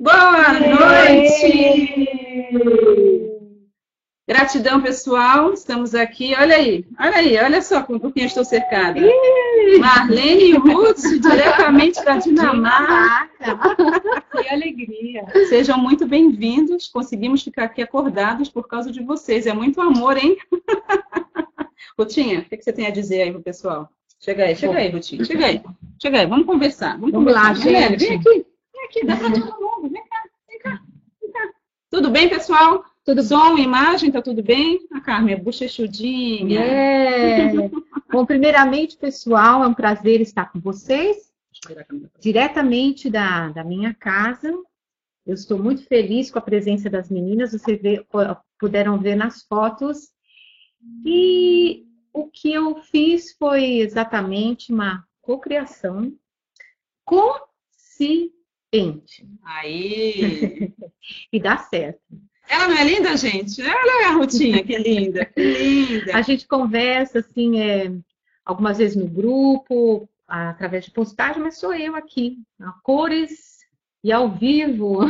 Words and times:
Boa 0.00 0.52
noite! 0.60 2.08
Gratidão, 4.28 4.80
pessoal. 4.80 5.52
Estamos 5.52 5.92
aqui. 5.92 6.36
Olha 6.38 6.54
aí, 6.54 6.84
olha 7.00 7.16
aí, 7.16 7.36
olha 7.38 7.60
só 7.60 7.82
com 7.82 7.98
quem 8.12 8.26
estou 8.26 8.44
cercada. 8.44 9.00
Marlene 9.80 10.52
Ruth, 10.52 11.00
diretamente 11.20 12.04
da 12.04 12.16
Dinamarca. 12.16 13.58
Que 14.30 14.48
alegria. 14.48 15.24
Sejam 15.48 15.76
muito 15.76 16.06
bem-vindos. 16.06 16.86
Conseguimos 16.86 17.42
ficar 17.42 17.64
aqui 17.64 17.82
acordados 17.82 18.48
por 18.48 18.68
causa 18.68 18.92
de 18.92 19.02
vocês. 19.02 19.48
É 19.48 19.52
muito 19.52 19.80
amor, 19.80 20.16
hein? 20.16 20.36
Rutinha, 21.98 22.40
o 22.40 22.44
que 22.44 22.62
você 22.62 22.72
tem 22.72 22.86
a 22.86 22.90
dizer 22.90 23.22
aí 23.22 23.32
pro 23.32 23.42
pessoal? 23.42 23.88
Chega 24.20 24.44
aí, 24.44 24.54
chega 24.54 24.78
aí, 24.78 24.90
Rutinha. 24.90 25.24
Chega 25.24 25.46
aí. 25.46 25.60
Chega 26.00 26.20
aí, 26.20 26.26
vamos 26.26 26.46
conversar. 26.46 26.98
Vamos, 26.98 27.10
Vamos 27.10 27.32
conversar. 27.32 27.48
lá, 27.48 27.54
gente. 27.54 28.06
Vem 28.06 28.18
aqui, 28.18 28.46
aqui, 28.84 29.04
dá 29.06 29.16
pra 29.16 29.30
todo 29.30 29.60
mundo. 29.60 29.90
Vem 29.90 30.02
cá, 30.08 30.24
vem 30.48 30.58
cá, 30.58 30.82
vem 31.20 31.30
cá. 31.32 31.50
Tudo 31.90 32.10
bem, 32.10 32.28
pessoal? 32.28 32.84
Tudo 33.04 33.22
Som, 33.22 33.56
imagem, 33.56 34.10
tá 34.12 34.20
tudo 34.20 34.42
bem? 34.42 34.80
A 34.92 35.00
Carmen 35.00 35.34
é 35.34 35.38
bochechudinha. 35.38 36.60
É. 36.60 37.50
Bom, 38.12 38.26
primeiramente, 38.26 38.96
pessoal, 38.96 39.64
é 39.64 39.66
um 39.66 39.74
prazer 39.74 40.20
estar 40.20 40.52
com 40.52 40.60
vocês, 40.60 41.32
diretamente 42.20 43.08
da, 43.08 43.48
da 43.48 43.64
minha 43.64 43.94
casa. 43.94 44.52
Eu 45.26 45.34
estou 45.34 45.58
muito 45.58 45.84
feliz 45.86 46.30
com 46.30 46.38
a 46.38 46.42
presença 46.42 46.88
das 46.90 47.08
meninas, 47.10 47.52
vocês 47.52 47.80
vê- 47.80 48.04
puderam 48.58 48.98
ver 48.98 49.14
nas 49.14 49.42
fotos. 49.42 50.10
E 51.04 51.84
o 52.12 52.28
que 52.28 52.52
eu 52.52 52.76
fiz 52.82 53.32
foi 53.38 53.78
exatamente 53.78 54.72
uma 54.72 55.04
cocriação 55.20 56.12
consciente. 58.70 59.26
Aí. 59.44 60.72
E 61.32 61.40
dá 61.40 61.56
certo. 61.56 62.00
Ela 62.46 62.68
não 62.68 62.76
é 62.76 62.84
linda, 62.84 63.16
gente? 63.16 63.62
Olha 63.62 64.08
a 64.08 64.12
Rutinha, 64.12 64.62
que 64.62 64.76
linda, 64.76 65.24
que 65.24 65.40
linda. 65.40 66.16
A 66.16 66.20
gente 66.20 66.46
conversa 66.46 67.20
assim, 67.20 67.60
é, 67.60 67.90
algumas 68.44 68.76
vezes 68.76 68.96
no 68.96 69.06
grupo, 69.06 70.06
através 70.26 70.84
de 70.84 70.90
postagem, 70.90 71.42
mas 71.42 71.58
sou 71.58 71.72
eu 71.72 71.96
aqui, 71.96 72.38
a 72.60 72.72
cores 72.82 73.58
e 74.04 74.12
ao 74.12 74.30
vivo. 74.30 75.00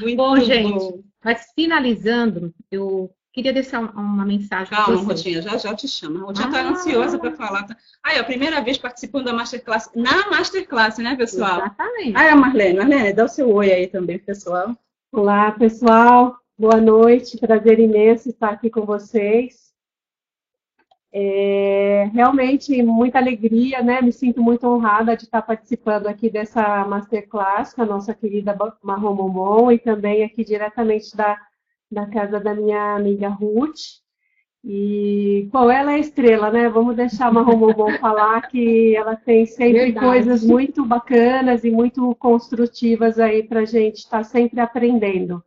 Muito 0.00 0.16
Bom, 0.16 0.36
gente, 0.40 0.72
bom. 0.72 1.02
Mas 1.22 1.52
finalizando, 1.54 2.52
eu 2.70 3.14
queria 3.32 3.52
deixar 3.52 3.80
um- 3.80 3.90
uma 4.00 4.24
mensagem 4.24 4.66
para 4.68 4.84
Calma, 4.84 5.02
vocês. 5.02 5.36
Rutinha, 5.36 5.42
já 5.42 5.56
já 5.56 5.74
te 5.74 5.86
chama. 5.88 6.20
A 6.20 6.22
Rutinha 6.24 6.46
está 6.48 6.60
Ah. 6.60 6.68
ansiosa 6.70 7.18
para 7.18 7.32
falar. 7.32 7.64
Tá? 7.66 7.76
Aí, 8.02 8.20
ó, 8.20 8.24
primeira 8.24 8.60
vez 8.60 8.76
participando 8.78 9.24
da 9.26 9.32
Masterclass, 9.32 9.90
na 9.94 10.28
Masterclass, 10.30 10.98
né, 10.98 11.14
pessoal? 11.16 11.58
Exatamente. 11.60 12.12
Ah, 12.16 12.24
é 12.24 12.30
a 12.30 12.36
Marlene. 12.36 12.78
Marlene, 12.78 13.12
dá 13.12 13.24
o 13.24 13.28
seu 13.28 13.52
oi 13.52 13.72
aí 13.72 13.86
também, 13.86 14.18
pessoal. 14.18 14.74
Olá, 15.12 15.52
pessoal. 15.52 16.36
Boa 16.58 16.80
noite. 16.80 17.38
Prazer 17.38 17.78
imenso 17.78 18.28
estar 18.28 18.50
aqui 18.50 18.68
com 18.70 18.84
vocês. 18.84 19.70
É, 21.12 22.08
realmente 22.14 22.80
muita 22.84 23.18
alegria, 23.18 23.82
né? 23.82 24.00
Me 24.00 24.12
sinto 24.12 24.40
muito 24.40 24.64
honrada 24.68 25.16
de 25.16 25.24
estar 25.24 25.42
participando 25.42 26.06
aqui 26.06 26.30
dessa 26.30 26.84
masterclass 26.84 27.74
com 27.74 27.82
a 27.82 27.86
nossa 27.86 28.14
querida 28.14 28.56
Marrom 28.80 29.14
Momon 29.14 29.72
e 29.72 29.78
também 29.78 30.22
aqui 30.22 30.44
diretamente 30.44 31.16
da, 31.16 31.36
da 31.90 32.06
casa 32.06 32.38
da 32.38 32.54
minha 32.54 32.94
amiga 32.94 33.28
Ruth. 33.28 34.00
E 34.62 35.48
qual 35.50 35.70
ela 35.70 35.92
é 35.92 35.94
a 35.94 35.98
estrela, 35.98 36.50
né? 36.50 36.68
Vamos 36.68 36.94
deixar 36.94 37.28
a 37.28 37.32
Marrom 37.32 37.74
falar 37.98 38.42
que 38.42 38.94
ela 38.94 39.16
tem 39.16 39.46
sempre 39.46 39.86
Verdade. 39.86 40.06
coisas 40.06 40.44
muito 40.44 40.84
bacanas 40.84 41.64
e 41.64 41.70
muito 41.70 42.14
construtivas 42.16 43.18
aí 43.18 43.42
para 43.42 43.60
a 43.60 43.64
gente 43.64 43.98
estar 43.98 44.22
sempre 44.22 44.60
aprendendo. 44.60 45.42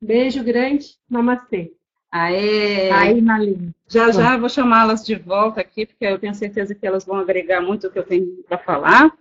Beijo 0.00 0.42
grande, 0.42 0.86
namastê. 1.08 1.72
Aê! 2.10 2.90
Aí, 2.90 3.20
Maline. 3.20 3.74
Já 3.88 4.10
já 4.10 4.34
eu 4.34 4.40
vou 4.40 4.48
chamá-las 4.48 5.04
de 5.04 5.16
volta 5.16 5.60
aqui, 5.60 5.84
porque 5.84 6.06
eu 6.06 6.18
tenho 6.18 6.34
certeza 6.34 6.74
que 6.74 6.86
elas 6.86 7.04
vão 7.04 7.16
agregar 7.16 7.60
muito 7.60 7.86
o 7.86 7.90
que 7.90 7.98
eu 7.98 8.04
tenho 8.04 8.42
para 8.48 8.56
falar. 8.56 9.12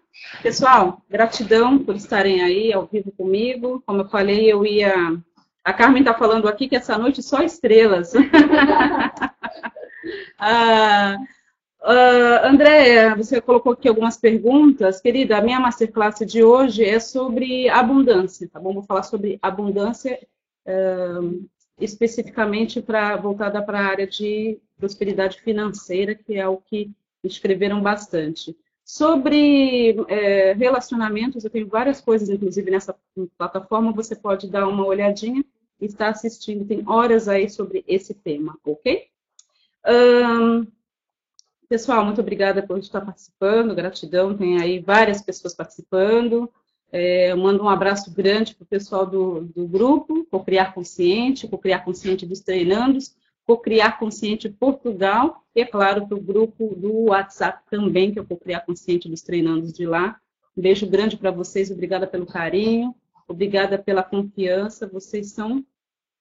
Pessoal, 0.42 1.02
gratidão 1.10 1.78
por 1.78 1.96
estarem 1.96 2.42
aí 2.42 2.72
ao 2.72 2.86
vivo 2.86 3.12
comigo. 3.12 3.84
Como 3.86 4.02
eu 4.02 4.10
falei, 4.10 4.52
eu 4.52 4.66
ia. 4.66 5.18
A 5.66 5.74
Carmen 5.74 6.04
está 6.04 6.14
falando 6.14 6.48
aqui 6.48 6.70
que 6.70 6.76
essa 6.76 6.96
noite 6.96 7.24
só 7.24 7.42
estrelas. 7.42 8.14
ah, 10.38 11.18
ah, 11.82 12.48
Andréia, 12.48 13.16
você 13.16 13.42
colocou 13.42 13.74
aqui 13.74 13.90
algumas 13.90 14.16
perguntas. 14.16 15.02
Querida, 15.02 15.40
a 15.40 15.42
minha 15.42 15.60
masterclass 15.60 16.20
de 16.20 16.44
hoje 16.44 16.86
é 16.86 17.00
sobre 17.00 17.68
abundância, 17.68 18.48
tá 18.48 18.60
bom? 18.60 18.76
Vou 18.76 18.84
falar 18.84 19.02
sobre 19.02 19.40
abundância 19.42 20.20
ah, 20.68 21.20
especificamente 21.80 22.80
para 22.80 23.18
voltada 23.18 23.60
para 23.60 23.80
a 23.80 23.88
área 23.88 24.06
de 24.06 24.60
prosperidade 24.78 25.42
financeira, 25.42 26.14
que 26.14 26.36
é 26.36 26.48
o 26.48 26.58
que 26.58 26.92
escreveram 27.24 27.82
bastante. 27.82 28.56
Sobre 28.84 29.96
é, 30.10 30.54
relacionamentos, 30.54 31.44
eu 31.44 31.50
tenho 31.50 31.68
várias 31.68 32.00
coisas, 32.00 32.30
inclusive 32.30 32.70
nessa 32.70 32.96
plataforma, 33.36 33.92
você 33.92 34.16
pode 34.16 34.48
dar 34.48 34.68
uma 34.68 34.86
olhadinha 34.86 35.44
e 35.80 35.86
estar 35.86 36.10
assistindo, 36.10 36.66
tem 36.66 36.84
horas 36.88 37.28
aí 37.28 37.50
sobre 37.50 37.84
esse 37.88 38.14
tema, 38.14 38.58
ok? 38.64 39.08
Ahn, 39.86 40.66
pessoal, 41.68 42.06
muito 42.06 42.22
obrigada 42.22 42.66
por 42.66 42.78
estar 42.80 43.02
participando, 43.02 43.76
gratidão, 43.76 44.36
tem 44.36 44.62
aí 44.62 44.80
várias 44.80 45.22
pessoas 45.22 45.54
participando. 45.54 46.52
É, 46.92 47.32
eu 47.32 47.38
mando 47.38 47.64
um 47.64 47.70
abraço 47.70 48.14
grande 48.14 48.56
para 48.56 48.64
o 48.64 48.68
pessoal 48.68 49.06
do, 49.06 49.42
do 49.42 49.68
grupo, 49.68 50.26
Cocriar 50.32 50.74
Consciente, 50.74 51.48
Cocriar 51.48 51.84
Consciente 51.84 52.26
dos 52.26 52.40
Treinandos, 52.40 53.16
Cocriar 53.46 54.00
Consciente 54.00 54.50
Portugal, 54.50 55.44
e 55.56 55.62
é 55.62 55.66
claro, 55.66 56.08
para 56.08 56.18
o 56.18 56.22
grupo 56.22 56.74
do 56.76 57.10
WhatsApp 57.10 57.64
também, 57.70 58.12
que 58.12 58.20
é 58.20 58.22
o 58.22 58.26
Cocriar 58.26 58.66
Consciente 58.66 59.10
dos 59.10 59.22
Treinandos 59.22 59.74
de 59.74 59.86
lá. 59.86 60.20
Um 60.56 60.62
beijo 60.62 60.88
grande 60.88 61.18
para 61.18 61.32
vocês, 61.32 61.70
obrigada 61.70 62.08
pelo 62.08 62.26
carinho, 62.26 62.96
obrigada 63.28 63.78
pela 63.78 64.04
confiança, 64.04 64.88
vocês 64.88 65.32
são 65.32 65.64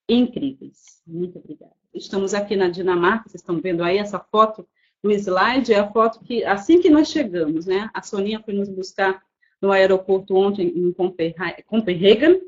incríveis. 0.08 1.02
Muito 1.06 1.38
obrigada. 1.38 1.74
Estamos 1.92 2.34
aqui 2.34 2.56
na 2.56 2.68
Dinamarca, 2.68 3.28
vocês 3.28 3.40
estão 3.40 3.60
vendo 3.60 3.82
aí 3.82 3.98
essa 3.98 4.18
foto 4.18 4.66
no 5.02 5.12
slide, 5.12 5.72
é 5.72 5.78
a 5.78 5.90
foto 5.90 6.20
que, 6.20 6.44
assim 6.44 6.80
que 6.80 6.90
nós 6.90 7.08
chegamos, 7.08 7.66
né? 7.66 7.90
A 7.92 8.02
Soninha 8.02 8.42
foi 8.42 8.54
nos 8.54 8.68
buscar 8.68 9.22
no 9.60 9.70
aeroporto 9.70 10.34
ontem 10.34 10.68
em 10.68 10.92
Copenha- 10.92 11.62
Copenhagen. 11.66 12.40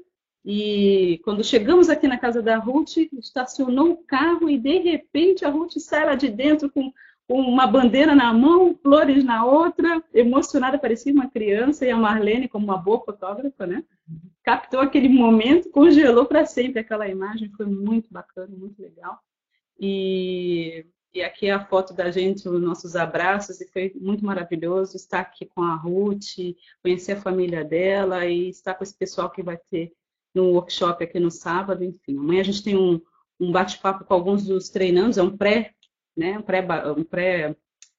E 0.44 1.20
quando 1.24 1.42
chegamos 1.42 1.88
aqui 1.88 2.06
na 2.06 2.18
casa 2.18 2.40
da 2.40 2.56
Ruth, 2.56 2.96
estacionou 3.18 3.90
o 3.90 4.04
carro 4.04 4.48
e 4.48 4.58
de 4.58 4.78
repente 4.78 5.44
a 5.44 5.50
Ruth 5.50 5.78
sai 5.78 6.06
lá 6.06 6.14
de 6.14 6.28
dentro 6.28 6.70
com 6.70 6.92
com 7.28 7.40
uma 7.40 7.66
bandeira 7.66 8.14
na 8.14 8.32
mão, 8.32 8.78
flores 8.80 9.24
na 9.24 9.44
outra, 9.44 10.02
emocionada, 10.14 10.78
parecia 10.78 11.12
uma 11.12 11.28
criança, 11.28 11.84
e 11.84 11.90
a 11.90 11.96
Marlene, 11.96 12.48
como 12.48 12.66
uma 12.66 12.78
boa 12.78 13.04
fotógrafa, 13.04 13.66
né? 13.66 13.84
Captou 14.44 14.80
aquele 14.80 15.08
momento, 15.08 15.70
congelou 15.70 16.26
para 16.26 16.46
sempre 16.46 16.80
aquela 16.80 17.08
imagem, 17.08 17.50
foi 17.56 17.66
muito 17.66 18.12
bacana, 18.12 18.54
muito 18.56 18.80
legal. 18.80 19.18
E, 19.78 20.86
e 21.12 21.20
aqui 21.20 21.46
é 21.46 21.52
a 21.52 21.66
foto 21.66 21.92
da 21.92 22.12
gente, 22.12 22.48
os 22.48 22.62
nossos 22.62 22.94
abraços, 22.94 23.60
e 23.60 23.66
foi 23.72 23.92
muito 23.96 24.24
maravilhoso 24.24 24.96
estar 24.96 25.20
aqui 25.20 25.46
com 25.46 25.62
a 25.62 25.74
Ruth, 25.74 26.54
conhecer 26.80 27.12
a 27.12 27.20
família 27.20 27.64
dela 27.64 28.24
e 28.24 28.50
estar 28.50 28.74
com 28.74 28.84
esse 28.84 28.96
pessoal 28.96 29.30
que 29.30 29.42
vai 29.42 29.58
ter 29.68 29.92
no 30.32 30.52
workshop 30.52 31.02
aqui 31.02 31.18
no 31.18 31.30
sábado, 31.30 31.82
enfim. 31.82 32.18
Amanhã 32.18 32.42
a 32.42 32.44
gente 32.44 32.62
tem 32.62 32.76
um, 32.76 33.00
um 33.40 33.50
bate-papo 33.50 34.04
com 34.04 34.14
alguns 34.14 34.44
dos 34.44 34.68
treinandos, 34.68 35.18
é 35.18 35.22
um 35.22 35.36
pré, 35.36 35.72
né, 36.16 36.38
um 36.38 36.42
pré, 36.42 36.66
um 36.96 37.04
pré 37.04 37.56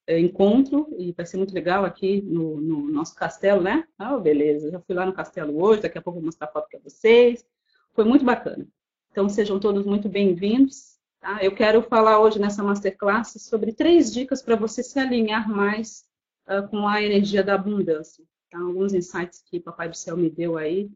encontro 0.07 0.87
e 0.97 1.11
vai 1.11 1.25
ser 1.25 1.37
muito 1.37 1.53
legal 1.53 1.83
aqui 1.83 2.21
no, 2.21 2.61
no 2.61 2.87
nosso 2.89 3.13
castelo, 3.15 3.61
né? 3.61 3.85
Ah, 3.97 4.17
beleza, 4.17 4.71
já 4.71 4.79
fui 4.79 4.95
lá 4.95 5.05
no 5.05 5.13
castelo 5.13 5.61
hoje, 5.61 5.81
daqui 5.81 5.97
a 5.97 6.01
pouco 6.01 6.19
vou 6.19 6.25
mostrar 6.25 6.47
a 6.47 6.51
foto 6.51 6.69
para 6.69 6.79
vocês. 6.79 7.45
Foi 7.93 8.05
muito 8.05 8.23
bacana. 8.23 8.65
Então 9.11 9.27
sejam 9.27 9.59
todos 9.59 9.85
muito 9.85 10.07
bem-vindos. 10.07 10.97
Tá? 11.19 11.43
Eu 11.43 11.53
quero 11.53 11.81
falar 11.81 12.19
hoje 12.19 12.39
nessa 12.39 12.63
masterclass 12.63 13.33
sobre 13.39 13.73
três 13.73 14.13
dicas 14.13 14.41
para 14.41 14.55
você 14.55 14.81
se 14.81 14.99
alinhar 14.99 15.49
mais 15.49 16.05
uh, 16.47 16.67
com 16.69 16.87
a 16.87 17.01
energia 17.01 17.43
da 17.43 17.55
abundância. 17.55 18.23
Tá? 18.49 18.59
Alguns 18.59 18.93
insights 18.93 19.43
que 19.45 19.59
Papai 19.59 19.89
do 19.89 19.97
Céu 19.97 20.15
me 20.15 20.29
deu 20.29 20.57
aí 20.57 20.89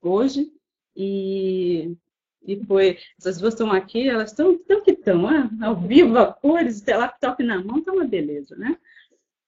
hoje 0.00 0.52
e 0.94 1.96
e 2.46 2.56
foi, 2.64 2.98
essas 3.18 3.38
duas 3.38 3.54
estão 3.54 3.70
aqui, 3.72 4.08
elas 4.08 4.30
estão 4.30 4.56
tão 4.58 4.82
que 4.82 4.92
estão, 4.92 5.26
ah, 5.28 5.50
ao 5.62 5.76
vivo, 5.76 6.18
a 6.18 6.32
cores, 6.32 6.84
laptop 6.86 7.42
na 7.42 7.62
mão, 7.62 7.82
tá 7.82 7.92
uma 7.92 8.04
beleza, 8.04 8.56
né? 8.56 8.76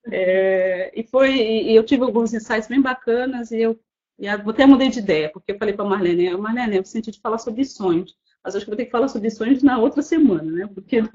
É, 0.06 0.90
e 0.98 1.04
foi, 1.04 1.34
e 1.34 1.74
eu 1.76 1.84
tive 1.84 2.02
alguns 2.04 2.32
insights 2.32 2.68
bem 2.68 2.80
bacanas 2.80 3.50
e 3.50 3.60
eu, 3.60 3.78
e 4.18 4.28
até 4.28 4.66
mudei 4.66 4.88
de 4.88 4.98
ideia, 4.98 5.30
porque 5.30 5.52
eu 5.52 5.58
falei 5.58 5.74
para 5.74 5.84
a 5.84 5.88
Marlene, 5.88 6.36
Marlene, 6.36 6.76
eu 6.76 6.84
senti 6.84 7.10
de 7.10 7.20
falar 7.20 7.38
sobre 7.38 7.64
sonhos, 7.64 8.16
mas 8.42 8.54
acho 8.54 8.64
que 8.64 8.70
vou 8.70 8.76
ter 8.76 8.86
que 8.86 8.90
falar 8.90 9.08
sobre 9.08 9.30
sonhos 9.30 9.62
na 9.62 9.78
outra 9.78 10.02
semana, 10.02 10.50
né? 10.50 10.66
Porque 10.66 11.00
não, 11.02 11.10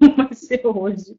não 0.00 0.16
vai 0.16 0.32
ser 0.34 0.64
hoje. 0.66 1.16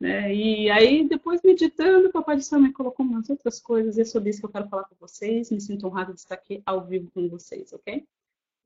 Né? 0.00 0.34
E 0.34 0.70
aí, 0.70 1.06
depois 1.08 1.40
meditando, 1.42 2.08
o 2.08 2.12
Papai 2.12 2.36
do 2.36 2.42
Céu 2.42 2.58
me 2.58 2.72
colocou 2.72 3.06
umas 3.06 3.28
outras 3.30 3.60
coisas, 3.60 3.96
e 3.96 4.02
é 4.02 4.04
sobre 4.04 4.30
isso 4.30 4.40
que 4.40 4.46
eu 4.46 4.50
quero 4.50 4.68
falar 4.68 4.84
com 4.84 4.96
vocês. 4.98 5.50
Me 5.50 5.60
sinto 5.60 5.86
honrada 5.86 6.12
de 6.12 6.20
estar 6.20 6.34
aqui 6.34 6.62
ao 6.66 6.84
vivo 6.84 7.10
com 7.14 7.28
vocês, 7.28 7.72
ok? 7.72 8.04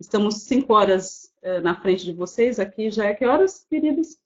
Estamos 0.00 0.42
cinco 0.42 0.74
horas 0.74 1.32
uh, 1.42 1.60
na 1.60 1.80
frente 1.80 2.04
de 2.04 2.12
vocês 2.12 2.60
aqui. 2.60 2.90
Já 2.90 3.06
é 3.06 3.14
que 3.14 3.26
horas, 3.26 3.66
queridos? 3.68 4.16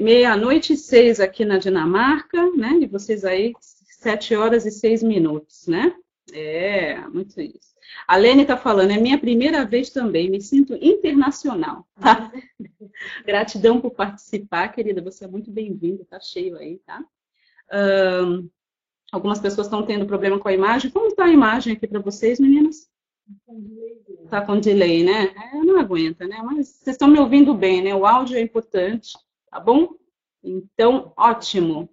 Meia-noite 0.00 0.72
e 0.72 0.76
seis 0.76 1.18
aqui 1.18 1.44
na 1.44 1.58
Dinamarca, 1.58 2.50
né? 2.52 2.78
E 2.80 2.86
vocês 2.86 3.24
aí, 3.24 3.52
sete 3.60 4.36
horas 4.36 4.64
e 4.66 4.70
seis 4.70 5.02
minutos, 5.02 5.66
né? 5.66 5.96
É, 6.32 7.00
muito 7.08 7.40
isso. 7.40 7.74
A 8.06 8.16
Lene 8.16 8.42
está 8.42 8.56
falando, 8.56 8.90
é 8.90 8.98
minha 8.98 9.18
primeira 9.18 9.64
vez 9.64 9.90
também, 9.90 10.30
me 10.30 10.40
sinto 10.40 10.74
internacional, 10.74 11.86
tá? 12.00 12.32
Gratidão 13.26 13.80
por 13.80 13.92
participar, 13.92 14.68
querida, 14.68 15.02
você 15.02 15.24
é 15.24 15.28
muito 15.28 15.50
bem-vinda, 15.50 16.04
tá 16.04 16.18
cheio 16.18 16.56
aí, 16.56 16.78
tá? 16.78 17.04
Um, 17.72 18.48
algumas 19.14 19.38
pessoas 19.38 19.68
estão 19.68 19.86
tendo 19.86 20.06
problema 20.06 20.38
com 20.38 20.48
a 20.48 20.52
imagem. 20.52 20.90
Como 20.90 21.06
está 21.06 21.24
a 21.24 21.32
imagem 21.32 21.72
aqui 21.72 21.86
para 21.86 22.00
vocês, 22.00 22.40
meninas? 22.40 22.90
Está 24.24 24.44
com 24.44 24.58
delay, 24.58 25.04
né? 25.04 25.32
É, 25.36 25.58
não 25.62 25.78
aguenta, 25.78 26.26
né? 26.26 26.42
Mas 26.42 26.68
vocês 26.68 26.94
estão 26.94 27.08
me 27.08 27.18
ouvindo 27.18 27.54
bem, 27.54 27.82
né? 27.82 27.94
O 27.94 28.04
áudio 28.04 28.36
é 28.36 28.40
importante, 28.40 29.12
tá 29.48 29.60
bom? 29.60 29.94
Então, 30.42 31.12
ótimo. 31.16 31.88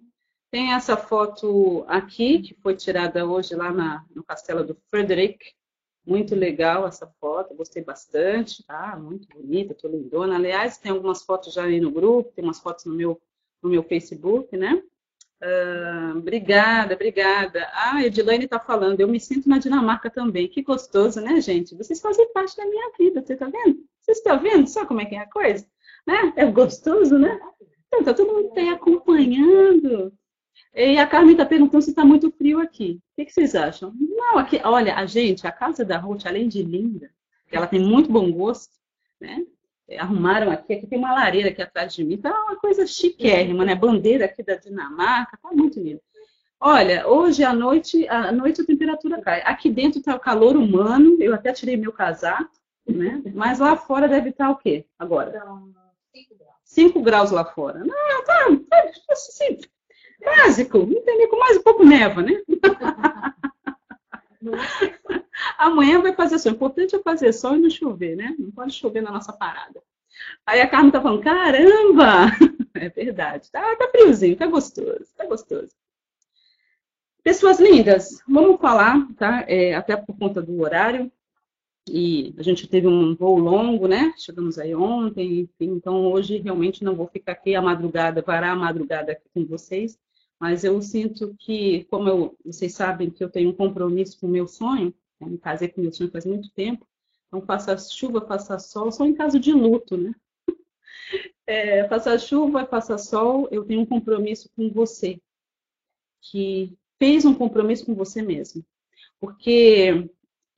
Tem 0.50 0.72
essa 0.74 0.96
foto 0.96 1.84
aqui, 1.86 2.42
que 2.42 2.54
foi 2.54 2.74
tirada 2.74 3.24
hoje 3.24 3.54
lá 3.54 3.72
na, 3.72 4.04
no 4.14 4.22
castelo 4.24 4.64
do 4.64 4.76
Frederick, 4.90 5.38
muito 6.04 6.34
legal 6.34 6.86
essa 6.86 7.06
foto, 7.20 7.54
gostei 7.54 7.84
bastante, 7.84 8.64
tá? 8.64 8.98
Muito 9.00 9.28
bonita, 9.28 9.74
tô 9.74 9.86
lindona. 9.88 10.34
Aliás, 10.34 10.76
tem 10.76 10.90
algumas 10.90 11.22
fotos 11.22 11.54
já 11.54 11.62
aí 11.62 11.80
no 11.80 11.92
grupo, 11.92 12.32
tem 12.32 12.44
umas 12.44 12.58
fotos 12.58 12.84
no 12.84 12.94
meu, 12.94 13.20
no 13.62 13.70
meu 13.70 13.84
Facebook, 13.84 14.56
né? 14.56 14.82
Uh, 15.42 16.18
obrigada, 16.18 16.94
obrigada. 16.94 17.68
Ah, 17.72 18.00
Edilane 18.04 18.44
está 18.44 18.60
falando, 18.60 19.00
eu 19.00 19.08
me 19.08 19.18
sinto 19.18 19.48
na 19.48 19.58
Dinamarca 19.58 20.08
também. 20.08 20.46
Que 20.46 20.62
gostoso, 20.62 21.20
né, 21.20 21.40
gente? 21.40 21.74
Vocês 21.74 22.00
fazem 22.00 22.32
parte 22.32 22.56
da 22.56 22.64
minha 22.64 22.92
vida, 22.96 23.20
você 23.20 23.32
está 23.32 23.46
vendo? 23.46 23.84
Vocês 24.00 24.18
estão 24.18 24.38
vendo 24.38 24.68
só 24.68 24.86
como 24.86 25.00
é 25.00 25.04
que 25.04 25.16
é 25.16 25.18
a 25.18 25.28
coisa? 25.28 25.66
Né? 26.06 26.32
É 26.36 26.46
gostoso, 26.46 27.18
né? 27.18 27.40
Então, 27.88 28.04
tá 28.04 28.14
todo 28.14 28.32
mundo 28.32 28.56
aí 28.56 28.68
acompanhando. 28.68 30.12
E 30.74 30.96
a 30.96 31.06
Carmen 31.06 31.32
está 31.32 31.44
perguntando 31.44 31.82
se 31.82 31.90
está 31.90 32.04
muito 32.04 32.30
frio 32.30 32.60
aqui. 32.60 33.00
O 33.12 33.16
que, 33.16 33.26
que, 33.26 33.32
vocês 33.32 33.54
acham? 33.54 33.92
Não, 33.98 34.38
aqui, 34.38 34.60
olha, 34.64 34.94
a 34.94 35.06
gente, 35.06 35.46
a 35.46 35.52
casa 35.52 35.84
da 35.84 35.98
Ruth, 35.98 36.24
além 36.24 36.48
de 36.48 36.62
linda, 36.62 37.10
ela 37.50 37.66
tem 37.66 37.80
muito 37.80 38.10
bom 38.10 38.30
gosto, 38.32 38.72
né? 39.20 39.44
Arrumaram 39.98 40.50
aqui, 40.50 40.74
aqui 40.74 40.86
tem 40.86 40.98
uma 40.98 41.12
lareira 41.12 41.48
aqui 41.48 41.62
atrás 41.62 41.94
de 41.94 42.04
mim, 42.04 42.16
tá 42.16 42.30
uma 42.30 42.56
coisa 42.56 42.86
chiquérrima, 42.86 43.64
né? 43.64 43.74
Bandeira 43.74 44.24
aqui 44.24 44.42
da 44.42 44.56
Dinamarca, 44.56 45.38
tá 45.42 45.50
muito 45.52 45.80
lindo. 45.80 46.00
Olha, 46.60 47.08
hoje 47.08 47.42
à 47.42 47.52
noite, 47.52 48.06
à 48.08 48.30
noite 48.30 48.60
a 48.60 48.64
temperatura 48.64 49.20
cai. 49.20 49.42
Aqui 49.44 49.68
dentro 49.68 49.98
está 49.98 50.14
o 50.14 50.20
calor 50.20 50.56
humano, 50.56 51.16
eu 51.20 51.34
até 51.34 51.52
tirei 51.52 51.76
meu 51.76 51.92
casaco, 51.92 52.50
né? 52.86 53.20
Mas 53.34 53.58
lá 53.58 53.76
fora 53.76 54.08
deve 54.08 54.30
estar 54.30 54.46
tá 54.46 54.50
o 54.52 54.56
quê 54.56 54.86
agora? 54.98 55.32
5 56.12 56.34
graus. 56.36 56.54
5 56.64 57.02
graus 57.02 57.30
lá 57.30 57.44
fora. 57.44 57.80
Não, 57.80 58.24
tá, 58.24 58.46
tá 58.70 58.92
assim, 59.10 59.58
Básico, 60.24 60.78
entendeu? 60.78 61.28
Com 61.28 61.38
mais 61.38 61.56
um 61.56 61.62
pouco 61.62 61.84
neva, 61.84 62.22
né? 62.22 62.40
Amanhã 65.58 66.00
vai 66.00 66.14
fazer 66.14 66.38
sol. 66.38 66.52
O 66.52 66.54
importante 66.54 66.96
é 66.96 67.02
fazer 67.02 67.32
sol 67.32 67.56
e 67.56 67.60
não 67.60 67.70
chover, 67.70 68.16
né? 68.16 68.34
Não 68.38 68.50
pode 68.50 68.72
chover 68.72 69.02
na 69.02 69.10
nossa 69.10 69.32
parada. 69.32 69.82
Aí 70.46 70.60
a 70.60 70.68
Carmen 70.68 70.90
tá 70.90 71.00
falando, 71.00 71.22
caramba! 71.22 72.26
É 72.74 72.88
verdade. 72.88 73.50
Tá, 73.52 73.76
tá 73.76 73.88
friozinho, 73.90 74.34
tá 74.34 74.46
gostoso, 74.46 75.06
tá 75.14 75.26
gostoso. 75.26 75.68
Pessoas 77.22 77.60
lindas, 77.60 78.20
vamos 78.26 78.58
falar, 78.60 79.06
tá? 79.14 79.44
É, 79.46 79.74
até 79.74 79.94
por 79.94 80.16
conta 80.18 80.40
do 80.40 80.58
horário. 80.62 81.12
E 81.88 82.34
a 82.38 82.42
gente 82.42 82.66
teve 82.66 82.88
um 82.88 83.14
voo 83.14 83.38
longo, 83.38 83.86
né? 83.86 84.14
Chegamos 84.16 84.58
aí 84.58 84.74
ontem, 84.74 85.40
enfim, 85.40 85.74
então 85.74 86.06
hoje 86.06 86.38
realmente 86.38 86.82
não 86.82 86.96
vou 86.96 87.06
ficar 87.06 87.32
aqui 87.32 87.54
a 87.54 87.60
madrugada, 87.60 88.22
varar 88.22 88.52
a 88.52 88.56
madrugada 88.56 89.12
aqui 89.12 89.28
com 89.34 89.44
vocês 89.44 89.98
mas 90.42 90.64
eu 90.64 90.82
sinto 90.82 91.36
que, 91.38 91.84
como 91.84 92.08
eu, 92.08 92.36
vocês 92.44 92.74
sabem 92.74 93.08
que 93.08 93.22
eu 93.22 93.30
tenho 93.30 93.50
um 93.50 93.54
compromisso 93.54 94.18
com 94.18 94.26
o 94.26 94.30
meu 94.30 94.48
sonho, 94.48 94.92
né? 95.20 95.28
me 95.28 95.38
casei 95.38 95.68
com 95.68 95.80
o 95.80 95.84
meu 95.84 95.92
sonho 95.92 96.10
faz 96.10 96.26
muito 96.26 96.50
tempo, 96.50 96.84
então 97.28 97.40
faça 97.42 97.78
chuva, 97.78 98.26
faça 98.26 98.58
sol, 98.58 98.90
só 98.90 99.06
em 99.06 99.14
caso 99.14 99.38
de 99.38 99.52
luto, 99.52 99.96
né? 99.96 100.12
É, 101.46 101.86
faça 101.88 102.18
chuva, 102.18 102.66
faça 102.66 102.98
sol, 102.98 103.48
eu 103.52 103.64
tenho 103.64 103.82
um 103.82 103.86
compromisso 103.86 104.48
com 104.56 104.68
você, 104.68 105.20
que 106.20 106.76
fez 106.98 107.24
um 107.24 107.34
compromisso 107.34 107.86
com 107.86 107.94
você 107.94 108.20
mesmo. 108.20 108.64
Porque 109.20 110.08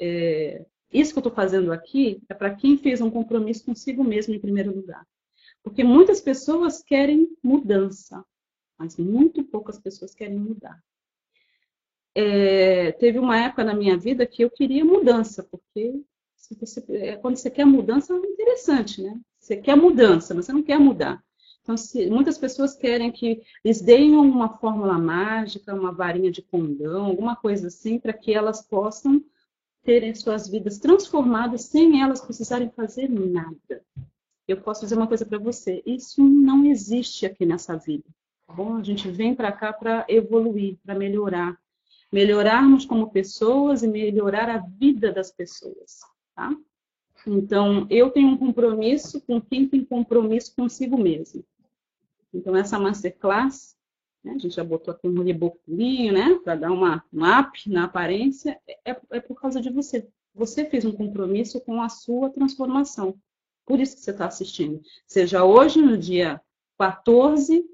é, 0.00 0.64
isso 0.90 1.12
que 1.12 1.18
eu 1.18 1.20
estou 1.20 1.34
fazendo 1.34 1.72
aqui 1.72 2.22
é 2.28 2.34
para 2.34 2.54
quem 2.54 2.78
fez 2.78 3.02
um 3.02 3.10
compromisso 3.10 3.64
consigo 3.64 4.02
mesmo 4.02 4.34
em 4.34 4.40
primeiro 4.40 4.74
lugar. 4.74 5.06
Porque 5.62 5.84
muitas 5.84 6.20
pessoas 6.20 6.82
querem 6.82 7.28
mudança, 7.42 8.24
mas 8.78 8.96
muito 8.96 9.44
poucas 9.44 9.78
pessoas 9.78 10.14
querem 10.14 10.38
mudar. 10.38 10.82
É, 12.14 12.92
teve 12.92 13.18
uma 13.18 13.38
época 13.38 13.64
na 13.64 13.74
minha 13.74 13.96
vida 13.96 14.26
que 14.26 14.42
eu 14.42 14.50
queria 14.50 14.84
mudança, 14.84 15.42
porque 15.42 16.00
você, 16.60 16.84
é, 16.90 17.16
quando 17.16 17.36
você 17.36 17.50
quer 17.50 17.64
mudança 17.64 18.12
é 18.12 18.16
interessante, 18.16 19.02
né? 19.02 19.18
Você 19.38 19.56
quer 19.56 19.76
mudança, 19.76 20.34
mas 20.34 20.46
você 20.46 20.52
não 20.52 20.62
quer 20.62 20.78
mudar. 20.78 21.22
Então, 21.62 21.76
se, 21.76 22.06
muitas 22.10 22.36
pessoas 22.36 22.76
querem 22.76 23.10
que 23.10 23.42
eles 23.64 23.80
deem 23.80 24.14
uma 24.14 24.50
fórmula 24.58 24.98
mágica, 24.98 25.74
uma 25.74 25.92
varinha 25.92 26.30
de 26.30 26.42
condão, 26.42 27.06
alguma 27.06 27.34
coisa 27.34 27.68
assim, 27.68 27.98
para 27.98 28.12
que 28.12 28.34
elas 28.34 28.62
possam 28.62 29.24
terem 29.82 30.14
suas 30.14 30.48
vidas 30.48 30.78
transformadas 30.78 31.62
sem 31.62 32.02
elas 32.02 32.20
precisarem 32.20 32.70
fazer 32.70 33.08
nada. 33.08 33.82
Eu 34.46 34.60
posso 34.60 34.82
dizer 34.82 34.96
uma 34.96 35.08
coisa 35.08 35.24
para 35.24 35.38
você: 35.38 35.82
isso 35.86 36.22
não 36.22 36.66
existe 36.66 37.24
aqui 37.24 37.46
nessa 37.46 37.76
vida. 37.76 38.04
Tá 38.46 38.52
bom? 38.52 38.76
A 38.76 38.82
gente 38.82 39.10
vem 39.10 39.34
para 39.34 39.52
cá 39.52 39.72
para 39.72 40.04
evoluir, 40.08 40.78
para 40.84 40.94
melhorar. 40.94 41.58
Melhorarmos 42.12 42.84
como 42.84 43.10
pessoas 43.10 43.82
e 43.82 43.88
melhorar 43.88 44.48
a 44.48 44.58
vida 44.58 45.12
das 45.12 45.32
pessoas, 45.32 46.00
tá? 46.34 46.54
Então, 47.26 47.86
eu 47.90 48.10
tenho 48.10 48.28
um 48.28 48.36
compromisso 48.36 49.20
com 49.22 49.40
quem 49.40 49.66
tem 49.66 49.84
compromisso 49.84 50.54
consigo 50.54 50.96
mesmo. 50.96 51.44
Então, 52.32 52.54
essa 52.54 52.78
masterclass, 52.78 53.76
né, 54.22 54.32
a 54.32 54.38
gente 54.38 54.54
já 54.54 54.62
botou 54.62 54.92
aqui 54.92 55.08
um 55.08 55.22
reboculinho, 55.22 56.12
né, 56.12 56.38
para 56.44 56.54
dar 56.54 56.70
uma, 56.70 57.02
um 57.12 57.24
up 57.24 57.70
na 57.70 57.84
aparência, 57.84 58.60
é, 58.84 58.96
é 59.10 59.20
por 59.20 59.40
causa 59.40 59.60
de 59.60 59.70
você. 59.70 60.06
Você 60.34 60.66
fez 60.66 60.84
um 60.84 60.92
compromisso 60.92 61.60
com 61.60 61.80
a 61.80 61.88
sua 61.88 62.28
transformação. 62.28 63.16
Por 63.64 63.80
isso 63.80 63.96
que 63.96 64.02
você 64.02 64.10
está 64.10 64.26
assistindo. 64.26 64.82
Seja 65.06 65.44
hoje, 65.44 65.80
no 65.80 65.96
dia 65.96 66.40
14 66.78 67.64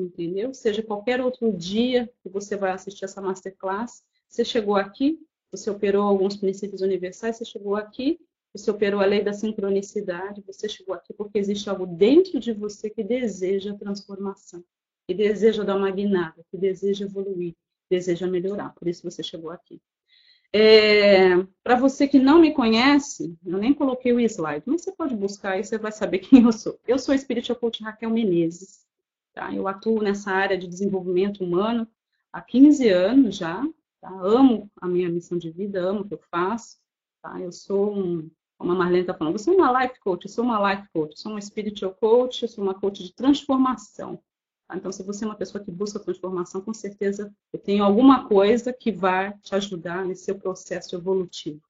entendeu? 0.00 0.52
Seja 0.54 0.82
qualquer 0.82 1.20
outro 1.20 1.52
dia 1.52 2.10
que 2.22 2.28
você 2.28 2.56
vai 2.56 2.72
assistir 2.72 3.04
essa 3.04 3.20
masterclass, 3.20 4.02
você 4.28 4.44
chegou 4.44 4.76
aqui, 4.76 5.18
você 5.50 5.70
operou 5.70 6.02
alguns 6.02 6.36
princípios 6.36 6.82
universais, 6.82 7.36
você 7.36 7.44
chegou 7.44 7.76
aqui, 7.76 8.20
você 8.52 8.70
operou 8.70 9.00
a 9.00 9.06
lei 9.06 9.22
da 9.22 9.32
sincronicidade, 9.32 10.42
você 10.46 10.68
chegou 10.68 10.94
aqui 10.94 11.12
porque 11.12 11.38
existe 11.38 11.68
algo 11.68 11.86
dentro 11.86 12.40
de 12.40 12.52
você 12.52 12.88
que 12.88 13.04
deseja 13.04 13.74
transformação, 13.74 14.64
que 15.06 15.14
deseja 15.14 15.62
dar 15.62 15.76
uma 15.76 15.90
guinada, 15.90 16.44
que 16.50 16.56
deseja 16.56 17.04
evoluir, 17.04 17.54
deseja 17.90 18.26
melhorar. 18.26 18.74
Por 18.74 18.88
isso 18.88 19.02
você 19.02 19.22
chegou 19.22 19.50
aqui. 19.50 19.80
É, 20.52 21.36
Para 21.62 21.76
você 21.76 22.08
que 22.08 22.18
não 22.18 22.40
me 22.40 22.54
conhece, 22.54 23.36
eu 23.44 23.58
nem 23.58 23.74
coloquei 23.74 24.12
o 24.12 24.20
slide, 24.20 24.62
mas 24.64 24.82
você 24.82 24.92
pode 24.92 25.14
buscar 25.14 25.58
e 25.58 25.64
você 25.64 25.76
vai 25.76 25.92
saber 25.92 26.20
quem 26.20 26.44
eu 26.44 26.52
sou. 26.52 26.78
Eu 26.86 26.98
sou 26.98 27.14
a 27.14 27.18
Spiritual 27.18 27.58
Coach 27.58 27.82
Raquel 27.82 28.10
Menezes. 28.10 28.85
Tá? 29.36 29.54
Eu 29.54 29.68
atuo 29.68 30.02
nessa 30.02 30.30
área 30.30 30.56
de 30.56 30.66
desenvolvimento 30.66 31.44
humano 31.44 31.86
há 32.32 32.40
15 32.40 32.88
anos 32.88 33.36
já. 33.36 33.62
Tá? 34.00 34.08
Amo 34.08 34.70
a 34.80 34.88
minha 34.88 35.10
missão 35.10 35.36
de 35.36 35.50
vida, 35.50 35.78
amo 35.78 36.00
o 36.00 36.08
que 36.08 36.14
eu 36.14 36.20
faço. 36.30 36.78
Tá? 37.20 37.38
Eu 37.38 37.52
sou 37.52 37.94
um, 37.94 38.30
como 38.56 38.72
a 38.72 38.74
Marlene 38.74 39.02
está 39.02 39.12
falando, 39.12 39.34
eu 39.34 39.38
sou 39.38 39.54
uma 39.54 39.82
life 39.82 40.00
coach, 40.00 40.24
eu 40.24 40.30
sou 40.30 40.42
uma 40.42 40.72
life 40.72 40.88
coach, 40.90 41.10
eu 41.10 41.16
sou 41.18 41.32
uma 41.32 41.40
spiritual 41.42 41.94
coach, 41.94 42.42
eu 42.42 42.48
sou 42.48 42.64
uma 42.64 42.72
coach 42.72 43.04
de 43.04 43.14
transformação. 43.14 44.18
Tá? 44.66 44.74
Então, 44.74 44.90
se 44.90 45.02
você 45.02 45.26
é 45.26 45.28
uma 45.28 45.36
pessoa 45.36 45.62
que 45.62 45.70
busca 45.70 46.00
transformação, 46.00 46.62
com 46.62 46.72
certeza 46.72 47.30
eu 47.52 47.58
tenho 47.58 47.84
alguma 47.84 48.26
coisa 48.26 48.72
que 48.72 48.90
vai 48.90 49.36
te 49.40 49.54
ajudar 49.54 50.06
nesse 50.06 50.24
seu 50.24 50.38
processo 50.38 50.96
evolutivo, 50.96 51.60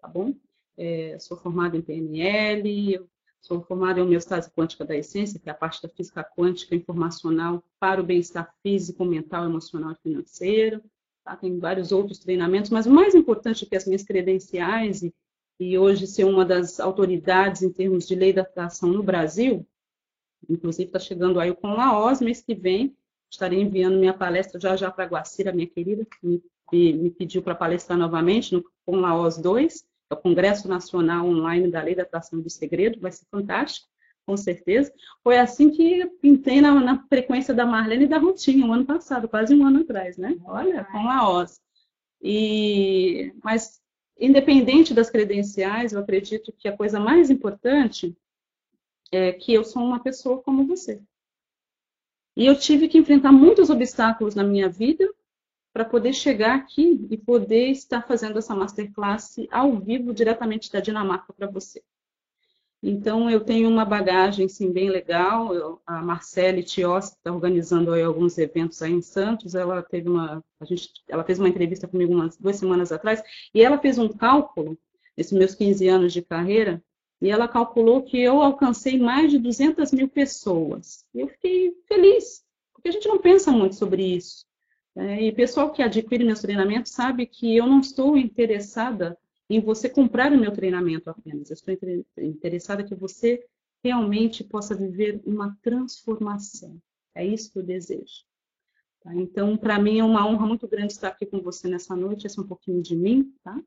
tá 0.00 0.08
bom? 0.08 0.34
É, 0.74 1.18
sou 1.18 1.36
formada 1.36 1.76
em 1.76 1.82
PNL, 1.82 2.94
eu 2.94 3.06
Sou 3.40 3.62
formada 3.62 3.98
em 3.98 4.02
homeostase 4.02 4.50
quântica 4.50 4.84
da 4.84 4.96
essência, 4.96 5.40
que 5.40 5.48
é 5.48 5.52
a 5.52 5.54
parte 5.54 5.82
da 5.82 5.88
física 5.88 6.22
quântica 6.22 6.74
informacional 6.74 7.64
para 7.78 8.00
o 8.00 8.04
bem-estar 8.04 8.54
físico, 8.62 9.04
mental, 9.04 9.44
emocional 9.44 9.92
e 9.92 10.02
financeiro. 10.02 10.82
Tá? 11.24 11.36
Tem 11.36 11.58
vários 11.58 11.90
outros 11.90 12.18
treinamentos, 12.18 12.70
mas 12.70 12.86
o 12.86 12.90
mais 12.90 13.14
importante 13.14 13.64
é 13.64 13.68
que 13.68 13.76
as 13.76 13.86
minhas 13.86 14.02
credenciais 14.02 15.02
e, 15.02 15.14
e 15.58 15.78
hoje 15.78 16.06
ser 16.06 16.24
uma 16.24 16.44
das 16.44 16.80
autoridades 16.80 17.62
em 17.62 17.72
termos 17.72 18.06
de 18.06 18.14
lei 18.14 18.32
da 18.32 18.42
atração 18.42 18.90
no 18.90 19.02
Brasil, 19.02 19.66
Inclusive, 20.48 20.88
está 20.88 20.98
chegando 20.98 21.38
aí 21.38 21.54
com 21.54 21.68
OS 21.68 22.20
mês 22.20 22.40
que 22.40 22.54
vem. 22.54 22.96
Estarei 23.30 23.60
enviando 23.60 23.98
minha 23.98 24.14
palestra 24.14 24.58
já 24.58 24.76
já 24.76 24.90
para 24.90 25.04
a 25.04 25.08
Guacira, 25.08 25.52
minha 25.52 25.66
querida, 25.66 26.04
que 26.04 26.26
me, 26.26 26.92
me 26.94 27.10
pediu 27.10 27.42
para 27.42 27.54
palestrar 27.54 27.98
novamente 27.98 28.52
no 28.52 28.64
com 28.84 29.02
OS 29.02 29.38
2, 29.38 29.84
é 30.10 30.14
o 30.14 30.16
Congresso 30.16 30.68
Nacional 30.68 31.26
Online 31.26 31.70
da 31.70 31.82
Lei 31.82 31.94
da 31.94 32.02
Atração 32.02 32.40
do 32.40 32.50
Segredo, 32.50 33.00
vai 33.00 33.12
ser 33.12 33.24
fantástico, 33.30 33.88
com 34.26 34.36
certeza. 34.36 34.92
Foi 35.22 35.38
assim 35.38 35.70
que 35.70 36.04
pintei 36.20 36.60
na, 36.60 36.74
na 36.74 37.06
frequência 37.06 37.54
da 37.54 37.64
Marlene 37.64 38.04
e 38.04 38.08
da 38.08 38.18
Rutinha, 38.18 38.66
um 38.66 38.72
ano 38.72 38.84
passado, 38.84 39.28
quase 39.28 39.54
um 39.54 39.64
ano 39.64 39.80
atrás, 39.80 40.16
né? 40.16 40.36
Olha, 40.44 40.84
com 40.84 41.08
a 41.08 41.30
OS. 41.30 41.60
E, 42.20 43.32
mas, 43.42 43.80
independente 44.18 44.92
das 44.92 45.08
credenciais, 45.08 45.92
eu 45.92 46.00
acredito 46.00 46.52
que 46.58 46.68
a 46.68 46.76
coisa 46.76 46.98
mais 46.98 47.30
importante 47.30 48.16
é 49.12 49.32
que 49.32 49.54
eu 49.54 49.64
sou 49.64 49.82
uma 49.82 50.00
pessoa 50.00 50.42
como 50.42 50.66
você. 50.66 51.00
E 52.36 52.46
eu 52.46 52.56
tive 52.58 52.88
que 52.88 52.98
enfrentar 52.98 53.32
muitos 53.32 53.70
obstáculos 53.70 54.34
na 54.34 54.44
minha 54.44 54.68
vida 54.68 55.08
para 55.72 55.84
poder 55.84 56.12
chegar 56.12 56.56
aqui 56.56 57.06
e 57.10 57.16
poder 57.16 57.68
estar 57.68 58.06
fazendo 58.06 58.38
essa 58.38 58.54
masterclass 58.54 59.36
ao 59.50 59.78
vivo 59.78 60.12
diretamente 60.12 60.70
da 60.72 60.80
Dinamarca 60.80 61.32
para 61.32 61.46
você. 61.46 61.82
Então, 62.82 63.28
eu 63.30 63.44
tenho 63.44 63.68
uma 63.68 63.84
bagagem, 63.84 64.48
sim, 64.48 64.72
bem 64.72 64.88
legal. 64.88 65.54
Eu, 65.54 65.82
a 65.86 66.02
Marcele 66.02 66.62
Tios, 66.62 67.10
que 67.10 67.16
está 67.16 67.32
organizando 67.32 67.92
aí 67.92 68.02
alguns 68.02 68.38
eventos 68.38 68.80
aí 68.80 68.92
em 68.92 69.02
Santos, 69.02 69.54
ela 69.54 69.82
teve 69.82 70.08
uma, 70.08 70.42
a 70.58 70.64
gente, 70.64 70.90
ela 71.06 71.22
fez 71.22 71.38
uma 71.38 71.48
entrevista 71.48 71.86
comigo 71.86 72.14
umas 72.14 72.38
duas 72.38 72.56
semanas 72.56 72.90
atrás, 72.90 73.22
e 73.54 73.62
ela 73.62 73.78
fez 73.78 73.98
um 73.98 74.08
cálculo, 74.08 74.78
nesses 75.14 75.32
meus 75.32 75.54
15 75.54 75.88
anos 75.88 76.12
de 76.12 76.22
carreira, 76.22 76.82
e 77.20 77.28
ela 77.28 77.46
calculou 77.46 78.02
que 78.02 78.18
eu 78.18 78.40
alcancei 78.40 78.98
mais 78.98 79.30
de 79.30 79.38
200 79.38 79.92
mil 79.92 80.08
pessoas. 80.08 81.04
E 81.14 81.20
eu 81.20 81.28
fiquei 81.28 81.74
feliz, 81.86 82.42
porque 82.72 82.88
a 82.88 82.92
gente 82.92 83.06
não 83.06 83.18
pensa 83.18 83.52
muito 83.52 83.74
sobre 83.74 84.02
isso. 84.02 84.46
É, 84.96 85.22
e 85.22 85.32
pessoal 85.32 85.70
que 85.72 85.82
adquire 85.82 86.24
meus 86.24 86.40
treinamentos 86.40 86.92
sabe 86.92 87.26
que 87.26 87.56
eu 87.56 87.66
não 87.66 87.80
estou 87.80 88.16
interessada 88.16 89.16
em 89.48 89.60
você 89.60 89.88
comprar 89.88 90.32
o 90.32 90.38
meu 90.38 90.52
treinamento 90.52 91.10
apenas. 91.10 91.50
Eu 91.50 91.54
estou 91.54 91.74
interessada 92.18 92.84
que 92.84 92.94
você 92.94 93.44
realmente 93.82 94.44
possa 94.44 94.74
viver 94.74 95.20
uma 95.24 95.56
transformação. 95.62 96.80
É 97.14 97.24
isso 97.24 97.52
que 97.52 97.58
eu 97.58 97.62
desejo. 97.62 98.24
Tá? 99.02 99.14
Então, 99.14 99.56
para 99.56 99.78
mim 99.78 99.98
é 99.98 100.04
uma 100.04 100.26
honra 100.26 100.46
muito 100.46 100.68
grande 100.68 100.92
estar 100.92 101.08
aqui 101.08 101.26
com 101.26 101.40
você 101.40 101.68
nessa 101.68 101.96
noite. 101.96 102.26
Esse 102.26 102.38
é 102.38 102.42
um 102.42 102.46
pouquinho 102.46 102.82
de 102.82 102.94
mim, 102.94 103.34
tá? 103.42 103.58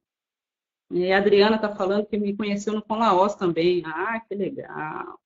E 0.92 1.12
a 1.12 1.18
Adriana 1.18 1.56
está 1.56 1.76
falando 1.76 2.06
que 2.06 2.18
me 2.18 2.36
conheceu 2.36 2.74
no 2.74 2.82
Com 2.82 2.96
Laos 2.96 3.34
também. 3.36 3.82
Ah, 3.86 4.20
que 4.20 4.36
legal. 4.36 5.20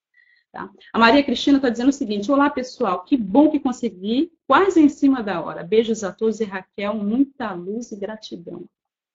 Tá? 0.52 0.70
A 0.94 1.00
Maria 1.00 1.24
Cristina 1.24 1.58
está 1.58 1.70
dizendo 1.70 1.90
o 1.90 1.94
seguinte: 1.94 2.32
Olá, 2.32 2.50
pessoal, 2.50 3.04
que 3.04 3.18
bom 3.18 3.50
que 3.50 3.60
consegui, 3.60 4.32
quase 4.48 4.82
em 4.82 4.90
cima 4.90 5.22
da 5.22 5.42
hora. 5.42 5.64
Beijos 5.64 6.04
a 6.04 6.12
todos 6.12 6.40
e 6.40 6.46
Raquel, 6.46 6.96
muita 6.96 7.54
luz 7.54 7.92
e 7.92 7.96
gratidão. 7.96 8.66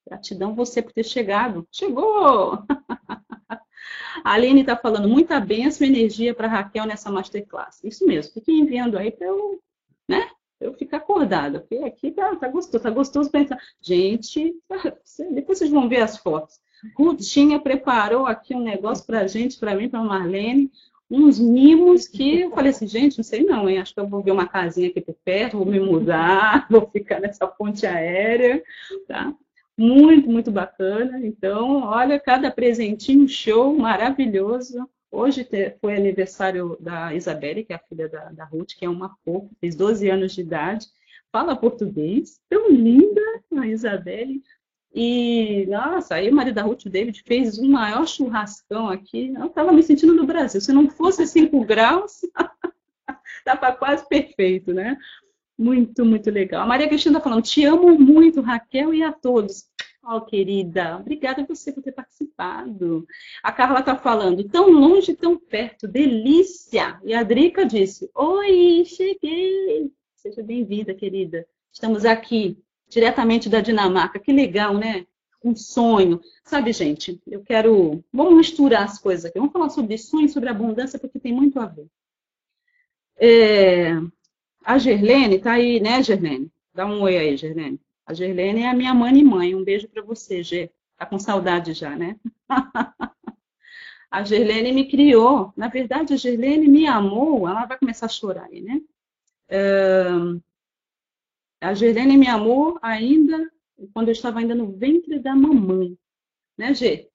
Gratidão 0.07 0.53
você 0.53 0.81
por 0.81 0.93
ter 0.93 1.05
chegado. 1.05 1.67
Chegou! 1.71 2.59
A 4.23 4.33
Aline 4.33 4.61
está 4.61 4.77
falando 4.77 5.09
muita 5.09 5.39
bênção 5.39 5.85
e 5.85 5.89
energia 5.89 6.33
para 6.33 6.47
Raquel 6.47 6.85
nessa 6.85 7.11
masterclass. 7.11 7.83
Isso 7.83 8.05
mesmo, 8.05 8.33
fique 8.33 8.51
enviando 8.51 8.97
aí 8.97 9.11
para 9.11 9.27
eu, 9.27 9.61
né? 10.07 10.29
eu 10.63 10.73
ficar 10.73 10.97
acordada, 10.97 11.59
porque 11.59 11.83
aqui 11.83 12.11
tá, 12.11 12.35
tá 12.35 12.47
gostoso, 12.47 12.83
tá 12.83 12.89
gostoso 12.89 13.29
pensar. 13.29 13.59
Gente, 13.81 14.55
depois 15.33 15.57
vocês 15.57 15.71
vão 15.71 15.89
ver 15.89 16.01
as 16.01 16.17
fotos. 16.17 16.59
Rutinha 16.97 17.59
preparou 17.59 18.25
aqui 18.25 18.53
um 18.53 18.61
negócio 18.61 19.05
para 19.05 19.27
gente, 19.27 19.57
para 19.57 19.75
mim, 19.75 19.89
para 19.89 20.03
Marlene, 20.03 20.71
uns 21.13 21.39
mimos 21.39 22.07
que 22.07 22.41
eu 22.41 22.49
falei 22.49 22.71
assim, 22.71 22.87
gente, 22.87 23.17
não 23.17 23.23
sei 23.23 23.43
não, 23.43 23.69
hein? 23.69 23.77
Acho 23.77 23.93
que 23.93 23.99
eu 23.99 24.07
vou 24.07 24.23
ver 24.23 24.31
uma 24.31 24.47
casinha 24.47 24.89
aqui 24.89 24.99
por 24.99 25.15
perto, 25.23 25.57
vou 25.57 25.65
me 25.65 25.79
mudar, 25.79 26.65
vou 26.71 26.89
ficar 26.89 27.19
nessa 27.19 27.45
ponte 27.45 27.85
aérea, 27.85 28.63
tá? 29.07 29.31
Muito, 29.77 30.27
muito 30.27 30.51
bacana. 30.51 31.23
Então, 31.23 31.83
olha, 31.83 32.19
cada 32.19 32.49
presentinho 32.49 33.27
show, 33.27 33.77
maravilhoso. 33.77 34.89
Hoje 35.11 35.47
foi 35.79 35.95
aniversário 35.95 36.75
da 36.79 37.13
Isabelle, 37.13 37.63
que 37.63 37.73
é 37.73 37.75
a 37.75 37.83
filha 37.87 38.09
da, 38.09 38.31
da 38.31 38.45
Ruth, 38.45 38.71
que 38.75 38.83
é 38.83 38.89
uma 38.89 39.15
fofa, 39.23 39.49
fez 39.61 39.75
12 39.75 40.09
anos 40.09 40.33
de 40.33 40.41
idade, 40.41 40.87
fala 41.31 41.55
português, 41.55 42.39
tão 42.49 42.71
linda 42.71 43.21
a 43.55 43.67
Isabelle. 43.67 44.41
E, 44.93 45.65
nossa, 45.67 46.15
aí 46.15 46.29
o 46.29 46.35
marido 46.35 46.55
da 46.55 46.61
Ruth, 46.61 46.85
o 46.85 46.89
David, 46.89 47.23
fez 47.25 47.57
um 47.57 47.67
maior 47.67 48.07
churrascão 48.07 48.89
aqui. 48.89 49.33
Eu 49.35 49.47
estava 49.47 49.71
me 49.71 49.81
sentindo 49.81 50.13
no 50.13 50.25
Brasil. 50.25 50.61
Se 50.61 50.71
não 50.71 50.87
fosse 50.87 51.25
5 51.25 51.65
graus, 51.65 52.21
estava 53.39 53.71
quase 53.75 54.07
perfeito, 54.07 54.71
né? 54.71 54.95
Muito, 55.57 56.05
muito 56.05 56.29
legal. 56.29 56.61
A 56.61 56.67
Maria 56.67 56.87
Cristina 56.87 57.17
está 57.17 57.23
falando, 57.23 57.43
te 57.43 57.65
amo 57.65 57.97
muito, 57.97 58.41
Raquel, 58.41 58.93
e 58.93 59.01
a 59.01 59.11
todos. 59.11 59.67
Oh, 60.05 60.21
querida, 60.21 60.97
obrigada 60.97 61.41
a 61.41 61.45
você 61.45 61.71
por 61.71 61.81
ter 61.81 61.93
participado. 61.93 63.07
A 63.41 63.51
Carla 63.51 63.79
está 63.79 63.95
falando, 63.95 64.43
tão 64.43 64.69
longe, 64.69 65.15
tão 65.15 65.37
perto, 65.37 65.87
delícia. 65.87 66.99
E 67.03 67.13
a 67.13 67.23
Drica 67.23 67.65
disse, 67.65 68.11
oi, 68.13 68.83
cheguei. 68.85 69.91
Seja 70.17 70.43
bem-vinda, 70.43 70.93
querida. 70.93 71.47
Estamos 71.71 72.05
aqui 72.05 72.61
diretamente 72.93 73.49
da 73.49 73.59
Dinamarca. 73.59 74.19
Que 74.19 74.31
legal, 74.31 74.77
né? 74.77 75.05
Um 75.43 75.55
sonho. 75.55 76.21
Sabe, 76.43 76.71
gente, 76.71 77.19
eu 77.27 77.43
quero. 77.43 78.03
Vamos 78.13 78.35
misturar 78.35 78.83
as 78.83 78.99
coisas 78.99 79.25
aqui. 79.25 79.39
Vamos 79.39 79.51
falar 79.51 79.69
sobre 79.69 79.97
sonho, 79.97 80.29
sobre 80.29 80.49
abundância, 80.49 80.99
porque 80.99 81.19
tem 81.19 81.33
muito 81.33 81.59
a 81.59 81.65
ver. 81.65 81.87
É... 83.17 83.91
A 84.63 84.77
Gerlene 84.77 85.39
tá 85.39 85.53
aí, 85.53 85.79
né, 85.79 86.01
Gerlene? 86.01 86.49
Dá 86.73 86.85
um 86.85 87.01
oi 87.01 87.17
aí, 87.17 87.35
Gerlene. 87.35 87.79
A 88.05 88.13
Gerlene 88.13 88.61
é 88.61 88.69
a 88.69 88.73
minha 88.73 88.93
mãe 88.93 89.17
e 89.17 89.23
mãe. 89.23 89.55
Um 89.55 89.63
beijo 89.63 89.87
para 89.89 90.01
você, 90.01 90.43
Ger. 90.43 90.71
Tá 90.97 91.05
com 91.05 91.19
saudade 91.19 91.73
já, 91.73 91.95
né? 91.95 92.17
a 94.09 94.23
Gerlene 94.23 94.71
me 94.71 94.87
criou. 94.87 95.51
Na 95.57 95.67
verdade, 95.67 96.13
a 96.13 96.17
Gerlene 96.17 96.67
me 96.67 96.87
amou. 96.87 97.47
Ela 97.47 97.65
vai 97.65 97.77
começar 97.77 98.05
a 98.05 98.09
chorar 98.09 98.45
aí, 98.45 98.61
né? 98.61 98.81
A 101.63 101.73
Gerlene 101.73 102.17
me 102.17 102.27
amou 102.27 102.77
ainda 102.81 103.49
quando 103.93 104.09
eu 104.09 104.11
estava 104.11 104.39
ainda 104.39 104.53
no 104.53 104.71
ventre 104.73 105.17
da 105.17 105.33
mamãe, 105.33 105.97
né, 106.57 106.73
Gê? 106.73 107.09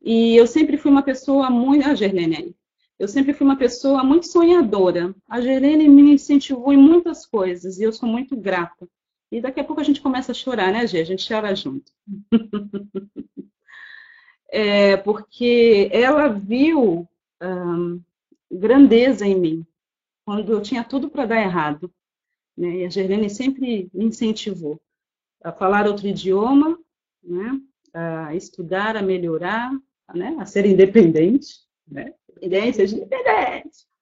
E 0.00 0.34
eu 0.36 0.48
sempre 0.48 0.76
fui 0.76 0.90
uma 0.90 1.02
pessoa 1.02 1.48
muito. 1.48 1.88
A 1.88 1.94
Gerlene. 1.94 2.56
Eu 2.98 3.06
sempre 3.06 3.32
fui 3.32 3.46
uma 3.46 3.56
pessoa 3.56 4.02
muito 4.02 4.26
sonhadora. 4.26 5.14
A 5.28 5.40
Gerlene 5.40 5.88
me 5.88 6.12
incentivou 6.12 6.72
em 6.72 6.76
muitas 6.76 7.24
coisas 7.24 7.78
e 7.78 7.84
eu 7.84 7.92
sou 7.92 8.08
muito 8.08 8.36
grata. 8.36 8.88
E 9.30 9.40
daqui 9.40 9.60
a 9.60 9.64
pouco 9.64 9.80
a 9.80 9.84
gente 9.84 10.00
começa 10.00 10.32
a 10.32 10.34
chorar, 10.34 10.72
né, 10.72 10.86
Gê? 10.86 11.00
A 11.00 11.04
gente 11.04 11.26
chora 11.26 11.54
junto. 11.54 11.92
é, 14.50 14.96
porque 14.96 15.88
ela 15.92 16.28
viu 16.28 17.08
hum, 17.40 18.00
grandeza 18.50 19.24
em 19.24 19.38
mim 19.38 19.66
quando 20.24 20.52
eu 20.52 20.60
tinha 20.60 20.82
tudo 20.82 21.08
para 21.08 21.26
dar 21.26 21.40
errado. 21.40 21.92
Né? 22.56 22.76
E 22.76 22.84
a 22.84 22.88
Gerlene 22.88 23.30
sempre 23.30 23.90
me 23.92 24.06
incentivou 24.06 24.80
a 25.42 25.52
falar 25.52 25.86
outro 25.86 26.06
idioma, 26.06 26.78
né? 27.22 27.60
a 27.92 28.34
estudar, 28.34 28.96
a 28.96 29.02
melhorar, 29.02 29.70
né? 30.14 30.36
a 30.38 30.46
ser 30.46 30.66
independente, 30.66 31.60
né? 31.86 32.14
independente, 32.40 32.94
independente. 32.94 33.92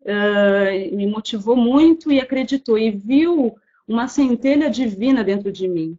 Uh, 0.00 0.96
me 0.96 1.06
motivou 1.06 1.56
muito 1.56 2.10
e 2.10 2.20
acreditou 2.20 2.78
e 2.78 2.90
viu 2.90 3.56
uma 3.86 4.06
centelha 4.06 4.70
divina 4.70 5.24
dentro 5.24 5.50
de 5.50 5.66
mim. 5.66 5.98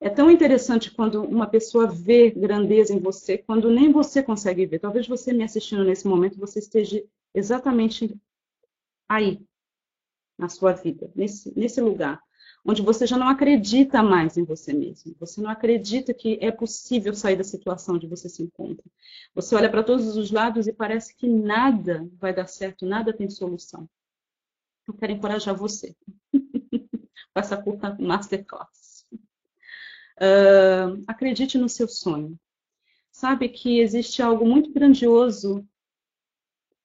É 0.00 0.10
tão 0.10 0.30
interessante 0.30 0.90
quando 0.90 1.22
uma 1.22 1.46
pessoa 1.46 1.86
vê 1.86 2.30
grandeza 2.30 2.92
em 2.92 2.98
você, 2.98 3.38
quando 3.38 3.70
nem 3.70 3.90
você 3.90 4.22
consegue 4.22 4.66
ver. 4.66 4.80
Talvez 4.80 5.06
você 5.06 5.32
me 5.32 5.42
assistindo 5.42 5.82
nesse 5.82 6.06
momento, 6.06 6.38
você 6.38 6.58
esteja 6.58 7.02
exatamente 7.32 8.14
aí, 9.08 9.40
na 10.38 10.48
sua 10.48 10.72
vida, 10.72 11.10
nesse, 11.14 11.52
nesse 11.56 11.80
lugar, 11.80 12.20
onde 12.64 12.82
você 12.82 13.06
já 13.06 13.18
não 13.18 13.28
acredita 13.28 14.02
mais 14.02 14.36
em 14.36 14.44
você 14.44 14.72
mesmo. 14.72 15.14
Você 15.20 15.40
não 15.40 15.50
acredita 15.50 16.14
que 16.14 16.38
é 16.40 16.50
possível 16.50 17.14
sair 17.14 17.36
da 17.36 17.44
situação 17.44 17.96
onde 17.96 18.06
você 18.06 18.28
se 18.28 18.42
encontra. 18.42 18.84
Você 19.34 19.54
olha 19.54 19.70
para 19.70 19.82
todos 19.82 20.16
os 20.16 20.30
lados 20.30 20.66
e 20.66 20.72
parece 20.72 21.14
que 21.14 21.28
nada 21.28 22.08
vai 22.18 22.34
dar 22.34 22.46
certo, 22.46 22.86
nada 22.86 23.12
tem 23.12 23.28
solução. 23.28 23.88
Eu 24.88 24.94
quero 24.94 25.12
encorajar 25.12 25.54
você 25.54 25.94
com 26.32 27.40
essa 27.40 27.56
curta 27.56 27.96
masterclass. 28.00 29.06
Uh, 30.16 31.02
acredite 31.06 31.58
no 31.58 31.68
seu 31.68 31.88
sonho. 31.88 32.38
Sabe 33.10 33.48
que 33.48 33.80
existe 33.80 34.22
algo 34.22 34.46
muito 34.46 34.72
grandioso 34.72 35.66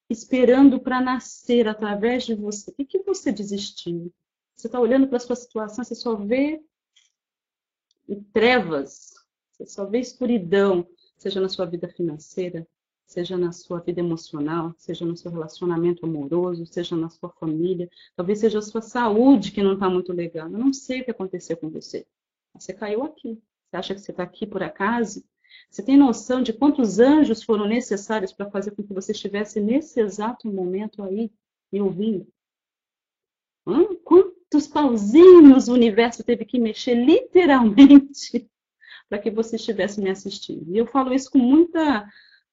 esperando 0.09 0.79
para 0.79 0.99
nascer 0.99 1.67
através 1.67 2.25
de 2.25 2.33
você. 2.33 2.71
O 2.71 2.73
que, 2.73 2.85
que 2.85 3.03
você 3.03 3.31
desistiu? 3.31 4.11
Você 4.55 4.67
está 4.67 4.79
olhando 4.79 5.07
para 5.07 5.17
a 5.17 5.21
sua 5.21 5.35
situação, 5.35 5.83
você 5.83 5.95
só 5.95 6.15
vê 6.15 6.61
trevas, 8.33 9.13
você 9.51 9.65
só 9.65 9.85
vê 9.85 9.99
escuridão, 9.99 10.87
seja 11.17 11.39
na 11.39 11.47
sua 11.47 11.65
vida 11.65 11.87
financeira, 11.87 12.67
seja 13.05 13.37
na 13.37 13.51
sua 13.51 13.79
vida 13.79 13.99
emocional, 13.99 14.73
seja 14.77 15.05
no 15.05 15.15
seu 15.15 15.31
relacionamento 15.31 16.05
amoroso, 16.05 16.65
seja 16.65 16.95
na 16.95 17.09
sua 17.09 17.29
família, 17.29 17.89
talvez 18.15 18.39
seja 18.39 18.59
a 18.59 18.61
sua 18.61 18.81
saúde 18.81 19.51
que 19.51 19.63
não 19.63 19.73
está 19.73 19.89
muito 19.89 20.13
legal. 20.13 20.47
Eu 20.49 20.59
não 20.59 20.73
sei 20.73 21.01
o 21.01 21.05
que 21.05 21.11
aconteceu 21.11 21.57
com 21.57 21.69
você. 21.69 22.05
Você 22.53 22.73
caiu 22.73 23.03
aqui. 23.03 23.41
Você 23.69 23.77
acha 23.77 23.95
que 23.95 24.01
você 24.01 24.11
está 24.11 24.23
aqui 24.23 24.45
por 24.47 24.63
acaso? 24.63 25.23
Você 25.69 25.83
tem 25.83 25.97
noção 25.97 26.41
de 26.41 26.53
quantos 26.53 26.99
anjos 26.99 27.43
foram 27.43 27.67
necessários 27.67 28.31
para 28.33 28.49
fazer 28.49 28.71
com 28.71 28.83
que 28.83 28.93
você 28.93 29.11
estivesse 29.11 29.59
nesse 29.59 29.99
exato 29.99 30.47
momento 30.47 31.03
aí 31.03 31.31
me 31.71 31.81
ouvindo? 31.81 32.27
Quantos 34.03 34.67
pauzinhos 34.67 35.67
o 35.67 35.73
universo 35.73 36.23
teve 36.23 36.45
que 36.45 36.59
mexer 36.59 36.95
literalmente 36.95 38.49
para 39.07 39.19
que 39.19 39.29
você 39.29 39.57
estivesse 39.57 40.01
me 40.01 40.09
assistindo? 40.09 40.73
E 40.73 40.77
eu 40.77 40.87
falo 40.87 41.13
isso 41.13 41.29
com 41.29 41.37
muita 41.37 42.09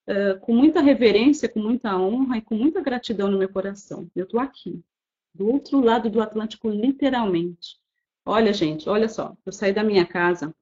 uh, 0.09 0.41
com 0.41 0.55
muita 0.55 0.81
reverência, 0.81 1.49
com 1.49 1.61
muita 1.61 1.97
honra 1.97 2.39
e 2.39 2.43
com 2.43 2.55
muita 2.55 2.81
gratidão 2.81 3.31
no 3.31 3.39
meu 3.39 3.49
coração. 3.49 4.11
Eu 4.15 4.25
estou 4.25 4.41
aqui, 4.41 4.83
do 5.35 5.49
outro 5.49 5.81
lado 5.81 6.11
do 6.11 6.21
Atlântico, 6.21 6.69
literalmente. 6.69 7.79
Olha, 8.25 8.53
gente, 8.53 8.89
olha 8.89 9.09
só. 9.09 9.37
Eu 9.47 9.53
saí 9.53 9.73
da 9.73 9.85
minha 9.85 10.05
casa 10.05 10.55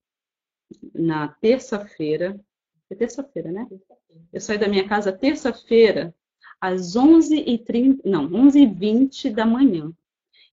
na 0.95 1.29
terça-feira. 1.29 2.41
É 2.91 2.95
terça-feira, 2.95 3.51
né? 3.51 3.67
Eu 4.33 4.41
saí 4.41 4.59
da 4.59 4.69
minha 4.69 4.87
casa 4.87 5.13
terça-feira 5.13 6.15
às 6.61 6.97
11h30, 6.97 8.01
não, 8.05 8.29
11h20 8.29 9.33
da 9.33 9.45
manhã. 9.45 9.93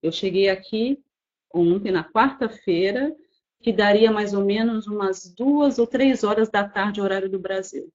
Eu 0.01 0.11
cheguei 0.11 0.49
aqui 0.49 0.99
ontem, 1.53 1.91
na 1.91 2.03
quarta-feira, 2.03 3.15
que 3.61 3.71
daria 3.71 4.11
mais 4.11 4.33
ou 4.33 4.43
menos 4.43 4.87
umas 4.87 5.31
duas 5.33 5.77
ou 5.77 5.85
três 5.85 6.23
horas 6.23 6.49
da 6.49 6.67
tarde, 6.67 7.01
horário 7.01 7.29
do 7.29 7.39
Brasil. 7.39 7.91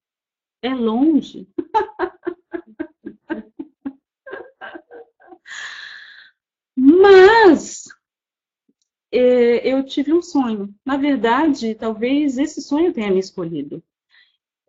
É 0.61 0.73
longe. 0.73 1.47
Mas 6.75 7.85
é, 9.11 9.67
eu 9.67 9.83
tive 9.85 10.13
um 10.13 10.21
sonho. 10.21 10.73
Na 10.85 10.97
verdade, 10.97 11.75
talvez 11.75 12.37
esse 12.37 12.61
sonho 12.61 12.93
tenha 12.93 13.11
me 13.11 13.19
escolhido. 13.19 13.83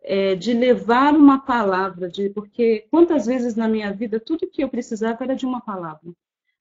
É, 0.01 0.33
de 0.35 0.53
levar 0.53 1.13
uma 1.13 1.39
palavra, 1.39 2.09
de, 2.09 2.29
porque 2.29 2.87
quantas 2.89 3.25
vezes 3.25 3.55
na 3.55 3.67
minha 3.67 3.93
vida 3.93 4.19
tudo 4.19 4.49
que 4.49 4.63
eu 4.63 4.69
precisava 4.69 5.23
era 5.23 5.35
de 5.35 5.45
uma 5.45 5.61
palavra. 5.61 6.13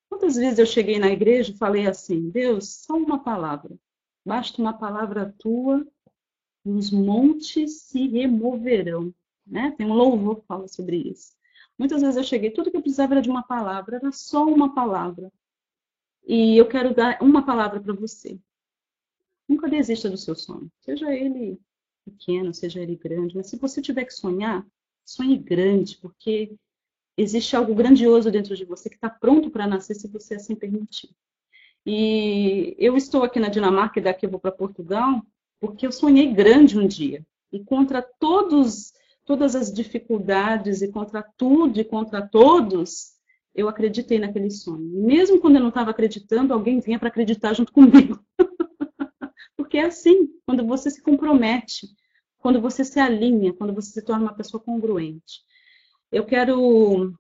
Quantas 0.09 0.37
vezes 0.37 0.59
eu 0.59 0.67
cheguei 0.67 0.99
na 0.99 1.09
igreja 1.11 1.53
e 1.53 1.57
falei 1.57 1.87
assim: 1.87 2.31
Deus, 2.31 2.83
só 2.85 2.97
uma 2.97 3.23
palavra. 3.23 3.71
Basta 4.25 4.61
uma 4.61 4.73
palavra 4.73 5.35
tua 5.39 5.87
os 6.65 6.91
montes 6.91 7.83
se 7.83 8.09
removerão. 8.09 9.13
Né? 9.47 9.73
Tem 9.77 9.87
um 9.87 9.95
louvor 9.95 10.41
que 10.41 10.47
fala 10.47 10.69
sobre 10.69 10.97
isso. 10.97 11.33
Muitas 11.79 12.03
vezes 12.03 12.17
eu 12.17 12.25
cheguei, 12.25 12.51
tudo 12.51 12.71
que 12.71 12.77
eu 12.77 12.83
precisava 12.83 13.15
era 13.15 13.23
de 13.23 13.31
uma 13.31 13.43
palavra, 13.43 13.97
era 13.97 14.13
só 14.13 14.45
uma 14.45 14.75
palavra. 14.75 15.33
E 16.29 16.59
eu 16.59 16.69
quero 16.69 16.95
dar 16.95 17.23
uma 17.23 17.43
palavra 17.43 17.81
para 17.81 17.95
você. 17.95 18.39
Nunca 19.49 19.67
desista 19.67 20.11
do 20.11 20.19
seu 20.19 20.35
sonho, 20.35 20.71
seja 20.83 21.11
ele 21.11 21.59
pequeno, 22.05 22.53
seja 22.53 22.81
ele 22.81 22.97
grande, 22.97 23.35
mas 23.35 23.49
se 23.49 23.57
você 23.57 23.81
tiver 23.81 24.05
que 24.05 24.13
sonhar, 24.13 24.67
sonhe 25.07 25.39
grande, 25.39 25.97
porque 25.97 26.55
existe 27.17 27.57
algo 27.57 27.75
grandioso 27.75 28.31
dentro 28.31 28.55
de 28.55 28.67
você 28.67 28.91
que 28.91 28.97
está 28.97 29.09
pronto 29.09 29.51
para 29.51 29.67
nascer 29.67 29.95
se 29.95 30.07
você 30.07 30.35
assim 30.35 30.55
permitir. 30.55 31.11
E 31.87 32.77
eu 32.79 32.95
estou 32.95 33.23
aqui 33.23 33.41
na 33.41 33.49
Dinamarca 33.49 33.99
e 33.99 34.03
daqui 34.03 34.27
eu 34.27 34.31
vou 34.31 34.39
para 34.39 34.53
Portugal 34.53 35.23
porque 35.59 35.87
eu 35.87 35.93
sonhei 35.93 36.33
grande 36.33 36.79
um 36.79 36.87
dia. 36.87 37.27
E 37.51 37.65
contra 37.65 38.03
todos, 38.03 38.93
todas 39.25 39.57
as 39.57 39.73
dificuldades 39.73 40.83
e 40.83 40.89
contra 40.89 41.23
tudo 41.23 41.81
e 41.81 41.85
contra 41.85 42.21
todos, 42.21 43.18
eu 43.55 43.69
acreditei 43.69 44.19
naquele 44.19 44.51
sonho. 44.51 44.87
E 44.99 45.03
mesmo 45.03 45.41
quando 45.41 45.57
eu 45.57 45.61
não 45.61 45.69
estava 45.69 45.91
acreditando, 45.91 46.53
alguém 46.53 46.81
vinha 46.81 46.99
para 46.99 47.09
acreditar 47.09 47.55
junto 47.55 47.73
comigo. 47.73 48.23
porque 49.57 49.79
é 49.79 49.87
assim, 49.87 50.29
quando 50.47 50.67
você 50.67 50.91
se 50.91 51.03
compromete, 51.03 51.89
quando 52.39 52.61
você 52.61 52.85
se 52.85 53.01
alinha, 53.01 53.53
quando 53.53 53.73
você 53.75 53.91
se 53.91 54.03
torna 54.03 54.25
uma 54.25 54.35
pessoa 54.35 54.63
congruente. 54.63 55.43
Eu 56.11 56.25
quero 56.25 57.13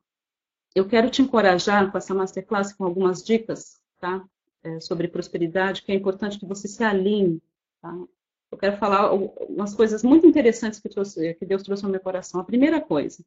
eu 0.74 0.86
quero 0.86 1.10
te 1.10 1.22
encorajar 1.22 1.90
com 1.90 1.98
essa 1.98 2.14
masterclass 2.14 2.72
com 2.72 2.84
algumas 2.84 3.24
dicas, 3.24 3.80
tá? 4.00 4.24
É, 4.62 4.80
sobre 4.80 5.08
prosperidade, 5.08 5.82
que 5.82 5.92
é 5.92 5.94
importante 5.94 6.38
que 6.38 6.46
você 6.46 6.68
se 6.68 6.82
alinhe, 6.84 7.40
tá? 7.80 7.94
eu 8.50 8.58
quero 8.58 8.76
falar 8.78 9.12
umas 9.12 9.74
coisas 9.74 10.02
muito 10.02 10.26
interessantes 10.26 10.80
que, 10.80 10.88
trouxe, 10.88 11.34
que 11.34 11.46
Deus 11.46 11.62
trouxe 11.62 11.84
ao 11.84 11.90
meu 11.90 12.00
coração. 12.00 12.40
A 12.40 12.44
primeira 12.44 12.80
coisa, 12.80 13.22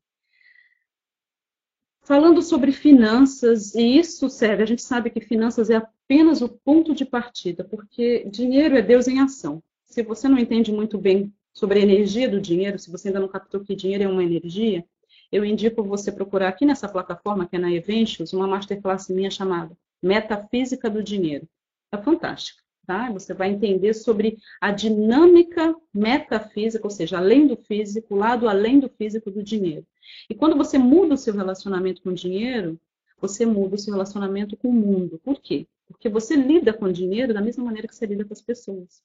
falando 2.02 2.42
sobre 2.42 2.72
finanças, 2.72 3.76
e 3.76 3.98
isso 3.98 4.30
serve, 4.30 4.64
a 4.64 4.66
gente 4.66 4.82
sabe 4.82 5.10
que 5.10 5.22
finanças 5.22 5.70
é 5.70 5.76
apenas 5.76 6.42
o 6.42 6.50
ponto 6.50 6.94
de 6.94 7.06
partida, 7.06 7.64
porque 7.64 8.26
dinheiro 8.30 8.76
é 8.76 8.82
Deus 8.82 9.08
em 9.08 9.20
ação. 9.20 9.64
Se 9.86 10.04
você 10.04 10.28
não 10.28 10.38
entende 10.38 10.72
muito 10.72 10.98
bem 10.98 11.34
sobre 11.54 11.80
a 11.80 11.82
energia 11.84 12.28
do 12.28 12.42
dinheiro, 12.42 12.80
se 12.80 12.90
você 12.90 13.10
ainda 13.10 13.20
não 13.20 13.28
captou 13.28 13.62
que 13.62 13.76
dinheiro 13.76 14.04
é 14.04 14.08
uma 14.08 14.24
energia, 14.24 14.86
eu 15.32 15.46
indico 15.46 15.84
você 15.84 16.12
procurar 16.12 16.50
aqui 16.50 16.66
nessa 16.66 16.90
plataforma, 16.90 17.48
que 17.48 17.56
é 17.56 17.60
na 17.60 17.72
Eventos, 17.72 18.34
uma 18.34 18.48
masterclass 18.48 19.10
minha 19.10 19.32
chamada 19.32 19.78
Metafísica 20.02 20.90
do 20.90 21.04
Dinheiro. 21.04 21.48
É 21.92 21.98
fantástica 21.98 22.62
tá? 22.86 23.12
Você 23.12 23.34
vai 23.34 23.52
entender 23.52 23.94
sobre 23.94 24.38
a 24.60 24.72
dinâmica 24.72 25.76
metafísica, 25.94 26.86
ou 26.86 26.91
seja, 26.91 27.17
além 27.17 27.48
do 27.48 27.56
físico, 27.56 28.15
lado 28.15 28.48
além 28.48 28.80
do 28.80 28.89
físico 28.89 29.32
do 29.32 29.44
dinheiro. 29.44 29.86
E 30.30 30.36
quando 30.36 30.58
você 30.58 30.78
muda 30.78 31.13
o 31.15 31.17
seu 31.17 31.34
relacionamento 31.34 32.02
com 32.02 32.10
o 32.10 32.15
dinheiro, 32.15 32.80
você 33.20 33.46
muda 33.46 33.76
o 33.76 33.78
seu 33.78 33.94
relacionamento 33.94 34.58
com 34.58 34.70
o 34.70 34.74
mundo. 34.74 35.20
Por 35.24 35.39
quê? 35.39 35.67
Porque 35.88 36.10
você 36.10 36.36
lida 36.36 36.74
com 36.74 36.86
o 36.86 36.94
dinheiro 36.94 37.34
da 37.34 37.41
mesma 37.41 37.63
maneira 37.63 37.88
que 37.88 37.96
você 37.96 38.06
lida 38.06 38.26
com 38.26 38.34
as 38.34 38.41
pessoas. 38.41 39.04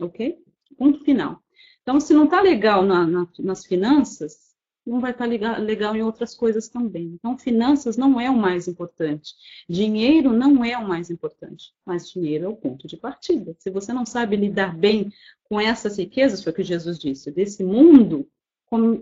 Ok? 0.00 0.42
Ponto 0.76 1.04
final. 1.04 1.40
Então, 1.82 2.00
se 2.00 2.12
não 2.12 2.24
está 2.24 2.40
legal 2.40 2.82
na, 2.84 3.06
na, 3.06 3.28
nas 3.38 3.64
finanças, 3.64 4.53
não 4.86 5.00
vai 5.00 5.12
estar 5.12 5.26
legal 5.26 5.96
em 5.96 6.02
outras 6.02 6.34
coisas 6.34 6.68
também. 6.68 7.14
Então, 7.14 7.38
finanças 7.38 7.96
não 7.96 8.20
é 8.20 8.28
o 8.30 8.36
mais 8.36 8.68
importante. 8.68 9.34
Dinheiro 9.68 10.32
não 10.32 10.64
é 10.64 10.76
o 10.76 10.86
mais 10.86 11.10
importante, 11.10 11.72
mas 11.84 12.10
dinheiro 12.10 12.44
é 12.44 12.48
o 12.48 12.56
ponto 12.56 12.86
de 12.86 12.96
partida. 12.96 13.56
Se 13.58 13.70
você 13.70 13.92
não 13.92 14.04
sabe 14.04 14.36
lidar 14.36 14.76
bem 14.76 15.10
com 15.44 15.60
essas 15.60 15.98
riquezas, 15.98 16.42
foi 16.42 16.52
o 16.52 16.56
que 16.56 16.62
Jesus 16.62 16.98
disse, 16.98 17.30
desse 17.30 17.64
mundo, 17.64 18.28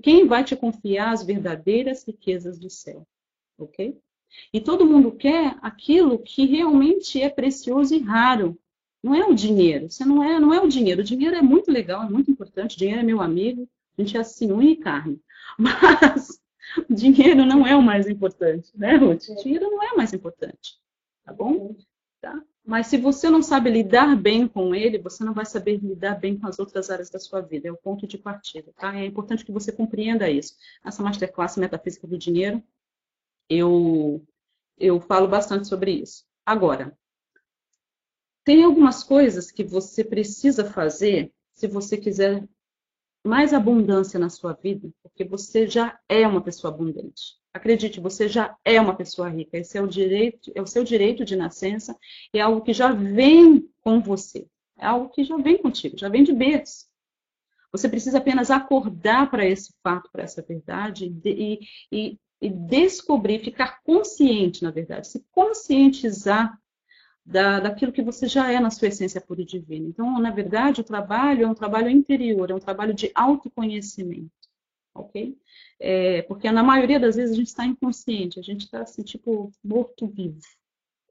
quem 0.03 0.27
vai 0.27 0.45
te 0.45 0.55
confiar 0.55 1.13
as 1.13 1.25
verdadeiras 1.25 2.05
riquezas 2.05 2.59
do 2.59 2.71
céu? 2.71 3.07
Ok? 3.59 3.99
E 4.53 4.61
todo 4.61 4.87
mundo 4.87 5.13
quer 5.13 5.57
aquilo 5.61 6.19
que 6.19 6.47
realmente 6.47 7.21
é 7.21 7.29
precioso 7.29 7.95
e 7.95 7.99
raro. 7.99 8.59
Não 9.03 9.15
é 9.15 9.25
o 9.25 9.35
dinheiro. 9.35 9.91
Você 9.91 10.05
não 10.05 10.23
é, 10.23 10.39
não 10.39 10.55
é 10.55 10.61
o 10.61 10.69
dinheiro. 10.69 11.01
O 11.01 11.05
dinheiro 11.05 11.37
é 11.37 11.43
muito 11.43 11.71
legal, 11.71 12.03
é 12.03 12.09
muito 12.09 12.31
importante. 12.31 12.77
O 12.77 12.79
dinheiro 12.79 13.01
é 13.01 13.05
meu 13.05 13.21
amigo. 13.21 13.69
A 13.97 14.03
gente 14.03 14.17
é 14.17 14.21
assim, 14.21 14.53
unha 14.53 14.73
e 14.73 14.77
carne. 14.77 15.21
Mas 15.59 16.41
dinheiro 16.89 17.45
não 17.45 17.67
é 17.67 17.77
o 17.77 17.83
mais 17.83 18.09
importante, 18.09 18.71
né, 18.77 18.97
Ruth? 18.97 19.25
Dinheiro 19.43 19.71
não 19.71 19.83
é 19.83 19.93
o 19.93 19.97
mais 19.97 20.13
importante, 20.13 20.79
tá 21.25 21.33
bom? 21.33 21.77
Tá? 22.21 22.43
Mas 22.65 22.87
se 22.87 22.97
você 22.97 23.29
não 23.29 23.43
sabe 23.43 23.71
lidar 23.71 24.17
bem 24.17 24.47
com 24.47 24.75
ele, 24.75 24.99
você 24.99 25.25
não 25.25 25.35
vai 25.35 25.45
saber 25.45 25.79
lidar 25.79 26.15
bem 26.15 26.39
com 26.39 26.47
as 26.47 26.59
outras 26.61 26.91
áreas 26.91 27.11
da 27.11 27.19
sua 27.19 27.41
vida. 27.41 27.69
É 27.69 27.73
o 27.73 27.77
ponto 27.77 28.07
de 28.07 28.17
partida, 28.17 28.73
tá? 28.77 28.97
É 28.97 29.05
importante 29.05 29.45
que 29.45 29.51
você 29.51 29.73
compreenda 29.73 30.31
isso. 30.31 30.55
Essa 30.85 31.03
masterclass 31.03 31.57
Metafísica 31.57 32.07
do 32.07 32.17
Dinheiro, 32.17 32.63
eu, 33.49 34.25
eu 34.79 35.01
falo 35.01 35.27
bastante 35.27 35.67
sobre 35.67 35.91
isso. 35.91 36.25
Agora, 36.47 36.97
tem 38.45 38.63
algumas 38.63 39.03
coisas 39.03 39.51
que 39.51 39.65
você 39.65 40.05
precisa 40.05 40.65
fazer 40.65 41.33
se 41.53 41.67
você 41.67 41.97
quiser 41.97 42.49
mais 43.25 43.53
abundância 43.53 44.19
na 44.19 44.29
sua 44.29 44.53
vida, 44.53 44.91
porque 45.03 45.25
você 45.25 45.67
já 45.67 45.99
é 46.09 46.27
uma 46.27 46.41
pessoa 46.41 46.73
abundante. 46.73 47.41
Acredite, 47.55 48.01
você 48.01 48.29
já 48.29 48.57
é 48.65 48.81
uma 48.81 48.97
pessoa 48.97 49.29
rica. 49.29 49.59
Esse 49.59 49.77
é 49.77 49.83
o 49.83 49.87
direito, 49.87 50.51
é 50.55 50.63
o 50.63 50.67
seu 50.67 50.83
direito 50.83 51.25
de 51.25 51.37
nascença, 51.37 51.97
é 52.33 52.41
algo 52.41 52.63
que 52.63 52.73
já 52.73 52.93
vem 52.93 53.69
com 53.83 54.01
você. 54.01 54.47
É 54.79 54.87
algo 54.87 55.11
que 55.11 55.23
já 55.23 55.37
vem 55.37 55.59
contigo, 55.59 55.99
já 55.99 56.09
vem 56.09 56.25
de 56.25 56.33
berço. 56.33 56.87
Você 57.71 57.89
precisa 57.89 58.19
apenas 58.19 58.51
acordar 58.51 59.31
para 59.31 59.47
esse 59.47 59.73
fato, 59.83 60.11
para 60.11 60.25
essa 60.25 60.43
verdade 60.43 61.15
e, 61.25 61.61
e, 61.91 62.19
e 62.41 62.51
descobrir, 62.51 63.39
ficar 63.39 63.83
consciente, 63.83 64.63
na 64.63 64.71
verdade, 64.71 65.09
se 65.09 65.25
conscientizar 65.31 66.59
da, 67.25 67.61
daquilo 67.61 67.93
que 67.93 68.03
você 68.03 68.27
já 68.27 68.51
é 68.51 68.59
na 68.59 68.71
sua 68.71 68.89
essência 68.89 69.21
pura 69.21 69.43
e 69.43 69.45
divina. 69.45 69.89
Então, 69.89 70.19
na 70.21 70.31
verdade, 70.31 70.81
o 70.81 70.85
trabalho 70.85 71.45
é 71.45 71.49
um 71.49 71.55
trabalho 71.55 71.89
interior, 71.89 72.51
é 72.51 72.55
um 72.55 72.61
trabalho 72.61 72.93
de 72.93 73.11
autoconhecimento, 73.15 74.31
ok? 74.95 75.39
É, 75.79 76.23
porque 76.23 76.51
na 76.51 76.63
maioria 76.63 76.99
das 76.99 77.17
vezes 77.17 77.33
a 77.33 77.37
gente 77.37 77.49
está 77.49 77.65
inconsciente, 77.65 78.39
a 78.39 78.43
gente 78.43 78.65
está 78.65 78.83
assim, 78.83 79.03
tipo, 79.03 79.53
morto-vivo? 79.63 80.41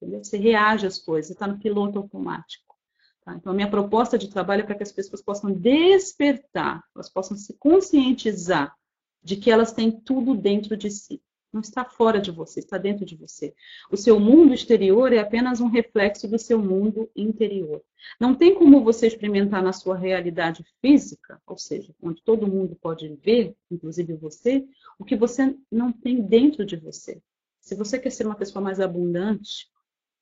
Você 0.02 0.38
reage 0.38 0.88
às 0.88 0.98
coisas, 0.98 1.32
está 1.32 1.46
no 1.46 1.60
piloto 1.60 2.00
automático. 2.00 2.76
Tá? 3.24 3.36
Então, 3.36 3.52
a 3.52 3.56
minha 3.56 3.70
proposta 3.70 4.18
de 4.18 4.30
trabalho 4.30 4.62
é 4.62 4.66
para 4.66 4.76
que 4.76 4.84
as 4.84 4.92
pessoas 4.92 5.22
possam 5.22 5.52
despertar, 5.52 6.84
elas 6.96 7.10
possam 7.10 7.38
se 7.38 7.54
conscientizar 7.58 8.76
de 9.24 9.36
que 9.36 9.52
elas 9.52 9.72
têm 9.72 9.92
tudo 9.92 10.36
dentro 10.36 10.76
de 10.76 10.90
si. 10.90 11.22
Não 11.52 11.60
está 11.60 11.84
fora 11.84 12.20
de 12.20 12.32
você, 12.32 12.60
está 12.60 12.78
dentro 12.78 13.06
de 13.06 13.16
você. 13.16 13.54
O 13.92 13.98
seu 13.98 14.20
mundo 14.20 14.54
exterior 14.54 15.12
é 15.12 15.20
apenas 15.20 15.60
um 15.60 15.68
reflexo 15.68 16.28
do 16.28 16.40
seu 16.40 16.58
mundo 16.58 17.10
interior. 17.16 17.84
Não 18.20 18.34
tem 18.34 18.56
como 18.56 18.84
você 18.84 19.08
experimentar 19.08 19.62
na 19.62 19.74
sua 19.74 19.98
realidade 19.98 20.66
física, 20.82 21.42
ou 21.46 21.58
seja, 21.58 21.94
onde 22.02 22.24
todo 22.24 22.48
mundo 22.48 22.78
pode 22.82 23.08
ver, 23.24 23.54
inclusive 23.70 24.14
você, 24.14 24.66
o 24.98 25.04
que 25.04 25.16
você 25.16 25.56
não 25.70 25.92
tem 25.92 26.22
dentro 26.22 26.66
de 26.66 26.78
você. 26.78 27.22
Se 27.60 27.76
você 27.76 28.00
quer 28.00 28.12
ser 28.12 28.26
uma 28.26 28.36
pessoa 28.36 28.64
mais 28.64 28.80
abundante, 28.80 29.70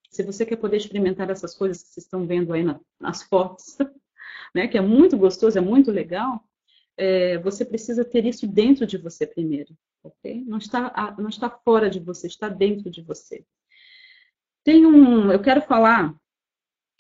se 0.09 0.23
você 0.23 0.45
quer 0.45 0.57
poder 0.57 0.77
experimentar 0.77 1.29
essas 1.29 1.55
coisas 1.55 1.83
que 1.83 1.89
vocês 1.89 2.05
estão 2.05 2.25
vendo 2.25 2.53
aí 2.53 2.63
na, 2.63 2.79
nas 2.99 3.21
fotos, 3.21 3.77
né, 4.53 4.67
que 4.67 4.77
é 4.77 4.81
muito 4.81 5.15
gostoso, 5.15 5.57
é 5.57 5.61
muito 5.61 5.91
legal, 5.91 6.43
é, 6.97 7.37
você 7.37 7.63
precisa 7.63 8.03
ter 8.03 8.25
isso 8.25 8.47
dentro 8.47 8.85
de 8.85 8.97
você 8.97 9.25
primeiro, 9.25 9.73
ok? 10.03 10.43
Não 10.45 10.57
está, 10.57 11.15
não 11.17 11.29
está 11.29 11.49
fora 11.49 11.89
de 11.89 11.99
você, 11.99 12.27
está 12.27 12.49
dentro 12.49 12.89
de 12.89 13.01
você. 13.01 13.45
Tem 14.63 14.85
um, 14.85 15.31
eu 15.31 15.41
quero 15.41 15.61
falar, 15.61 16.15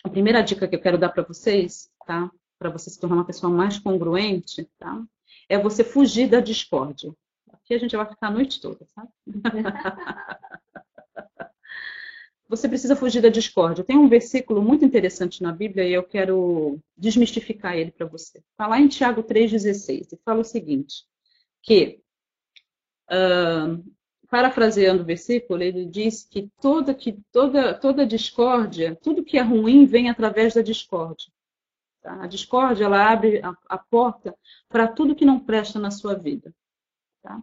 a 0.03 0.09
primeira 0.09 0.41
dica 0.41 0.67
que 0.67 0.75
eu 0.75 0.81
quero 0.81 0.97
dar 0.97 1.09
para 1.09 1.23
vocês, 1.23 1.91
tá? 2.05 2.31
Para 2.57 2.69
você 2.69 2.89
se 2.89 2.99
tornar 2.99 3.17
uma 3.17 3.25
pessoa 3.25 3.51
mais 3.51 3.77
congruente, 3.79 4.69
tá? 4.77 5.03
É 5.47 5.57
você 5.57 5.83
fugir 5.83 6.29
da 6.29 6.39
discórdia. 6.39 7.13
Aqui 7.51 7.73
a 7.73 7.77
gente 7.77 7.95
vai 7.95 8.05
ficar 8.07 8.27
a 8.27 8.31
noite 8.31 8.61
toda, 8.61 8.85
sabe? 8.85 9.09
você 12.49 12.67
precisa 12.67 12.95
fugir 12.95 13.21
da 13.21 13.29
discórdia. 13.29 13.83
Tem 13.83 13.95
um 13.95 14.09
versículo 14.09 14.61
muito 14.61 14.83
interessante 14.83 15.43
na 15.43 15.51
Bíblia 15.51 15.87
e 15.87 15.93
eu 15.93 16.03
quero 16.03 16.79
desmistificar 16.97 17.77
ele 17.77 17.91
para 17.91 18.07
você. 18.07 18.39
Está 18.39 18.65
lá 18.65 18.79
em 18.79 18.87
Tiago 18.87 19.23
3,16 19.23 20.13
e 20.13 20.17
fala 20.25 20.41
o 20.41 20.43
seguinte, 20.43 21.05
que, 21.61 22.01
uh, 23.11 23.83
parafraseando 24.29 25.01
o 25.01 25.05
versículo, 25.05 25.61
ele 25.61 25.85
diz 25.85 26.23
que 26.23 26.49
toda, 26.61 26.93
que 26.93 27.19
toda, 27.31 27.73
toda 27.73 28.05
discórdia, 28.05 28.95
tudo 29.01 29.23
que 29.23 29.37
é 29.37 29.41
ruim 29.41 29.85
vem 29.85 30.09
através 30.09 30.53
da 30.53 30.61
discórdia. 30.61 31.31
Tá? 32.01 32.23
A 32.23 32.27
discórdia, 32.27 32.85
ela 32.85 33.11
abre 33.11 33.41
a, 33.43 33.53
a 33.67 33.77
porta 33.77 34.35
para 34.69 34.87
tudo 34.87 35.15
que 35.15 35.25
não 35.25 35.39
presta 35.39 35.79
na 35.79 35.91
sua 35.91 36.15
vida. 36.15 36.53
Tá? 37.21 37.41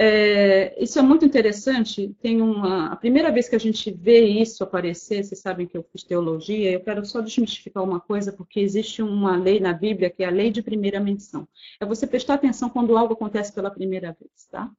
É, 0.00 0.80
isso 0.80 0.96
é 0.96 1.02
muito 1.02 1.24
interessante. 1.24 2.14
Tem 2.22 2.40
uma, 2.40 2.92
a 2.92 2.94
primeira 2.94 3.32
vez 3.32 3.48
que 3.48 3.56
a 3.56 3.58
gente 3.58 3.90
vê 3.90 4.24
isso 4.24 4.62
aparecer, 4.62 5.24
vocês 5.24 5.40
sabem 5.40 5.66
que 5.66 5.76
eu 5.76 5.82
fiz 5.90 6.04
teologia, 6.04 6.70
eu 6.70 6.78
quero 6.78 7.04
só 7.04 7.20
desmistificar 7.20 7.82
uma 7.82 7.98
coisa, 7.98 8.32
porque 8.32 8.60
existe 8.60 9.02
uma 9.02 9.36
lei 9.36 9.58
na 9.58 9.72
Bíblia 9.72 10.08
que 10.08 10.22
é 10.22 10.26
a 10.26 10.30
lei 10.30 10.52
de 10.52 10.62
primeira 10.62 11.00
menção. 11.00 11.48
É 11.80 11.84
você 11.84 12.06
prestar 12.06 12.34
atenção 12.34 12.70
quando 12.70 12.96
algo 12.96 13.14
acontece 13.14 13.52
pela 13.52 13.72
primeira 13.72 14.16
vez, 14.20 14.46
tá? 14.48 14.70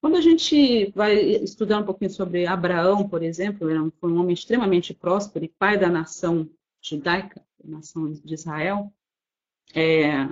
Quando 0.00 0.16
a 0.16 0.20
gente 0.20 0.92
vai 0.94 1.16
estudar 1.16 1.80
um 1.80 1.84
pouquinho 1.84 2.12
sobre 2.12 2.46
Abraão, 2.46 3.08
por 3.08 3.20
exemplo, 3.20 3.68
ele 3.68 3.90
foi 4.00 4.12
um 4.12 4.20
homem 4.20 4.34
extremamente 4.34 4.94
próspero 4.94 5.44
e 5.44 5.48
pai 5.48 5.76
da 5.76 5.88
nação 5.88 6.48
judaica, 6.80 7.44
nação 7.64 8.12
de 8.12 8.32
Israel. 8.32 8.92
É, 9.74 10.28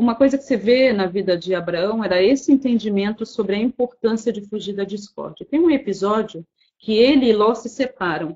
uma 0.00 0.14
coisa 0.14 0.38
que 0.38 0.44
você 0.44 0.56
vê 0.56 0.94
na 0.94 1.06
vida 1.06 1.36
de 1.36 1.54
Abraão 1.54 2.02
era 2.02 2.22
esse 2.22 2.50
entendimento 2.50 3.26
sobre 3.26 3.54
a 3.54 3.58
importância 3.58 4.32
de 4.32 4.40
fugir 4.40 4.74
da 4.74 4.82
discórdia. 4.82 5.46
Tem 5.48 5.60
um 5.60 5.70
episódio 5.70 6.42
que 6.78 6.94
ele 6.96 7.26
e 7.26 7.32
Ló 7.34 7.54
se 7.54 7.68
separam, 7.68 8.34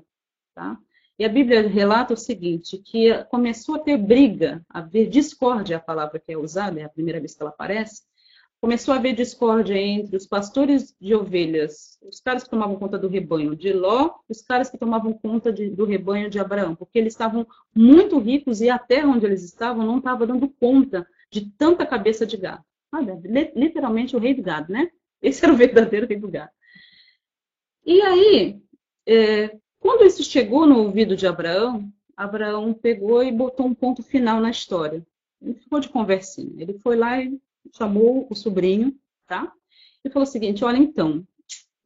tá? 0.53 0.77
E 1.17 1.25
a 1.25 1.29
Bíblia 1.29 1.67
relata 1.67 2.13
o 2.13 2.17
seguinte, 2.17 2.77
que 2.77 3.11
começou 3.31 3.75
a 3.75 3.79
ter 3.79 3.97
briga, 3.97 4.63
a 4.69 4.77
haver 4.79 5.09
discórdia, 5.09 5.77
a 5.77 5.79
palavra 5.79 6.19
que 6.19 6.31
é 6.31 6.37
usada, 6.37 6.79
é 6.79 6.83
a 6.83 6.89
primeira 6.89 7.19
vez 7.19 7.33
que 7.33 7.41
ela 7.41 7.49
aparece, 7.49 8.03
começou 8.61 8.93
a 8.93 8.97
haver 8.97 9.15
discórdia 9.15 9.75
entre 9.75 10.15
os 10.15 10.27
pastores 10.27 10.95
de 11.01 11.15
ovelhas, 11.15 11.97
os 12.03 12.19
caras 12.19 12.43
que 12.43 12.49
tomavam 12.49 12.75
conta 12.75 12.95
do 12.95 13.07
rebanho 13.07 13.55
de 13.55 13.73
Ló, 13.73 14.11
os 14.29 14.41
caras 14.41 14.69
que 14.69 14.77
tomavam 14.77 15.13
conta 15.13 15.51
de, 15.51 15.69
do 15.69 15.85
rebanho 15.85 16.29
de 16.29 16.37
Abraão, 16.37 16.75
porque 16.75 16.99
eles 16.99 17.13
estavam 17.13 17.47
muito 17.73 18.19
ricos 18.19 18.61
e 18.61 18.69
a 18.69 18.77
terra 18.77 19.07
onde 19.07 19.25
eles 19.25 19.43
estavam 19.43 19.83
não 19.83 19.97
estava 19.97 20.27
dando 20.27 20.47
conta 20.47 21.07
de 21.35 21.51
tanta 21.51 21.85
cabeça 21.85 22.25
de 22.25 22.37
gado. 22.37 22.63
literalmente 23.53 24.15
o 24.15 24.19
rei 24.19 24.33
do 24.33 24.41
gado, 24.41 24.71
né? 24.71 24.89
Esse 25.21 25.43
era 25.43 25.53
o 25.53 25.57
verdadeiro 25.57 26.07
rei 26.07 26.17
do 26.17 26.29
gado. 26.29 26.51
E 27.85 28.01
aí, 28.01 28.61
é, 29.05 29.57
quando 29.77 30.05
isso 30.05 30.23
chegou 30.23 30.65
no 30.65 30.77
ouvido 30.77 31.13
de 31.13 31.27
Abraão, 31.27 31.91
Abraão 32.15 32.73
pegou 32.73 33.21
e 33.21 33.33
botou 33.33 33.65
um 33.65 33.73
ponto 33.73 34.01
final 34.01 34.39
na 34.39 34.49
história. 34.49 35.05
Ele 35.41 35.55
ficou 35.55 35.81
de 35.81 35.89
conversinha. 35.89 36.53
Ele 36.57 36.79
foi 36.79 36.95
lá 36.95 37.21
e 37.21 37.37
chamou 37.75 38.25
o 38.29 38.35
sobrinho, 38.35 38.97
tá? 39.27 39.51
E 40.05 40.09
falou 40.09 40.25
o 40.25 40.31
seguinte: 40.31 40.63
olha, 40.63 40.77
então, 40.77 41.27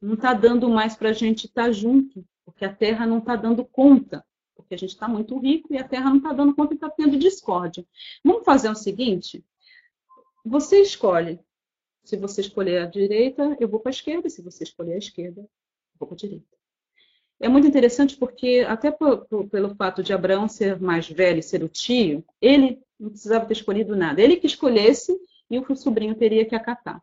não 0.00 0.14
está 0.14 0.32
dando 0.32 0.68
mais 0.70 0.94
para 0.94 1.10
a 1.10 1.12
gente 1.12 1.46
estar 1.46 1.64
tá 1.64 1.72
junto, 1.72 2.24
porque 2.44 2.64
a 2.64 2.72
terra 2.72 3.04
não 3.04 3.18
está 3.18 3.34
dando 3.34 3.64
conta 3.64 4.24
porque 4.60 4.74
a 4.74 4.78
gente 4.78 4.90
está 4.90 5.08
muito 5.08 5.38
rico 5.38 5.72
e 5.72 5.78
a 5.78 5.86
Terra 5.86 6.10
não 6.10 6.18
está 6.18 6.32
dando 6.32 6.54
conta 6.54 6.74
e 6.74 6.76
está 6.76 6.90
tendo 6.90 7.18
discórdia. 7.18 7.84
Vamos 8.24 8.44
fazer 8.44 8.68
o 8.68 8.74
seguinte: 8.74 9.44
você 10.44 10.80
escolhe. 10.80 11.40
Se 12.04 12.16
você 12.16 12.40
escolher 12.40 12.82
a 12.82 12.86
direita, 12.86 13.56
eu 13.60 13.68
vou 13.68 13.78
para 13.78 13.90
a 13.90 13.92
esquerda. 13.92 14.28
Se 14.28 14.42
você 14.42 14.64
escolher 14.64 14.94
a 14.94 14.98
esquerda, 14.98 15.40
eu 15.42 15.48
vou 15.98 16.08
para 16.08 16.14
a 16.14 16.18
direita. 16.18 16.60
É 17.38 17.48
muito 17.48 17.66
interessante 17.66 18.16
porque, 18.16 18.64
até 18.68 18.90
por, 18.90 19.26
por, 19.26 19.48
pelo 19.48 19.74
fato 19.74 20.02
de 20.02 20.12
Abraão 20.12 20.48
ser 20.48 20.78
mais 20.80 21.08
velho 21.08 21.38
e 21.38 21.42
ser 21.42 21.62
o 21.62 21.68
tio, 21.68 22.24
ele 22.40 22.82
não 22.98 23.10
precisava 23.10 23.46
ter 23.46 23.54
escolhido 23.54 23.96
nada. 23.96 24.20
Ele 24.20 24.36
que 24.36 24.46
escolhesse 24.46 25.18
e 25.50 25.58
o 25.58 25.76
sobrinho 25.76 26.14
teria 26.14 26.44
que 26.44 26.54
acatar. 26.54 27.02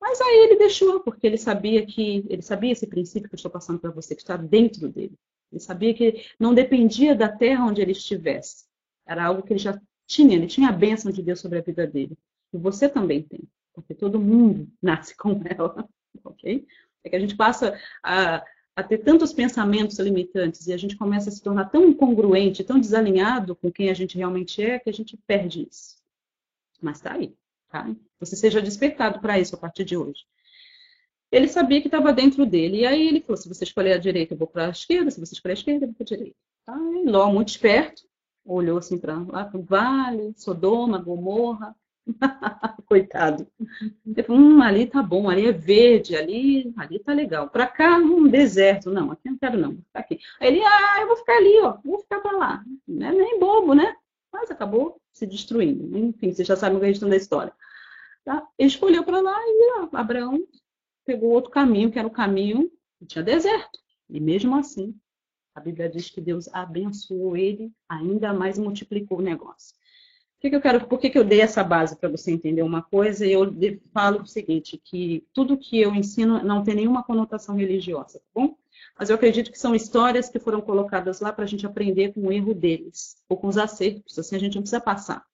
Mas 0.00 0.20
aí 0.20 0.44
ele 0.44 0.56
deixou, 0.56 1.00
porque 1.00 1.26
ele 1.26 1.38
sabia 1.38 1.84
que 1.84 2.24
ele 2.28 2.42
sabia 2.42 2.72
esse 2.72 2.86
princípio 2.86 3.28
que 3.28 3.34
eu 3.34 3.38
estou 3.38 3.50
passando 3.50 3.80
para 3.80 3.90
você, 3.90 4.14
que 4.14 4.22
está 4.22 4.36
dentro 4.36 4.88
dele. 4.88 5.18
Ele 5.54 5.60
sabia 5.60 5.94
que 5.94 6.26
não 6.38 6.52
dependia 6.52 7.14
da 7.14 7.28
terra 7.28 7.64
onde 7.64 7.80
ele 7.80 7.92
estivesse. 7.92 8.64
Era 9.06 9.24
algo 9.24 9.42
que 9.42 9.52
ele 9.52 9.60
já 9.60 9.80
tinha, 10.04 10.34
ele 10.34 10.48
tinha 10.48 10.68
a 10.68 10.72
bênção 10.72 11.12
de 11.12 11.22
Deus 11.22 11.38
sobre 11.38 11.58
a 11.58 11.62
vida 11.62 11.86
dele. 11.86 12.18
E 12.52 12.58
você 12.58 12.88
também 12.88 13.22
tem, 13.22 13.40
porque 13.72 13.94
todo 13.94 14.18
mundo 14.18 14.68
nasce 14.82 15.16
com 15.16 15.40
ela, 15.44 15.88
ok? 16.24 16.66
É 17.04 17.08
que 17.08 17.14
a 17.14 17.20
gente 17.20 17.36
passa 17.36 17.78
a, 18.02 18.44
a 18.74 18.82
ter 18.82 18.98
tantos 18.98 19.32
pensamentos 19.32 19.96
limitantes 20.00 20.66
e 20.66 20.72
a 20.72 20.76
gente 20.76 20.96
começa 20.96 21.28
a 21.28 21.32
se 21.32 21.40
tornar 21.40 21.66
tão 21.66 21.86
incongruente, 21.86 22.64
tão 22.64 22.80
desalinhado 22.80 23.54
com 23.54 23.70
quem 23.70 23.90
a 23.90 23.94
gente 23.94 24.16
realmente 24.16 24.60
é, 24.60 24.80
que 24.80 24.90
a 24.90 24.92
gente 24.92 25.16
perde 25.24 25.68
isso. 25.70 26.02
Mas 26.82 27.00
tá 27.00 27.12
aí, 27.12 27.32
tá? 27.68 27.94
Você 28.18 28.34
seja 28.34 28.60
despertado 28.60 29.20
para 29.20 29.38
isso 29.38 29.54
a 29.54 29.58
partir 29.58 29.84
de 29.84 29.96
hoje 29.96 30.24
ele 31.34 31.48
sabia 31.48 31.80
que 31.80 31.88
estava 31.88 32.12
dentro 32.12 32.46
dele. 32.46 32.78
E 32.78 32.86
aí 32.86 33.08
ele 33.08 33.20
falou: 33.20 33.36
se 33.36 33.48
você 33.48 33.64
escolher 33.64 33.94
a 33.94 33.98
direita, 33.98 34.34
eu 34.34 34.38
vou 34.38 34.46
para 34.46 34.66
a 34.66 34.70
esquerda, 34.70 35.10
se 35.10 35.20
você 35.20 35.34
escolher 35.34 35.52
a 35.52 35.58
esquerda, 35.58 35.84
eu 35.84 35.88
vou 35.88 35.96
para 35.96 36.04
a 36.04 36.16
direita. 36.16 36.36
Aí 36.66 37.04
Ló, 37.04 37.30
muito 37.30 37.48
esperto, 37.48 38.02
olhou 38.44 38.78
assim 38.78 38.98
para 38.98 39.18
lá 39.18 39.44
para 39.44 39.58
o 39.58 39.62
vale, 39.62 40.32
Sodoma, 40.36 40.98
Gomorra. 40.98 41.74
Coitado. 42.86 43.46
Ele 44.06 44.22
falou: 44.22 44.40
hum, 44.40 44.62
ali 44.62 44.86
tá 44.86 45.02
bom, 45.02 45.28
ali 45.28 45.46
é 45.46 45.52
verde, 45.52 46.14
ali, 46.14 46.72
ali 46.76 46.98
tá 47.00 47.12
legal. 47.12 47.48
Para 47.48 47.66
cá, 47.66 47.96
um 47.96 48.28
deserto. 48.28 48.90
Não, 48.90 49.10
aqui 49.10 49.28
não 49.28 49.38
quero, 49.38 49.58
não. 49.58 49.76
Tá 49.92 50.00
aqui. 50.00 50.20
Aí 50.38 50.48
ele, 50.48 50.62
ah, 50.64 51.00
eu 51.00 51.08
vou 51.08 51.16
ficar 51.16 51.36
ali, 51.36 51.60
ó, 51.62 51.78
vou 51.84 51.98
ficar 52.00 52.20
para 52.20 52.36
lá. 52.36 52.64
Não 52.86 53.06
é 53.06 53.12
nem 53.12 53.40
bobo, 53.40 53.74
né? 53.74 53.96
Mas 54.32 54.50
acabou 54.50 55.00
se 55.12 55.26
destruindo. 55.26 55.96
Enfim, 55.96 56.32
você 56.32 56.44
já 56.44 56.56
sabe 56.56 56.76
o 56.76 56.80
restante 56.80 57.10
da 57.10 57.16
história. 57.16 57.52
Tá? 58.24 58.46
Ele 58.58 58.68
escolheu 58.68 59.04
para 59.04 59.20
lá 59.20 59.36
e 59.38 59.80
ó, 59.80 59.88
Abraão 59.92 60.42
pegou 61.04 61.30
outro 61.30 61.50
caminho, 61.50 61.90
que 61.90 61.98
era 61.98 62.08
o 62.08 62.10
caminho 62.10 62.70
que 62.98 63.06
tinha 63.06 63.22
deserto. 63.22 63.78
E 64.08 64.20
mesmo 64.20 64.56
assim, 64.56 64.94
a 65.54 65.60
Bíblia 65.60 65.88
diz 65.88 66.10
que 66.10 66.20
Deus 66.20 66.48
abençoou 66.52 67.36
ele, 67.36 67.72
ainda 67.88 68.32
mais 68.32 68.58
multiplicou 68.58 69.18
o 69.18 69.22
negócio. 69.22 69.76
Que, 70.40 70.50
que 70.50 70.56
eu 70.56 70.60
quero, 70.60 70.86
por 70.86 70.98
que, 70.98 71.08
que 71.08 71.18
eu 71.18 71.24
dei 71.24 71.40
essa 71.40 71.64
base 71.64 71.96
para 71.96 72.08
você 72.08 72.30
entender 72.30 72.62
uma 72.62 72.82
coisa? 72.82 73.26
Eu 73.26 73.50
falo 73.92 74.22
o 74.22 74.26
seguinte, 74.26 74.76
que 74.76 75.26
tudo 75.32 75.56
que 75.56 75.80
eu 75.80 75.94
ensino 75.94 76.42
não 76.42 76.62
tem 76.62 76.74
nenhuma 76.74 77.02
conotação 77.02 77.56
religiosa, 77.56 78.18
tá 78.18 78.26
bom? 78.34 78.56
Mas 78.98 79.08
eu 79.08 79.16
acredito 79.16 79.50
que 79.50 79.58
são 79.58 79.74
histórias 79.74 80.28
que 80.28 80.38
foram 80.38 80.60
colocadas 80.60 81.20
lá 81.20 81.32
para 81.32 81.44
a 81.44 81.46
gente 81.46 81.64
aprender 81.64 82.12
com 82.12 82.26
o 82.26 82.32
erro 82.32 82.52
deles, 82.52 83.16
ou 83.28 83.38
com 83.38 83.46
os 83.46 83.56
acertos, 83.56 84.18
assim 84.18 84.36
a 84.36 84.38
gente 84.38 84.56
não 84.56 84.62
precisa 84.62 84.80
passar. 84.80 85.24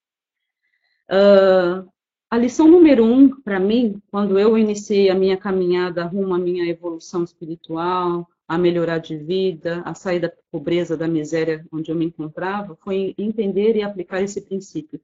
Uh, 1.10 1.90
a 2.30 2.38
lição 2.38 2.68
número 2.68 3.04
um, 3.04 3.40
para 3.42 3.58
mim, 3.58 4.00
quando 4.08 4.38
eu 4.38 4.56
iniciei 4.56 5.10
a 5.10 5.14
minha 5.16 5.36
caminhada 5.36 6.04
rumo 6.04 6.32
à 6.32 6.38
minha 6.38 6.64
evolução 6.64 7.24
espiritual, 7.24 8.30
a 8.46 8.56
melhorar 8.56 8.98
de 8.98 9.16
vida, 9.16 9.82
a 9.84 9.94
sair 9.94 10.20
da 10.20 10.32
pobreza, 10.50 10.96
da 10.96 11.08
miséria 11.08 11.66
onde 11.72 11.90
eu 11.90 11.96
me 11.96 12.04
encontrava, 12.04 12.76
foi 12.76 13.16
entender 13.18 13.74
e 13.74 13.82
aplicar 13.82 14.22
esse 14.22 14.40
princípio. 14.42 15.00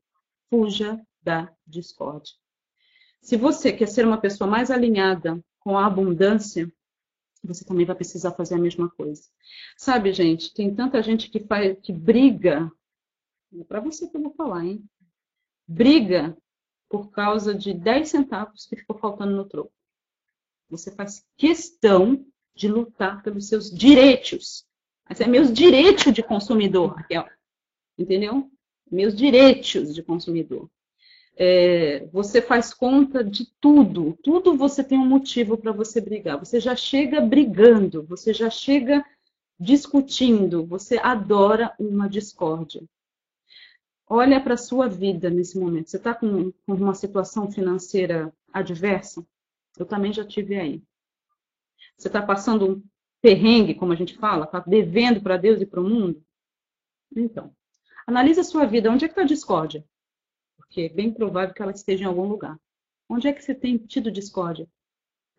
Fuja 0.48 1.00
da 1.20 1.52
discórdia. 1.66 2.32
Se 3.20 3.36
você 3.36 3.72
quer 3.72 3.88
ser 3.88 4.06
uma 4.06 4.18
pessoa 4.20 4.48
mais 4.48 4.70
alinhada 4.70 5.42
com 5.58 5.76
a 5.76 5.84
abundância, 5.84 6.72
você 7.42 7.64
também 7.64 7.84
vai 7.84 7.96
precisar 7.96 8.32
fazer 8.32 8.54
a 8.54 8.58
mesma 8.58 8.88
coisa. 8.88 9.22
Sabe, 9.76 10.12
gente, 10.12 10.54
tem 10.54 10.72
tanta 10.72 11.02
gente 11.02 11.28
que 11.28 11.40
faz, 11.40 11.76
que 11.82 11.92
briga, 11.92 12.70
é 13.58 13.64
para 13.64 13.80
você 13.80 14.08
que 14.08 14.16
eu 14.16 14.22
vou 14.22 14.34
falar, 14.34 14.64
hein? 14.64 14.84
Briga 15.66 16.36
por 16.88 17.10
causa 17.10 17.54
de 17.54 17.72
10 17.72 18.08
centavos 18.08 18.66
que 18.66 18.76
ficou 18.76 18.96
faltando 18.96 19.34
no 19.34 19.44
troco. 19.44 19.72
Você 20.68 20.90
faz 20.90 21.24
questão 21.36 22.24
de 22.54 22.68
lutar 22.68 23.22
pelos 23.22 23.48
seus 23.48 23.70
direitos. 23.70 24.64
Mas 25.08 25.20
é 25.20 25.26
meus 25.26 25.52
direitos 25.52 26.12
de 26.12 26.22
consumidor, 26.22 26.94
Raquel. 26.94 27.24
Entendeu? 27.98 28.50
Meus 28.90 29.14
direitos 29.14 29.94
de 29.94 30.02
consumidor. 30.02 30.68
É, 31.36 32.06
você 32.12 32.40
faz 32.40 32.72
conta 32.72 33.22
de 33.22 33.46
tudo. 33.60 34.18
Tudo 34.22 34.56
você 34.56 34.82
tem 34.82 34.98
um 34.98 35.06
motivo 35.06 35.56
para 35.58 35.70
você 35.70 36.00
brigar. 36.00 36.38
Você 36.38 36.58
já 36.58 36.74
chega 36.74 37.20
brigando, 37.20 38.04
você 38.04 38.32
já 38.32 38.48
chega 38.48 39.04
discutindo, 39.58 40.66
você 40.66 40.98
adora 40.98 41.74
uma 41.78 42.08
discórdia. 42.08 42.82
Olha 44.08 44.40
para 44.40 44.54
a 44.54 44.58
sua 44.58 44.88
vida 44.88 45.28
nesse 45.28 45.58
momento. 45.58 45.90
Você 45.90 45.96
está 45.96 46.14
com, 46.14 46.52
com 46.52 46.74
uma 46.74 46.94
situação 46.94 47.50
financeira 47.50 48.32
adversa? 48.52 49.26
Eu 49.76 49.84
também 49.84 50.12
já 50.12 50.24
tive 50.24 50.54
aí. 50.56 50.82
Você 51.96 52.08
está 52.08 52.22
passando 52.22 52.70
um 52.70 52.82
perrengue, 53.20 53.74
como 53.74 53.92
a 53.92 53.96
gente 53.96 54.16
fala, 54.16 54.44
está 54.44 54.60
devendo 54.60 55.20
para 55.20 55.36
Deus 55.36 55.60
e 55.60 55.66
para 55.66 55.80
o 55.80 55.88
mundo? 55.88 56.22
Então, 57.16 57.52
analise 58.06 58.38
a 58.38 58.44
sua 58.44 58.64
vida. 58.64 58.90
Onde 58.90 59.04
é 59.04 59.08
que 59.08 59.12
está 59.12 59.22
a 59.22 59.26
discórdia? 59.26 59.84
Porque 60.56 60.82
é 60.82 60.88
bem 60.88 61.12
provável 61.12 61.52
que 61.52 61.62
ela 61.62 61.72
esteja 61.72 62.04
em 62.04 62.06
algum 62.06 62.26
lugar. 62.26 62.56
Onde 63.08 63.26
é 63.26 63.32
que 63.32 63.42
você 63.42 63.54
tem 63.54 63.76
tido 63.76 64.10
discórdia? 64.10 64.68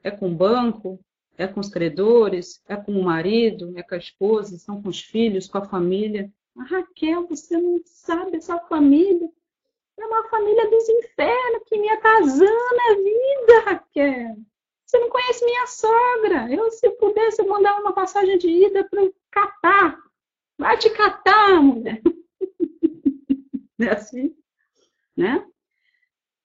É 0.03 0.11
com 0.11 0.29
o 0.29 0.35
banco? 0.35 0.99
É 1.37 1.47
com 1.47 1.61
os 1.61 1.69
credores? 1.69 2.61
É 2.67 2.75
com 2.75 2.91
o 2.91 3.03
marido? 3.03 3.77
É 3.77 3.83
com 3.83 3.95
a 3.95 3.97
esposa? 3.97 4.57
São 4.57 4.81
com 4.81 4.89
os 4.89 4.99
filhos? 4.99 5.47
Com 5.47 5.59
a 5.59 5.69
família? 5.69 6.31
Raquel, 6.65 7.27
você 7.27 7.57
não 7.57 7.81
sabe 7.85 8.37
essa 8.37 8.57
família. 8.59 9.29
É 9.99 10.05
uma 10.05 10.27
família 10.29 10.69
dos 10.69 10.87
infernos 10.89 11.63
que 11.65 11.77
me 11.77 11.89
atazana 11.89 12.81
a 12.91 12.95
vida, 12.95 13.59
Raquel. 13.65 14.37
Você 14.85 14.99
não 14.99 15.09
conhece 15.09 15.43
minha 15.43 15.67
sogra. 15.67 16.53
Eu, 16.53 16.71
se 16.71 16.89
pudesse, 16.91 17.43
mandar 17.43 17.79
uma 17.81 17.93
passagem 17.93 18.37
de 18.37 18.47
ida 18.47 18.83
para 18.85 19.03
o 19.03 19.13
Catar. 19.29 19.97
Vai 20.57 20.77
te 20.77 20.89
catar, 20.89 21.61
mulher. 21.61 22.01
É 23.79 23.89
assim, 23.89 24.35
né? 25.15 25.45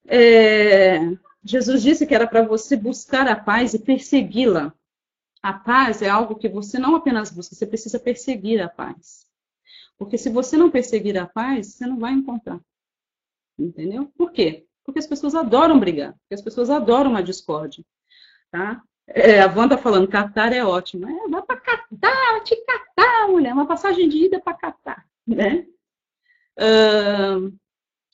É, 0.07 0.99
Jesus 1.43 1.83
disse 1.83 2.07
que 2.07 2.15
era 2.15 2.27
para 2.27 2.43
você 2.43 2.77
buscar 2.77 3.27
a 3.27 3.35
paz 3.35 3.73
e 3.73 3.79
persegui-la. 3.79 4.75
A 5.43 5.55
paz 5.55 6.03
é 6.03 6.11
algo 6.11 6.37
que 6.37 6.47
você 6.47 6.79
não 6.79 6.95
apenas 6.95 7.31
busca, 7.31 7.55
você 7.55 7.67
precisa 7.67 7.99
perseguir 7.99 8.61
a 8.61 8.69
paz. 8.69 9.27
Porque 10.03 10.19
se 10.19 10.29
você 10.29 10.57
não 10.57 10.71
perseguir 10.71 11.17
a 11.17 11.27
paz, 11.27 11.75
você 11.75 11.87
não 11.87 11.99
vai 11.99 12.13
encontrar. 12.13 12.61
Entendeu? 13.57 14.11
Por 14.17 14.33
quê? 14.33 14.67
Porque 14.85 14.99
as 14.99 15.07
pessoas 15.07 15.35
adoram 15.35 15.79
brigar, 15.79 16.13
porque 16.15 16.35
as 16.35 16.43
pessoas 16.43 16.71
adoram 16.71 17.15
a 17.15 17.23
discórdia. 17.23 17.85
Tá? 18.51 18.83
É, 19.07 19.41
a 19.41 19.47
Wanda 19.47 19.77
tá 19.77 19.83
falando, 19.83 20.09
Catar 20.09 20.53
é 20.53 20.65
ótimo. 20.65 21.09
É, 21.09 21.29
vai 21.29 21.43
para 21.43 21.61
Catar, 21.61 22.41
te 22.43 22.57
catar, 22.65 23.29
mulher, 23.29 23.53
uma 23.53 23.67
passagem 23.67 24.09
de 24.09 24.25
ida 24.25 24.41
para 24.41 24.55
Catar. 24.55 25.07
Né? 25.25 25.67
Uh, 26.59 27.57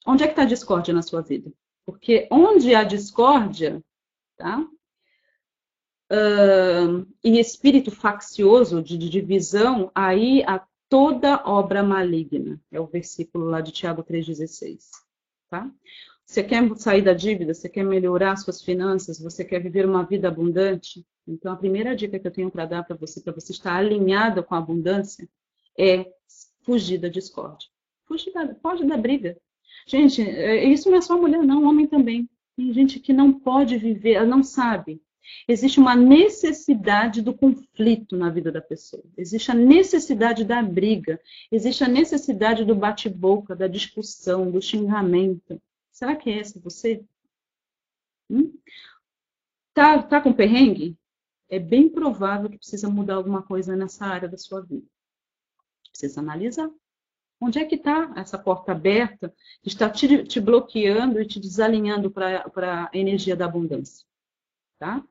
onde 0.06 0.24
é 0.24 0.26
que 0.26 0.32
está 0.32 0.42
a 0.42 0.46
discórdia 0.46 0.92
na 0.92 1.00
sua 1.00 1.22
vida? 1.22 1.50
Porque 1.86 2.28
onde 2.30 2.74
há 2.74 2.84
discórdia, 2.84 3.82
tá? 4.36 4.60
Uh, 6.10 7.06
e 7.24 7.38
espírito 7.38 7.90
faccioso 7.90 8.82
de, 8.82 8.98
de 8.98 9.08
divisão, 9.08 9.90
aí 9.94 10.42
há 10.44 10.66
toda 10.88 11.42
obra 11.44 11.82
maligna. 11.82 12.60
É 12.70 12.80
o 12.80 12.86
versículo 12.86 13.46
lá 13.46 13.60
de 13.60 13.72
Tiago 13.72 14.02
3,16. 14.02 14.90
Tá? 15.50 15.70
Você 16.24 16.42
quer 16.42 16.76
sair 16.76 17.02
da 17.02 17.14
dívida? 17.14 17.54
Você 17.54 17.68
quer 17.68 17.84
melhorar 17.84 18.36
suas 18.36 18.62
finanças? 18.62 19.20
Você 19.20 19.44
quer 19.44 19.60
viver 19.60 19.86
uma 19.86 20.04
vida 20.04 20.28
abundante? 20.28 21.04
Então, 21.26 21.52
a 21.52 21.56
primeira 21.56 21.96
dica 21.96 22.18
que 22.18 22.26
eu 22.26 22.32
tenho 22.32 22.50
para 22.50 22.66
dar 22.66 22.84
para 22.84 22.96
você, 22.96 23.20
para 23.20 23.32
você 23.32 23.52
estar 23.52 23.76
alinhada 23.76 24.42
com 24.42 24.54
a 24.54 24.58
abundância, 24.58 25.28
é 25.78 26.06
fugir 26.62 26.98
da 26.98 27.08
discórdia. 27.08 27.68
Fugir 28.04 28.32
da, 28.32 28.54
pode 28.54 28.84
da 28.84 28.96
briga. 28.96 29.38
Gente, 29.86 30.22
é, 30.22 30.64
isso 30.64 30.90
não 30.90 30.98
é 30.98 31.00
só 31.00 31.18
mulher, 31.18 31.42
não, 31.42 31.64
homem 31.64 31.86
também. 31.86 32.28
Tem 32.56 32.72
gente 32.72 33.00
que 33.00 33.12
não 33.12 33.32
pode 33.32 33.78
viver, 33.78 34.26
não 34.26 34.42
sabe 34.42 35.00
Existe 35.46 35.80
uma 35.80 35.94
necessidade 35.94 37.22
do 37.22 37.34
conflito 37.34 38.16
na 38.16 38.30
vida 38.30 38.52
da 38.52 38.60
pessoa. 38.60 39.02
Existe 39.16 39.50
a 39.50 39.54
necessidade 39.54 40.44
da 40.44 40.62
briga. 40.62 41.20
Existe 41.50 41.84
a 41.84 41.88
necessidade 41.88 42.64
do 42.64 42.74
bate-boca, 42.74 43.56
da 43.56 43.66
discussão, 43.66 44.50
do 44.50 44.60
xingamento. 44.60 45.60
Será 45.90 46.14
que 46.14 46.30
é 46.30 46.40
essa 46.40 46.60
você? 46.60 47.04
Hum? 48.30 48.52
Tá, 49.74 50.02
tá 50.02 50.20
com 50.20 50.32
perrengue? 50.32 50.96
É 51.48 51.58
bem 51.58 51.88
provável 51.88 52.50
que 52.50 52.58
precisa 52.58 52.88
mudar 52.88 53.14
alguma 53.14 53.42
coisa 53.42 53.74
nessa 53.74 54.04
área 54.04 54.28
da 54.28 54.36
sua 54.36 54.60
vida. 54.60 54.86
Precisa 55.90 56.20
analisar. 56.20 56.70
Onde 57.40 57.58
é 57.58 57.64
que 57.64 57.76
está 57.76 58.12
essa 58.16 58.36
porta 58.36 58.72
aberta 58.72 59.32
que 59.62 59.68
está 59.68 59.88
te, 59.88 60.24
te 60.24 60.40
bloqueando 60.40 61.20
e 61.20 61.26
te 61.26 61.38
desalinhando 61.38 62.10
para 62.10 62.90
a 62.92 62.96
energia 62.96 63.36
da 63.36 63.44
abundância? 63.44 64.04
Tá? 64.78 65.04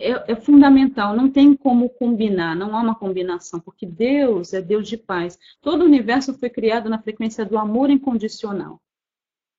É, 0.00 0.32
é, 0.32 0.36
fundamental, 0.36 1.14
não 1.14 1.30
tem 1.30 1.54
como 1.56 1.88
combinar, 1.90 2.54
não 2.54 2.76
há 2.76 2.80
uma 2.80 2.94
combinação, 2.94 3.60
porque 3.60 3.86
Deus 3.86 4.52
é 4.52 4.60
Deus 4.60 4.88
de 4.88 4.96
paz. 4.96 5.38
Todo 5.60 5.82
o 5.82 5.84
universo 5.84 6.34
foi 6.38 6.50
criado 6.50 6.88
na 6.88 7.00
frequência 7.00 7.44
do 7.44 7.58
amor 7.58 7.90
incondicional. 7.90 8.80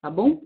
Tá 0.02 0.10
bom? 0.10 0.42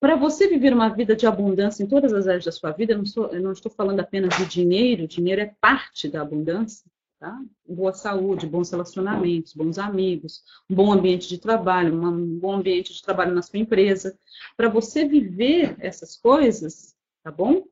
Para 0.00 0.16
você 0.16 0.48
viver 0.48 0.72
uma 0.72 0.88
vida 0.88 1.14
de 1.14 1.26
abundância 1.26 1.82
em 1.82 1.86
todas 1.86 2.14
as 2.14 2.26
áreas 2.26 2.44
da 2.44 2.52
sua 2.52 2.72
vida, 2.72 2.94
eu 2.94 2.98
não, 2.98 3.06
sou, 3.06 3.26
eu 3.26 3.42
não 3.42 3.52
estou 3.52 3.70
falando 3.70 4.00
apenas 4.00 4.34
de 4.36 4.46
dinheiro, 4.46 5.06
dinheiro 5.06 5.42
é 5.42 5.54
parte 5.60 6.08
da 6.08 6.22
abundância, 6.22 6.90
tá? 7.18 7.38
Boa 7.68 7.92
saúde, 7.92 8.46
bons 8.46 8.70
relacionamentos, 8.70 9.52
bons 9.52 9.78
amigos, 9.78 10.42
um 10.70 10.74
bom 10.74 10.90
ambiente 10.90 11.28
de 11.28 11.36
trabalho, 11.36 11.94
um 11.94 12.38
bom 12.38 12.54
ambiente 12.54 12.94
de 12.94 13.02
trabalho 13.02 13.34
na 13.34 13.42
sua 13.42 13.58
empresa. 13.58 14.18
Para 14.56 14.70
você 14.70 15.06
viver 15.06 15.76
essas 15.78 16.16
coisas, 16.16 16.94
tá 17.22 17.30
bom? 17.30 17.64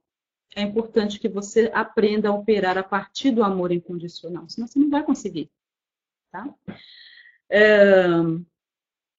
É 0.56 0.62
importante 0.62 1.18
que 1.18 1.28
você 1.28 1.70
aprenda 1.74 2.28
a 2.28 2.32
operar 2.32 2.78
a 2.78 2.82
partir 2.82 3.30
do 3.30 3.42
amor 3.42 3.72
incondicional, 3.72 4.48
senão 4.48 4.66
você 4.66 4.78
não 4.78 4.90
vai 4.90 5.02
conseguir. 5.02 5.50
Tá? 6.30 6.52
É, 7.50 8.06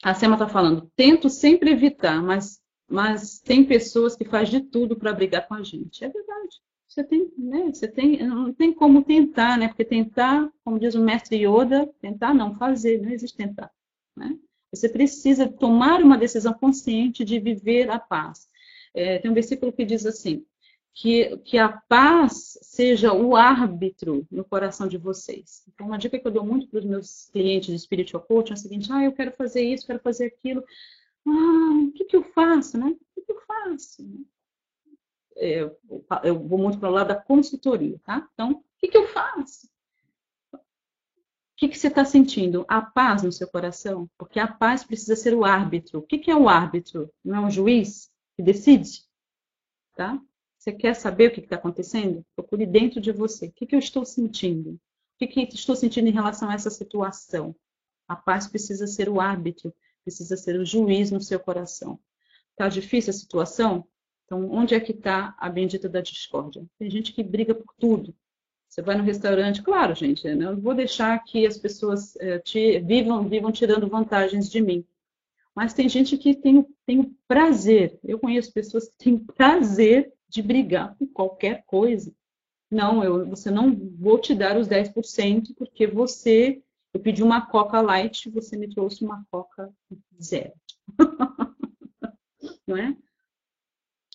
a 0.04 0.14
Sema 0.14 0.36
está 0.36 0.48
falando, 0.48 0.92
tento 0.96 1.30
sempre 1.30 1.72
evitar, 1.72 2.22
mas, 2.22 2.62
mas 2.88 3.40
tem 3.40 3.64
pessoas 3.66 4.16
que 4.16 4.26
fazem 4.26 4.62
de 4.62 4.68
tudo 4.68 4.96
para 4.96 5.14
brigar 5.14 5.48
com 5.48 5.56
a 5.56 5.64
gente. 5.64 6.04
É 6.04 6.10
verdade. 6.10 6.58
Você 6.88 7.04
tem, 7.04 7.32
né? 7.38 7.72
Você 7.72 7.88
tem, 7.88 8.26
não 8.26 8.52
tem 8.52 8.74
como 8.74 9.04
tentar, 9.04 9.58
né? 9.58 9.68
Porque 9.68 9.86
tentar, 9.86 10.52
como 10.64 10.80
diz 10.80 10.96
o 10.96 11.04
mestre 11.04 11.38
Yoda, 11.38 11.88
tentar 12.02 12.34
não 12.34 12.56
fazer, 12.56 13.00
não 13.00 13.12
existe 13.12 13.38
tentar. 13.38 13.72
Né? 14.16 14.38
Você 14.72 14.90
precisa 14.90 15.48
tomar 15.48 16.02
uma 16.02 16.18
decisão 16.18 16.54
consciente 16.54 17.24
de 17.24 17.40
viver 17.40 17.90
a 17.92 18.00
paz. 18.00 18.50
É, 18.94 19.20
tem 19.20 19.30
um 19.30 19.36
versículo 19.36 19.72
que 19.72 19.86
diz 19.86 20.06
assim: 20.06 20.44
que, 21.00 21.38
que 21.38 21.58
a 21.58 21.70
paz 21.70 22.60
seja 22.62 23.14
o 23.14 23.34
árbitro 23.34 24.28
no 24.30 24.44
coração 24.44 24.86
de 24.86 24.98
vocês. 24.98 25.64
Então, 25.70 25.88
uma 25.88 25.98
dica 25.98 26.20
que 26.20 26.28
eu 26.28 26.32
dou 26.32 26.46
muito 26.46 26.68
para 26.68 26.80
os 26.80 26.86
meus 26.86 27.30
clientes 27.30 27.70
de 27.70 27.80
spiritual 27.80 28.22
coaching 28.22 28.52
é 28.52 28.54
a 28.54 28.58
seguinte: 28.58 28.92
ah, 28.92 29.06
eu 29.06 29.14
quero 29.14 29.32
fazer 29.32 29.62
isso, 29.62 29.88
quero 29.88 30.00
fazer 30.00 30.26
aquilo. 30.26 30.62
Ah, 31.26 31.88
o 31.88 31.92
que, 31.94 32.04
que 32.04 32.18
eu 32.18 32.24
faço, 32.24 32.78
né? 32.78 32.88
O 32.88 32.98
que, 33.16 33.22
que 33.22 33.32
eu 33.32 33.42
faço? 33.44 34.06
É, 35.38 35.62
eu 36.26 36.38
vou 36.38 36.60
muito 36.60 36.78
para 36.78 36.90
o 36.90 36.92
lado 36.92 37.08
da 37.08 37.16
consultoria, 37.16 37.98
tá? 38.04 38.28
Então, 38.34 38.52
o 38.52 38.64
que, 38.78 38.90
que 38.90 38.98
eu 38.98 39.08
faço? 39.08 39.68
O 40.54 40.60
que, 41.56 41.70
que 41.70 41.78
você 41.78 41.88
está 41.88 42.04
sentindo? 42.04 42.66
A 42.68 42.82
paz 42.82 43.24
no 43.24 43.32
seu 43.32 43.48
coração? 43.48 44.10
Porque 44.18 44.38
a 44.38 44.48
paz 44.48 44.84
precisa 44.84 45.16
ser 45.16 45.34
o 45.34 45.46
árbitro. 45.46 46.00
O 46.00 46.04
que, 46.04 46.18
que 46.18 46.30
é 46.30 46.36
o 46.36 46.50
árbitro? 46.50 47.10
Não 47.24 47.38
é 47.38 47.40
um 47.40 47.50
juiz 47.50 48.12
que 48.36 48.44
decide? 48.44 49.06
Tá? 49.96 50.22
Você 50.60 50.74
quer 50.74 50.94
saber 50.94 51.30
o 51.30 51.32
que 51.32 51.40
está 51.40 51.56
acontecendo? 51.56 52.26
Procure 52.36 52.66
dentro 52.66 53.00
de 53.00 53.14
você. 53.14 53.48
O 53.48 53.52
que, 53.54 53.66
que 53.66 53.74
eu 53.74 53.80
estou 53.80 54.04
sentindo? 54.04 54.72
O 54.72 54.80
que, 55.18 55.28
que 55.28 55.56
estou 55.56 55.74
sentindo 55.74 56.10
em 56.10 56.12
relação 56.12 56.50
a 56.50 56.54
essa 56.54 56.70
situação? 56.70 57.56
A 58.06 58.16
paz 58.16 58.46
precisa 58.46 58.86
ser 58.86 59.08
o 59.08 59.22
árbitro, 59.22 59.74
precisa 60.04 60.36
ser 60.36 60.60
o 60.60 60.66
juiz 60.66 61.12
no 61.12 61.22
seu 61.22 61.40
coração. 61.40 61.98
Está 62.52 62.68
difícil 62.68 63.12
a 63.12 63.14
situação? 63.14 63.88
Então, 64.26 64.52
onde 64.52 64.76
é 64.76 64.82
que 64.82 64.92
está 64.92 65.34
a 65.40 65.50
bendita 65.50 65.88
da 65.88 66.02
discórdia? 66.02 66.66
Tem 66.78 66.90
gente 66.90 67.14
que 67.14 67.24
briga 67.24 67.56
por 67.56 67.74
tudo. 67.80 68.14
Você 68.68 68.82
vai 68.82 68.98
no 68.98 69.04
restaurante, 69.04 69.62
claro, 69.62 69.96
gente, 69.96 70.28
né? 70.28 70.46
eu 70.46 70.54
não 70.54 70.62
vou 70.62 70.76
deixar 70.76 71.18
que 71.24 71.48
as 71.48 71.58
pessoas 71.58 72.18
é, 72.18 72.38
te, 72.38 72.80
vivam, 72.82 73.28
vivam 73.30 73.52
tirando 73.52 73.88
vantagens 73.88 74.50
de 74.50 74.60
mim. 74.62 74.86
Mas 75.56 75.74
tem 75.74 75.88
gente 75.88 76.18
que 76.18 76.36
tem, 76.36 76.68
tem 76.86 77.18
prazer. 77.28 77.98
Eu 78.04 78.20
conheço 78.20 78.52
pessoas 78.52 78.90
que 78.90 78.98
têm 78.98 79.18
prazer 79.18 80.14
de 80.30 80.42
brigar 80.42 80.96
por 80.96 81.08
qualquer 81.08 81.64
coisa. 81.66 82.14
Não, 82.72 83.04
eu, 83.04 83.26
você 83.28 83.50
não 83.50 83.76
vou 83.76 84.20
te 84.20 84.36
dar 84.36 84.58
os 84.58 84.68
10% 84.68 85.56
porque 85.58 85.88
você, 85.88 86.62
eu 86.94 87.00
pedi 87.00 87.24
uma 87.24 87.46
Coca 87.46 87.82
Light, 87.82 88.30
você 88.30 88.56
me 88.56 88.70
trouxe 88.70 89.04
uma 89.04 89.26
Coca 89.32 89.74
zero. 90.22 90.54
não 92.68 92.78
é? 92.78 92.96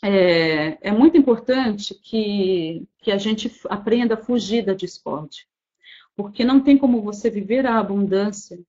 é, 0.05 0.89
é 0.89 0.93
muito 0.93 1.17
importante 1.17 1.95
que, 1.95 2.87
que 2.99 3.11
a 3.11 3.17
gente 3.17 3.51
aprenda 3.71 4.15
a 4.15 4.23
fugir 4.23 4.63
da 4.63 4.75
discórdia. 4.75 5.45
Porque 6.15 6.45
não 6.45 6.63
tem 6.63 6.77
como 6.77 7.01
você 7.01 7.31
viver 7.31 7.65
a 7.67 7.79
abundância 7.79 8.63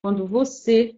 quando 0.00 0.26
você 0.26 0.96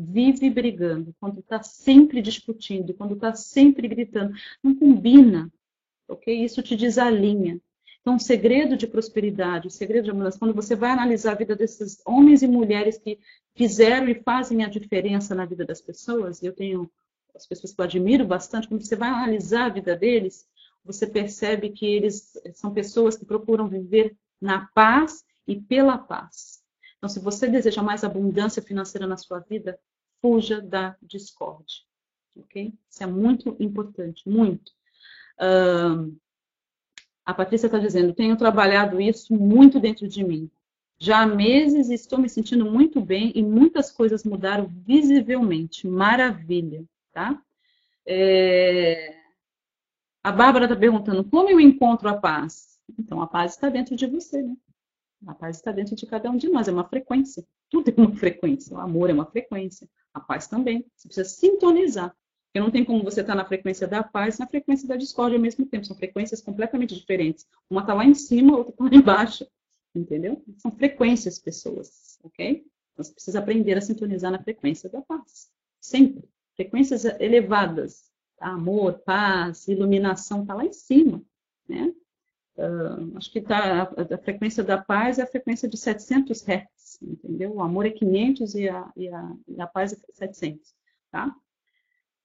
vive 0.00 0.48
brigando, 0.48 1.12
quando 1.18 1.40
está 1.40 1.60
sempre 1.60 2.22
discutindo, 2.22 2.94
quando 2.94 3.14
está 3.14 3.34
sempre 3.34 3.88
gritando. 3.88 4.32
Não 4.62 4.72
combina, 4.72 5.52
ok? 6.06 6.44
Isso 6.44 6.62
te 6.62 6.76
desalinha. 6.76 7.60
Então, 8.00 8.14
o 8.14 8.20
segredo 8.20 8.76
de 8.76 8.86
prosperidade, 8.86 9.66
o 9.66 9.70
segredo 9.70 10.04
de 10.04 10.10
abundância, 10.10 10.38
quando 10.38 10.54
você 10.54 10.76
vai 10.76 10.90
analisar 10.92 11.32
a 11.32 11.34
vida 11.34 11.56
desses 11.56 12.00
homens 12.06 12.42
e 12.42 12.46
mulheres 12.46 12.96
que 12.96 13.18
fizeram 13.56 14.08
e 14.08 14.22
fazem 14.22 14.64
a 14.64 14.68
diferença 14.68 15.34
na 15.34 15.44
vida 15.44 15.64
das 15.64 15.80
pessoas, 15.80 16.42
eu 16.42 16.52
tenho 16.54 16.88
as 17.34 17.46
pessoas 17.46 17.72
que 17.72 17.80
eu 17.80 17.84
admiro 17.84 18.24
bastante, 18.24 18.68
quando 18.68 18.84
você 18.84 18.96
vai 18.96 19.08
analisar 19.08 19.66
a 19.66 19.68
vida 19.68 19.96
deles, 19.96 20.46
você 20.84 21.06
percebe 21.06 21.70
que 21.70 21.86
eles 21.86 22.32
são 22.54 22.72
pessoas 22.72 23.16
que 23.16 23.26
procuram 23.26 23.68
viver 23.68 24.16
na 24.40 24.68
paz 24.74 25.24
e 25.46 25.60
pela 25.60 25.98
paz. 25.98 26.57
Então, 26.98 27.08
se 27.08 27.20
você 27.20 27.48
deseja 27.48 27.82
mais 27.82 28.04
abundância 28.04 28.60
financeira 28.60 29.06
na 29.06 29.16
sua 29.16 29.38
vida, 29.40 29.78
fuja 30.20 30.60
da 30.60 30.96
discórdia. 31.00 31.76
Ok? 32.36 32.74
Isso 32.90 33.02
é 33.02 33.06
muito 33.06 33.56
importante, 33.58 34.28
muito. 34.28 34.72
Uh, 35.40 36.16
a 37.24 37.34
Patrícia 37.34 37.66
está 37.66 37.78
dizendo: 37.78 38.14
tenho 38.14 38.36
trabalhado 38.36 39.00
isso 39.00 39.34
muito 39.34 39.80
dentro 39.80 40.08
de 40.08 40.24
mim. 40.24 40.50
Já 40.98 41.20
há 41.22 41.26
meses 41.26 41.90
estou 41.90 42.18
me 42.18 42.28
sentindo 42.28 42.64
muito 42.64 43.00
bem 43.00 43.32
e 43.34 43.42
muitas 43.42 43.90
coisas 43.90 44.24
mudaram 44.24 44.66
visivelmente. 44.66 45.86
Maravilha, 45.86 46.84
tá? 47.12 47.40
É... 48.04 49.16
A 50.24 50.32
Bárbara 50.32 50.64
está 50.64 50.76
perguntando: 50.76 51.22
como 51.24 51.48
eu 51.48 51.60
encontro 51.60 52.08
a 52.08 52.16
paz? 52.16 52.80
Então, 52.98 53.20
a 53.20 53.26
paz 53.26 53.52
está 53.52 53.68
dentro 53.68 53.94
de 53.94 54.06
você, 54.06 54.42
né? 54.42 54.56
A 55.26 55.34
paz 55.34 55.56
está 55.56 55.72
dentro 55.72 55.96
de 55.96 56.06
cada 56.06 56.30
um 56.30 56.36
de 56.36 56.48
nós, 56.48 56.68
é 56.68 56.72
uma 56.72 56.88
frequência. 56.88 57.44
Tudo 57.68 57.90
é 57.90 57.94
uma 58.00 58.14
frequência. 58.14 58.76
O 58.76 58.80
amor 58.80 59.10
é 59.10 59.12
uma 59.12 59.26
frequência. 59.26 59.88
A 60.14 60.20
paz 60.20 60.46
também. 60.46 60.86
Você 60.96 61.08
precisa 61.08 61.28
sintonizar. 61.28 62.14
Porque 62.46 62.60
não 62.60 62.70
tem 62.70 62.84
como 62.84 63.02
você 63.02 63.20
estar 63.20 63.34
tá 63.34 63.42
na 63.42 63.44
frequência 63.44 63.86
da 63.86 64.02
paz 64.02 64.36
e 64.36 64.40
na 64.40 64.46
frequência 64.46 64.88
da 64.88 64.96
discórdia 64.96 65.36
ao 65.36 65.42
mesmo 65.42 65.66
tempo. 65.66 65.84
São 65.84 65.96
frequências 65.96 66.40
completamente 66.40 66.94
diferentes. 66.94 67.46
Uma 67.68 67.82
está 67.82 67.94
lá 67.94 68.04
em 68.04 68.14
cima, 68.14 68.56
outra 68.56 68.72
está 68.72 68.84
lá 68.84 68.90
embaixo. 68.94 69.46
Entendeu? 69.94 70.42
São 70.58 70.70
frequências, 70.70 71.38
pessoas. 71.38 72.18
Ok? 72.22 72.64
Então, 72.92 73.04
você 73.04 73.12
precisa 73.12 73.38
aprender 73.38 73.76
a 73.76 73.80
sintonizar 73.80 74.30
na 74.30 74.42
frequência 74.42 74.88
da 74.88 75.02
paz. 75.02 75.50
Sempre. 75.80 76.28
Frequências 76.54 77.04
elevadas. 77.04 78.10
Amor, 78.40 79.00
paz, 79.00 79.66
iluminação, 79.68 80.42
está 80.42 80.54
lá 80.54 80.64
em 80.64 80.72
cima. 80.72 81.22
Né? 81.68 81.92
Uh, 82.58 83.16
acho 83.16 83.30
que 83.30 83.40
tá, 83.40 83.82
a, 83.82 84.14
a, 84.14 84.18
frequência 84.18 84.64
da 84.64 84.76
paz 84.76 85.20
é 85.20 85.22
a 85.22 85.26
frequência 85.28 85.68
de 85.68 85.76
700 85.76 86.42
Hz, 86.42 87.00
entendeu? 87.00 87.54
O 87.54 87.62
amor 87.62 87.86
é 87.86 87.90
500 87.90 88.52
e 88.56 88.68
a, 88.68 88.92
e 88.96 89.08
a, 89.08 89.32
e 89.46 89.60
a 89.60 89.66
paz 89.68 89.92
é 89.92 89.96
700, 90.12 90.74
tá? 91.08 91.32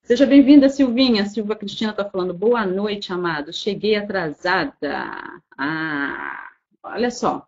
Seja 0.02 0.26
bem-vinda, 0.26 0.70
Silvinha. 0.70 1.28
Silva 1.28 1.56
Cristina 1.56 1.92
está 1.92 2.04
falando, 2.04 2.34
boa 2.34 2.66
noite, 2.66 3.14
amado. 3.14 3.54
Cheguei 3.54 3.96
atrasada. 3.96 5.40
Ah, 5.56 6.50
olha 6.82 7.12
só. 7.12 7.48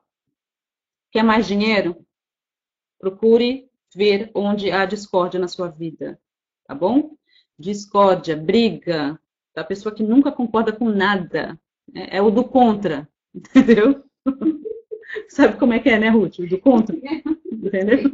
Quer 1.11 1.23
mais 1.23 1.47
dinheiro? 1.47 2.05
Procure 2.99 3.67
ver 3.95 4.29
onde 4.35 4.69
há 4.71 4.85
discórdia 4.85 5.39
na 5.39 5.47
sua 5.47 5.69
vida, 5.69 6.19
tá 6.67 6.75
bom? 6.75 7.17
Discórdia, 7.57 8.37
briga, 8.37 9.19
a 9.55 9.63
pessoa 9.63 9.93
que 9.93 10.03
nunca 10.03 10.31
concorda 10.31 10.71
com 10.71 10.87
nada, 10.87 11.59
é, 11.93 12.17
é 12.17 12.21
o 12.21 12.31
do 12.31 12.43
contra, 12.43 13.07
entendeu? 13.33 14.03
Sabe 15.29 15.57
como 15.57 15.73
é 15.73 15.79
que 15.79 15.89
é, 15.89 15.99
né, 15.99 16.09
Ruth? 16.09 16.39
O 16.39 16.47
do 16.47 16.59
contra. 16.59 16.95
Entendeu? 17.51 18.11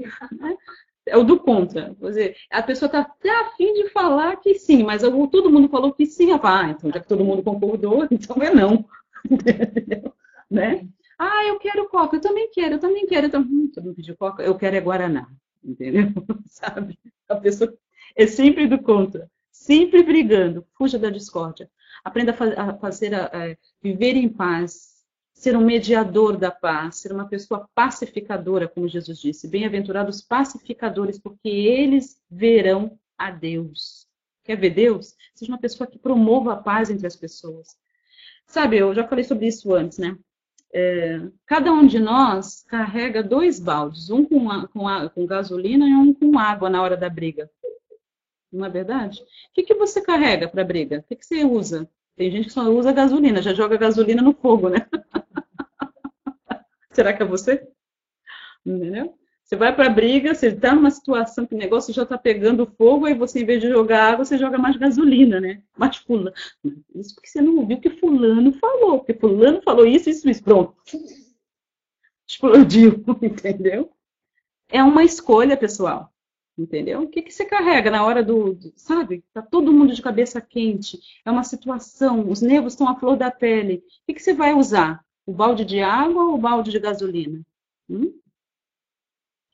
É 1.05 1.17
o 1.17 1.23
do 1.23 1.39
contra. 1.39 1.95
Quer 1.95 2.07
dizer, 2.07 2.37
a 2.51 2.61
pessoa 2.61 2.87
está 2.87 2.99
até 3.01 3.29
afim 3.41 3.73
de 3.73 3.89
falar 3.89 4.35
que 4.37 4.55
sim, 4.55 4.83
mas 4.83 5.01
todo 5.01 5.49
mundo 5.49 5.69
falou 5.69 5.93
que 5.93 6.05
sim. 6.05 6.31
Ah, 6.31 6.69
então 6.69 6.91
já 6.91 6.99
que 6.99 7.07
todo 7.07 7.23
mundo 7.23 7.43
concordou, 7.43 8.07
então 8.11 8.41
é 8.41 8.53
não. 8.53 8.85
Entendeu? 9.29 10.13
Né? 10.49 10.87
Ah, 11.17 11.45
eu 11.45 11.59
quero 11.59 11.87
coca, 11.87 12.17
eu 12.17 12.21
também 12.21 12.49
quero, 12.51 12.75
eu 12.75 12.79
também 12.79 13.05
quero. 13.05 13.27
Eu 13.27 13.31
também... 13.31 13.51
Hum, 13.51 13.71
coca, 14.17 14.43
eu 14.43 14.55
quero 14.55 14.75
é 14.75 14.81
Guaraná. 14.81 15.27
Entendeu? 15.63 16.07
Sabe? 16.45 16.97
A 17.29 17.35
pessoa 17.35 17.73
é 18.15 18.27
sempre 18.27 18.67
do 18.67 18.81
contra, 18.81 19.29
sempre 19.51 20.03
brigando. 20.03 20.65
Fuja 20.77 20.99
da 20.99 21.09
discórdia. 21.09 21.69
Aprenda 22.03 22.31
a 22.31 22.73
fazer, 22.77 23.13
a, 23.13 23.25
a 23.25 23.55
viver 23.81 24.15
em 24.15 24.27
paz, 24.27 24.91
ser 25.33 25.55
um 25.55 25.65
mediador 25.65 26.37
da 26.37 26.51
paz, 26.51 26.97
ser 26.97 27.11
uma 27.11 27.27
pessoa 27.27 27.67
pacificadora, 27.73 28.67
como 28.67 28.87
Jesus 28.87 29.19
disse. 29.19 29.47
Bem-aventurados 29.47 30.21
pacificadores, 30.21 31.19
porque 31.19 31.49
eles 31.49 32.21
verão 32.29 32.97
a 33.17 33.31
Deus. 33.31 34.07
Quer 34.43 34.55
ver 34.57 34.71
Deus? 34.71 35.15
Seja 35.35 35.51
uma 35.51 35.59
pessoa 35.59 35.87
que 35.87 35.99
promova 35.99 36.53
a 36.53 36.57
paz 36.57 36.89
entre 36.89 37.07
as 37.07 37.15
pessoas. 37.15 37.77
Sabe, 38.47 38.77
eu 38.77 38.93
já 38.93 39.07
falei 39.07 39.23
sobre 39.23 39.47
isso 39.47 39.73
antes, 39.73 39.97
né? 39.97 40.17
É, 40.73 41.21
cada 41.45 41.71
um 41.71 41.85
de 41.85 41.99
nós 41.99 42.63
carrega 42.63 43.21
dois 43.21 43.59
baldes, 43.59 44.09
um 44.09 44.25
com, 44.25 44.49
a, 44.49 44.67
com, 44.67 44.87
a, 44.87 45.09
com 45.09 45.25
gasolina 45.25 45.87
e 45.87 45.93
um 45.93 46.13
com 46.13 46.39
água 46.39 46.69
na 46.69 46.81
hora 46.81 46.95
da 46.95 47.09
briga 47.09 47.49
não 48.51 48.65
é 48.65 48.69
verdade? 48.69 49.21
O 49.21 49.25
que, 49.53 49.63
que 49.63 49.73
você 49.73 50.01
carrega 50.01 50.47
para 50.47 50.63
briga? 50.63 50.99
O 50.99 51.03
que, 51.03 51.15
que 51.15 51.25
você 51.25 51.45
usa? 51.45 51.89
Tem 52.15 52.29
gente 52.29 52.45
que 52.45 52.53
só 52.53 52.63
usa 52.63 52.91
gasolina, 52.91 53.41
já 53.41 53.53
joga 53.53 53.77
gasolina 53.77 54.21
no 54.21 54.33
fogo, 54.33 54.69
né? 54.69 54.85
Será 56.91 57.13
que 57.13 57.23
é 57.23 57.25
você? 57.25 57.67
Entendeu? 58.65 59.17
Você 59.43 59.57
vai 59.57 59.75
para 59.75 59.87
a 59.87 59.89
briga, 59.89 60.33
você 60.33 60.47
está 60.47 60.73
numa 60.73 60.89
situação 60.89 61.45
que 61.45 61.53
o 61.53 61.57
negócio 61.57 61.93
já 61.93 62.03
está 62.03 62.17
pegando 62.17 62.65
fogo, 62.77 63.05
aí 63.05 63.13
você, 63.13 63.41
em 63.41 63.45
vez 63.45 63.59
de 63.59 63.67
jogar 63.67 64.13
água, 64.13 64.23
você 64.23 64.37
joga 64.37 64.57
mais 64.57 64.77
gasolina, 64.77 65.41
né? 65.41 65.61
Mais 65.77 65.97
fulano. 65.97 66.31
Isso 66.95 67.13
porque 67.15 67.27
você 67.27 67.41
não 67.41 67.57
ouviu 67.57 67.75
o 67.75 67.81
que 67.81 67.89
fulano 67.89 68.53
falou, 68.53 68.99
porque 68.99 69.13
fulano 69.13 69.61
falou 69.61 69.85
isso, 69.85 70.09
isso, 70.09 70.29
isso. 70.29 70.41
Pronto. 70.41 70.73
Explodiu, 72.25 73.03
entendeu? 73.21 73.91
É 74.69 74.81
uma 74.81 75.03
escolha, 75.03 75.57
pessoal. 75.57 76.13
Entendeu? 76.57 77.03
O 77.03 77.07
que, 77.07 77.21
que 77.21 77.31
você 77.31 77.45
carrega 77.45 77.89
na 77.89 78.05
hora 78.05 78.23
do, 78.23 78.57
Sabe? 78.75 79.23
Tá 79.33 79.41
todo 79.41 79.73
mundo 79.73 79.93
de 79.93 80.01
cabeça 80.01 80.41
quente. 80.41 80.99
É 81.25 81.31
uma 81.31 81.43
situação, 81.43 82.29
os 82.29 82.41
nervos 82.41 82.73
estão 82.73 82.87
à 82.89 82.95
flor 82.99 83.17
da 83.17 83.31
pele. 83.31 83.77
O 83.77 84.05
que, 84.07 84.13
que 84.15 84.21
você 84.21 84.33
vai 84.33 84.53
usar? 84.53 85.03
O 85.25 85.33
balde 85.33 85.63
de 85.63 85.81
água 85.81 86.25
ou 86.25 86.35
o 86.35 86.37
balde 86.37 86.71
de 86.71 86.79
gasolina? 86.79 87.41
Hum? 87.89 88.13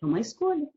É 0.02 0.06
uma 0.06 0.20
escolha. 0.20 0.68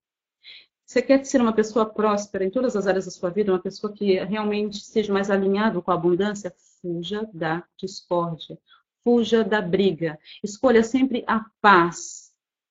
Você 0.85 1.01
quer 1.01 1.25
ser 1.25 1.41
uma 1.41 1.53
pessoa 1.53 1.87
próspera 1.87 2.45
em 2.45 2.51
todas 2.51 2.75
as 2.75 2.87
áreas 2.87 3.05
da 3.05 3.11
sua 3.11 3.31
vida, 3.31 3.53
uma 3.53 3.61
pessoa 3.61 3.93
que 3.93 4.19
realmente 4.25 4.81
seja 4.81 5.13
mais 5.13 5.31
alinhado 5.31 5.81
com 5.81 5.91
a 5.91 5.95
abundância? 5.95 6.53
Fuja 6.83 7.29
da 7.33 7.65
discórdia. 7.77 8.59
Fuja 9.05 9.45
da 9.45 9.63
briga. 9.63 10.19
Escolha 10.43 10.83
sempre 10.83 11.25
a 11.27 11.45
paz 11.61 12.30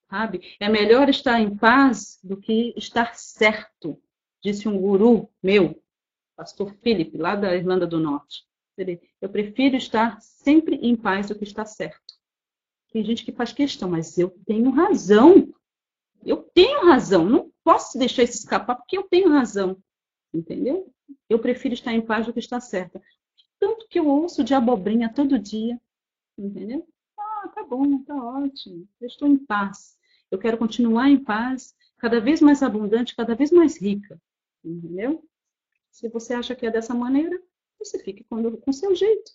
sabe? 0.10 0.56
É 0.60 0.68
melhor 0.68 1.08
estar 1.10 1.40
em 1.40 1.56
paz 1.56 2.20
do 2.24 2.36
que 2.36 2.74
estar 2.76 3.16
certo, 3.16 4.02
disse 4.44 4.68
um 4.68 4.78
guru 4.78 5.30
meu, 5.42 5.82
pastor 6.36 6.74
Philip, 6.82 7.18
lá 7.18 7.36
da 7.36 7.56
Irlanda 7.56 7.86
do 7.86 8.00
Norte. 8.00 8.48
Eu 9.22 9.30
prefiro 9.30 9.76
estar 9.76 10.22
sempre 10.22 10.76
em 10.78 10.96
paz 10.96 11.28
do 11.28 11.36
que 11.36 11.44
estar 11.44 11.66
certo. 11.66 12.14
Tem 12.92 13.04
gente 13.04 13.26
que 13.26 13.32
faz 13.32 13.52
questão, 13.52 13.90
mas 13.90 14.18
eu 14.18 14.30
tenho 14.46 14.72
razão. 14.72 15.54
Eu 16.26 16.38
tenho 16.38 16.86
razão. 16.86 17.26
Não 17.26 17.52
posso 17.64 18.00
deixar 18.00 18.24
isso 18.24 18.38
escapar 18.38 18.76
porque 18.76 18.98
eu 18.98 19.04
tenho 19.04 19.30
razão. 19.30 19.78
Entendeu? 20.34 20.92
Eu 21.28 21.40
prefiro 21.40 21.74
estar 21.74 21.94
em 21.94 22.02
paz 22.02 22.26
do 22.26 22.34
que 22.34 22.40
estar 22.40 22.62
certa. 22.62 23.02
Tanto 23.60 23.86
que 23.90 24.00
eu 24.00 24.08
ouço 24.08 24.44
de 24.46 24.54
abobrinha 24.54 25.14
todo 25.14 25.38
dia. 25.38 25.80
Entendeu? 26.38 26.88
Ah, 27.18 27.50
tá 27.54 27.64
bom, 27.66 28.02
tá 28.04 28.16
ótimo. 28.16 28.88
Eu 29.02 29.08
estou 29.08 29.28
em 29.28 29.38
paz. 29.38 29.99
Eu 30.32 30.38
quero 30.38 30.58
continuar 30.58 31.10
em 31.10 31.24
paz, 31.24 31.76
cada 31.98 32.20
vez 32.20 32.42
mais 32.42 32.62
abundante, 32.64 33.16
cada 33.16 33.36
vez 33.36 33.52
mais 33.52 33.82
rica. 33.82 34.20
Entendeu? 34.64 35.24
Se 35.92 36.08
você 36.10 36.34
acha 36.34 36.56
que 36.56 36.66
é 36.66 36.72
dessa 36.72 36.94
maneira, 36.94 37.42
você 37.78 38.00
fique 38.00 38.24
com 38.24 38.62
o 38.68 38.74
seu 38.74 38.96
jeito. 38.96 39.32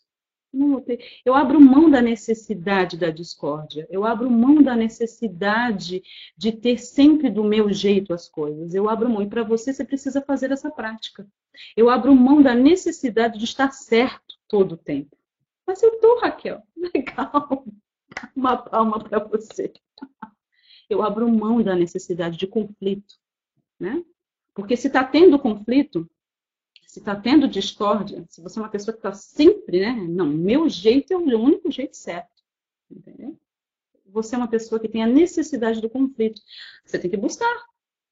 Eu 1.25 1.35
abro 1.35 1.61
mão 1.61 1.91
da 1.91 2.01
necessidade 2.01 2.97
da 2.97 3.11
discórdia. 3.11 3.89
Eu 3.91 4.05
abro 4.05 4.31
mão 4.31 4.63
da 4.63 4.77
necessidade 4.77 6.01
de 6.37 6.53
ter 6.53 6.79
sempre 6.79 7.29
do 7.29 7.43
meu 7.43 7.73
jeito 7.73 8.15
as 8.15 8.29
coisas. 8.29 8.73
Eu 8.73 8.89
abro 8.89 9.11
mão. 9.11 9.23
E 9.23 9.27
para 9.27 9.43
você, 9.43 9.73
você 9.73 9.85
precisa 9.85 10.23
fazer 10.23 10.53
essa 10.53 10.71
prática. 10.71 11.27
Eu 11.77 11.91
abro 11.91 12.15
mão 12.15 12.41
da 12.41 12.55
necessidade 12.55 13.39
de 13.39 13.45
estar 13.45 13.73
certo 13.73 14.37
todo 14.49 14.73
o 14.73 14.79
tempo. 14.79 15.17
Mas 15.67 15.83
eu 15.83 15.99
tô, 15.99 16.21
Raquel. 16.21 16.63
Legal. 16.95 17.65
Uma 18.37 18.57
palma 18.57 19.03
para 19.03 19.19
você 19.19 19.73
eu 20.89 21.03
abro 21.03 21.31
mão 21.31 21.63
da 21.63 21.75
necessidade 21.75 22.37
de 22.37 22.47
conflito, 22.47 23.17
né? 23.79 24.05
Porque 24.55 24.77
se 24.77 24.87
está 24.87 25.03
tendo 25.03 25.39
conflito, 25.39 26.09
se 26.87 27.01
está 27.01 27.17
tendo 27.17 27.49
discórdia, 27.49 28.25
se 28.29 28.41
você 28.41 28.59
é 28.59 28.63
uma 28.63 28.69
pessoa 28.69 28.93
que 28.93 29.01
está 29.01 29.13
sempre, 29.13 29.81
né? 29.81 29.93
Não, 30.09 30.27
meu 30.27 30.69
jeito 30.69 31.13
é 31.13 31.17
o 31.17 31.21
único 31.21 31.71
jeito 31.71 31.97
certo. 31.97 32.43
Entendeu? 32.91 33.37
Você 34.07 34.37
é 34.37 34.39
uma 34.39 34.49
pessoa 34.49 34.81
que 34.81 34.89
tem 34.89 35.03
a 35.03 35.07
necessidade 35.07 35.81
do 35.81 35.91
conflito. 35.91 36.41
Você 36.85 36.99
tem 36.99 37.11
que 37.11 37.17
buscar. 37.17 37.53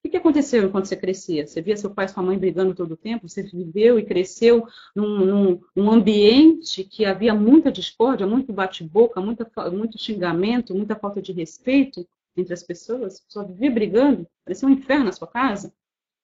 O 0.04 0.08
que 0.08 0.16
aconteceu 0.16 0.64
enquanto 0.64 0.86
você 0.86 0.96
crescia? 0.96 1.46
Você 1.46 1.62
via 1.62 1.76
seu 1.76 1.94
pai 1.94 2.06
e 2.06 2.08
sua 2.08 2.24
mãe 2.24 2.36
brigando 2.36 2.74
todo 2.74 2.92
o 2.92 2.96
tempo? 2.96 3.28
Você 3.28 3.44
viveu 3.44 4.00
e 4.00 4.04
cresceu 4.04 4.66
num, 4.96 5.24
num, 5.24 5.60
num 5.76 5.92
ambiente 5.92 6.82
que 6.82 7.04
havia 7.04 7.32
muita 7.32 7.70
discórdia, 7.70 8.26
muito 8.26 8.52
bate-boca, 8.52 9.20
muito 9.20 9.96
xingamento, 9.96 10.74
muita 10.74 10.96
falta 10.96 11.22
de 11.22 11.30
respeito 11.30 12.04
entre 12.36 12.54
as 12.54 12.62
pessoas? 12.62 13.24
Só 13.28 13.44
vivia 13.44 13.70
brigando? 13.70 14.26
Parecia 14.44 14.68
um 14.68 14.72
inferno 14.72 15.06
na 15.06 15.12
sua 15.12 15.28
casa? 15.28 15.74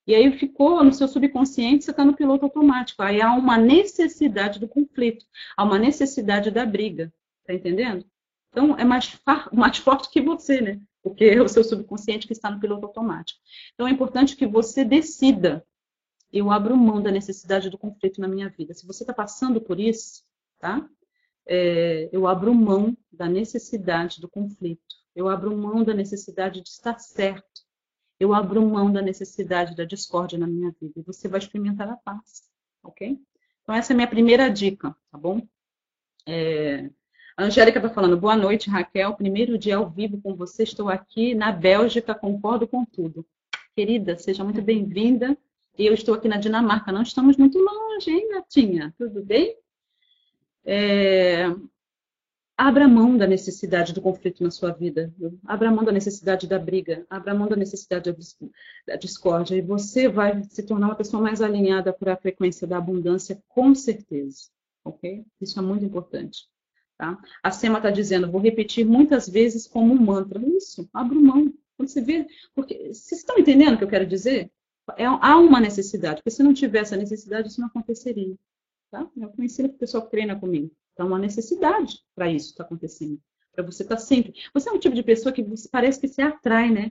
E 0.07 0.15
aí 0.15 0.39
ficou 0.39 0.83
no 0.83 0.93
seu 0.93 1.07
subconsciente, 1.07 1.85
você 1.85 1.91
está 1.91 2.03
no 2.05 2.17
piloto 2.17 2.47
automático. 2.47 3.03
Aí 3.03 3.21
há 3.21 3.33
uma 3.35 3.59
necessidade 3.59 4.59
do 4.59 4.67
conflito, 4.67 5.27
há 5.55 5.65
uma 5.65 5.79
necessidade 5.79 6.51
da 6.51 6.65
briga. 6.65 7.13
Tá 7.47 7.53
entendendo? 7.53 8.07
Então 8.51 8.77
é 8.79 8.85
mais, 8.85 9.21
mais 9.53 9.77
forte 9.79 10.11
que 10.11 10.21
você, 10.21 10.61
né? 10.61 10.81
Porque 11.03 11.25
é 11.25 11.43
o 11.43 11.49
seu 11.49 11.63
subconsciente 11.63 12.27
que 12.27 12.33
está 12.33 12.51
no 12.51 12.59
piloto 12.59 12.87
automático. 12.87 13.39
Então 13.75 13.87
é 13.87 13.91
importante 13.91 14.35
que 14.35 14.47
você 14.47 14.85
decida. 14.85 15.65
Eu 16.33 16.51
abro 16.51 16.77
mão 16.77 17.03
da 17.03 17.11
necessidade 17.11 17.71
do 17.71 17.79
conflito 17.79 18.21
na 18.21 18.29
minha 18.29 18.49
vida. 18.49 18.75
Se 18.75 18.87
você 18.87 19.03
está 19.03 19.13
passando 19.13 19.61
por 19.61 19.79
isso, 19.79 20.23
tá? 20.59 20.89
É, 21.47 22.09
eu 22.13 22.27
abro 22.27 22.55
mão 22.55 22.97
da 23.11 23.27
necessidade 23.27 24.21
do 24.21 24.29
conflito. 24.29 24.97
Eu 25.19 25.29
abro 25.29 25.57
mão 25.57 25.83
da 25.83 25.93
necessidade 25.93 26.61
de 26.61 26.69
estar 26.69 26.99
certo 26.99 27.69
eu 28.19 28.35
abro 28.35 28.61
mão 28.66 28.93
da 28.93 29.01
necessidade 29.01 29.77
da 29.77 29.85
discórdia 29.85 30.39
na 30.39 30.47
minha 30.47 30.75
vida 30.81 30.95
e 30.97 31.03
você 31.03 31.29
vai 31.29 31.39
experimentar 31.39 31.89
a 31.89 31.97
paz, 31.97 32.43
ok? 32.83 33.19
Então, 33.62 33.75
essa 33.75 33.93
é 33.93 33.95
a 33.95 33.97
minha 33.97 34.09
primeira 34.09 34.49
dica, 34.49 34.95
tá 35.11 35.19
bom? 35.19 35.47
É... 36.27 36.91
A 37.37 37.45
Angélica 37.45 37.79
está 37.79 37.89
falando, 37.89 38.16
boa 38.16 38.35
noite, 38.35 38.69
Raquel. 38.69 39.14
Primeiro 39.14 39.57
dia 39.57 39.77
ao 39.77 39.89
vivo 39.89 40.21
com 40.21 40.35
você. 40.35 40.64
Estou 40.64 40.89
aqui 40.89 41.35
na 41.35 41.53
Bélgica, 41.53 42.12
concordo 42.12 42.66
com 42.66 42.85
tudo. 42.85 43.25
Querida, 43.77 44.19
seja 44.19 44.43
muito 44.43 44.61
bem-vinda. 44.61 45.39
Eu 45.79 45.95
estou 45.95 46.16
aqui 46.16 46.27
na 46.27 46.39
Dinamarca, 46.39 46.91
não 46.91 47.03
estamos 47.03 47.37
muito 47.37 47.57
longe, 47.57 48.11
hein, 48.11 48.29
Natinha? 48.31 48.93
Tudo 48.99 49.25
bem? 49.25 49.57
É... 50.64 51.47
Abra 52.61 52.89
mão 52.89 53.17
da 53.17 53.25
necessidade 53.25 53.93
do 53.93 54.03
conflito 54.03 54.43
na 54.43 54.51
sua 54.51 54.73
vida. 54.73 55.15
Abra 55.47 55.71
mão 55.71 55.85
da 55.85 55.93
necessidade 55.93 56.49
da 56.49 56.59
briga. 56.59 57.07
Abra 57.09 57.33
mão 57.33 57.47
da 57.47 57.55
necessidade 57.55 58.13
da 58.85 58.97
discórdia. 58.97 59.55
E 59.55 59.63
você 59.63 60.09
vai 60.09 60.43
se 60.43 60.65
tornar 60.65 60.89
uma 60.89 60.97
pessoa 60.97 61.23
mais 61.23 61.41
alinhada 61.41 61.93
para 61.93 62.15
a 62.15 62.17
frequência 62.17 62.67
da 62.67 62.79
abundância, 62.79 63.41
com 63.47 63.73
certeza. 63.77 64.49
Ok? 64.85 65.25
Isso 65.41 65.57
é 65.57 65.63
muito 65.63 65.85
importante. 65.85 66.49
Tá? 66.97 67.17
A 67.45 67.53
Sema 67.53 67.79
está 67.79 67.93
dizendo, 67.93 68.29
vou 68.29 68.41
repetir 68.41 68.85
muitas 68.85 69.29
vezes 69.29 69.69
como 69.69 69.95
um 69.95 70.01
mantra. 70.05 70.45
Isso, 70.45 70.91
abra 70.93 71.17
mão. 71.17 71.55
Quando 71.77 71.89
você 71.89 72.01
vê. 72.01 72.27
Porque, 72.57 72.93
vocês 72.93 73.21
estão 73.21 73.39
entendendo 73.39 73.75
o 73.75 73.79
que 73.79 73.85
eu 73.85 73.89
quero 73.89 74.05
dizer? 74.05 74.51
É, 74.97 75.05
há 75.07 75.39
uma 75.39 75.61
necessidade. 75.61 76.17
Porque 76.17 76.33
se 76.33 76.43
não 76.43 76.53
tivesse 76.53 76.93
a 76.93 76.97
necessidade, 76.99 77.47
isso 77.47 77.61
não 77.61 77.69
aconteceria. 77.69 78.35
Tá? 78.91 79.09
Eu 79.17 79.29
conheci 79.29 79.63
o 79.63 79.73
pessoal 79.75 80.03
que 80.03 80.11
treina 80.11 80.35
comigo. 80.35 80.73
Então, 80.99 81.07
uma 81.07 81.18
necessidade 81.18 82.01
para 82.12 82.28
isso 82.28 82.49
estar 82.49 82.64
tá 82.64 82.66
acontecendo. 82.66 83.20
Para 83.53 83.62
você 83.62 83.84
estar 83.84 83.94
tá 83.94 84.01
sempre. 84.01 84.34
Você 84.53 84.68
é 84.68 84.72
um 84.72 84.80
tipo 84.80 84.96
de 84.96 85.03
pessoa 85.05 85.32
que 85.32 85.44
você, 85.44 85.68
parece 85.68 86.01
que 86.01 86.09
se 86.09 86.20
atrai, 86.20 86.72
né? 86.72 86.90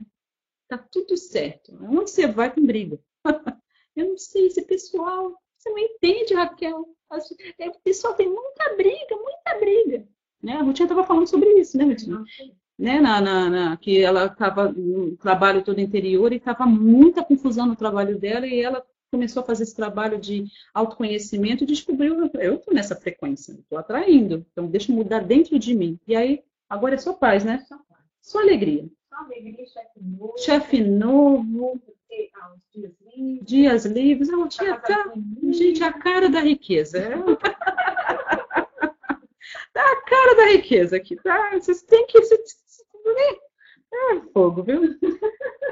Tá 0.66 0.78
tudo 0.78 1.14
certo. 1.14 1.76
Onde 1.82 2.10
você 2.10 2.26
vai 2.26 2.50
com 2.50 2.64
briga? 2.64 2.98
Eu 3.94 4.08
não 4.08 4.16
sei, 4.16 4.46
esse 4.46 4.62
pessoal. 4.62 5.34
Você 5.58 5.68
não 5.68 5.78
entende, 5.78 6.32
Raquel. 6.32 6.88
É, 7.58 7.68
o 7.68 7.80
pessoal 7.84 8.14
tem 8.14 8.30
muita 8.30 8.74
briga, 8.76 9.14
muita 9.14 9.58
briga. 9.60 10.08
Né? 10.42 10.54
A 10.54 10.62
Rutinha 10.62 10.86
estava 10.86 11.04
falando 11.04 11.26
sobre 11.26 11.60
isso, 11.60 11.76
né, 11.76 11.84
Rutinha? 11.84 12.24
Né? 12.78 13.00
Na, 13.00 13.20
na, 13.20 13.50
na, 13.50 13.76
que 13.76 14.00
ela 14.00 14.24
estava 14.24 14.72
no 14.72 15.18
trabalho 15.18 15.62
todo 15.62 15.82
interior 15.82 16.32
e 16.32 16.36
estava 16.36 16.64
muita 16.64 17.22
confusão 17.22 17.66
no 17.66 17.76
trabalho 17.76 18.18
dela 18.18 18.46
e 18.46 18.58
ela 18.58 18.82
começou 19.10 19.42
a 19.42 19.46
fazer 19.46 19.64
esse 19.64 19.74
trabalho 19.74 20.18
de 20.18 20.44
autoconhecimento 20.72 21.64
e 21.64 21.66
descobriu, 21.66 22.30
eu 22.34 22.56
estou 22.56 22.74
nessa 22.74 22.94
frequência, 22.94 23.52
estou 23.52 23.78
atraindo, 23.78 24.46
então 24.52 24.66
deixa 24.66 24.92
eu 24.92 24.96
mudar 24.96 25.20
dentro 25.20 25.58
de 25.58 25.74
mim. 25.74 25.98
E 26.06 26.14
aí, 26.14 26.42
agora 26.68 26.94
é 26.94 26.98
só 26.98 27.12
paz, 27.12 27.44
né? 27.44 27.64
Só, 27.68 27.76
paz. 27.88 28.02
só 28.20 28.40
alegria. 28.40 28.88
Só 29.08 29.16
alegria, 29.16 29.66
chefe 29.66 30.00
novo. 30.00 30.38
Chefe 30.38 30.80
novo. 30.80 31.80
Ah, 32.34 32.54
dias 32.72 32.92
livres. 33.14 33.46
Dias 33.46 33.84
livres. 33.84 34.28
Tinha 34.50 34.78
tá, 34.78 35.12
gente, 35.50 35.82
a 35.82 35.92
cara 35.92 36.28
da 36.28 36.40
riqueza. 36.40 36.98
É. 36.98 37.10
tá 39.72 39.82
a 39.82 40.02
cara 40.02 40.36
da 40.36 40.46
riqueza 40.52 40.96
aqui, 40.96 41.16
tá? 41.16 41.50
Vocês 41.52 41.82
têm 41.82 42.06
que... 42.06 42.18
É 43.92 44.20
fogo, 44.32 44.62
viu? 44.62 44.98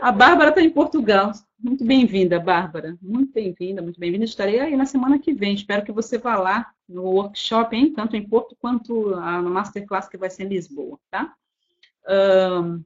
A 0.01 0.13
Bárbara 0.13 0.51
está 0.51 0.61
em 0.61 0.71
Portugal. 0.71 1.33
Muito 1.59 1.85
bem-vinda, 1.85 2.39
Bárbara. 2.39 2.97
Muito 3.01 3.33
bem-vinda, 3.33 3.83
muito 3.83 3.99
bem-vinda. 3.99 4.25
Estarei 4.25 4.61
aí 4.61 4.77
na 4.77 4.87
semana 4.87 5.19
que 5.19 5.33
vem. 5.33 5.55
Espero 5.55 5.85
que 5.85 5.93
você 5.93 6.19
vá 6.19 6.37
lá 6.37 6.71
no 6.89 7.03
workshop, 7.03 7.75
hein? 7.75 7.93
tanto 7.93 8.15
em 8.15 8.29
Porto 8.29 8.57
quanto 8.61 9.11
no 9.43 9.51
Masterclass 9.51 10.09
que 10.09 10.17
vai 10.17 10.31
ser 10.31 10.45
em 10.45 10.49
Lisboa, 10.49 10.99
tá? 11.11 11.35
Um, 12.09 12.85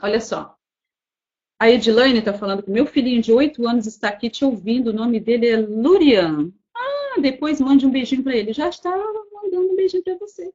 olha 0.00 0.20
só. 0.20 0.56
A 1.58 1.70
Edilane 1.70 2.18
está 2.18 2.32
falando 2.32 2.62
que 2.62 2.70
meu 2.70 2.86
filhinho 2.86 3.22
de 3.22 3.32
8 3.32 3.66
anos 3.66 3.86
está 3.86 4.08
aqui 4.08 4.30
te 4.30 4.44
ouvindo. 4.44 4.88
O 4.88 4.94
nome 4.94 5.18
dele 5.18 5.48
é 5.48 5.56
Lurian. 5.56 6.52
Ah, 6.74 7.20
depois 7.20 7.60
mande 7.60 7.86
um 7.86 7.90
beijinho 7.90 8.22
para 8.22 8.36
ele. 8.36 8.52
Já 8.52 8.68
está 8.68 8.90
mandando 8.90 9.72
um 9.72 9.76
beijinho 9.76 10.02
para 10.02 10.16
você. 10.18 10.52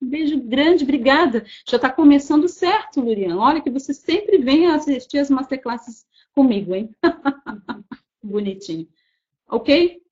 Um 0.00 0.08
beijo 0.08 0.40
grande, 0.40 0.84
obrigada. 0.84 1.44
Já 1.68 1.76
está 1.76 1.90
começando 1.90 2.48
certo, 2.48 3.00
Lurian. 3.00 3.36
Olha 3.36 3.60
que 3.60 3.70
você 3.70 3.94
sempre 3.94 4.38
vem 4.38 4.66
assistir 4.66 5.18
as 5.18 5.30
masterclasses 5.30 6.04
comigo, 6.34 6.74
hein? 6.74 6.90
Bonitinho. 8.22 8.86
Ok? 9.48 10.02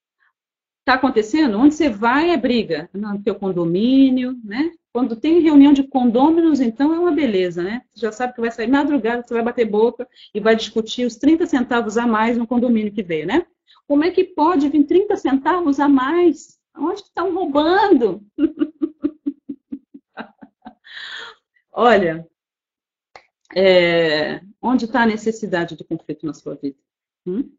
Está 0.80 0.94
acontecendo? 0.94 1.58
Onde 1.58 1.74
você 1.74 1.88
vai 1.88 2.30
é 2.30 2.36
briga. 2.36 2.88
No 2.92 3.22
teu 3.22 3.34
condomínio, 3.34 4.38
né? 4.42 4.70
Quando 4.92 5.16
tem 5.16 5.40
reunião 5.40 5.72
de 5.72 5.82
condôminos, 5.82 6.60
então 6.60 6.94
é 6.94 6.98
uma 6.98 7.10
beleza, 7.10 7.62
né? 7.62 7.82
Você 7.92 8.06
já 8.06 8.12
sabe 8.12 8.34
que 8.34 8.40
vai 8.40 8.50
sair 8.50 8.68
madrugada, 8.68 9.22
você 9.22 9.34
vai 9.34 9.42
bater 9.42 9.64
boca 9.64 10.08
e 10.32 10.40
vai 10.40 10.54
discutir 10.54 11.04
os 11.04 11.16
30 11.16 11.46
centavos 11.46 11.98
a 11.98 12.06
mais 12.06 12.38
no 12.38 12.46
condomínio 12.46 12.92
que 12.92 13.02
veio, 13.02 13.26
né? 13.26 13.44
Como 13.86 14.04
é 14.04 14.10
que 14.10 14.24
pode 14.24 14.68
vir 14.68 14.84
30 14.84 15.16
centavos 15.16 15.80
a 15.80 15.88
mais? 15.88 16.58
Onde 16.76 17.00
estão 17.00 17.34
roubando? 17.34 18.22
Olha, 21.72 22.26
é, 23.54 24.40
onde 24.60 24.84
está 24.84 25.02
a 25.02 25.06
necessidade 25.06 25.76
do 25.76 25.84
conflito 25.84 26.26
na 26.26 26.34
sua 26.34 26.54
vida? 26.54 26.76
Hum? 27.26 27.50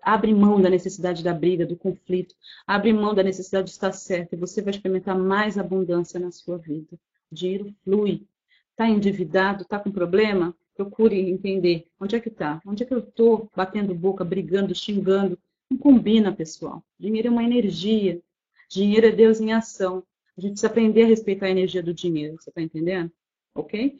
Abre 0.00 0.34
mão 0.34 0.60
da 0.60 0.68
necessidade 0.68 1.24
da 1.24 1.32
briga, 1.32 1.64
do 1.64 1.76
conflito. 1.76 2.34
Abre 2.66 2.92
mão 2.92 3.14
da 3.14 3.22
necessidade 3.22 3.66
de 3.66 3.72
estar 3.72 3.92
certo 3.92 4.34
e 4.34 4.36
você 4.36 4.60
vai 4.60 4.72
experimentar 4.72 5.18
mais 5.18 5.56
abundância 5.56 6.20
na 6.20 6.30
sua 6.30 6.58
vida. 6.58 6.98
O 7.30 7.34
dinheiro 7.34 7.74
flui. 7.82 8.26
Está 8.70 8.86
endividado? 8.86 9.62
Está 9.62 9.78
com 9.78 9.90
problema? 9.90 10.54
Procure 10.76 11.18
entender. 11.18 11.86
Onde 11.98 12.16
é 12.16 12.20
que 12.20 12.28
está? 12.28 12.60
Onde 12.66 12.82
é 12.82 12.86
que 12.86 12.92
eu 12.92 12.98
estou 12.98 13.50
batendo 13.56 13.94
boca, 13.94 14.24
brigando, 14.24 14.74
xingando? 14.74 15.38
Não 15.70 15.78
combina, 15.78 16.34
pessoal. 16.34 16.84
Dinheiro 16.98 17.28
é 17.28 17.30
uma 17.30 17.44
energia. 17.44 18.20
Dinheiro 18.68 19.06
é 19.06 19.12
Deus 19.12 19.40
em 19.40 19.52
ação. 19.52 20.04
A 20.36 20.40
gente 20.40 20.52
precisa 20.52 20.66
aprender 20.66 21.04
a 21.04 21.06
respeitar 21.06 21.46
a 21.46 21.50
energia 21.50 21.82
do 21.82 21.94
dinheiro, 21.94 22.36
você 22.40 22.50
está 22.50 22.60
entendendo? 22.60 23.10
Ok? 23.54 23.98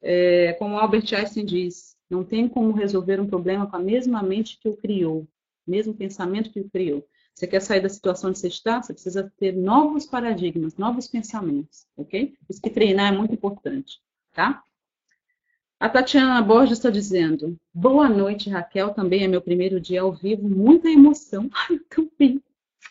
É, 0.00 0.52
como 0.54 0.78
Albert 0.78 1.12
Einstein 1.14 1.44
diz, 1.44 1.96
não 2.08 2.24
tem 2.24 2.48
como 2.48 2.72
resolver 2.72 3.20
um 3.20 3.26
problema 3.26 3.66
com 3.66 3.76
a 3.76 3.80
mesma 3.80 4.22
mente 4.22 4.58
que 4.60 4.68
o 4.68 4.76
criou, 4.76 5.26
mesmo 5.66 5.94
pensamento 5.94 6.50
que 6.50 6.60
o 6.60 6.70
criou. 6.70 7.06
Você 7.34 7.46
quer 7.46 7.60
sair 7.60 7.80
da 7.80 7.88
situação 7.88 8.30
onde 8.30 8.38
você 8.38 8.48
está, 8.48 8.82
você 8.82 8.92
precisa 8.92 9.32
ter 9.38 9.52
novos 9.56 10.06
paradigmas, 10.06 10.76
novos 10.76 11.08
pensamentos, 11.08 11.86
ok? 11.96 12.36
Por 12.46 12.52
isso 12.52 12.60
que 12.60 12.70
treinar 12.70 13.12
é 13.12 13.16
muito 13.16 13.34
importante, 13.34 14.00
tá? 14.32 14.62
A 15.80 15.88
Tatiana 15.88 16.40
Borges 16.42 16.78
está 16.78 16.90
dizendo, 16.90 17.58
boa 17.74 18.08
noite, 18.08 18.48
Raquel, 18.48 18.94
também 18.94 19.24
é 19.24 19.28
meu 19.28 19.42
primeiro 19.42 19.80
dia 19.80 20.02
ao 20.02 20.12
vivo, 20.12 20.48
muita 20.48 20.88
emoção. 20.88 21.50
Ai, 21.68 21.76
eu 21.76 21.84
também, 21.88 22.40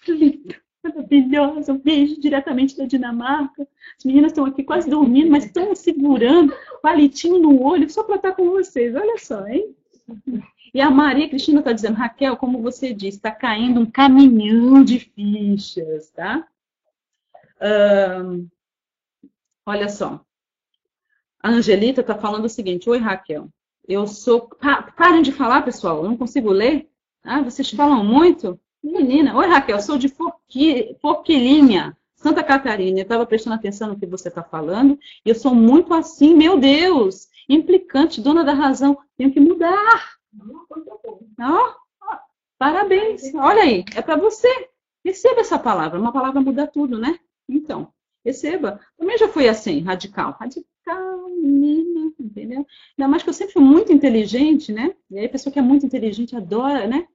lindo 0.08 0.61
maravilhosa, 0.84 1.74
um 1.74 1.78
beijo 1.78 2.20
diretamente 2.20 2.78
da 2.78 2.86
Dinamarca. 2.86 3.68
As 3.98 4.04
meninas 4.04 4.32
estão 4.32 4.46
aqui 4.46 4.64
quase 4.64 4.90
dormindo, 4.90 5.30
mas 5.30 5.46
estão 5.46 5.74
segurando 5.76 6.54
palitinho 6.82 7.40
no 7.40 7.62
olho 7.62 7.90
só 7.90 8.04
para 8.04 8.16
estar 8.16 8.34
com 8.34 8.50
vocês. 8.50 8.96
Olha 8.96 9.18
só, 9.18 9.48
hein? 9.48 9.76
E 10.74 10.82
a 10.82 10.90
Maria 10.90 11.30
Cristina 11.30 11.60
está 11.60 11.72
dizendo, 11.72 11.96
Raquel, 11.96 12.38
como 12.38 12.62
você 12.62 12.94
disse, 12.94 13.18
está 13.18 13.32
caindo 13.32 13.80
um 13.80 13.86
caminhão 13.86 14.84
de 14.84 15.00
fichas, 15.00 16.10
tá? 16.12 16.48
olha 19.66 19.88
só. 19.88 20.26
A 21.44 21.50
Angelita 21.50 22.02
está 22.02 22.16
falando 22.16 22.46
o 22.46 22.50
seguinte, 22.50 22.90
Oi, 22.90 22.98
Raquel. 22.98 23.50
Eu 23.88 24.08
sou... 24.08 24.48
Pa 24.48 24.84
parem 24.84 25.22
de 25.22 25.32
falar, 25.32 25.64
pessoal, 25.64 25.98
eu 26.04 26.10
não 26.10 26.18
consigo 26.18 26.50
ler. 26.52 26.90
Ah, 27.24 27.42
vocês 27.42 27.70
falam 27.70 28.04
muito? 28.04 28.60
Menina, 28.84 29.36
oi 29.38 29.48
Raquel, 29.48 29.80
sou 29.80 29.96
de 29.96 30.10
Forqui, 30.10 30.98
Forquilinha, 31.00 31.96
Santa 32.16 32.44
Catarina. 32.44 33.00
Eu 33.00 33.04
estava 33.04 33.26
prestando 33.28 33.56
atenção 33.56 33.90
no 33.90 34.00
que 34.00 34.08
você 34.08 34.28
está 34.28 34.44
falando. 34.44 34.98
E 35.24 35.30
eu 35.30 35.36
sou 35.36 35.54
muito 35.54 35.94
assim, 35.94 36.36
meu 36.36 36.60
Deus, 36.60 37.28
implicante, 37.48 38.20
dona 38.20 38.44
da 38.44 38.54
razão. 38.54 38.98
Tenho 39.16 39.32
que 39.32 39.40
mudar. 39.40 40.16
Oh, 41.40 41.76
parabéns. 42.58 43.34
Olha 43.36 43.62
aí, 43.62 43.86
é 43.96 44.02
para 44.02 44.16
você. 44.16 44.48
Receba 45.06 45.42
essa 45.42 45.60
palavra. 45.60 46.00
Uma 46.00 46.12
palavra 46.12 46.42
muda 46.42 46.66
tudo, 46.66 46.98
né? 46.98 47.20
Então, 47.48 47.94
receba. 48.26 48.80
Também 48.98 49.18
já 49.18 49.28
fui 49.28 49.48
assim, 49.48 49.82
radical. 49.82 50.38
Radical, 50.40 51.30
menina, 51.30 52.12
entendeu? 52.20 52.66
Ainda 52.98 53.08
mais 53.08 53.22
que 53.22 53.30
eu 53.30 53.34
sempre 53.34 53.54
fui 53.54 53.64
muito 53.64 53.94
inteligente, 53.94 54.72
né? 54.72 54.96
E 55.10 55.20
aí 55.20 55.26
a 55.26 55.30
pessoa 55.30 55.54
que 55.54 55.60
é 55.60 55.62
muito 55.62 55.86
inteligente 55.86 56.36
adora, 56.36 56.88
né? 56.88 57.08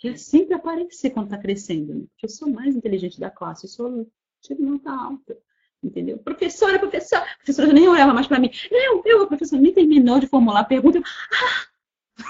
Quer 0.00 0.18
sempre 0.18 0.54
aparecer 0.54 1.10
quando 1.10 1.26
está 1.26 1.36
crescendo. 1.36 1.94
Né? 1.94 2.06
Porque 2.08 2.24
eu 2.24 2.30
sou 2.30 2.50
mais 2.50 2.74
inteligente 2.74 3.20
da 3.20 3.30
classe. 3.30 3.66
Eu 3.66 3.70
sou 3.70 4.10
tiro 4.40 4.64
nota 4.64 4.90
alta. 4.90 5.36
Entendeu? 5.82 6.16
Professora, 6.18 6.78
professora. 6.78 7.22
A 7.22 7.36
professora 7.36 7.70
nem 7.72 7.86
olhava 7.86 8.14
mais 8.14 8.26
para 8.26 8.40
mim. 8.40 8.50
Eu, 8.70 9.02
eu, 9.04 9.22
a 9.22 9.26
professora 9.26 9.60
nem 9.60 9.74
terminou 9.74 10.18
de 10.18 10.26
formular 10.26 10.60
a 10.60 10.64
pergunta. 10.64 10.96
Eu, 10.98 11.04
ah! 11.04 11.66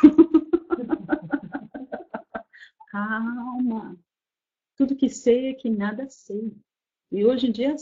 Calma. 2.91 3.97
Tudo 4.77 4.97
que 4.97 5.09
sei 5.09 5.51
é 5.51 5.55
que 5.55 5.71
nada 5.71 6.09
sei. 6.09 6.53
E 7.13 7.25
hoje 7.25 7.47
em 7.47 7.53
dia, 7.53 7.77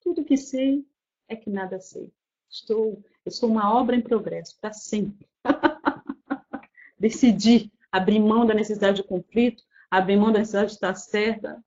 tudo 0.00 0.24
que 0.24 0.38
sei 0.38 0.86
é 1.28 1.36
que 1.36 1.50
nada 1.50 1.78
sei. 1.80 2.10
Estou, 2.48 3.04
eu 3.26 3.30
sou 3.30 3.50
uma 3.50 3.74
obra 3.74 3.94
em 3.94 4.00
progresso, 4.00 4.56
para 4.58 4.72
sempre. 4.72 5.28
Decidi 6.98 7.70
abrir 7.92 8.18
mão 8.18 8.46
da 8.46 8.54
necessidade 8.54 9.02
de 9.02 9.06
conflito, 9.06 9.62
abrir 9.90 10.16
mão 10.16 10.32
da 10.32 10.38
necessidade 10.38 10.70
de 10.70 10.74
estar 10.74 10.94
certa, 10.94 11.62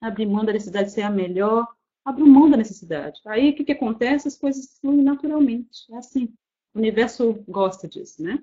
abrir 0.00 0.26
mão 0.26 0.44
da 0.44 0.52
necessidade 0.52 0.88
de 0.88 0.94
ser 0.94 1.02
a 1.02 1.10
melhor, 1.10 1.68
abrir 2.04 2.24
mão 2.24 2.48
da 2.48 2.56
necessidade. 2.56 3.20
Aí 3.26 3.50
o 3.50 3.54
que, 3.54 3.64
que 3.64 3.72
acontece? 3.72 4.26
As 4.26 4.36
coisas 4.36 4.78
fluem 4.80 5.02
naturalmente. 5.02 5.92
É 5.92 5.98
assim. 5.98 6.32
O 6.74 6.78
universo 6.78 7.44
gosta 7.46 7.86
disso, 7.86 8.22
né? 8.22 8.42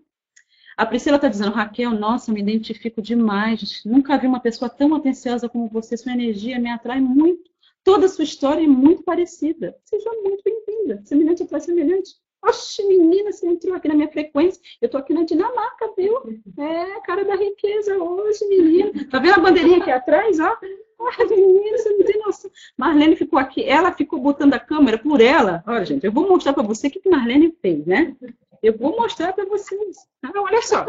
A 0.78 0.86
Priscila 0.86 1.16
está 1.16 1.28
dizendo, 1.28 1.52
Raquel, 1.52 1.92
nossa, 1.92 2.32
me 2.32 2.40
identifico 2.40 3.02
demais. 3.02 3.82
Nunca 3.84 4.16
vi 4.18 4.28
uma 4.28 4.40
pessoa 4.40 4.70
tão 4.70 4.94
atenciosa 4.94 5.50
como 5.50 5.68
você. 5.68 5.98
Sua 5.98 6.12
energia 6.12 6.60
me 6.60 6.70
atrai 6.70 7.02
muito. 7.02 7.50
Toda 7.84 8.06
a 8.06 8.10
sua 8.10 8.24
história 8.24 8.64
é 8.64 8.68
muito 8.68 9.02
parecida. 9.02 9.76
Seja 9.84 10.12
muito 10.24 10.44
bem-vinda. 10.44 11.02
Semelhante 11.04 11.42
atrai 11.42 11.62
semelhante. 11.62 12.12
Oxe, 12.48 12.84
menina, 12.86 13.32
você 13.32 13.48
entrou 13.48 13.76
aqui 13.76 13.88
na 13.88 13.94
minha 13.94 14.08
frequência. 14.10 14.62
Eu 14.82 14.86
estou 14.86 15.00
aqui 15.00 15.14
na 15.14 15.24
Dinamarca, 15.24 15.92
viu? 15.98 16.16
É, 16.58 17.02
cara 17.02 17.26
da 17.26 17.36
riqueza 17.36 17.98
hoje, 17.98 18.48
menina. 18.48 18.92
Tá 19.10 19.20
vendo 19.20 19.34
a 19.34 19.40
bandeirinha 19.40 19.78
aqui 19.80 19.92
atrás, 19.92 20.40
ó? 20.40 20.58
Ah, 21.00 21.26
menina, 21.26 21.78
você 21.78 21.90
não 21.90 22.06
tem 22.06 22.20
noção. 22.20 22.50
Marlene 22.78 23.16
ficou 23.16 23.38
aqui, 23.38 23.64
ela 23.64 23.92
ficou 23.92 24.20
botando 24.20 24.54
a 24.54 24.60
câmera 24.60 24.98
por 24.98 25.22
ela. 25.22 25.64
Olha, 25.68 25.86
gente, 25.86 26.06
eu 26.06 26.12
vou 26.12 26.28
mostrar 26.28 26.54
para 26.54 26.64
você 26.64 26.88
o 26.88 26.92
que, 26.92 27.00
que 27.00 27.10
Marlene 27.10 27.56
fez, 27.62 27.86
né? 27.86 28.16
Eu 28.64 28.78
vou 28.78 28.96
mostrar 28.96 29.34
para 29.34 29.46
vocês. 29.46 29.98
Ah, 30.24 30.32
olha 30.36 30.62
só. 30.62 30.86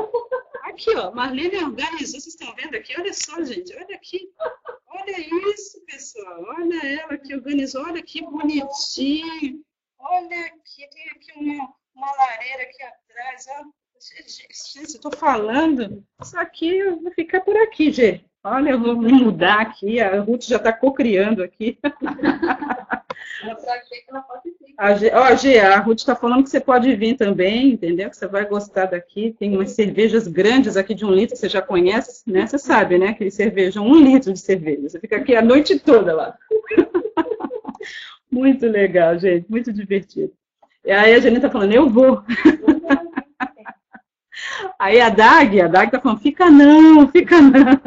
Aqui, 0.62 0.94
ó. 0.96 1.12
Marlene 1.12 1.56
organizou. 1.58 2.20
Vocês 2.20 2.28
estão 2.28 2.54
vendo 2.54 2.74
aqui? 2.74 2.94
Olha 2.98 3.12
só, 3.12 3.42
gente. 3.42 3.74
Olha 3.74 3.94
aqui. 3.94 4.30
Olha 4.88 5.52
isso, 5.52 5.84
pessoal. 5.84 6.44
Olha 6.56 6.86
ela 6.86 7.18
que 7.18 7.34
organizou. 7.34 7.82
Olha 7.82 8.02
que 8.02 8.22
bonitinho. 8.22 9.62
Olha 9.98 10.46
aqui. 10.46 10.88
Tem 10.90 11.08
aqui 11.10 11.32
uma, 11.36 11.74
uma 11.94 12.12
lareira 12.16 12.62
aqui 12.62 12.82
atrás. 12.82 13.46
Ó. 13.58 13.64
Gente, 14.00 14.76
eu 14.76 14.82
estou 14.82 15.12
falando. 15.12 16.04
Isso 16.22 16.38
aqui 16.38 16.78
eu 16.78 17.00
vou 17.00 17.10
ficar 17.12 17.40
por 17.40 17.56
aqui, 17.56 17.90
gente. 17.90 18.24
Olha, 18.44 18.70
eu 18.70 18.80
vou 18.80 18.96
me 18.96 19.12
mudar 19.12 19.60
aqui. 19.60 20.00
A 20.00 20.20
Ruth 20.20 20.44
já 20.44 20.56
está 20.56 20.72
cocriando 20.72 21.42
aqui. 21.42 21.78
A, 24.78 24.92
ó, 25.20 25.36
Gê, 25.36 25.58
a 25.58 25.78
Ruth 25.80 25.98
está 25.98 26.14
falando 26.14 26.44
que 26.44 26.50
você 26.50 26.60
pode 26.60 26.94
vir 26.94 27.16
também, 27.16 27.70
entendeu? 27.70 28.08
Que 28.08 28.16
você 28.16 28.28
vai 28.28 28.46
gostar 28.46 28.86
daqui. 28.86 29.34
Tem 29.38 29.54
umas 29.54 29.72
cervejas 29.72 30.28
grandes 30.28 30.76
aqui 30.76 30.94
de 30.94 31.04
um 31.04 31.10
litro, 31.10 31.36
você 31.36 31.48
já 31.48 31.60
conhece, 31.60 32.22
né? 32.30 32.46
Você 32.46 32.58
sabe, 32.58 32.96
né? 32.98 33.12
Que 33.14 33.24
eles 33.24 33.34
cervejam 33.34 33.84
um 33.84 33.96
litro 33.96 34.32
de 34.32 34.38
cerveja. 34.38 34.88
Você 34.88 35.00
fica 35.00 35.16
aqui 35.16 35.34
a 35.34 35.42
noite 35.42 35.78
toda 35.80 36.14
lá. 36.14 36.38
Muito 38.38 38.66
legal, 38.66 39.18
gente. 39.18 39.50
Muito 39.50 39.72
divertido. 39.72 40.32
E 40.84 40.92
aí 40.92 41.14
a 41.14 41.18
Janine 41.18 41.36
está 41.36 41.50
falando, 41.50 41.72
eu 41.72 41.88
vou. 41.88 42.22
aí 44.78 45.00
a 45.00 45.08
Dag, 45.08 45.60
a 45.60 45.68
Dag 45.68 45.88
está 45.88 46.00
falando, 46.00 46.20
fica 46.20 46.50
não, 46.50 47.08
fica 47.08 47.40
não. 47.40 47.80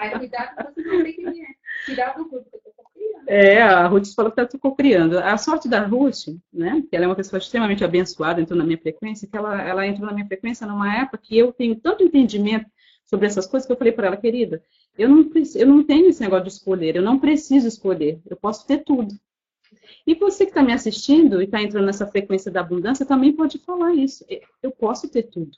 Aí, 0.00 0.18
cuidado, 0.18 0.74
você 0.74 0.82
não 0.82 1.02
tem 1.02 1.12
que 1.12 1.46
tirar 1.84 2.16
do 2.16 2.28
grupo. 2.28 2.58
É, 3.26 3.60
a 3.60 3.86
Ruth 3.86 4.14
falou 4.14 4.32
que 4.32 4.40
está 4.40 4.58
cocriando. 4.58 5.18
A 5.18 5.36
sorte 5.36 5.68
da 5.68 5.84
Ruth, 5.84 6.28
né, 6.50 6.82
que 6.88 6.96
ela 6.96 7.04
é 7.04 7.08
uma 7.08 7.14
pessoa 7.14 7.38
extremamente 7.38 7.84
abençoada, 7.84 8.40
entrou 8.40 8.58
na 8.58 8.64
minha 8.64 8.78
frequência, 8.78 9.28
que 9.28 9.36
ela, 9.36 9.60
ela 9.60 9.86
entrou 9.86 10.06
na 10.06 10.14
minha 10.14 10.26
frequência 10.26 10.66
numa 10.66 10.96
época 10.96 11.18
que 11.18 11.36
eu 11.36 11.52
tenho 11.52 11.76
tanto 11.76 12.02
entendimento 12.02 12.66
sobre 13.04 13.26
essas 13.26 13.46
coisas 13.46 13.66
que 13.66 13.72
eu 13.72 13.76
falei 13.76 13.92
para 13.92 14.06
ela, 14.06 14.16
querida, 14.16 14.62
eu 14.96 15.08
não, 15.08 15.30
eu 15.54 15.66
não 15.66 15.84
tenho 15.84 16.08
esse 16.08 16.20
negócio 16.20 16.44
de 16.44 16.50
escolher, 16.50 16.96
eu 16.96 17.02
não 17.02 17.18
preciso 17.18 17.68
escolher, 17.68 18.20
eu 18.28 18.36
posso 18.36 18.66
ter 18.66 18.78
tudo. 18.78 19.14
E 20.06 20.14
você 20.14 20.44
que 20.44 20.50
está 20.50 20.62
me 20.62 20.72
assistindo 20.72 21.40
e 21.40 21.44
está 21.44 21.62
entrando 21.62 21.86
nessa 21.86 22.06
frequência 22.06 22.50
da 22.50 22.60
abundância 22.60 23.06
também 23.06 23.32
pode 23.32 23.58
falar 23.58 23.94
isso. 23.94 24.24
Eu 24.62 24.70
posso 24.70 25.08
ter 25.08 25.24
tudo. 25.24 25.56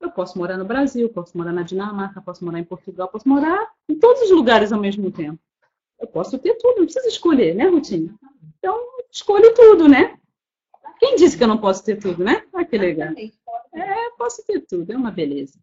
Eu 0.00 0.10
posso 0.10 0.38
morar 0.38 0.56
no 0.56 0.64
Brasil, 0.64 1.08
posso 1.08 1.36
morar 1.36 1.52
na 1.52 1.62
Dinamarca, 1.62 2.20
posso 2.20 2.44
morar 2.44 2.58
em 2.58 2.64
Portugal, 2.64 3.08
posso 3.08 3.28
morar 3.28 3.70
em 3.88 3.98
todos 3.98 4.22
os 4.22 4.30
lugares 4.30 4.72
ao 4.72 4.80
mesmo 4.80 5.10
tempo. 5.10 5.38
Eu 5.98 6.06
posso 6.06 6.38
ter 6.38 6.54
tudo, 6.56 6.78
não 6.78 6.84
precisa 6.84 7.08
escolher, 7.08 7.54
né, 7.54 7.66
Rutinha? 7.68 8.14
Então, 8.58 8.78
escolho 9.10 9.54
tudo, 9.54 9.88
né? 9.88 10.18
Quem 10.98 11.16
disse 11.16 11.36
que 11.36 11.44
eu 11.44 11.48
não 11.48 11.58
posso 11.58 11.84
ter 11.84 11.96
tudo, 11.96 12.22
né? 12.22 12.42
Ah, 12.52 12.64
que 12.64 12.76
legal. 12.76 13.08
É, 13.74 14.10
posso 14.18 14.44
ter 14.44 14.60
tudo, 14.60 14.92
é 14.92 14.96
uma 14.96 15.10
beleza. 15.10 15.58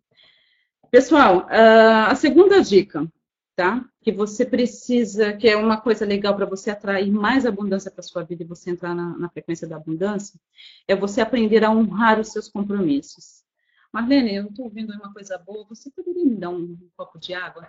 Pessoal, 0.90 1.46
ah, 1.50 2.08
a 2.12 2.16
segunda 2.16 2.62
dica, 2.62 3.08
tá? 3.56 3.86
Que 4.02 4.12
você 4.12 4.46
precisa, 4.46 5.34
que 5.34 5.48
é 5.48 5.56
uma 5.56 5.80
coisa 5.80 6.06
legal 6.06 6.36
para 6.36 6.46
você 6.46 6.72
atrair 6.72 7.12
mais 7.12 7.46
abundância 7.46 7.92
para 7.92 8.02
sua 8.02 8.24
vida 8.24 8.44
e 8.44 8.48
você 8.48 8.72
entrar 8.72 8.96
na, 8.96 9.18
na, 9.18 9.30
frequência 9.30 9.68
da 9.68 9.76
abundância, 9.76 10.40
é 10.88 10.96
você 10.96 11.22
aprender 11.22 11.64
a 11.64 11.72
honrar 11.72 12.20
os 12.20 12.32
seus 12.32 12.50
compromissos. 12.50 13.44
Marlene, 13.92 14.36
eu 14.36 14.48
estou 14.48 14.66
ouvindo 14.66 14.92
uma 14.94 15.14
coisa 15.14 15.38
boa, 15.38 15.66
você 15.70 15.92
poderia 15.92 16.26
me 16.26 16.36
dar 16.36 16.50
um, 16.50 16.64
um 16.64 16.90
copo 16.98 17.20
de 17.20 17.34
água? 17.34 17.68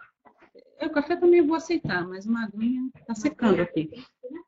O 0.80 0.90
café 0.90 1.16
também 1.16 1.46
vou 1.46 1.56
aceitar, 1.56 2.06
mas 2.06 2.26
uma 2.26 2.44
aguinha 2.44 2.88
tá 3.06 3.14
secando 3.14 3.60
aqui. 3.60 3.90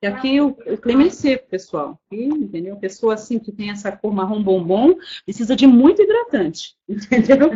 E 0.02 0.06
aqui 0.06 0.40
o, 0.40 0.48
o 0.48 0.78
clima 0.78 1.04
é 1.04 1.10
seco, 1.10 1.48
pessoal. 1.48 2.00
E, 2.10 2.24
entendeu? 2.24 2.76
Pessoa 2.76 3.14
assim 3.14 3.38
que 3.38 3.52
tem 3.52 3.70
essa 3.70 3.92
cor 3.92 4.12
marrom 4.12 4.42
bombom 4.42 4.96
precisa 5.24 5.54
de 5.54 5.66
muito 5.66 6.02
hidratante, 6.02 6.76
entendeu? 6.88 7.50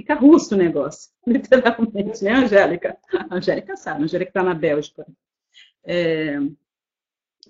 Fica 0.00 0.14
russo 0.14 0.54
o 0.54 0.58
negócio, 0.58 1.10
literalmente, 1.26 2.24
né, 2.24 2.32
Angélica? 2.32 2.96
A 3.12 3.34
Angélica 3.34 3.76
sabe, 3.76 4.00
a 4.00 4.04
Angélica 4.04 4.30
está 4.30 4.42
na 4.42 4.54
Bélgica. 4.54 5.06
É... 5.84 6.38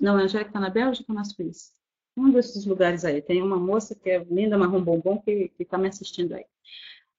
Não, 0.01 0.17
a 0.17 0.23
Angélica 0.23 0.51
está 0.51 0.59
na 0.59 0.69
Bélgica 0.69 1.13
ou 1.13 1.15
na 1.15 1.23
Suíça? 1.23 1.71
Um 2.17 2.29
desses 2.33 2.67
lugares 2.67 3.05
aí. 3.05 3.23
Tem 3.23 3.41
uma 3.41 3.57
moça 3.57 3.95
que 3.95 4.11
é 4.11 4.19
linda, 4.25 4.59
marrom 4.59 4.83
bombom, 4.83 5.23
que 5.23 5.53
está 5.61 5.79
me 5.79 5.87
assistindo 5.87 6.35
aí. 6.35 6.45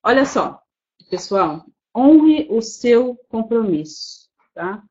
Olha 0.04 0.26
só, 0.26 0.62
pessoal, 1.10 1.66
honre 1.96 2.48
o 2.50 2.62
seu 2.62 3.16
compromisso, 3.30 4.30
tá? 4.54 4.84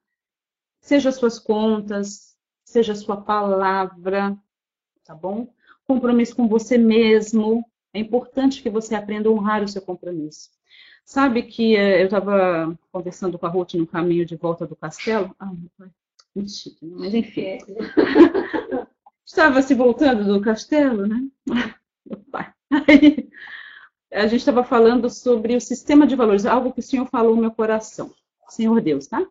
Seja 0.80 1.10
as 1.10 1.16
suas 1.16 1.38
contas, 1.38 2.34
seja 2.64 2.94
sua 2.94 3.20
palavra, 3.20 4.34
tá 5.04 5.14
bom? 5.14 5.52
Compromisso 5.86 6.34
com 6.34 6.48
você 6.48 6.78
mesmo. 6.78 7.62
É 7.92 7.98
importante 7.98 8.62
que 8.62 8.70
você 8.70 8.94
aprenda 8.94 9.28
a 9.28 9.32
honrar 9.32 9.62
o 9.62 9.68
seu 9.68 9.82
compromisso. 9.82 10.50
Sabe 11.04 11.42
que 11.42 11.76
eh, 11.76 12.02
eu 12.02 12.04
estava 12.04 12.78
conversando 12.92 13.38
com 13.38 13.46
a 13.46 13.48
Ruth 13.48 13.74
no 13.74 13.86
caminho 13.86 14.24
de 14.24 14.36
volta 14.36 14.66
do 14.66 14.76
castelo? 14.76 15.34
Ah, 15.40 15.52
muito 16.34 16.50
chique, 16.50 16.86
né? 16.86 16.94
mas 16.98 17.14
enfim. 17.14 17.58
Estava 19.26 19.62
se 19.62 19.74
voltando 19.74 20.24
do 20.24 20.40
castelo, 20.40 21.06
né? 21.06 21.28
Meu 22.04 22.18
pai. 22.30 22.52
Aí, 22.70 23.28
a 24.12 24.26
gente 24.26 24.40
estava 24.40 24.64
falando 24.64 25.08
sobre 25.08 25.54
o 25.54 25.60
sistema 25.60 26.06
de 26.06 26.16
valores, 26.16 26.44
algo 26.44 26.72
que 26.72 26.80
o 26.80 26.82
Senhor 26.82 27.06
falou 27.06 27.36
no 27.36 27.42
meu 27.42 27.50
coração. 27.52 28.12
Senhor 28.48 28.80
Deus, 28.80 29.06
tá? 29.06 29.24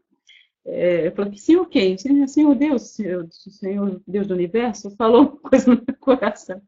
É, 0.66 1.08
eu 1.08 1.12
falei, 1.12 1.38
Senhor 1.38 1.66
quem? 1.66 1.98
Senhor 1.98 2.56
Deus, 2.56 2.96
Senhor 3.50 4.02
Deus 4.08 4.28
do 4.28 4.34
Universo, 4.34 4.96
falou 4.96 5.22
uma 5.22 5.38
coisa 5.38 5.74
no 5.74 5.84
meu 5.86 5.98
coração. 6.00 6.62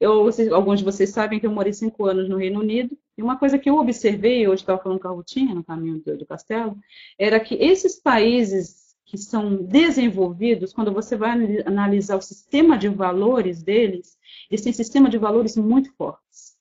Eu, 0.00 0.24
vocês, 0.24 0.50
alguns 0.50 0.78
de 0.78 0.84
vocês 0.84 1.10
sabem 1.10 1.38
que 1.38 1.46
eu 1.46 1.52
morei 1.52 1.74
cinco 1.74 2.06
anos 2.06 2.26
no 2.26 2.38
Reino 2.38 2.60
Unido, 2.60 2.96
e 3.18 3.22
uma 3.22 3.38
coisa 3.38 3.58
que 3.58 3.68
eu 3.68 3.76
observei, 3.76 4.48
hoje 4.48 4.62
estava 4.62 4.82
falando 4.82 4.98
com 4.98 5.08
a 5.08 5.10
Rutinha, 5.10 5.54
no 5.54 5.62
caminho 5.62 6.00
do, 6.00 6.16
do 6.16 6.26
castelo, 6.26 6.78
era 7.18 7.38
que 7.38 7.54
esses 7.56 8.00
países 8.00 8.96
que 9.04 9.18
são 9.18 9.56
desenvolvidos, 9.56 10.72
quando 10.72 10.92
você 10.92 11.16
vai 11.16 11.62
analisar 11.66 12.16
o 12.16 12.22
sistema 12.22 12.78
de 12.78 12.88
valores 12.88 13.60
deles, 13.62 14.16
eles 14.48 14.62
têm 14.62 14.72
sistema 14.72 15.10
de 15.10 15.18
valores 15.18 15.56
muito 15.56 15.92
fortes. 15.94 16.56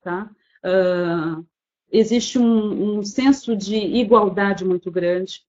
Tá? 0.00 0.30
Uh, 0.64 1.46
existe 1.90 2.38
um, 2.38 2.98
um, 2.98 3.04
senso 3.04 3.54
de 3.54 3.76
igualdade 3.76 4.64
muito 4.64 4.90
grande. 4.90 5.42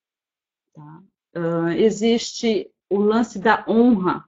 Tá? 0.74 1.04
Uh, 1.36 1.70
existe 1.78 2.70
o 2.90 3.00
lance 3.00 3.40
da 3.40 3.66
honra. 3.68 4.26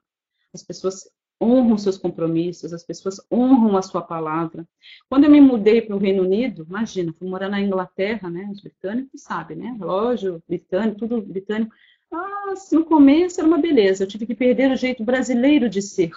As 0.53 0.63
pessoas 0.63 1.09
honram 1.41 1.77
seus 1.77 1.97
compromissos, 1.97 2.73
as 2.73 2.83
pessoas 2.83 3.19
honram 3.31 3.77
a 3.77 3.81
sua 3.81 4.01
palavra. 4.01 4.67
Quando 5.09 5.25
eu 5.25 5.29
me 5.29 5.41
mudei 5.41 5.81
para 5.81 5.95
o 5.95 5.99
Reino 5.99 6.23
Unido, 6.23 6.65
imagina, 6.67 7.13
fui 7.17 7.27
morar 7.27 7.49
na 7.49 7.61
Inglaterra, 7.61 8.29
né? 8.29 8.49
Os 8.51 8.61
britânicos 8.61 9.21
sabem, 9.21 9.57
né? 9.57 9.75
Relógio 9.77 10.41
britânico, 10.47 10.99
tudo 10.99 11.21
britânico. 11.21 11.73
Ah, 12.11 12.53
no 12.71 12.85
começo 12.85 13.39
era 13.39 13.47
uma 13.47 13.57
beleza. 13.57 14.03
Eu 14.03 14.07
tive 14.07 14.25
que 14.25 14.35
perder 14.35 14.71
o 14.71 14.75
jeito 14.75 15.03
brasileiro 15.03 15.69
de 15.69 15.81
ser, 15.81 16.11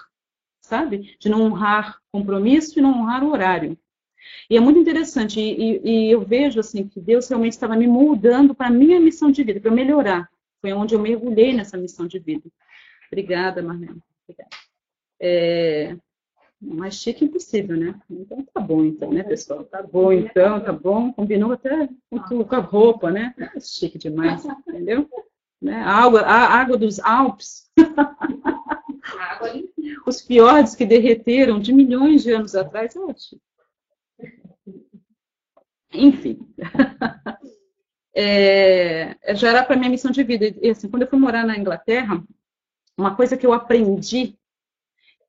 sabe? 0.61 1.17
De 1.19 1.29
não 1.29 1.43
honrar 1.43 2.01
compromisso 2.13 2.79
e 2.79 2.83
não 2.83 3.01
honrar 3.01 3.25
o 3.25 3.31
horário. 3.31 3.77
E 4.51 4.57
é 4.57 4.61
muito 4.61 4.79
interessante, 4.79 5.41
e, 5.41 5.81
e, 5.83 6.09
e 6.09 6.11
eu 6.11 6.21
vejo 6.21 6.61
assim 6.61 6.87
que 6.89 7.01
Deus 7.01 7.29
realmente 7.29 7.53
estava 7.53 7.77
me 7.77 7.87
moldando 7.87 8.55
para 8.55 8.67
a 8.67 8.71
minha 8.71 9.01
missão 9.01 9.31
de 9.31 9.43
vida, 9.43 9.61
para 9.61 9.71
melhorar. 9.71 10.29
Foi 10.61 10.73
onde 10.73 10.95
eu 10.95 11.01
mergulhei 11.01 11.53
nessa 11.53 11.77
missão 11.77 12.07
de 12.07 12.19
vida. 12.19 12.49
Obrigada, 13.11 13.63
Marlene. 13.63 14.03
Obrigada. 14.25 14.68
É, 15.21 15.97
mais 16.61 16.95
chique 16.95 17.25
impossível, 17.25 17.77
né? 17.77 17.95
Então 18.11 18.45
tá 18.53 18.61
bom, 18.61 18.85
então, 18.85 19.13
né, 19.13 19.23
pessoal? 19.23 19.65
Tá 19.65 19.83
bom, 19.83 20.13
então, 20.13 20.61
tá 20.61 20.73
bom. 20.73 21.13
Combinou 21.13 21.53
até 21.53 21.89
com, 22.11 22.45
com 22.45 22.55
a 22.55 22.59
roupa, 22.59 23.11
né? 23.11 23.35
É 23.39 23.61
chique 23.61 23.99
demais, 23.99 24.45
entendeu? 24.45 25.09
Né? 25.61 25.75
A, 25.75 26.05
água, 26.05 26.21
a 26.23 26.55
água 26.55 26.77
dos 26.77 26.99
Alpes. 27.01 27.71
Os 30.07 30.21
fiordes 30.21 30.75
que 30.75 30.85
derreteram 30.85 31.61
de 31.61 31.73
milhões 31.73 32.23
de 32.23 32.33
anos 32.33 32.55
atrás, 32.55 32.97
acho. 32.97 33.41
Enfim. 35.93 36.39
É, 38.21 39.17
já 39.37 39.51
era 39.51 39.65
para 39.65 39.77
minha 39.77 39.91
missão 39.91 40.11
de 40.11 40.25
vida. 40.25 40.53
E 40.61 40.71
assim, 40.71 40.89
quando 40.89 41.03
eu 41.03 41.09
fui 41.09 41.21
morar 41.21 41.47
na 41.47 41.57
Inglaterra, 41.57 42.21
uma 42.97 43.15
coisa 43.15 43.37
que 43.37 43.47
eu 43.47 43.53
aprendi 43.53 44.37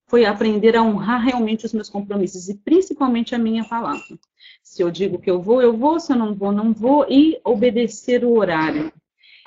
foi 0.10 0.26
aprender 0.26 0.76
a 0.76 0.82
honrar 0.82 1.24
realmente 1.24 1.66
os 1.68 1.72
meus 1.72 1.88
compromissos 1.88 2.50
e 2.50 2.56
principalmente 2.56 3.36
a 3.36 3.38
minha 3.38 3.64
palavra. 3.64 4.18
Se 4.64 4.82
eu 4.82 4.90
digo 4.90 5.20
que 5.20 5.30
eu 5.30 5.40
vou, 5.40 5.62
eu 5.62 5.78
vou, 5.78 6.00
se 6.00 6.12
eu 6.12 6.18
não 6.18 6.34
vou, 6.34 6.52
não 6.52 6.74
vou, 6.74 7.06
e 7.08 7.40
obedecer 7.46 8.26
o 8.26 8.36
horário. 8.36 8.92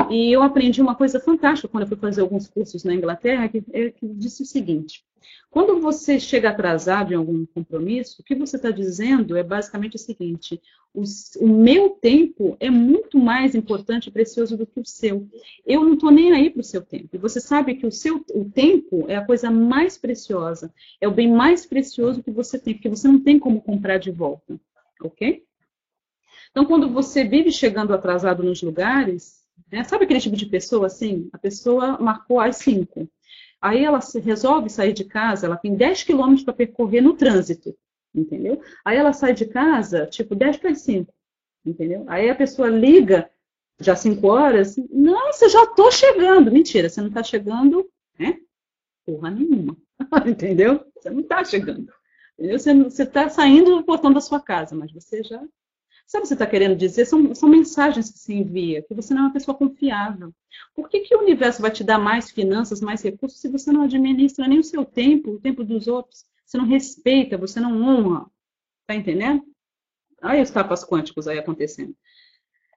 E 0.09 0.31
eu 0.33 0.41
aprendi 0.41 0.81
uma 0.81 0.95
coisa 0.95 1.19
fantástica 1.19 1.69
quando 1.69 1.83
eu 1.83 1.89
fui 1.89 1.97
fazer 1.97 2.21
alguns 2.21 2.49
cursos 2.49 2.85
na 2.85 2.95
Inglaterra, 2.95 3.49
que, 3.49 3.63
é, 3.73 3.91
que 3.91 4.07
disse 4.07 4.43
o 4.43 4.47
seguinte: 4.47 5.05
quando 5.53 5.79
você 5.83 6.19
chega 6.19 6.49
atrasado 6.49 7.13
em 7.13 7.17
algum 7.17 7.45
compromisso, 7.45 8.23
o 8.23 8.25
que 8.25 8.35
você 8.35 8.57
está 8.57 8.71
dizendo 8.71 9.37
é 9.37 9.43
basicamente 9.43 9.97
o 9.97 9.99
seguinte: 9.99 10.59
o, 10.95 11.03
o, 11.41 11.47
meu 11.47 11.91
tempo 11.91 12.57
é 12.59 12.71
muito 12.71 13.19
mais 13.19 13.55
importante 13.55 14.07
e 14.07 14.11
precioso 14.11 14.57
do 14.57 14.67
que 14.67 14.81
o 14.81 14.87
seu. 14.87 15.29
Eu 15.67 15.85
não 15.85 15.93
estou 15.93 16.11
nem 16.11 16.33
aí 16.33 16.49
para 16.49 16.61
o 16.61 16.65
seu 16.65 16.81
tempo. 16.81 17.11
E 17.13 17.19
você 17.19 17.39
sabe 17.39 17.75
que 17.75 17.87
o 17.87 17.93
seu 17.93 18.25
o 18.33 18.47
tempo 18.47 19.05
é 19.09 19.17
a 19.17 19.27
coisa 19.27 19.51
mais 19.51 19.99
preciosa, 19.99 20.73
é 20.99 21.07
o 21.07 21.13
bem 21.13 21.31
mais 21.31 21.67
precioso 21.67 22.23
que 22.23 22.31
você 22.31 22.59
tem, 22.59 22.73
porque 22.73 22.89
você 22.89 23.07
não 23.07 23.21
tem 23.21 23.39
como 23.39 23.61
comprar 23.61 23.99
de 23.99 24.11
volta, 24.11 24.59
ok? 25.03 25.45
Então, 26.51 26.65
quando 26.65 26.89
você 26.89 27.25
vive 27.25 27.53
chegando 27.53 27.93
atrasado 27.93 28.43
nos 28.43 28.63
lugares, 28.63 29.43
né, 29.71 29.85
sabe 29.85 30.05
aquele 30.05 30.21
tipo 30.21 30.35
de 30.37 30.47
pessoa 30.47 30.87
assim? 30.87 31.29
A 31.31 31.37
pessoa 31.37 31.99
marcou 31.99 32.41
às 32.41 32.57
5. 32.57 33.07
Aí 33.63 33.85
ela 33.85 34.01
resolve 34.25 34.69
sair 34.69 34.93
de 34.93 35.05
casa, 35.05 35.47
ela 35.47 35.57
tem 35.57 35.77
10 35.77 36.03
quilômetros 36.03 36.43
para 36.43 36.53
percorrer 36.53 37.01
no 37.01 37.15
trânsito, 37.15 37.79
entendeu? 38.13 38.61
Aí 38.85 38.97
ela 38.99 39.13
sai 39.13 39.33
de 39.33 39.47
casa, 39.47 40.05
tipo, 40.07 40.35
10 40.35 40.57
para 40.57 40.75
5, 40.75 41.15
entendeu? 41.65 42.05
Aí 42.09 42.29
a 42.29 42.35
pessoa 42.35 42.69
liga, 42.69 43.31
já 43.79 43.95
5 43.95 44.27
horas, 44.27 44.77
nossa, 44.91 45.49
já 45.49 45.63
estou 45.63 45.93
chegando. 45.93 46.51
Mentira, 46.51 46.89
você 46.89 47.01
não 47.01 47.09
está 47.09 47.23
chegando, 47.23 47.89
né? 48.19 48.37
Porra 49.07 49.31
nenhuma, 49.31 49.77
entendeu? 50.27 50.85
Você 50.97 51.11
não 51.11 51.21
está 51.21 51.45
chegando. 51.45 51.93
Entendeu? 52.37 52.59
Você 52.59 53.03
está 53.05 53.29
saindo 53.29 53.77
do 53.77 53.85
portão 53.85 54.13
da 54.13 54.21
sua 54.21 54.41
casa, 54.41 54.75
mas 54.75 54.91
você 54.91 55.23
já 55.23 55.41
Sabe 56.13 56.21
o 56.21 56.23
que 56.25 56.29
você 56.29 56.35
está 56.35 56.47
querendo 56.47 56.77
dizer? 56.77 57.07
São, 57.07 57.35
são 57.35 57.49
mensagens 57.49 58.11
que 58.11 58.19
se 58.19 58.35
envia, 58.35 58.83
que 58.83 58.93
você 58.93 59.15
não 59.15 59.23
é 59.23 59.25
uma 59.25 59.33
pessoa 59.33 59.57
confiável. 59.57 60.31
Por 60.75 60.91
que, 60.91 61.01
que 61.01 61.17
o 61.17 61.21
universo 61.21 61.63
vai 61.63 61.71
te 61.71 61.83
dar 61.83 61.99
mais 61.99 62.31
finanças, 62.31 62.83
mais 62.83 63.03
recursos, 63.03 63.41
se 63.41 63.49
você 63.49 63.73
não 63.73 63.85
administra 63.85 64.47
nem 64.47 64.59
o 64.59 64.63
seu 64.63 64.85
tempo, 64.85 65.31
o 65.31 65.41
tempo 65.41 65.65
dos 65.65 65.89
outros? 65.89 66.27
Você 66.45 66.59
não 66.59 66.67
respeita, 66.67 67.39
você 67.39 67.61
não 67.61 67.81
honra. 67.81 68.27
Tá 68.87 68.95
entendendo? 68.95 69.43
Olha 70.23 70.43
os 70.43 70.51
tapas 70.51 70.85
quânticos 70.85 71.27
aí 71.27 71.39
acontecendo. 71.39 71.97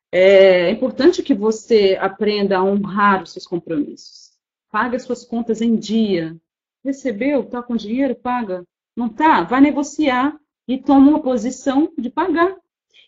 É 0.09 0.71
importante 0.71 1.21
que 1.21 1.33
você 1.33 1.97
aprenda 1.99 2.57
a 2.57 2.63
honrar 2.63 3.21
os 3.21 3.33
seus 3.33 3.45
compromissos. 3.45 4.31
Pague 4.71 4.95
as 4.95 5.03
suas 5.03 5.25
contas 5.25 5.61
em 5.61 5.75
dia. 5.75 6.39
Recebeu? 6.85 7.43
Tá 7.43 7.61
com 7.61 7.75
dinheiro? 7.75 8.15
Paga. 8.15 8.63
Não 8.95 9.09
tá? 9.09 9.43
Vai 9.43 9.59
negociar 9.59 10.39
e 10.65 10.77
toma 10.77 11.09
uma 11.09 11.21
posição 11.21 11.91
de 11.97 12.09
pagar. 12.09 12.55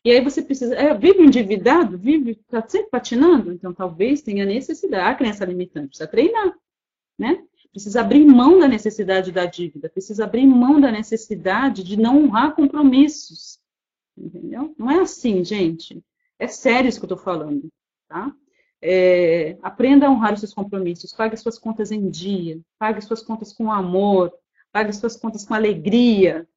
E 0.08 0.12
aí 0.12 0.22
você 0.22 0.41
precisa, 0.41 0.74
é, 0.74 0.93
vive 0.93 1.22
endividado, 1.22 1.97
vive, 1.97 2.32
está 2.32 2.66
sempre 2.66 2.89
patinando, 2.89 3.51
então 3.51 3.74
talvez 3.74 4.22
tenha 4.22 4.45
necessidade, 4.45 5.03
a 5.03 5.14
crença 5.14 5.43
limitante, 5.43 5.89
precisa 5.89 6.08
treinar, 6.08 6.58
né? 7.20 7.43
Precisa 7.74 7.99
abrir 7.99 8.26
mão 8.26 8.58
da 8.58 8.70
necessidade 8.70 9.34
da 9.34 9.45
dívida, 9.45 9.89
precisa 9.89 10.24
abrir 10.24 10.47
mão 10.47 10.80
da 10.80 10.89
necessidade 10.93 11.84
de 11.84 11.97
não 11.97 12.24
honrar 12.24 12.55
compromissos, 12.55 13.60
entendeu? 14.18 14.74
Não 14.78 14.89
é 14.89 15.01
assim, 15.01 15.43
gente. 15.43 16.01
É 16.39 16.47
sério 16.47 16.88
isso 16.88 17.01
que 17.01 17.03
eu 17.03 17.14
estou 17.14 17.26
falando, 17.26 17.68
tá? 18.08 18.34
É, 18.82 19.58
aprenda 19.62 20.08
a 20.08 20.10
honrar 20.10 20.36
os 20.36 20.39
seus 20.39 20.53
compromissos, 20.53 21.12
pague 21.12 21.36
suas 21.36 21.60
contas 21.60 21.91
em 21.91 22.10
dia, 22.10 22.62
pague 22.80 23.01
suas 23.01 23.22
contas 23.22 23.51
com 23.51 23.70
amor, 23.70 24.34
pague 24.72 24.93
suas 24.93 25.18
contas 25.18 25.43
com 25.43 25.53
alegria, 25.53 26.47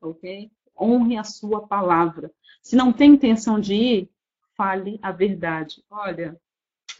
ok? 0.00 0.48
Honre 0.80 1.16
a 1.16 1.24
sua 1.24 1.66
palavra. 1.66 2.32
Se 2.62 2.76
não 2.76 2.92
tem 2.92 3.12
intenção 3.12 3.60
de 3.60 3.74
ir, 3.74 4.10
fale 4.56 4.98
a 5.02 5.12
verdade. 5.12 5.82
Olha, 5.90 6.40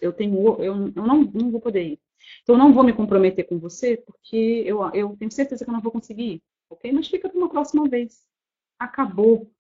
eu 0.01 0.12
tenho, 0.12 0.39
eu, 0.62 0.93
eu 0.95 1.07
não, 1.07 1.22
não 1.22 1.51
vou 1.51 1.61
poder 1.61 1.85
ir. 1.85 2.01
Então, 2.43 2.57
não 2.57 2.72
vou 2.72 2.83
me 2.83 2.93
comprometer 2.93 3.47
com 3.47 3.59
você, 3.59 3.97
porque 3.97 4.62
eu, 4.66 4.83
eu 4.93 5.16
tenho 5.16 5.31
certeza 5.31 5.64
que 5.64 5.70
eu 5.70 5.74
não 5.74 5.81
vou 5.81 5.93
conseguir 5.93 6.35
ir, 6.35 6.43
ok? 6.68 6.93
Mas 6.93 7.09
fica 7.09 7.28
para 7.28 7.39
uma 7.39 7.49
próxima 7.49 7.89
vez. 7.89 8.26
Acabou. 8.78 9.51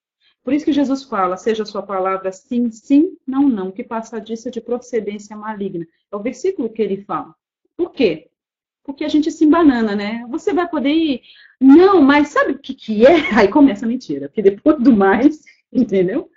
Por 0.42 0.54
isso 0.54 0.64
que 0.64 0.72
Jesus 0.72 1.02
fala, 1.04 1.36
seja 1.36 1.62
a 1.62 1.66
sua 1.66 1.82
palavra 1.82 2.32
sim, 2.32 2.70
sim, 2.70 3.16
não, 3.26 3.48
não, 3.48 3.70
que 3.70 3.84
passa 3.84 4.20
disso 4.20 4.48
é 4.48 4.50
de 4.50 4.60
procedência 4.60 5.36
maligna. 5.36 5.86
É 6.10 6.16
o 6.16 6.22
versículo 6.22 6.70
que 6.70 6.80
ele 6.80 7.04
fala. 7.04 7.34
Por 7.76 7.92
quê? 7.92 8.29
Porque 8.84 9.04
a 9.04 9.08
gente 9.08 9.30
se 9.30 9.44
embanana, 9.44 9.94
né? 9.94 10.24
Você 10.28 10.52
vai 10.52 10.68
poder 10.68 10.92
ir? 10.92 11.22
Não, 11.60 12.00
mas 12.00 12.28
sabe 12.28 12.52
o 12.52 12.58
que, 12.58 12.74
que 12.74 13.06
é? 13.06 13.14
Aí 13.38 13.48
começa 13.48 13.84
a 13.84 13.88
mentira, 13.88 14.28
porque 14.28 14.42
depois 14.42 14.82
do 14.82 14.92
mais, 14.92 15.42
entendeu? 15.72 16.30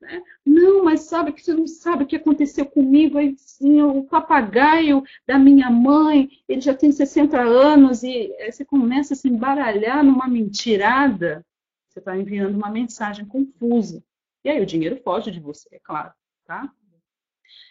Né? 0.00 0.22
Não, 0.44 0.84
mas 0.84 1.02
sabe 1.02 1.32
que 1.32 1.42
você 1.42 1.54
não 1.54 1.66
sabe 1.66 2.04
o 2.04 2.06
que 2.06 2.16
aconteceu 2.16 2.66
comigo? 2.66 3.18
Aí, 3.18 3.34
sim, 3.38 3.80
o 3.82 4.04
papagaio 4.04 5.02
da 5.26 5.38
minha 5.38 5.70
mãe, 5.70 6.28
ele 6.48 6.60
já 6.60 6.74
tem 6.74 6.92
60 6.92 7.40
anos 7.40 8.02
e 8.02 8.30
você 8.50 8.64
começa 8.64 9.14
a 9.14 9.16
se 9.16 9.28
embaralhar 9.28 10.04
numa 10.04 10.28
mentirada. 10.28 11.44
Você 11.88 12.00
está 12.00 12.16
enviando 12.16 12.56
uma 12.56 12.70
mensagem 12.70 13.24
confusa. 13.24 14.02
E 14.44 14.50
aí 14.50 14.60
o 14.60 14.66
dinheiro 14.66 15.00
foge 15.02 15.30
de 15.30 15.40
você, 15.40 15.76
é 15.76 15.78
claro, 15.78 16.12
tá? 16.44 16.70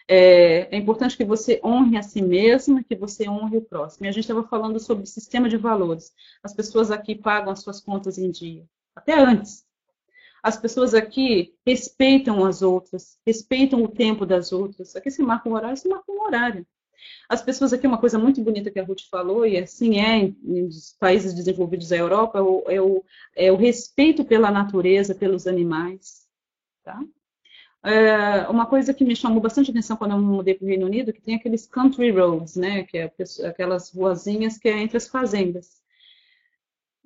É, 0.06 0.74
é, 0.74 0.76
importante 0.76 1.16
que 1.16 1.24
você 1.24 1.60
honre 1.64 1.96
a 1.96 2.02
si 2.02 2.20
mesma, 2.20 2.84
que 2.84 2.94
você 2.94 3.28
honre 3.28 3.56
o 3.56 3.62
próximo. 3.62 4.04
E 4.04 4.08
a 4.08 4.12
gente 4.12 4.24
estava 4.24 4.46
falando 4.46 4.78
sobre 4.78 5.06
sistema 5.06 5.48
de 5.48 5.56
valores. 5.56 6.12
As 6.42 6.54
pessoas 6.54 6.90
aqui 6.90 7.14
pagam 7.14 7.50
as 7.50 7.62
suas 7.62 7.80
contas 7.80 8.18
em 8.18 8.30
dia, 8.30 8.64
até 8.94 9.18
antes. 9.18 9.64
As 10.42 10.58
pessoas 10.58 10.92
aqui 10.92 11.54
respeitam 11.66 12.44
as 12.44 12.60
outras, 12.60 13.18
respeitam 13.26 13.82
o 13.82 13.88
tempo 13.88 14.26
das 14.26 14.52
outras. 14.52 14.94
Aqui 14.94 15.10
se 15.10 15.22
marca 15.22 15.48
um 15.48 15.54
horário, 15.54 15.76
se 15.76 15.88
marca 15.88 16.12
um 16.12 16.22
horário. 16.22 16.66
As 17.28 17.42
pessoas 17.42 17.72
aqui, 17.72 17.86
uma 17.86 17.98
coisa 17.98 18.18
muito 18.18 18.42
bonita 18.42 18.70
que 18.70 18.78
a 18.78 18.84
Ruth 18.84 19.02
falou, 19.10 19.46
e 19.46 19.56
assim 19.56 19.98
é 19.98 20.32
nos 20.42 20.94
países 20.98 21.34
desenvolvidos 21.34 21.88
da 21.88 21.96
Europa, 21.96 22.38
é 22.38 22.42
o, 22.42 22.64
é 22.68 22.80
o, 22.80 23.04
é 23.34 23.52
o 23.52 23.56
respeito 23.56 24.24
pela 24.24 24.50
natureza, 24.50 25.14
pelos 25.14 25.46
animais. 25.46 26.26
Tá? 26.82 27.00
É 27.84 28.48
uma 28.48 28.64
coisa 28.64 28.94
que 28.94 29.04
me 29.04 29.14
chamou 29.14 29.42
bastante 29.42 29.70
atenção 29.70 29.96
quando 29.96 30.12
eu 30.12 30.18
mudei 30.18 30.54
para 30.54 30.64
o 30.64 30.68
Reino 30.68 30.86
Unido, 30.86 31.12
que 31.12 31.20
tem 31.20 31.34
aqueles 31.34 31.66
country 31.66 32.10
roads, 32.10 32.56
né, 32.56 32.84
que 32.84 32.96
é 32.96 33.12
aquelas 33.46 33.92
ruazinhas 33.92 34.56
que 34.56 34.68
é 34.68 34.78
entre 34.78 34.96
as 34.96 35.06
fazendas. 35.06 35.82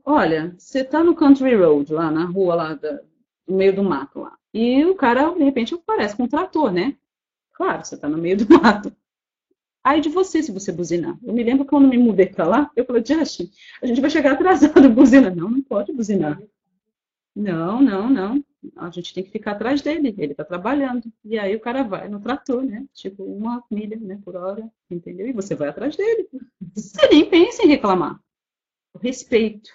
Olha, 0.05 0.55
você 0.57 0.81
está 0.81 1.03
no 1.03 1.17
country 1.17 1.55
road, 1.57 1.93
lá 1.93 2.11
na 2.11 2.25
rua 2.25 2.55
lá 2.55 2.75
da, 2.75 3.01
no 3.47 3.57
meio 3.57 3.75
do 3.75 3.83
mato 3.83 4.21
lá. 4.21 4.39
E 4.55 4.85
o 4.85 4.95
cara, 4.95 5.31
de 5.35 5.43
repente, 5.43 5.75
aparece 5.75 6.17
com 6.17 6.23
um 6.25 6.29
trator, 6.29 6.73
né? 6.73 6.97
Claro, 7.53 7.85
você 7.85 7.97
está 7.97 8.09
no 8.09 8.17
meio 8.17 8.37
do 8.37 8.47
mato. 8.63 8.93
Aí 9.83 10.01
de 10.01 10.09
você, 10.09 10.43
se 10.43 10.53
você 10.53 10.71
buzinar. 10.71 11.19
Eu 11.23 11.35
me 11.35 11.43
lembro 11.43 11.65
que 11.65 11.71
quando 11.71 11.89
me 11.89 11.99
mudei 11.99 12.27
para 12.27 12.47
lá, 12.47 12.71
eu 12.77 12.85
falei, 12.85 13.05
Justin, 13.05 13.51
a 13.83 13.87
gente 13.87 14.01
vai 14.01 14.11
chegar 14.11 14.33
atrasado, 14.33 14.89
buzina. 14.91 15.29
Não, 15.29 15.51
não 15.51 15.63
pode 15.63 15.93
buzinar. 15.93 16.41
Não, 17.35 17.83
não, 17.83 18.09
não. 18.09 18.45
A 18.77 18.91
gente 18.91 19.15
tem 19.15 19.23
que 19.23 19.31
ficar 19.31 19.53
atrás 19.53 19.83
dele, 19.83 20.15
ele 20.19 20.33
está 20.33 20.45
trabalhando. 20.45 21.13
E 21.25 21.39
aí 21.39 21.55
o 21.55 21.61
cara 21.61 21.83
vai 21.83 22.09
no 22.09 22.21
trator, 22.21 22.63
né? 22.65 22.87
Tipo, 22.93 23.25
uma 23.25 23.63
milha 23.71 23.97
né, 23.97 24.21
por 24.25 24.37
hora, 24.37 24.69
entendeu? 24.91 25.29
E 25.29 25.33
você 25.33 25.55
vai 25.55 25.69
atrás 25.69 25.97
dele. 25.97 26.29
Você 26.75 27.09
nem 27.09 27.29
pensa 27.29 27.63
em 27.63 27.69
reclamar. 27.69 28.21
Respeito, 29.01 29.71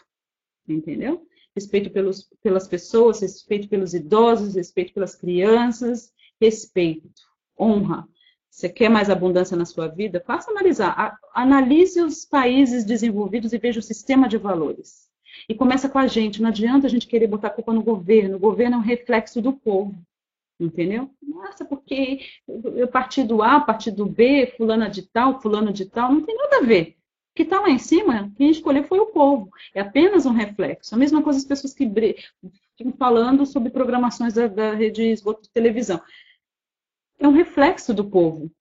entendeu? 0.68 1.26
Respeito 1.56 1.90
pelos, 1.92 2.30
pelas 2.42 2.68
pessoas, 2.68 3.22
respeito 3.22 3.70
pelos 3.70 3.94
idosos, 3.94 4.56
respeito 4.56 4.94
pelas 4.94 5.16
crianças, 5.16 6.12
respeito, 6.42 7.22
honra. 7.58 8.08
Você 8.50 8.70
quer 8.70 8.90
mais 8.90 9.10
abundância 9.10 9.58
na 9.58 9.66
sua 9.66 9.88
vida? 9.88 10.22
Faça 10.26 10.52
analisar. 10.52 11.18
Analise 11.34 12.02
os 12.02 12.26
países 12.26 12.84
desenvolvidos 12.84 13.54
e 13.54 13.58
veja 13.58 13.80
o 13.80 13.84
sistema 13.84 14.28
de 14.28 14.38
valores. 14.38 15.10
E 15.48 15.56
começa 15.56 15.90
com 15.90 16.00
a 16.00 16.08
gente. 16.08 16.42
Não 16.42 16.50
adianta 16.50 16.88
a 16.88 16.90
gente 16.90 17.08
querer 17.08 17.28
botar 17.28 17.48
a 17.48 17.52
culpa 17.52 17.74
no 17.74 17.84
governo. 17.84 18.36
O 18.36 18.40
governo 18.40 18.76
é 18.76 18.80
um 18.80 18.82
reflexo 18.82 19.42
do 19.42 19.54
povo. 19.54 19.96
Entendeu? 20.60 21.10
Nossa, 21.22 21.66
porque 21.66 22.20
o 22.48 22.88
partido 22.88 23.42
A, 23.42 23.60
partido 23.60 24.06
B, 24.06 24.54
fulana 24.56 24.90
de 24.90 25.02
tal, 25.04 25.42
fulano 25.42 25.74
de 25.74 25.86
tal, 25.86 26.14
não 26.14 26.22
tem 26.22 26.36
nada 26.36 26.58
a 26.58 26.62
ver. 26.62 26.96
O 27.32 27.36
que 27.36 27.44
está 27.44 27.60
lá 27.60 27.70
em 27.70 27.80
cima, 27.80 28.32
quem 28.38 28.52
escolheu 28.52 28.84
foi 28.84 29.00
o 29.00 29.08
povo. 29.08 29.50
É 29.74 29.82
apenas 29.82 30.26
um 30.26 30.32
reflexo. 30.32 30.94
A 30.94 30.98
mesma 30.98 31.24
coisa 31.24 31.40
as 31.40 31.46
pessoas 31.46 31.74
que 31.74 31.90
ficam 32.78 32.94
falando 32.94 33.46
sobre 33.46 33.72
programações 33.72 34.36
da, 34.36 34.48
da 34.48 34.74
rede 34.74 35.04
esgoto 35.04 35.42
de 35.42 35.50
televisão. 35.50 36.00
É 37.20 37.28
um 37.28 37.32
reflexo 37.32 37.94
do 37.94 38.06
povo. 38.06 38.52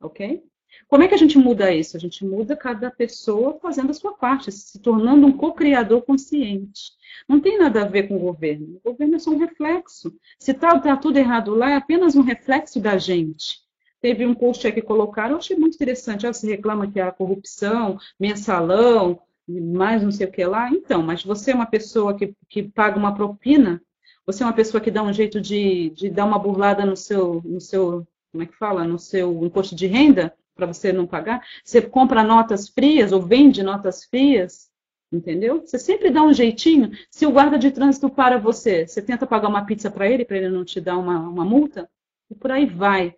Ok? 0.00 0.44
Como 0.88 1.02
é 1.02 1.08
que 1.08 1.14
a 1.14 1.18
gente 1.18 1.38
muda 1.38 1.72
isso? 1.72 1.96
A 1.96 2.00
gente 2.00 2.24
muda 2.24 2.56
cada 2.56 2.90
pessoa 2.90 3.58
fazendo 3.60 3.90
a 3.90 3.94
sua 3.94 4.12
parte, 4.12 4.52
se 4.52 4.78
tornando 4.78 5.26
um 5.26 5.36
co-criador 5.36 6.02
consciente. 6.02 6.92
Não 7.28 7.40
tem 7.40 7.58
nada 7.58 7.82
a 7.82 7.88
ver 7.88 8.08
com 8.08 8.16
o 8.16 8.20
governo. 8.20 8.80
O 8.82 8.90
governo 8.90 9.16
é 9.16 9.18
só 9.18 9.30
um 9.30 9.38
reflexo. 9.38 10.14
Se 10.38 10.50
está 10.50 10.78
tá 10.78 10.96
tudo 10.96 11.18
errado 11.18 11.54
lá, 11.54 11.70
é 11.70 11.76
apenas 11.76 12.16
um 12.16 12.22
reflexo 12.22 12.80
da 12.80 12.98
gente. 12.98 13.60
Teve 14.00 14.26
um 14.26 14.34
post 14.34 14.70
que 14.72 14.82
colocaram, 14.82 15.32
eu 15.32 15.38
achei 15.38 15.56
muito 15.56 15.74
interessante. 15.74 16.26
Ah, 16.26 16.32
você 16.32 16.46
reclama 16.48 16.90
que 16.90 16.98
há 17.00 17.12
corrupção, 17.12 17.98
mensalão, 18.18 19.20
mais 19.46 20.02
não 20.02 20.10
sei 20.10 20.26
o 20.26 20.30
que 20.30 20.44
lá. 20.44 20.70
Então, 20.70 21.02
mas 21.02 21.22
você 21.22 21.52
é 21.52 21.54
uma 21.54 21.66
pessoa 21.66 22.16
que, 22.16 22.34
que 22.48 22.62
paga 22.62 22.98
uma 22.98 23.14
propina, 23.14 23.80
você 24.26 24.42
é 24.42 24.46
uma 24.46 24.52
pessoa 24.52 24.80
que 24.80 24.90
dá 24.90 25.02
um 25.02 25.12
jeito 25.12 25.40
de, 25.40 25.90
de 25.90 26.08
dar 26.08 26.24
uma 26.24 26.38
burlada 26.38 26.84
no 26.86 26.96
seu, 26.96 27.42
no 27.44 27.60
seu, 27.60 28.06
como 28.30 28.42
é 28.42 28.46
que 28.46 28.56
fala, 28.56 28.84
no 28.84 28.98
seu 28.98 29.44
imposto 29.44 29.74
de 29.74 29.86
renda, 29.86 30.34
para 30.54 30.66
você 30.66 30.92
não 30.92 31.06
pagar. 31.06 31.44
Você 31.64 31.80
compra 31.80 32.22
notas 32.22 32.68
frias 32.68 33.12
ou 33.12 33.20
vende 33.20 33.62
notas 33.62 34.04
frias, 34.04 34.70
entendeu? 35.10 35.60
Você 35.60 35.78
sempre 35.78 36.10
dá 36.10 36.22
um 36.22 36.32
jeitinho. 36.32 36.90
Se 37.10 37.26
o 37.26 37.32
guarda 37.32 37.58
de 37.58 37.70
trânsito 37.70 38.08
para 38.10 38.38
você, 38.38 38.86
você 38.86 39.02
tenta 39.02 39.26
pagar 39.26 39.48
uma 39.48 39.64
pizza 39.64 39.90
para 39.90 40.08
ele, 40.08 40.24
para 40.24 40.36
ele 40.36 40.48
não 40.48 40.64
te 40.64 40.80
dar 40.80 40.98
uma, 40.98 41.18
uma 41.18 41.44
multa, 41.44 41.88
e 42.30 42.34
por 42.34 42.50
aí 42.50 42.66
vai. 42.66 43.14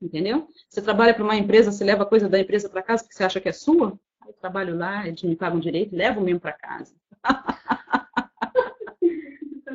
Entendeu? 0.00 0.48
Você 0.68 0.80
trabalha 0.80 1.12
para 1.12 1.24
uma 1.24 1.36
empresa, 1.36 1.72
você 1.72 1.84
leva 1.84 2.06
coisa 2.06 2.28
da 2.28 2.38
empresa 2.38 2.68
para 2.68 2.82
casa 2.82 3.02
porque 3.02 3.16
você 3.16 3.24
acha 3.24 3.40
que 3.40 3.48
é 3.48 3.52
sua? 3.52 3.98
Eu 4.26 4.32
trabalho 4.34 4.76
lá, 4.76 5.06
eles 5.06 5.22
me 5.22 5.34
pagam 5.34 5.58
direito, 5.58 5.96
levo 5.96 6.20
mesmo 6.20 6.40
para 6.40 6.52
casa. 6.52 6.94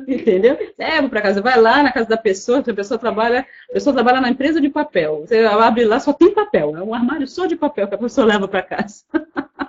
entendeu? 0.08 0.56
Leva 0.78 1.08
para 1.08 1.22
casa, 1.22 1.42
vai 1.42 1.60
lá 1.60 1.82
na 1.82 1.92
casa 1.92 2.08
da 2.08 2.16
pessoa, 2.16 2.60
a 2.60 2.74
pessoa 2.74 2.98
trabalha, 2.98 3.46
a 3.70 3.72
pessoa 3.72 3.94
trabalha 3.94 4.20
na 4.20 4.30
empresa 4.30 4.60
de 4.60 4.68
papel. 4.68 5.20
Você 5.20 5.44
abre 5.44 5.84
lá, 5.84 6.00
só 6.00 6.12
tem 6.12 6.32
papel, 6.32 6.76
é 6.76 6.82
um 6.82 6.94
armário 6.94 7.26
só 7.26 7.46
de 7.46 7.56
papel 7.56 7.88
que 7.88 7.94
a 7.94 7.98
pessoa 7.98 8.26
leva 8.26 8.48
para 8.48 8.62
casa. 8.62 9.04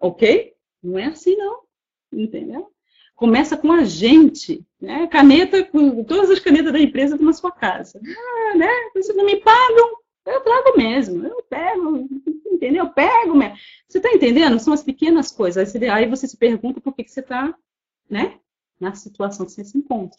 ok? 0.00 0.54
Não 0.82 0.98
é 0.98 1.06
assim 1.06 1.36
não, 1.36 1.60
entendeu? 2.12 2.72
Começa 3.14 3.56
com 3.56 3.70
a 3.70 3.84
gente, 3.84 4.64
né? 4.80 5.06
Caneta, 5.08 5.62
com 5.62 6.02
todas 6.04 6.30
as 6.30 6.38
canetas 6.38 6.72
da 6.72 6.80
empresa 6.80 7.18
na 7.18 7.34
sua 7.34 7.52
casa. 7.52 8.00
Ah, 8.02 8.56
né? 8.56 8.70
Vocês 8.94 9.14
não 9.14 9.26
me 9.26 9.36
pagam, 9.36 10.00
eu 10.26 10.40
trago 10.40 10.76
mesmo, 10.76 11.26
eu 11.26 11.42
pego, 11.42 12.08
entendeu? 12.46 12.84
Eu 12.84 12.90
pego 12.90 13.34
mesmo. 13.34 13.56
Você 13.88 13.98
está 13.98 14.10
entendendo? 14.10 14.58
São 14.58 14.72
as 14.72 14.82
pequenas 14.82 15.30
coisas. 15.30 15.74
Aí 15.74 16.06
você 16.06 16.28
se 16.28 16.36
pergunta 16.36 16.80
por 16.80 16.94
que, 16.94 17.04
que 17.04 17.10
você 17.10 17.20
está 17.20 17.54
né? 18.10 18.38
Na 18.78 18.94
situação 18.94 19.46
que 19.46 19.52
você 19.52 19.64
se 19.64 19.78
encontra. 19.78 20.18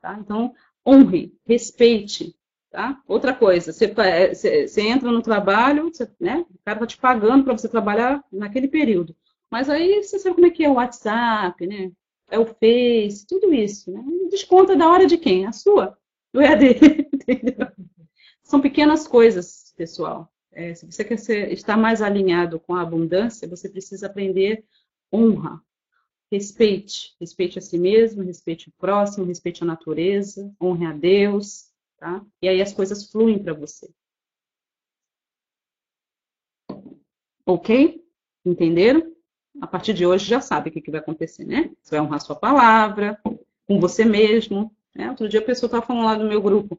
Tá? 0.00 0.16
Então, 0.18 0.54
honre, 0.86 1.36
respeite. 1.44 2.34
Tá? 2.70 3.00
Outra 3.06 3.34
coisa, 3.34 3.72
você, 3.72 3.86
é, 3.98 4.34
você, 4.34 4.80
entra 4.82 5.10
no 5.10 5.22
trabalho, 5.22 5.90
você, 5.92 6.10
né? 6.20 6.44
o 6.50 6.58
cara 6.64 6.78
está 6.78 6.86
te 6.86 6.98
pagando 6.98 7.44
para 7.44 7.56
você 7.56 7.68
trabalhar 7.68 8.22
naquele 8.30 8.68
período. 8.68 9.16
Mas 9.50 9.70
aí 9.70 10.02
você 10.02 10.18
sabe 10.18 10.34
como 10.34 10.46
é 10.46 10.50
que 10.50 10.64
é 10.64 10.68
o 10.68 10.74
WhatsApp, 10.74 11.66
né? 11.66 11.92
É 12.28 12.38
o 12.38 12.46
Face, 12.46 13.26
tudo 13.26 13.52
isso. 13.54 13.90
Né? 13.92 14.02
Desconta 14.30 14.74
da 14.74 14.90
hora 14.90 15.06
de 15.06 15.16
quem? 15.16 15.46
A 15.46 15.52
sua. 15.52 15.96
Não 16.32 16.42
é 16.42 16.56
dele. 16.56 17.08
Entendeu? 17.14 17.68
São 18.42 18.60
pequenas 18.60 19.06
coisas, 19.06 19.72
pessoal. 19.76 20.32
É, 20.52 20.74
se 20.74 20.86
você 20.86 21.04
quer 21.04 21.18
ser, 21.18 21.52
estar 21.52 21.76
mais 21.76 22.02
alinhado 22.02 22.58
com 22.58 22.74
a 22.74 22.82
abundância, 22.82 23.48
você 23.48 23.68
precisa 23.68 24.06
aprender 24.06 24.64
honra 25.12 25.62
respeite, 26.30 27.14
respeite 27.20 27.58
a 27.58 27.62
si 27.62 27.78
mesmo, 27.78 28.22
respeite 28.22 28.68
o 28.68 28.72
próximo, 28.72 29.24
respeite 29.24 29.62
a 29.62 29.66
natureza, 29.66 30.52
honre 30.60 30.86
a 30.86 30.92
Deus, 30.92 31.72
tá? 31.98 32.24
E 32.42 32.48
aí 32.48 32.60
as 32.60 32.72
coisas 32.72 33.10
fluem 33.10 33.38
para 33.38 33.54
você. 33.54 33.88
Ok? 37.44 38.04
Entenderam? 38.44 39.14
A 39.60 39.66
partir 39.66 39.94
de 39.94 40.04
hoje 40.04 40.26
já 40.26 40.40
sabe 40.40 40.68
o 40.68 40.72
que, 40.72 40.80
que 40.82 40.90
vai 40.90 41.00
acontecer, 41.00 41.44
né? 41.44 41.70
Você 41.82 41.96
vai 41.96 42.00
honrar 42.00 42.20
sua 42.20 42.36
palavra, 42.36 43.18
com 43.66 43.80
você 43.80 44.04
mesmo. 44.04 44.74
Né? 44.94 45.08
Outro 45.10 45.28
dia 45.28 45.40
a 45.40 45.44
pessoa 45.44 45.68
estava 45.68 45.86
falando 45.86 46.04
lá 46.04 46.18
no 46.18 46.28
meu 46.28 46.42
grupo, 46.42 46.78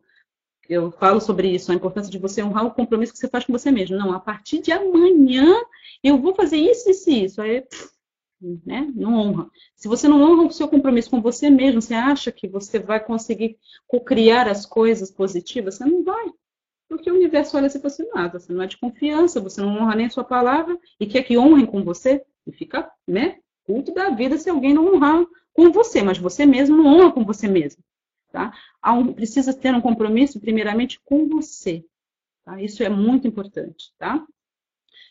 eu 0.69 0.91
falo 0.91 1.21
sobre 1.21 1.49
isso, 1.49 1.71
a 1.71 1.75
importância 1.75 2.11
de 2.11 2.17
você 2.17 2.43
honrar 2.43 2.65
o 2.65 2.73
compromisso 2.73 3.13
que 3.13 3.19
você 3.19 3.29
faz 3.29 3.45
com 3.45 3.53
você 3.53 3.71
mesmo. 3.71 3.97
Não, 3.97 4.11
a 4.11 4.19
partir 4.19 4.61
de 4.61 4.71
amanhã 4.71 5.61
eu 6.03 6.17
vou 6.17 6.35
fazer 6.35 6.57
isso, 6.57 6.89
isso 6.89 7.09
e 7.09 7.23
isso. 7.23 7.41
Aí, 7.41 7.61
pff, 7.61 7.96
né? 8.41 8.91
Não 8.95 9.15
honra. 9.15 9.49
Se 9.75 9.87
você 9.87 10.07
não 10.07 10.21
honra 10.21 10.47
o 10.47 10.51
seu 10.51 10.67
compromisso 10.67 11.09
com 11.09 11.21
você 11.21 11.49
mesmo, 11.49 11.81
você 11.81 11.93
acha 11.93 12.31
que 12.31 12.47
você 12.47 12.79
vai 12.79 13.03
conseguir 13.03 13.57
criar 14.05 14.47
as 14.47 14.65
coisas 14.65 15.11
positivas, 15.11 15.75
você 15.75 15.85
não 15.85 16.03
vai. 16.03 16.31
Porque 16.87 17.11
o 17.11 17.15
universo 17.15 17.57
olha 17.57 17.69
se 17.69 17.79
você 17.79 18.07
nada, 18.13 18.39
você 18.39 18.53
não 18.53 18.63
é 18.63 18.67
de 18.67 18.77
confiança, 18.77 19.41
você 19.41 19.61
não 19.61 19.77
honra 19.77 19.95
nem 19.95 20.05
a 20.05 20.09
sua 20.09 20.23
palavra 20.23 20.77
e 20.99 21.05
quer 21.05 21.23
que 21.23 21.37
honrem 21.37 21.65
com 21.65 21.83
você, 21.83 22.23
e 22.45 22.51
fica, 22.51 22.89
né? 23.05 23.39
Culto 23.65 23.93
da 23.93 24.09
vida 24.09 24.37
se 24.37 24.49
alguém 24.49 24.73
não 24.73 24.95
honrar 24.95 25.25
com 25.53 25.71
você, 25.71 26.01
mas 26.01 26.17
você 26.17 26.45
mesmo 26.45 26.77
não 26.77 26.85
honra 26.85 27.11
com 27.11 27.25
você 27.25 27.47
mesmo. 27.47 27.83
Tá? 28.31 28.53
Um, 28.85 29.13
precisa 29.13 29.53
ter 29.53 29.73
um 29.73 29.81
compromisso, 29.81 30.39
primeiramente, 30.39 30.99
com 31.03 31.27
você. 31.27 31.83
Tá? 32.45 32.61
Isso 32.61 32.81
é 32.83 32.89
muito 32.89 33.27
importante. 33.27 33.91
Tá? 33.97 34.25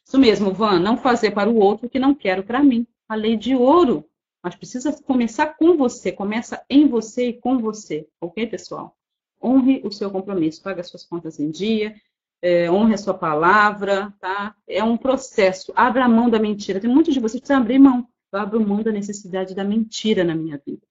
Isso 0.07 0.18
mesmo, 0.18 0.55
Van, 0.55 0.79
não 0.79 0.97
fazer 0.97 1.33
para 1.33 1.51
o 1.51 1.59
outro 1.59 1.87
o 1.87 1.91
que 1.91 1.99
não 1.99 2.14
quero 2.14 2.43
para 2.43 2.62
mim 2.62 2.87
a 3.09 3.15
lei 3.15 3.37
de 3.37 3.55
ouro. 3.55 4.05
Mas 4.43 4.55
precisa 4.55 4.93
começar 5.03 5.57
com 5.57 5.77
você, 5.77 6.13
começa 6.13 6.65
em 6.71 6.87
você 6.87 7.31
e 7.31 7.33
com 7.33 7.59
você, 7.59 8.07
ok, 8.21 8.47
pessoal? 8.47 8.97
Honre 9.43 9.83
o 9.85 9.91
seu 9.91 10.11
compromisso, 10.11 10.63
pague 10.63 10.81
as 10.81 10.89
suas 10.89 11.05
contas 11.05 11.41
em 11.41 11.51
dia, 11.51 11.95
é, 12.41 12.71
honre 12.71 12.95
a 12.95 12.99
sua 12.99 13.15
palavra, 13.15 14.15
tá? 14.21 14.55
É 14.69 14.85
um 14.85 14.97
processo. 14.97 15.73
Abra 15.75 16.05
a 16.05 16.09
mão 16.09 16.31
da 16.31 16.39
mentira. 16.39 16.81
Tem 16.81 16.89
muitos 16.89 17.13
de 17.13 17.21
vocês 17.21 17.41
que 17.41 17.47
precisam 17.47 17.63
abrir 17.63 17.79
mão. 17.79 18.07
Eu 18.33 18.39
abro 18.39 18.61
mão 18.61 18.83
da 18.83 18.93
necessidade 18.93 19.55
da 19.55 19.65
mentira 19.65 20.23
na 20.23 20.35
minha 20.35 20.61
vida. 20.65 20.83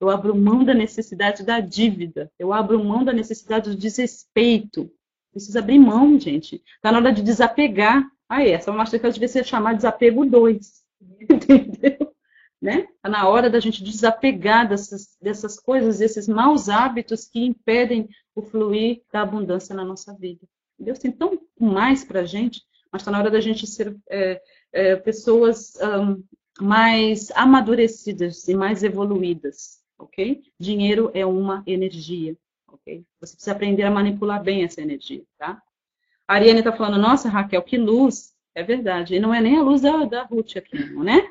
Eu 0.00 0.10
abro 0.10 0.34
mão 0.36 0.64
da 0.64 0.74
necessidade 0.74 1.44
da 1.44 1.60
dívida. 1.60 2.30
Eu 2.38 2.52
abro 2.52 2.82
mão 2.84 3.04
da 3.04 3.12
necessidade 3.12 3.70
do 3.70 3.76
desrespeito. 3.76 4.90
Precisa 5.30 5.60
abrir 5.60 5.78
mão, 5.78 6.18
gente. 6.18 6.62
Está 6.76 6.92
na 6.92 6.98
hora 6.98 7.12
de 7.12 7.22
desapegar. 7.22 8.04
Ah, 8.28 8.44
essa 8.44 8.72
masterclass 8.72 9.14
devia 9.14 9.28
ser 9.28 9.44
chamada 9.44 9.76
desapego 9.76 10.24
2. 10.24 10.81
entendeu? 11.28 12.14
Né? 12.60 12.86
Está 12.94 13.08
na 13.08 13.28
hora 13.28 13.50
da 13.50 13.58
gente 13.58 13.82
desapegar 13.82 14.68
dessas, 14.68 15.16
dessas 15.20 15.58
coisas, 15.58 15.98
desses 15.98 16.28
maus 16.28 16.68
hábitos 16.68 17.24
que 17.24 17.44
impedem 17.44 18.08
o 18.34 18.42
fluir 18.42 19.02
da 19.12 19.22
abundância 19.22 19.74
na 19.74 19.84
nossa 19.84 20.14
vida. 20.14 20.46
Deus 20.78 20.98
tem 20.98 21.10
tão 21.10 21.40
mais 21.58 22.04
para 22.04 22.20
a 22.20 22.24
gente, 22.24 22.62
mas 22.90 23.02
está 23.02 23.10
na 23.10 23.18
hora 23.18 23.30
da 23.30 23.40
gente 23.40 23.66
ser 23.66 23.96
é, 24.08 24.40
é, 24.72 24.96
pessoas 24.96 25.74
um, 25.76 26.22
mais 26.60 27.30
amadurecidas 27.32 28.46
e 28.48 28.54
mais 28.54 28.82
evoluídas, 28.82 29.80
ok? 29.98 30.42
Dinheiro 30.58 31.10
é 31.14 31.24
uma 31.24 31.62
energia, 31.66 32.36
ok? 32.68 33.04
Você 33.20 33.34
precisa 33.34 33.52
aprender 33.52 33.84
a 33.84 33.90
manipular 33.90 34.42
bem 34.42 34.64
essa 34.64 34.80
energia, 34.80 35.24
tá? 35.38 35.62
A 36.28 36.34
Ariane 36.34 36.60
está 36.60 36.72
falando, 36.72 36.98
nossa, 36.98 37.28
Raquel, 37.28 37.62
que 37.62 37.76
luz. 37.76 38.31
É 38.54 38.62
verdade. 38.62 39.14
E 39.14 39.20
não 39.20 39.34
é 39.34 39.40
nem 39.40 39.58
a 39.58 39.62
luz 39.62 39.80
da, 39.80 40.04
da 40.04 40.24
Ruth 40.24 40.56
aqui, 40.56 40.84
não, 40.92 41.02
né? 41.02 41.22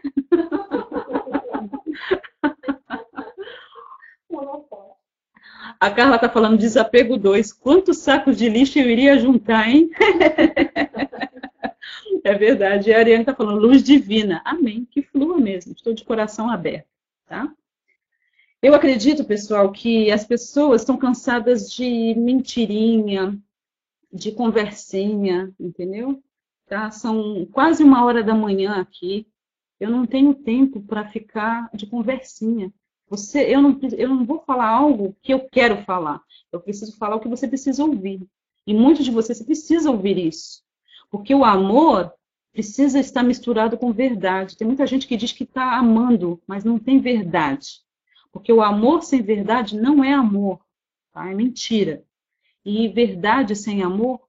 A 5.80 5.90
Carla 5.90 6.16
está 6.16 6.30
falando 6.30 6.58
desapego 6.58 7.18
2. 7.18 7.54
Quantos 7.54 7.98
sacos 7.98 8.38
de 8.38 8.50
lixo 8.50 8.80
eu 8.80 8.90
iria 8.90 9.18
juntar, 9.18 9.70
hein? 9.70 9.90
é 12.24 12.34
verdade. 12.34 12.90
E 12.90 12.94
a 12.94 13.00
Ariane 13.00 13.22
está 13.22 13.36
falando 13.36 13.60
luz 13.60 13.84
divina. 13.84 14.42
Amém. 14.46 14.88
Que 14.90 15.02
flua 15.02 15.40
mesmo. 15.40 15.74
Estou 15.74 15.94
de 15.94 16.04
coração 16.04 16.50
aberto, 16.50 16.88
tá? 17.28 17.52
Eu 18.62 18.76
acredito, 18.76 19.26
pessoal, 19.26 19.72
que 19.72 20.12
as 20.12 20.24
pessoas 20.24 20.82
estão 20.82 20.98
cansadas 20.98 21.72
de 21.72 22.14
mentirinha, 22.16 23.36
de 24.14 24.32
conversinha, 24.32 25.52
entendeu? 25.60 26.22
Tá? 26.72 26.90
São 26.90 27.46
quase 27.48 27.84
uma 27.84 28.06
hora 28.06 28.24
da 28.24 28.34
manhã 28.34 28.80
aqui. 28.80 29.28
Eu 29.78 29.90
não 29.90 30.06
tenho 30.06 30.34
tempo 30.34 30.82
para 30.82 31.06
ficar 31.06 31.70
de 31.74 31.86
conversinha. 31.86 32.72
Você, 33.10 33.42
eu, 33.54 33.62
não, 33.62 33.78
eu 33.98 34.08
não 34.08 34.26
vou 34.26 34.40
falar 34.40 34.70
algo 34.70 35.14
que 35.22 35.34
eu 35.34 35.50
quero 35.50 35.84
falar. 35.84 36.22
Eu 36.50 36.62
preciso 36.62 36.98
falar 36.98 37.18
o 37.18 37.20
que 37.20 37.28
você 37.28 37.46
precisa 37.46 37.84
ouvir. 37.84 38.26
E 38.66 38.74
muitos 38.74 39.04
de 39.04 39.12
vocês 39.12 39.44
precisam 39.44 39.92
ouvir 39.92 40.18
isso. 40.18 40.64
Porque 41.10 41.36
o 41.36 41.44
amor 41.44 42.14
precisa 42.54 43.02
estar 43.02 43.22
misturado 43.22 43.78
com 43.78 43.92
verdade. 43.92 44.56
Tem 44.56 44.66
muita 44.66 44.88
gente 44.88 45.08
que 45.08 45.18
diz 45.18 45.34
que 45.34 45.44
está 45.44 45.76
amando, 45.78 46.42
mas 46.48 46.64
não 46.64 46.80
tem 46.80 47.02
verdade. 47.02 47.82
Porque 48.32 48.54
o 48.54 48.62
amor 48.62 49.04
sem 49.04 49.22
verdade 49.22 49.76
não 49.76 50.02
é 50.02 50.14
amor, 50.14 50.62
tá? 51.12 51.30
É 51.30 51.36
mentira. 51.36 52.02
E 52.64 52.88
verdade 52.88 53.58
sem 53.58 53.84
amor 53.84 54.22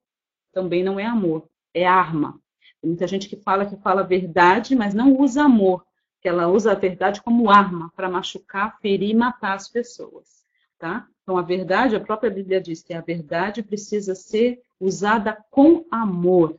também 0.53 0.83
não 0.83 0.99
é 0.99 1.07
amor, 1.07 1.49
é 1.75 1.87
arma. 1.87 2.41
Tem 2.81 2.89
muita 2.89 3.07
gente 3.07 3.29
que 3.29 3.37
fala 3.37 3.67
que 3.67 3.77
fala 3.77 4.03
verdade, 4.03 4.75
mas 4.75 4.95
não 4.95 5.19
usa 5.19 5.45
amor, 5.45 5.85
que 6.21 6.29
ela 6.29 6.49
usa 6.49 6.73
a 6.73 6.77
verdade 6.77 7.23
como 7.23 7.51
arma 7.51 7.93
para 7.97 8.11
machucar, 8.11 8.79
ferir 8.81 9.11
e 9.11 9.15
matar 9.15 9.55
as 9.55 9.69
pessoas, 9.69 10.45
tá? 10.79 11.07
Então 11.23 11.37
a 11.37 11.43
verdade, 11.43 11.97
a 11.97 12.01
própria 12.01 12.31
Bíblia 12.31 12.61
diz 12.61 12.83
que 12.83 12.93
a 12.93 13.01
verdade 13.01 13.63
precisa 13.63 14.15
ser 14.15 14.61
usada 14.81 15.45
com 15.51 15.85
amor 15.91 16.59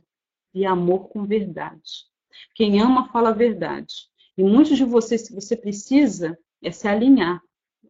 e 0.54 0.64
amor 0.64 1.08
com 1.08 1.26
verdade. 1.26 2.06
Quem 2.54 2.80
ama 2.80 3.08
fala 3.08 3.30
a 3.30 3.34
verdade. 3.34 4.08
E 4.36 4.42
muitos 4.42 4.76
de 4.76 4.84
vocês, 4.84 5.22
se 5.22 5.34
você 5.34 5.56
precisa, 5.56 6.38
é 6.62 6.70
se 6.70 6.88
alinhar. 6.88 7.40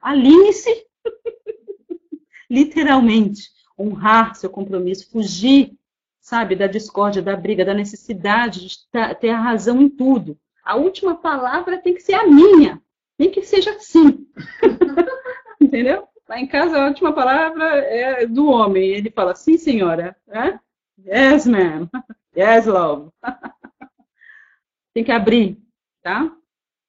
Alinhe-se, 0.01 0.87
literalmente, 2.51 3.51
honrar 3.79 4.35
seu 4.35 4.51
compromisso, 4.51 5.11
fugir, 5.11 5.77
sabe, 6.25 6.57
da 6.57 6.67
discórdia, 6.67 7.21
da 7.21 7.37
briga, 7.37 7.67
da 7.67 7.75
necessidade 7.75 8.67
de 8.67 8.79
ter 9.21 9.29
a 9.29 9.39
razão 9.39 9.83
em 9.83 9.91
tudo. 9.91 10.39
A 10.65 10.75
última 10.75 11.15
palavra 11.15 11.77
tem 11.77 11.93
que 11.93 12.01
ser 12.01 12.15
a 12.15 12.27
minha, 12.27 12.81
nem 13.19 13.31
que 13.31 13.43
seja 13.43 13.73
assim. 13.73 14.27
Entendeu? 15.61 16.09
Lá 16.27 16.41
em 16.41 16.47
casa, 16.47 16.79
a 16.79 16.87
última 16.87 17.13
palavra 17.13 17.77
é 17.77 18.27
do 18.27 18.47
homem. 18.49 18.89
Ele 18.89 19.11
fala, 19.11 19.35
sim, 19.35 19.59
senhora. 19.59 20.17
É? 20.29 20.59
Yes, 21.07 21.47
ma'am. 21.47 21.89
Yes, 22.37 22.67
love. 22.67 23.13
tem 24.93 25.05
que 25.05 25.13
abrir, 25.13 25.57
tá? 26.03 26.35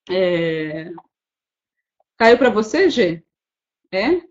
É... 0.10 0.92
Caiu 2.18 2.36
para 2.36 2.50
você, 2.50 2.90
G? 2.90 3.24
É? 3.92 4.24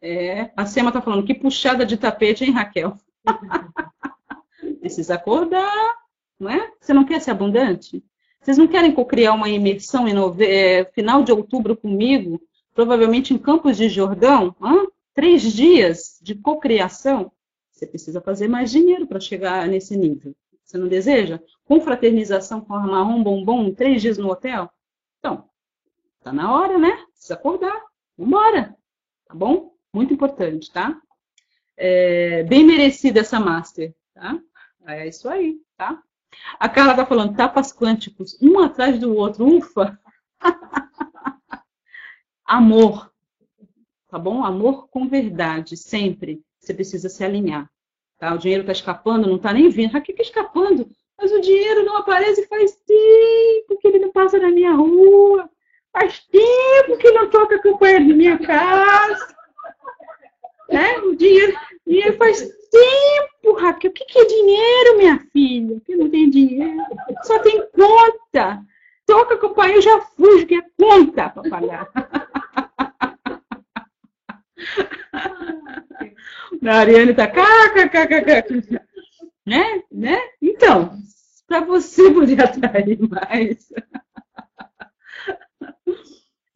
É. 0.00 0.50
A 0.56 0.64
Sema 0.64 0.90
tá 0.90 1.02
falando, 1.02 1.26
que 1.26 1.34
puxada 1.34 1.84
de 1.84 1.98
tapete, 1.98 2.42
hein, 2.42 2.52
Raquel? 2.52 2.96
Precisa 4.86 5.16
acordar, 5.16 5.96
não 6.38 6.48
é? 6.48 6.72
Você 6.80 6.94
não 6.94 7.04
quer 7.04 7.20
ser 7.20 7.32
abundante? 7.32 8.04
Vocês 8.40 8.56
não 8.56 8.68
querem 8.68 8.94
criar 9.04 9.32
uma 9.32 9.48
imersão 9.48 10.06
em 10.06 10.12
nove... 10.12 10.46
é, 10.46 10.84
final 10.92 11.24
de 11.24 11.32
outubro 11.32 11.76
comigo, 11.76 12.40
provavelmente 12.72 13.34
em 13.34 13.38
Campos 13.38 13.76
de 13.76 13.88
Jordão? 13.88 14.54
Hã? 14.62 14.86
Três 15.12 15.42
dias 15.42 16.20
de 16.22 16.36
cocriação? 16.36 17.32
Você 17.72 17.84
precisa 17.84 18.20
fazer 18.20 18.46
mais 18.46 18.70
dinheiro 18.70 19.08
para 19.08 19.18
chegar 19.18 19.66
nesse 19.66 19.96
nível. 19.96 20.36
Você 20.64 20.78
não 20.78 20.86
deseja? 20.86 21.40
Confraternização 21.64 22.60
com 22.60 22.74
a 22.74 22.86
marrom 22.86 23.24
bombom, 23.24 23.74
três 23.74 24.00
dias 24.00 24.18
no 24.18 24.30
hotel? 24.30 24.70
Então, 25.18 25.48
tá 26.22 26.32
na 26.32 26.54
hora, 26.54 26.78
né? 26.78 26.96
Precisa 27.12 27.34
acordar. 27.34 27.82
Vambora. 28.16 28.76
Tá 29.26 29.34
bom? 29.34 29.74
Muito 29.92 30.14
importante, 30.14 30.72
tá? 30.72 30.96
É, 31.76 32.44
bem 32.44 32.64
merecida 32.64 33.18
essa 33.18 33.40
master, 33.40 33.92
tá? 34.14 34.40
É 34.86 35.08
isso 35.08 35.28
aí, 35.28 35.58
tá? 35.76 36.00
A 36.60 36.68
Carla 36.68 36.94
tá 36.94 37.04
falando 37.04 37.36
tapas 37.36 37.72
quânticos, 37.72 38.38
um 38.40 38.60
atrás 38.60 38.98
do 38.98 39.14
outro, 39.14 39.44
ufa! 39.44 39.98
Amor, 42.44 43.10
tá 44.08 44.18
bom? 44.18 44.44
Amor 44.44 44.88
com 44.88 45.08
verdade, 45.08 45.76
sempre. 45.76 46.40
Você 46.60 46.72
precisa 46.72 47.08
se 47.08 47.24
alinhar. 47.24 47.68
Tá? 48.18 48.32
O 48.32 48.38
dinheiro 48.38 48.62
está 48.62 48.72
escapando, 48.72 49.26
não 49.26 49.36
está 49.36 49.52
nem 49.52 49.68
vindo. 49.68 49.96
Ah, 49.96 50.00
que, 50.00 50.12
que 50.12 50.22
escapando? 50.22 50.88
Mas 51.18 51.32
o 51.32 51.40
dinheiro 51.40 51.84
não 51.84 51.96
aparece 51.96 52.46
faz 52.46 52.76
tempo 52.76 53.78
que 53.80 53.88
ele 53.88 53.98
não 53.98 54.12
passa 54.12 54.38
na 54.38 54.50
minha 54.50 54.72
rua. 54.72 55.50
Faz 55.92 56.20
tempo 56.26 56.96
que 56.98 57.10
não 57.10 57.28
toca 57.28 57.56
a 57.56 57.62
campanha 57.62 58.00
na 58.00 58.14
minha 58.14 58.38
casa. 58.38 59.35
Né? 60.68 60.98
O 60.98 61.14
dinheiro, 61.14 61.56
dinheiro 61.86 62.16
faz 62.16 62.40
tempo, 62.40 63.56
Raquel. 63.56 63.90
O 63.90 63.94
que, 63.94 64.04
que 64.04 64.18
é 64.18 64.24
dinheiro, 64.24 64.96
minha 64.96 65.18
filha? 65.32 65.80
Que 65.84 65.96
não 65.96 66.10
tem 66.10 66.28
dinheiro. 66.28 66.82
Só 67.22 67.38
tem 67.38 67.62
conta. 67.70 68.62
Toca 69.06 69.34
a 69.34 69.38
campanha, 69.38 69.76
eu 69.76 69.82
já 69.82 70.00
fui, 70.00 70.44
que 70.44 70.56
é 70.56 70.62
conta 70.76 71.28
para 71.30 71.48
pagar. 71.48 71.88
A 76.66 76.78
Ariane 76.78 77.14
tá 77.14 77.28
kkkk. 77.28 78.80
Né? 79.46 79.82
Né? 79.92 80.18
Então, 80.42 80.98
para 81.46 81.60
você 81.60 82.10
poder 82.10 82.42
atrair 82.42 82.98
mais. 83.08 83.72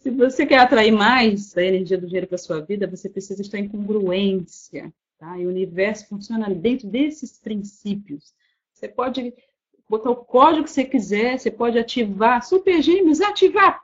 Se 0.01 0.11
você 0.11 0.47
quer 0.47 0.59
atrair 0.59 0.91
mais 0.91 1.55
a 1.59 1.63
energia 1.63 1.99
do 1.99 2.07
dinheiro 2.07 2.27
para 2.27 2.39
sua 2.39 2.61
vida, 2.61 2.87
você 2.87 3.07
precisa 3.07 3.43
estar 3.43 3.59
em 3.59 3.69
congruência. 3.69 4.91
Tá? 5.19 5.39
E 5.39 5.45
o 5.45 5.51
universo 5.51 6.09
funciona 6.09 6.49
dentro 6.49 6.89
desses 6.89 7.39
princípios. 7.39 8.33
Você 8.73 8.89
pode 8.89 9.35
botar 9.87 10.11
o 10.11 10.17
código 10.17 10.65
que 10.65 10.71
você 10.71 10.85
quiser, 10.85 11.39
você 11.39 11.51
pode 11.51 11.79
ativar 11.79 12.43
super 12.43 12.81
gêmeos, 12.81 13.21
ativar, 13.21 13.83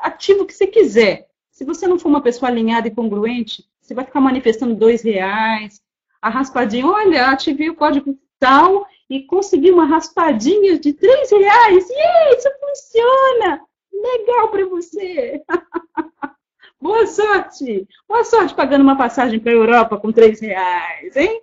ativa 0.00 0.42
o 0.42 0.46
que 0.46 0.52
você 0.52 0.66
quiser. 0.66 1.28
Se 1.52 1.64
você 1.64 1.86
não 1.86 2.00
for 2.00 2.08
uma 2.08 2.20
pessoa 2.20 2.50
alinhada 2.50 2.88
e 2.88 2.94
congruente, 2.94 3.64
você 3.80 3.94
vai 3.94 4.04
ficar 4.04 4.20
manifestando 4.20 4.74
dois 4.74 5.02
reais, 5.02 5.80
a 6.20 6.28
raspadinha, 6.28 6.84
olha, 6.84 7.28
ativei 7.28 7.70
o 7.70 7.76
código 7.76 8.18
tal 8.40 8.84
e 9.08 9.22
consegui 9.22 9.70
uma 9.70 9.86
raspadinha 9.86 10.80
de 10.80 10.92
três 10.92 11.30
reais. 11.30 11.88
E 11.88 12.36
isso 12.36 12.48
funciona! 12.58 13.66
Legal 14.06 14.48
para 14.50 14.66
você! 14.66 15.42
Boa 16.80 17.06
sorte! 17.08 17.88
Boa 18.08 18.22
sorte 18.22 18.54
pagando 18.54 18.82
uma 18.82 18.96
passagem 18.96 19.40
para 19.40 19.50
a 19.50 19.54
Europa 19.54 19.98
com 19.98 20.12
três 20.12 20.38
reais, 20.38 21.16
hein? 21.16 21.42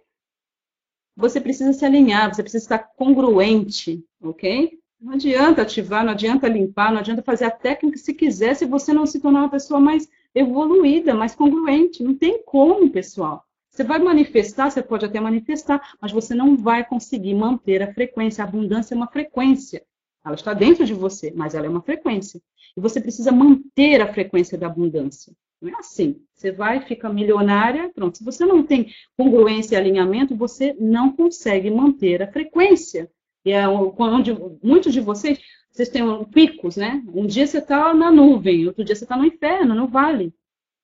Você 1.15 1.41
precisa 1.41 1.73
se 1.73 1.85
alinhar, 1.85 2.33
você 2.33 2.41
precisa 2.41 2.63
estar 2.63 2.79
congruente, 2.79 4.03
ok? 4.21 4.79
Não 4.99 5.13
adianta 5.13 5.61
ativar, 5.61 6.05
não 6.05 6.13
adianta 6.13 6.47
limpar, 6.47 6.91
não 6.91 6.99
adianta 6.99 7.21
fazer 7.21 7.43
a 7.43 7.51
técnica 7.51 7.97
se 7.97 8.13
quiser, 8.13 8.55
se 8.55 8.65
você 8.65 8.93
não 8.93 9.05
se 9.05 9.19
tornar 9.19 9.41
uma 9.41 9.51
pessoa 9.51 9.79
mais 9.79 10.07
evoluída, 10.33 11.13
mais 11.13 11.35
congruente. 11.35 12.01
Não 12.01 12.15
tem 12.15 12.41
como, 12.45 12.89
pessoal. 12.89 13.45
Você 13.69 13.83
vai 13.83 13.99
manifestar, 13.99 14.71
você 14.71 14.81
pode 14.81 15.05
até 15.05 15.19
manifestar, 15.19 15.95
mas 15.99 16.13
você 16.13 16.33
não 16.33 16.55
vai 16.55 16.85
conseguir 16.85 17.33
manter 17.33 17.83
a 17.83 17.93
frequência. 17.93 18.41
A 18.41 18.47
abundância 18.47 18.93
é 18.93 18.97
uma 18.97 19.07
frequência. 19.07 19.83
Ela 20.25 20.35
está 20.35 20.53
dentro 20.53 20.85
de 20.85 20.93
você, 20.93 21.31
mas 21.35 21.53
ela 21.53 21.65
é 21.65 21.69
uma 21.69 21.81
frequência. 21.81 22.41
E 22.75 22.81
você 22.81 23.01
precisa 23.01 23.31
manter 23.31 24.01
a 24.01 24.11
frequência 24.11 24.57
da 24.57 24.67
abundância. 24.67 25.33
Não 25.61 25.69
é 25.69 25.75
assim. 25.79 26.21
Você 26.33 26.51
vai, 26.51 26.85
fica 26.85 27.09
milionária, 27.09 27.91
pronto. 27.93 28.17
Se 28.17 28.23
você 28.23 28.45
não 28.45 28.63
tem 28.63 28.93
congruência 29.17 29.75
e 29.75 29.77
alinhamento, 29.77 30.35
você 30.35 30.75
não 30.79 31.11
consegue 31.11 31.69
manter 31.69 32.21
a 32.21 32.31
frequência. 32.31 33.09
E 33.45 33.51
é 33.51 33.67
onde 33.67 34.35
muitos 34.61 34.93
de 34.93 35.01
vocês 35.01 35.39
vocês 35.73 35.89
têm 35.89 36.03
picos, 36.25 36.75
né? 36.77 37.03
Um 37.07 37.25
dia 37.25 37.47
você 37.47 37.57
está 37.57 37.95
na 37.95 38.11
nuvem, 38.11 38.67
outro 38.67 38.83
dia 38.83 38.95
você 38.95 39.05
está 39.05 39.17
no 39.17 39.25
inferno, 39.25 39.73
no 39.73 39.87
vale. 39.87 40.31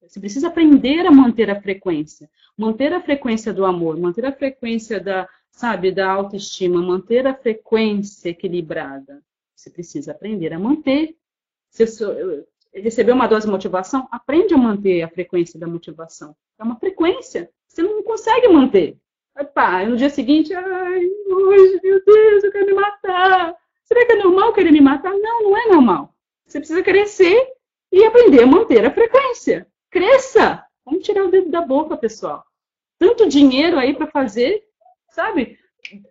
Você 0.02 0.20
precisa 0.20 0.48
aprender 0.48 1.06
a 1.06 1.12
manter 1.12 1.48
a 1.52 1.62
frequência, 1.62 2.28
manter 2.58 2.92
a 2.92 3.00
frequência 3.00 3.54
do 3.54 3.66
amor, 3.66 4.00
manter 4.00 4.26
a 4.26 4.32
frequência 4.32 5.00
da, 5.00 5.30
sabe, 5.52 5.92
da 5.92 6.10
autoestima, 6.12 6.82
manter 6.82 7.28
a 7.28 7.36
frequência 7.36 8.30
equilibrada. 8.30 9.22
Você 9.60 9.70
precisa 9.70 10.14
aprender 10.14 10.54
a 10.54 10.60
manter. 10.60 11.18
Você 11.70 12.46
recebeu 12.74 13.14
uma 13.14 13.28
dose 13.28 13.46
de 13.46 13.52
motivação, 13.52 14.08
aprende 14.10 14.54
a 14.54 14.58
manter 14.58 15.02
a 15.02 15.10
frequência 15.10 15.60
da 15.60 15.68
motivação. 15.68 16.34
É 16.58 16.64
uma 16.64 16.80
frequência. 16.80 17.52
Você 17.68 17.84
não 17.84 18.02
consegue 18.02 18.48
manter. 18.48 18.98
Pá, 19.54 19.86
no 19.86 19.98
dia 19.98 20.10
seguinte, 20.10 20.54
ai, 20.54 21.06
hoje, 21.30 21.80
meu 21.84 22.04
Deus, 22.06 22.44
eu 22.44 22.52
quero 22.54 22.66
me 22.68 22.74
matar. 22.74 23.54
Será 23.84 24.06
que 24.06 24.14
é 24.14 24.24
normal 24.24 24.54
querer 24.54 24.72
me 24.72 24.80
matar? 24.80 25.14
Não, 25.14 25.44
não 25.44 25.58
é 25.58 25.68
normal. 25.68 26.16
Você 26.46 26.60
precisa 26.60 26.82
crescer 26.82 27.46
e 27.92 28.06
aprender 28.06 28.44
a 28.44 28.48
manter 28.48 28.86
a 28.86 28.92
frequência. 28.92 29.68
Cresça! 29.92 30.66
Vamos 30.86 31.04
tirar 31.04 31.26
o 31.26 31.32
dedo 31.32 31.50
da 31.50 31.62
boca, 31.62 31.98
pessoal. 31.98 32.46
Tanto 32.98 33.28
dinheiro 33.28 33.78
aí 33.78 33.94
para 33.94 34.08
fazer, 34.08 34.64
sabe? 35.10 35.60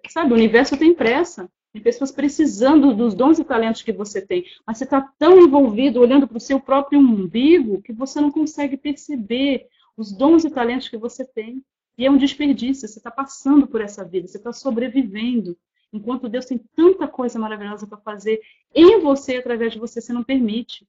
Sabe, 0.09 0.33
o 0.33 0.37
universo 0.37 0.79
tem 0.79 0.93
pressa. 0.93 1.51
Tem 1.73 1.83
pessoas 1.83 2.11
precisando 2.11 2.95
dos 2.95 3.15
dons 3.15 3.39
e 3.39 3.45
talentos 3.45 3.83
que 3.83 3.93
você 3.93 4.21
tem, 4.25 4.45
mas 4.67 4.79
você 4.79 4.85
está 4.85 5.03
tão 5.19 5.39
envolvido 5.39 6.01
olhando 6.01 6.27
para 6.27 6.39
o 6.39 6.41
seu 6.41 6.59
próprio 6.59 6.99
umbigo 6.99 7.83
que 7.83 7.93
você 7.93 8.21
não 8.21 8.31
consegue 8.31 8.77
perceber 8.77 9.69
os 9.97 10.13
dons 10.13 10.45
e 10.45 10.51
talentos 10.51 10.89
que 10.89 10.97
você 10.97 11.25
tem. 11.25 11.63
E 11.97 12.07
é 12.07 12.11
um 12.11 12.17
desperdício, 12.17 12.87
você 12.89 12.99
está 12.99 13.11
passando 13.11 13.67
por 13.67 13.81
essa 13.81 14.05
vida, 14.05 14.27
você 14.27 14.39
está 14.39 14.53
sobrevivendo. 14.53 15.59
Enquanto 15.93 16.29
Deus 16.29 16.47
tem 16.47 16.59
tanta 16.77 17.09
coisa 17.09 17.39
maravilhosa 17.39 17.87
para 17.87 17.99
fazer 17.99 18.41
em 18.75 19.01
você, 19.01 19.37
através 19.37 19.73
de 19.73 19.79
você, 19.79 20.01
você 20.01 20.13
não 20.13 20.23
permite. 20.23 20.87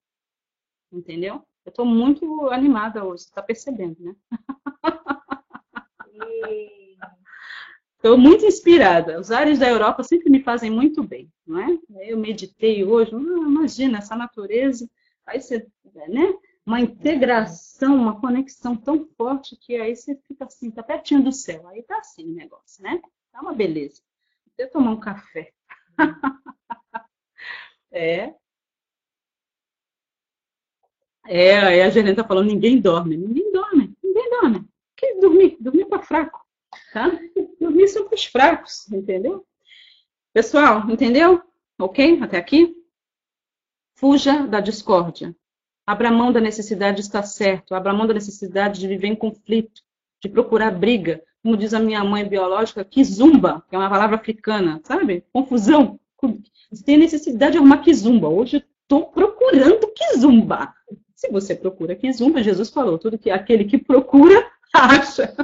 Entendeu? 0.92 1.44
Eu 1.66 1.70
estou 1.70 1.86
muito 1.86 2.50
animada 2.50 3.04
hoje, 3.04 3.24
você 3.24 3.30
está 3.30 3.42
percebendo, 3.42 3.98
né? 4.00 4.16
Estou 8.00 8.18
muito 8.18 8.46
inspirada. 8.46 9.20
Os 9.20 9.30
ares 9.30 9.60
da 9.60 9.68
Europa 9.68 10.04
sempre 10.04 10.30
me 10.30 10.42
fazem 10.42 10.72
muito 10.72 11.04
bem, 11.04 11.30
não 11.46 11.60
é? 11.60 11.78
Eu 12.10 12.18
meditei 12.18 12.82
hoje, 12.86 13.14
ah, 13.14 13.18
imagina 13.18 13.98
essa 13.98 14.16
natureza, 14.16 14.90
aí 15.26 15.42
você, 15.42 15.68
né? 16.08 16.34
Uma 16.66 16.80
integração, 16.80 17.98
uma 17.98 18.18
conexão 18.22 18.78
tão 18.78 19.06
forte 19.18 19.58
que 19.58 19.76
aí 19.76 19.98
você 19.98 20.16
fica 20.26 20.46
assim, 20.46 20.72
tá 20.72 20.82
pertinho 20.82 21.22
do 21.22 21.34
céu. 21.34 21.68
Aí 21.68 21.84
tá 21.84 21.98
assim 21.98 22.32
o 22.32 22.34
negócio, 22.36 22.82
né? 22.82 23.02
Tá 23.34 23.42
uma 23.42 23.54
beleza. 23.54 24.02
Até 24.54 24.66
tomar 24.68 24.92
um 24.92 25.00
café. 25.02 25.52
é. 27.92 28.34
É, 31.28 31.58
aí 31.60 31.82
a 31.82 31.90
gerente 31.90 32.16
tá 32.16 32.24
falando, 32.24 32.48
ninguém 32.48 32.80
dorme. 32.80 33.18
Ninguém 33.18 33.52
dorme, 33.52 33.94
ninguém 34.02 34.30
dorme. 34.30 34.66
Que 34.96 35.16
dormir? 35.20 35.58
Dormir 35.60 35.86
para 35.86 36.02
fraco, 36.02 36.39
tá? 36.94 37.12
Dormir 37.60 37.88
são 37.88 38.06
para 38.06 38.16
os 38.16 38.26
fracos, 38.26 38.92
entendeu? 38.92 39.46
Pessoal, 40.34 40.90
entendeu? 40.90 41.42
Ok? 41.80 42.20
Até 42.22 42.38
aqui? 42.38 42.76
Fuja 43.96 44.48
da 44.48 44.60
discórdia. 44.60 45.36
Abra 45.86 46.12
mão 46.12 46.32
da 46.32 46.40
necessidade 46.40 46.98
de 46.98 47.02
estar 47.02 47.24
certo. 47.24 47.74
Abra 47.74 47.94
mão 47.94 48.06
da 48.06 48.14
necessidade 48.14 48.80
de 48.80 48.88
viver 48.88 49.08
em 49.08 49.16
conflito, 49.16 49.82
de 50.22 50.30
procurar 50.30 50.72
briga. 50.72 51.24
Como 51.42 51.58
diz 51.58 51.74
a 51.74 51.80
minha 51.80 52.04
mãe 52.04 52.28
biológica, 52.28 52.86
kizumba, 52.86 53.64
que 53.68 53.76
é 53.76 53.80
uma 53.80 53.90
palavra 53.90 54.18
africana, 54.18 54.80
sabe? 54.84 55.24
Confusão. 55.34 56.00
Você 56.72 56.84
tem 56.84 56.98
necessidade 56.98 57.54
de 57.54 57.58
arrumar 57.58 57.80
kizumba. 57.80 58.28
Hoje 58.28 58.64
estou 58.84 59.08
procurando 59.08 59.92
kizumba. 59.94 60.74
Se 61.16 61.30
você 61.32 61.56
procura 61.56 61.96
kizumba, 61.96 62.44
Jesus 62.44 62.70
falou, 62.70 62.98
tudo 62.98 63.18
que 63.18 63.30
aquele 63.30 63.66
que 63.66 63.78
procura, 63.78 64.50
acha. 64.74 65.36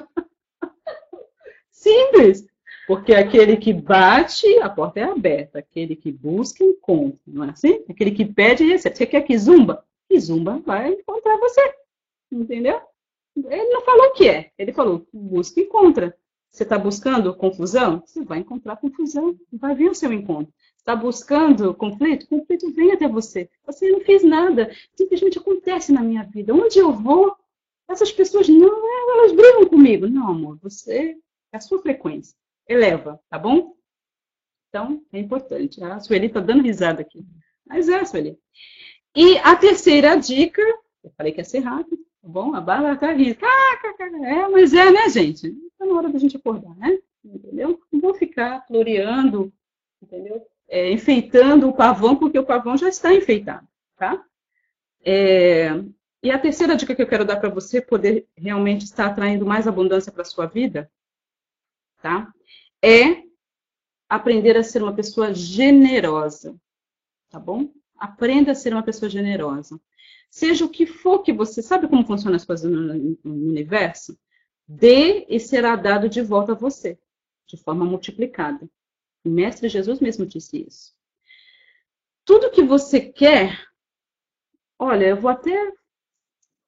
Simples. 1.86 2.48
Porque 2.88 3.14
aquele 3.14 3.58
que 3.58 3.72
bate, 3.72 4.48
a 4.60 4.70
porta 4.70 5.00
é 5.00 5.04
aberta. 5.04 5.60
Aquele 5.60 5.96
que 5.96 6.12
busca, 6.12 6.64
encontra. 6.64 7.20
Não 7.28 7.44
é 7.44 7.52
assim? 7.52 7.84
Aquele 7.88 8.10
que 8.10 8.26
pede, 8.26 8.66
recebe. 8.66 8.98
Você 8.98 9.06
quer 9.06 9.22
que 9.22 9.38
zumba? 9.38 9.86
Que 10.10 10.20
zumba 10.20 10.60
vai 10.66 10.94
encontrar 10.94 11.38
você. 11.38 11.62
Entendeu? 12.32 12.82
Ele 13.36 13.70
não 13.70 13.82
falou 13.82 14.08
o 14.08 14.14
que 14.14 14.28
é. 14.28 14.52
Ele 14.58 14.74
falou, 14.74 15.06
busca 15.14 15.60
e 15.60 15.64
encontra. 15.64 16.18
Você 16.52 16.64
está 16.64 16.80
buscando 16.80 17.36
confusão? 17.36 18.02
Você 18.04 18.24
vai 18.24 18.40
encontrar 18.40 18.78
confusão. 18.78 19.36
Vai 19.54 19.76
vir 19.76 19.92
o 19.92 19.96
seu 19.96 20.12
encontro. 20.12 20.52
Está 20.78 20.96
buscando 20.96 21.74
conflito? 21.74 22.28
Conflito 22.28 22.72
vem 22.72 22.94
até 22.94 23.08
você. 23.08 23.48
Você 23.66 23.92
não 23.92 24.00
fez 24.02 24.24
nada. 24.24 24.72
Simplesmente 24.96 25.38
acontece 25.38 25.92
na 25.92 26.02
minha 26.02 26.24
vida. 26.24 26.54
Onde 26.54 26.80
eu 26.80 26.92
vou, 26.92 27.36
essas 27.88 28.12
pessoas 28.12 28.48
não, 28.48 29.18
elas 29.18 29.34
brigam 29.34 29.68
comigo. 29.68 30.08
Não, 30.08 30.30
amor, 30.30 30.58
você 30.62 31.16
a 31.56 31.60
sua 31.60 31.82
frequência. 31.82 32.36
Eleva, 32.68 33.20
tá 33.30 33.38
bom? 33.38 33.76
Então, 34.70 35.02
é 35.14 35.20
importante. 35.20 35.84
A 35.84 36.00
Sueli 36.00 36.28
está 36.28 36.40
dando 36.40 36.64
risada 36.64 37.02
aqui. 37.02 37.26
Mas 37.66 37.88
é, 37.88 38.04
Sueli. 38.04 38.38
E 39.16 39.38
a 39.40 39.56
terceira 39.56 40.16
dica, 40.16 40.62
eu 41.04 41.12
falei 41.16 41.32
que 41.32 41.40
ia 41.40 41.46
ser 41.46 41.60
rápido, 41.60 41.98
tá 42.22 42.28
bom? 42.28 42.54
A 42.54 42.62
Bárbara 42.62 42.98
tá 42.98 43.12
rindo. 43.12 43.38
É, 44.26 44.48
mas 44.50 44.74
é, 44.74 44.92
né, 44.92 45.10
gente? 45.10 45.48
Está 45.48 45.86
na 45.86 45.96
hora 45.96 46.10
da 46.10 46.20
gente 46.20 46.36
acordar, 46.36 46.76
né? 46.76 47.00
Entendeu? 47.24 47.80
Não 47.92 48.02
vou 48.02 48.14
ficar 48.14 48.66
floreando, 48.68 49.54
entendeu? 50.02 50.46
É, 50.68 50.92
enfeitando 50.92 51.70
o 51.70 51.74
pavão, 51.74 52.16
porque 52.16 52.38
o 52.38 52.46
pavão 52.46 52.78
já 52.78 52.90
está 52.90 53.14
enfeitado, 53.14 53.68
tá? 53.96 54.24
É, 55.04 55.70
e 56.22 56.32
a 56.32 56.40
terceira 56.40 56.76
dica 56.76 56.96
que 56.96 57.02
eu 57.02 57.08
quero 57.08 57.24
dar 57.24 57.38
para 57.38 57.50
você 57.50 57.80
poder 57.80 58.28
realmente 58.36 58.84
estar 58.84 59.06
atraindo 59.06 59.46
mais 59.46 59.68
abundância 59.68 60.12
para 60.12 60.24
sua 60.24 60.48
vida 60.48 60.90
tá? 62.06 62.32
É 62.84 63.24
aprender 64.08 64.56
a 64.56 64.64
ser 64.64 64.84
uma 64.84 64.94
pessoa 64.94 65.34
generosa, 65.34 66.56
tá 67.32 67.40
bom? 67.40 67.74
Aprenda 67.98 68.52
a 68.52 68.56
ser 68.56 68.74
uma 68.74 68.84
pessoa 68.84 69.10
generosa. 69.10 69.82
Seja 70.30 70.66
o 70.66 70.70
que 70.70 70.86
for 70.86 71.24
que 71.24 71.34
você 71.34 71.64
sabe 71.64 71.88
como 71.88 72.06
funcionam 72.06 72.36
as 72.36 72.46
coisas 72.46 72.72
no, 72.72 73.18
no 73.24 73.48
universo, 73.50 74.16
dê 74.68 75.26
e 75.28 75.40
será 75.40 75.76
dado 75.76 76.08
de 76.08 76.22
volta 76.22 76.52
a 76.52 76.56
você, 76.56 77.00
de 77.48 77.58
forma 77.58 77.84
multiplicada. 77.84 78.70
O 79.24 79.30
mestre 79.30 79.68
Jesus 79.68 80.00
mesmo 80.00 80.28
disse 80.28 80.64
isso. 80.64 80.94
Tudo 82.24 82.52
que 82.52 82.62
você 82.62 83.02
quer, 83.02 83.68
olha, 84.78 85.08
eu 85.08 85.20
vou 85.20 85.32
até, 85.32 85.74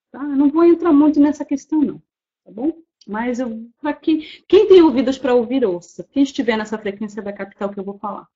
tá? 0.09 0.23
não 0.23 0.49
vou 0.49 0.63
entrar 0.63 0.91
muito 0.91 1.19
nessa 1.19 1.45
questão 1.45 1.79
não, 1.79 2.01
tá 2.43 2.51
bom? 2.51 2.86
Mas 3.07 3.39
eu, 3.39 3.71
quem, 4.01 4.21
quem 4.47 4.67
tem 4.67 4.81
ouvidos 4.81 5.17
para 5.17 5.33
ouvir, 5.33 5.65
ouça. 5.65 6.03
Quem 6.11 6.23
estiver 6.23 6.57
nessa 6.57 6.77
frequência 6.77 7.21
da 7.21 7.31
capital 7.31 7.69
que 7.69 7.79
eu 7.79 7.83
vou 7.83 7.97
falar. 7.97 8.27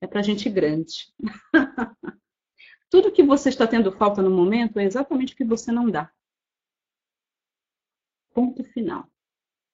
É 0.00 0.06
para 0.06 0.22
gente 0.22 0.50
grande. 0.50 1.12
Tudo 2.90 3.12
que 3.12 3.22
você 3.22 3.48
está 3.48 3.66
tendo 3.66 3.92
falta 3.92 4.20
no 4.22 4.30
momento 4.30 4.78
é 4.78 4.84
exatamente 4.84 5.34
o 5.34 5.36
que 5.36 5.44
você 5.44 5.70
não 5.70 5.88
dá. 5.88 6.10
Ponto 8.34 8.64
final. 8.64 9.06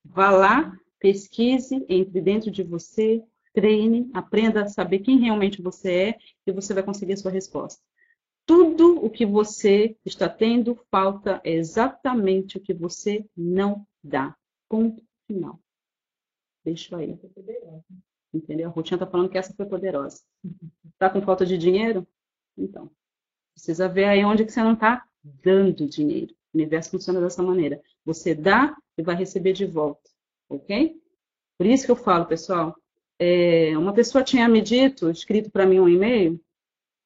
Vá 0.05 0.31
lá, 0.31 0.77
pesquise, 0.99 1.85
entre 1.89 2.21
dentro 2.21 2.51
de 2.51 2.63
você, 2.63 3.25
treine, 3.53 4.11
aprenda 4.13 4.65
a 4.65 4.69
saber 4.69 4.99
quem 4.99 5.19
realmente 5.19 5.63
você 5.63 5.93
é 5.93 6.19
e 6.47 6.53
você 6.53 6.75
vai 6.75 6.83
conseguir 6.83 7.15
a 7.15 7.17
sua 7.17 7.31
resposta. 7.31 7.83
Tudo 8.47 9.05
o 9.05 9.09
que 9.09 9.25
você 9.25 9.97
está 10.05 10.29
tendo 10.29 10.75
falta 10.91 11.41
é 11.45 11.53
exatamente 11.53 12.59
o 12.59 12.61
que 12.61 12.75
você 12.75 13.25
não 13.37 13.87
dá. 14.03 14.37
Ponto 14.69 15.03
final. 15.27 15.59
Deixa 16.65 16.97
aí. 16.97 17.19
Entendeu? 18.33 18.69
A 18.69 18.73
Rutinha 18.73 18.97
está 18.97 19.07
falando 19.07 19.29
que 19.29 19.39
essa 19.39 19.55
foi 19.55 19.67
poderosa. 19.67 20.23
Está 20.93 21.09
com 21.09 21.23
falta 21.23 21.47
de 21.47 21.57
dinheiro? 21.57 22.07
Então, 22.57 22.91
precisa 23.55 23.89
ver 23.89 24.07
aí 24.07 24.25
onde 24.25 24.45
que 24.45 24.53
você 24.53 24.63
não 24.63 24.75
está 24.75 25.07
dando 25.23 25.87
dinheiro. 25.87 26.35
O 26.53 26.57
universo 26.57 26.91
funciona 26.91 27.21
dessa 27.21 27.43
maneira. 27.43 27.81
Você 28.05 28.35
dá 28.35 28.77
e 28.99 29.03
vai 29.03 29.15
receber 29.15 29.53
de 29.53 29.67
volta. 29.67 30.11
Ok? 30.49 31.01
Por 31.57 31.67
isso 31.67 31.87
que 31.87 31.91
eu 31.91 31.97
falo, 31.97 32.27
pessoal, 32.27 32.77
é, 33.19 33.77
uma 33.79 33.93
pessoa 33.93 34.25
tinha 34.25 34.49
me 34.49 34.61
dito, 34.61 35.11
escrito 35.11 35.51
para 35.51 35.67
mim 35.67 35.79
um 35.79 35.89
e-mail, 35.89 36.41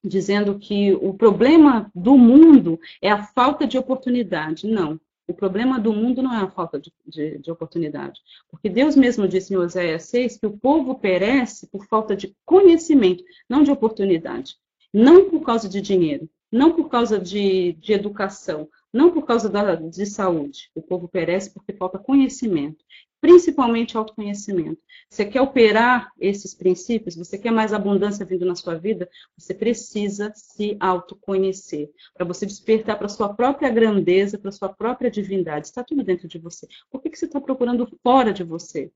dizendo 0.04 0.58
que 0.58 0.92
o 0.94 1.14
problema 1.14 1.90
do 1.94 2.16
mundo 2.16 2.78
é 3.02 3.10
a 3.10 3.22
falta 3.22 3.66
de 3.66 3.78
oportunidade. 3.78 4.66
Não. 4.66 5.00
O 5.26 5.34
problema 5.34 5.78
do 5.78 5.92
mundo 5.92 6.22
não 6.22 6.32
é 6.32 6.38
a 6.38 6.50
falta 6.50 6.80
de, 6.80 6.90
de, 7.06 7.38
de, 7.38 7.50
oportunidade. 7.50 8.18
Porque 8.50 8.70
Deus 8.70 8.96
mesmo 8.96 9.28
disse 9.28 9.52
em 9.52 9.58
Oséias 9.58 10.04
6 10.04 10.38
que 10.38 10.46
o 10.46 10.56
povo 10.56 10.94
perece 10.94 11.66
por 11.66 11.86
falta 11.86 12.16
de 12.16 12.34
conhecimento, 12.46 13.22
não 13.48 13.62
de 13.62 13.70
oportunidade. 13.70 14.56
Não 14.92 15.28
por 15.28 15.42
causa 15.42 15.68
de 15.68 15.82
dinheiro, 15.82 16.30
não 16.50 16.72
por 16.72 16.88
causa 16.88 17.18
de, 17.18 17.74
de 17.74 17.92
educação, 17.92 18.68
não 18.92 19.10
por 19.10 19.26
causa 19.26 19.48
da, 19.48 19.74
de 19.74 20.06
saúde. 20.06 20.70
O 20.74 20.82
povo 20.82 21.08
perece 21.08 21.52
porque 21.52 21.72
falta 21.72 21.98
conhecimento 21.98 22.84
principalmente 23.20 23.96
autoconhecimento. 23.96 24.80
Você 25.10 25.24
quer 25.24 25.40
operar 25.40 26.12
esses 26.20 26.54
princípios, 26.54 27.16
você 27.16 27.38
quer 27.38 27.50
mais 27.50 27.72
abundância 27.72 28.24
vindo 28.24 28.44
na 28.44 28.54
sua 28.54 28.74
vida, 28.74 29.08
você 29.36 29.54
precisa 29.54 30.32
se 30.34 30.76
autoconhecer, 30.78 31.90
para 32.14 32.24
você 32.24 32.46
despertar 32.46 32.98
para 32.98 33.08
sua 33.08 33.32
própria 33.32 33.70
grandeza, 33.70 34.38
para 34.38 34.52
sua 34.52 34.68
própria 34.68 35.10
divindade. 35.10 35.66
Está 35.66 35.82
tudo 35.82 36.04
dentro 36.04 36.28
de 36.28 36.38
você. 36.38 36.66
Por 36.90 37.00
que, 37.00 37.10
que 37.10 37.18
você 37.18 37.24
está 37.24 37.40
procurando 37.40 37.88
fora 38.02 38.32
de 38.32 38.44
você? 38.44 38.90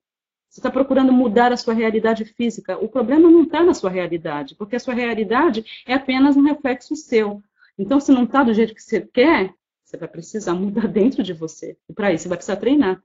Você 0.48 0.60
está 0.60 0.70
procurando 0.70 1.12
mudar 1.12 1.50
a 1.50 1.56
sua 1.56 1.72
realidade 1.72 2.26
física. 2.26 2.76
O 2.76 2.86
problema 2.86 3.30
não 3.30 3.44
está 3.44 3.64
na 3.64 3.72
sua 3.72 3.88
realidade, 3.88 4.54
porque 4.54 4.76
a 4.76 4.80
sua 4.80 4.92
realidade 4.92 5.64
é 5.86 5.94
apenas 5.94 6.36
um 6.36 6.42
reflexo 6.42 6.94
seu. 6.94 7.42
Então, 7.78 7.98
se 7.98 8.12
não 8.12 8.24
está 8.24 8.44
do 8.44 8.52
jeito 8.52 8.74
que 8.74 8.82
você 8.82 9.00
quer, 9.00 9.54
você 9.92 9.98
vai 9.98 10.08
precisar 10.08 10.54
mudar 10.54 10.88
dentro 10.88 11.22
de 11.22 11.32
você. 11.32 11.76
E 11.88 11.92
para 11.92 12.12
isso, 12.12 12.22
você 12.22 12.28
vai 12.28 12.38
precisar 12.38 12.56
treinar. 12.56 13.02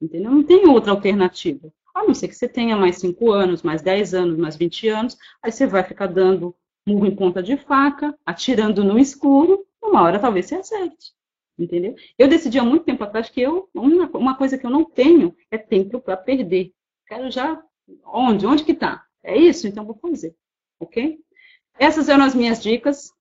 Entendeu? 0.00 0.30
Não 0.30 0.44
tem 0.44 0.66
outra 0.68 0.92
alternativa. 0.92 1.72
A 1.94 2.04
não 2.04 2.14
ser 2.14 2.28
que 2.28 2.34
você 2.34 2.48
tenha 2.48 2.76
mais 2.76 2.98
5 2.98 3.32
anos, 3.32 3.62
mais 3.62 3.82
10 3.82 4.14
anos, 4.14 4.38
mais 4.38 4.56
20 4.56 4.88
anos, 4.88 5.18
aí 5.42 5.50
você 5.50 5.66
vai 5.66 5.82
ficar 5.82 6.06
dando 6.06 6.54
murro 6.86 7.06
em 7.06 7.14
ponta 7.14 7.42
de 7.42 7.56
faca, 7.56 8.16
atirando 8.24 8.84
no 8.84 8.98
escuro, 8.98 9.66
uma 9.82 10.02
hora 10.02 10.18
talvez 10.18 10.46
você 10.46 10.54
acerte. 10.54 11.12
Entendeu? 11.58 11.94
Eu 12.16 12.28
decidi 12.28 12.58
há 12.58 12.64
muito 12.64 12.84
tempo 12.84 13.04
atrás 13.04 13.28
que 13.28 13.40
eu, 13.40 13.68
uma, 13.74 14.06
uma 14.16 14.36
coisa 14.36 14.56
que 14.56 14.64
eu 14.64 14.70
não 14.70 14.84
tenho 14.84 15.36
é 15.50 15.58
tempo 15.58 16.00
para 16.00 16.16
perder. 16.16 16.72
Quero 17.06 17.30
já. 17.30 17.62
Onde? 18.06 18.46
Onde 18.46 18.64
que 18.64 18.72
está? 18.72 19.04
É 19.22 19.36
isso? 19.36 19.66
Então 19.66 19.84
vou 19.84 19.96
fazer, 19.96 20.34
ok? 20.78 21.18
Essas 21.78 22.08
eram 22.08 22.24
as 22.24 22.34
minhas 22.34 22.62
dicas, 22.62 23.12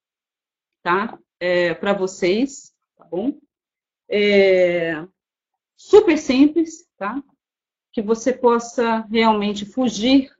tá? 0.84 1.20
É, 1.39 1.74
para 1.74 1.91
vocês, 1.91 2.70
tá 2.70 2.78
bom? 3.10 3.39
É, 4.10 5.05
super 5.76 6.18
simples, 6.18 6.88
tá? 6.97 7.22
Que 7.91 8.01
você 8.01 8.34
possa 8.34 9.01
realmente 9.12 9.66
fugir 9.66 10.32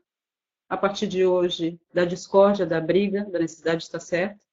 a 0.68 0.78
partir 0.78 1.08
de 1.08 1.26
hoje 1.26 1.80
da 1.94 2.06
discórdia, 2.06 2.66
da 2.66 2.80
briga, 2.80 3.26
da 3.26 3.40
necessidade 3.40 3.80
de 3.80 3.84
estar 3.86 4.00
certo, 4.00 4.46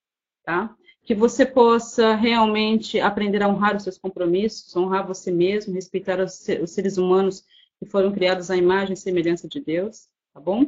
tá? 0.44 0.74
Que 1.04 1.14
você 1.14 1.44
possa 1.44 2.14
realmente 2.14 2.98
aprender 2.98 3.42
a 3.42 3.48
honrar 3.48 3.76
os 3.76 3.82
seus 3.82 3.98
compromissos, 3.98 4.74
honrar 4.74 5.06
você 5.06 5.30
mesmo, 5.30 5.74
respeitar 5.74 6.18
os 6.20 6.32
seres 6.34 6.96
humanos 6.96 7.44
que 7.78 7.86
foram 7.86 8.12
criados 8.12 8.50
à 8.50 8.56
imagem 8.56 8.94
e 8.94 8.96
semelhança 8.96 9.46
de 9.46 9.60
Deus, 9.60 10.08
tá 10.32 10.40
bom? 10.40 10.62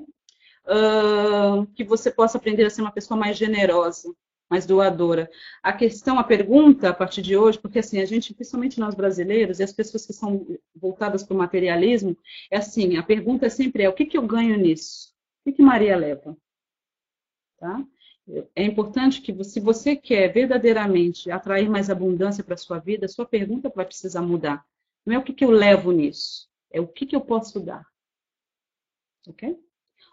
Uh, 0.64 1.66
que 1.74 1.82
você 1.82 2.10
possa 2.10 2.36
aprender 2.36 2.66
a 2.66 2.70
ser 2.70 2.82
uma 2.82 2.92
pessoa 2.92 3.18
mais 3.18 3.38
generosa, 3.38 4.12
mais 4.48 4.64
doadora. 4.66 5.30
A 5.62 5.72
questão, 5.72 6.18
a 6.18 6.24
pergunta 6.24 6.88
a 6.88 6.94
partir 6.94 7.22
de 7.22 7.36
hoje, 7.36 7.58
porque 7.58 7.80
assim, 7.80 8.00
a 8.00 8.04
gente, 8.04 8.34
principalmente 8.34 8.80
nós 8.80 8.94
brasileiros 8.94 9.60
e 9.60 9.62
as 9.62 9.72
pessoas 9.72 10.06
que 10.06 10.12
são 10.12 10.46
voltadas 10.74 11.22
para 11.22 11.34
o 11.34 11.38
materialismo, 11.38 12.16
é 12.50 12.58
assim, 12.58 12.96
a 12.96 13.02
pergunta 13.02 13.50
sempre 13.50 13.82
é, 13.82 13.88
o 13.88 13.92
que, 13.92 14.06
que 14.06 14.16
eu 14.16 14.26
ganho 14.26 14.56
nisso? 14.56 15.12
O 15.44 15.52
que 15.52 15.62
Maria 15.62 15.96
leva? 15.96 16.36
Tá? 17.58 17.84
É 18.54 18.62
importante 18.62 19.22
que, 19.22 19.42
se 19.44 19.58
você 19.58 19.96
quer 19.96 20.32
verdadeiramente 20.32 21.30
atrair 21.30 21.68
mais 21.68 21.88
abundância 21.88 22.44
para 22.44 22.54
a 22.54 22.58
sua 22.58 22.78
vida, 22.78 23.08
sua 23.08 23.24
pergunta 23.24 23.72
vai 23.74 23.86
precisar 23.86 24.20
mudar. 24.20 24.64
Não 25.04 25.14
é 25.14 25.18
o 25.18 25.22
que, 25.22 25.32
que 25.32 25.44
eu 25.44 25.50
levo 25.50 25.90
nisso, 25.90 26.48
é 26.70 26.80
o 26.80 26.86
que, 26.86 27.06
que 27.06 27.16
eu 27.16 27.20
posso 27.20 27.58
dar. 27.58 27.86
Ok? 29.26 29.58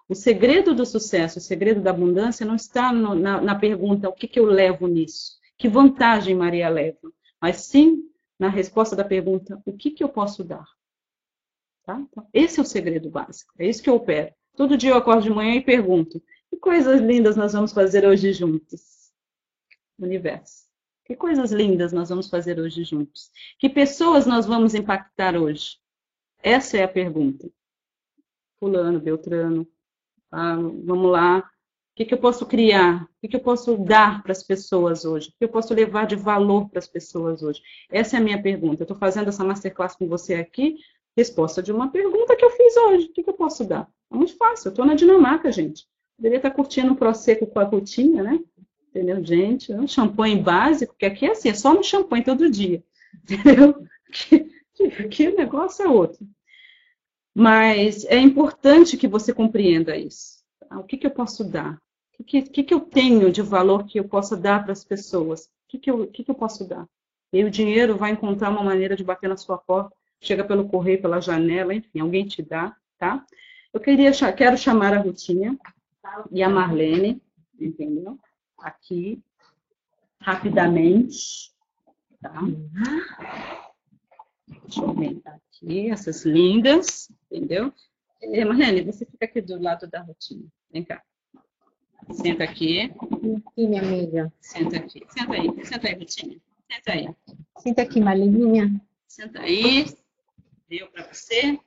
O 0.07 0.13
segredo 0.13 0.75
do 0.75 0.85
sucesso, 0.85 1.39
o 1.39 1.41
segredo 1.41 1.81
da 1.81 1.89
abundância 1.89 2.45
não 2.45 2.55
está 2.55 2.93
no, 2.93 3.15
na, 3.15 3.41
na, 3.41 3.55
pergunta 3.55 4.07
o 4.07 4.13
que, 4.13 4.27
que 4.27 4.39
eu 4.39 4.45
levo 4.45 4.87
nisso, 4.87 5.39
que 5.57 5.67
vantagem 5.67 6.35
Maria 6.35 6.69
leva, 6.69 7.11
mas 7.41 7.61
sim 7.61 8.03
na 8.37 8.47
resposta 8.47 8.95
da 8.95 9.03
pergunta 9.03 9.59
o 9.65 9.73
que, 9.75 9.89
que 9.89 10.03
eu 10.03 10.09
posso 10.09 10.43
dar. 10.43 10.65
Tá? 11.83 11.99
Então, 11.99 12.27
esse 12.31 12.59
é 12.59 12.63
o 12.63 12.65
segredo 12.65 13.09
básico, 13.09 13.51
é 13.57 13.67
isso 13.67 13.81
que 13.81 13.89
eu 13.89 13.95
opero. 13.95 14.33
Todo 14.55 14.77
dia 14.77 14.91
eu 14.91 14.97
acordo 14.97 15.23
de 15.23 15.29
manhã 15.29 15.55
e 15.55 15.61
pergunto: 15.61 16.21
que 16.49 16.57
coisas 16.57 17.01
lindas 17.01 17.35
nós 17.35 17.53
vamos 17.53 17.73
fazer 17.73 18.05
hoje 18.05 18.31
juntos? 18.31 19.11
Universo. 19.99 20.65
Que 21.03 21.15
coisas 21.15 21.51
lindas 21.51 21.91
nós 21.91 22.09
vamos 22.09 22.29
fazer 22.29 22.59
hoje 22.59 22.83
juntos? 22.83 23.31
Que 23.59 23.69
pessoas 23.69 24.25
nós 24.25 24.45
vamos 24.45 24.73
impactar 24.73 25.35
hoje? 25.35 25.77
Essa 26.41 26.77
é 26.77 26.83
a 26.83 26.87
pergunta. 26.87 27.49
Fulano, 28.57 28.99
Beltrano, 28.99 29.67
ah, 30.35 30.55
vamos 30.83 31.11
lá. 31.11 31.39
O 31.39 31.43
que, 31.95 32.03
que 32.03 32.13
eu 32.13 32.17
posso 32.17 32.45
criar? 32.45 33.03
O 33.03 33.07
que, 33.21 33.29
que 33.29 33.35
eu 33.37 33.39
posso 33.39 33.77
dar 33.77 34.21
para 34.21 34.33
as 34.33 34.43
pessoas 34.43 35.05
hoje? 35.05 35.29
O 35.29 35.31
que 35.31 35.45
eu 35.45 35.49
posso 35.49 35.73
levar 35.73 36.05
de 36.05 36.17
valor 36.17 36.67
para 36.69 36.79
as 36.79 36.87
pessoas 36.87 37.41
hoje? 37.41 37.61
Essa 37.89 38.17
é 38.17 38.19
a 38.19 38.23
minha 38.23 38.41
pergunta. 38.41 38.81
Eu 38.81 38.83
estou 38.83 38.97
fazendo 38.97 39.29
essa 39.29 39.45
masterclass 39.45 39.95
com 39.95 40.09
você 40.09 40.35
aqui, 40.35 40.75
resposta 41.15 41.63
de 41.63 41.71
uma 41.71 41.89
pergunta 41.89 42.35
que 42.35 42.43
eu 42.43 42.49
fiz 42.49 42.75
hoje. 42.75 43.05
O 43.05 43.13
que, 43.13 43.23
que 43.23 43.29
eu 43.29 43.33
posso 43.33 43.63
dar? 43.63 43.89
É 44.11 44.15
muito 44.15 44.35
fácil. 44.35 44.67
Eu 44.67 44.71
estou 44.71 44.85
na 44.85 44.93
Dinamarca, 44.93 45.49
gente. 45.53 45.87
Poderia 46.17 46.35
estar 46.37 46.51
curtindo 46.51 46.91
um 46.91 46.95
prosecco 46.95 47.47
com 47.47 47.59
a 47.59 47.63
rotina, 47.63 48.21
né? 48.21 48.39
Entendeu, 48.89 49.23
gente? 49.23 49.73
Um 49.73 49.87
champanhe 49.87 50.37
básico, 50.37 50.95
que 50.99 51.05
aqui 51.05 51.25
é 51.25 51.31
assim, 51.31 51.47
é 51.47 51.53
só 51.53 51.73
no 51.73 51.83
champanhe 51.83 52.25
todo 52.25 52.49
dia. 52.49 52.83
Entendeu? 53.23 53.87
Aqui, 54.09 54.51
aqui 54.99 55.27
o 55.29 55.35
negócio 55.37 55.85
é 55.85 55.87
outro. 55.87 56.27
Mas 57.37 58.05
é 58.05 58.17
importante 58.17 58.95
que 58.95 59.09
você 59.09 59.33
compreenda 59.33 59.97
isso. 59.97 60.41
Tá? 60.57 60.79
O 60.79 60.85
que, 60.85 60.95
que 60.95 61.05
eu 61.05 61.11
posso 61.11 61.43
dar? 61.43 61.77
O 62.17 62.23
que, 62.23 62.41
que, 62.43 62.63
que 62.63 62.73
eu 62.73 62.79
tenho 62.79 63.29
de 63.29 63.41
valor 63.41 63.85
que 63.85 63.99
eu 63.99 64.07
possa 64.07 64.37
dar 64.37 64.63
para 64.63 64.71
as 64.71 64.85
pessoas? 64.85 65.45
O 65.45 65.49
que, 65.67 65.77
que, 65.77 65.91
eu, 65.91 66.07
que, 66.07 66.23
que 66.23 66.31
eu 66.31 66.35
posso 66.35 66.65
dar? 66.65 66.87
E 67.33 67.43
o 67.43 67.51
dinheiro 67.51 67.97
vai 67.97 68.11
encontrar 68.11 68.49
uma 68.49 68.63
maneira 68.63 68.95
de 68.95 69.03
bater 69.03 69.27
na 69.27 69.35
sua 69.35 69.57
porta, 69.57 69.93
chega 70.21 70.45
pelo 70.45 70.69
correio, 70.69 71.01
pela 71.01 71.19
janela, 71.19 71.73
enfim, 71.73 71.99
alguém 71.99 72.25
te 72.25 72.41
dá, 72.41 72.73
tá? 72.97 73.25
Eu 73.73 73.81
queria, 73.81 74.11
quero 74.31 74.57
chamar 74.57 74.93
a 74.93 74.99
Rutinha 74.99 75.57
e 76.31 76.41
a 76.41 76.47
Marlene, 76.47 77.21
entendeu? 77.59 78.17
Aqui, 78.57 79.21
rapidamente, 80.21 81.51
tá? 82.21 82.39
Deixa 84.47 84.81
eu 84.81 84.89
aumentar 84.89 85.35
aqui, 85.35 85.89
essas 85.89 86.23
lindas, 86.23 87.09
entendeu? 87.31 87.73
É, 88.21 88.45
Marlene, 88.45 88.81
você 88.81 89.05
fica 89.05 89.25
aqui 89.25 89.41
do 89.41 89.61
lado 89.61 89.87
da 89.87 90.01
Rutinha. 90.01 90.47
Vem 90.71 90.83
cá. 90.83 91.03
Senta 92.11 92.43
aqui. 92.43 92.81
Aqui, 92.81 93.67
minha 93.67 93.81
amiga. 93.81 94.33
Senta 94.39 94.77
aqui. 94.77 95.01
Senta 95.09 95.33
aí. 95.33 95.65
Senta 95.65 95.87
aí, 95.87 95.93
Rutinha. 95.95 96.41
Senta 96.71 96.91
aí. 96.91 97.15
Senta 97.57 97.81
aqui, 97.81 97.99
Marleninha. 97.99 98.81
Senta 99.07 99.41
aí. 99.41 99.85
Deu 100.69 100.87
para 100.87 101.11
você? 101.11 101.59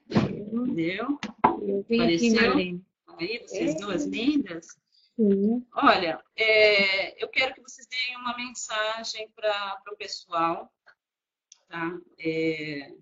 Deu. 0.74 1.18
Eu 1.62 1.84
vim 1.88 2.00
Apareceu? 2.00 2.50
aqui, 2.50 2.82
Aí, 3.18 3.38
vocês 3.40 3.74
é. 3.74 3.78
duas 3.78 4.04
lindas. 4.04 4.66
Sim. 5.16 5.66
Olha, 5.74 6.22
é, 6.36 7.22
eu 7.22 7.28
quero 7.28 7.54
que 7.54 7.60
vocês 7.60 7.86
deem 7.88 8.16
uma 8.16 8.36
mensagem 8.36 9.28
para 9.34 9.82
o 9.92 9.96
pessoal. 9.96 10.72
Tá? 11.68 11.98
É, 12.18 12.92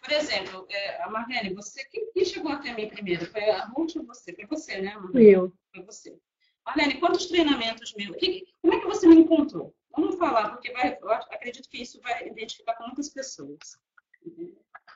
por 0.00 0.12
exemplo, 0.12 0.66
é, 0.70 1.02
a 1.02 1.10
Marlene, 1.10 1.54
você, 1.54 1.84
quem, 1.84 2.10
quem, 2.12 2.24
chegou 2.24 2.52
até 2.52 2.74
mim 2.74 2.88
primeiro? 2.88 3.26
Foi 3.26 3.42
a 3.50 3.64
Ruth 3.66 3.96
ou 3.96 4.06
você? 4.06 4.34
Foi 4.34 4.46
você, 4.46 4.80
né, 4.80 4.94
Marlene? 4.94 5.30
Eu. 5.30 5.52
Foi 5.74 5.84
você. 5.84 6.16
Marlene, 6.64 7.00
quantos 7.00 7.26
treinamentos 7.26 7.94
meus? 7.94 8.16
Que, 8.16 8.46
como 8.62 8.74
é 8.74 8.80
que 8.80 8.86
você 8.86 9.06
me 9.06 9.16
encontrou? 9.16 9.74
Vamos 9.96 10.16
falar, 10.16 10.50
porque 10.50 10.72
vai, 10.72 10.96
eu 11.00 11.10
acredito 11.10 11.68
que 11.68 11.82
isso 11.82 12.00
vai 12.00 12.28
identificar 12.28 12.74
com 12.74 12.84
muitas 12.84 13.08
pessoas. 13.08 13.58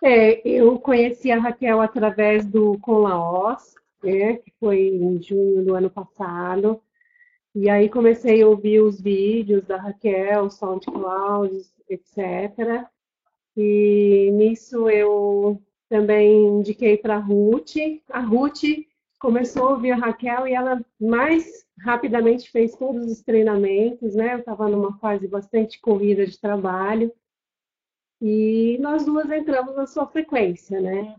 É, 0.02 0.46
eu 0.46 0.78
conheci 0.78 1.30
a 1.30 1.38
Raquel 1.38 1.80
através 1.80 2.46
do 2.46 2.78
Com 2.78 2.98
Laos, 2.98 3.74
né, 4.02 4.36
que 4.36 4.52
foi 4.60 4.80
em 4.80 5.20
junho 5.22 5.64
do 5.64 5.74
ano 5.74 5.90
passado. 5.90 6.80
E 7.54 7.68
aí 7.68 7.88
comecei 7.88 8.42
a 8.42 8.48
ouvir 8.48 8.80
os 8.80 9.00
vídeos 9.00 9.64
da 9.64 9.76
Raquel, 9.76 10.50
SoundCloud, 10.50 11.62
etc. 11.92 12.86
E 13.56 14.30
nisso 14.32 14.88
eu 14.88 15.60
também 15.88 16.46
indiquei 16.58 16.96
para 16.96 17.16
a 17.16 17.18
Ruth. 17.18 17.76
A 18.08 18.20
Ruth 18.20 18.62
começou 19.18 19.68
a 19.68 19.70
ouvir 19.72 19.92
a 19.92 19.96
Raquel 19.96 20.48
e 20.48 20.54
ela 20.54 20.84
mais 21.00 21.66
rapidamente 21.80 22.50
fez 22.50 22.74
todos 22.74 23.06
os 23.10 23.22
treinamentos, 23.22 24.14
né? 24.14 24.34
Eu 24.34 24.38
estava 24.38 24.68
numa 24.68 24.98
fase 24.98 25.28
bastante 25.28 25.80
corrida 25.80 26.26
de 26.26 26.40
trabalho. 26.40 27.12
E 28.20 28.78
nós 28.80 29.04
duas 29.04 29.30
entramos 29.30 29.74
na 29.76 29.86
sua 29.86 30.06
frequência, 30.06 30.80
né? 30.80 31.14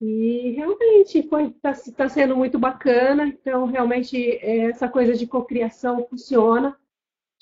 E 0.00 0.50
realmente 0.52 1.18
está 1.18 1.72
tá 1.96 2.08
sendo 2.08 2.36
muito 2.36 2.58
bacana. 2.58 3.26
Então, 3.26 3.66
realmente, 3.66 4.38
essa 4.42 4.88
coisa 4.88 5.14
de 5.14 5.26
cocriação 5.26 6.06
funciona. 6.08 6.76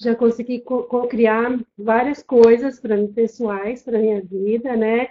Já 0.00 0.14
consegui 0.14 0.60
co-criar 0.60 1.58
várias 1.78 2.22
coisas 2.22 2.80
para 2.80 2.96
mim, 2.96 3.12
pessoais, 3.12 3.82
para 3.82 3.98
minha 3.98 4.20
vida, 4.20 4.76
né? 4.76 5.08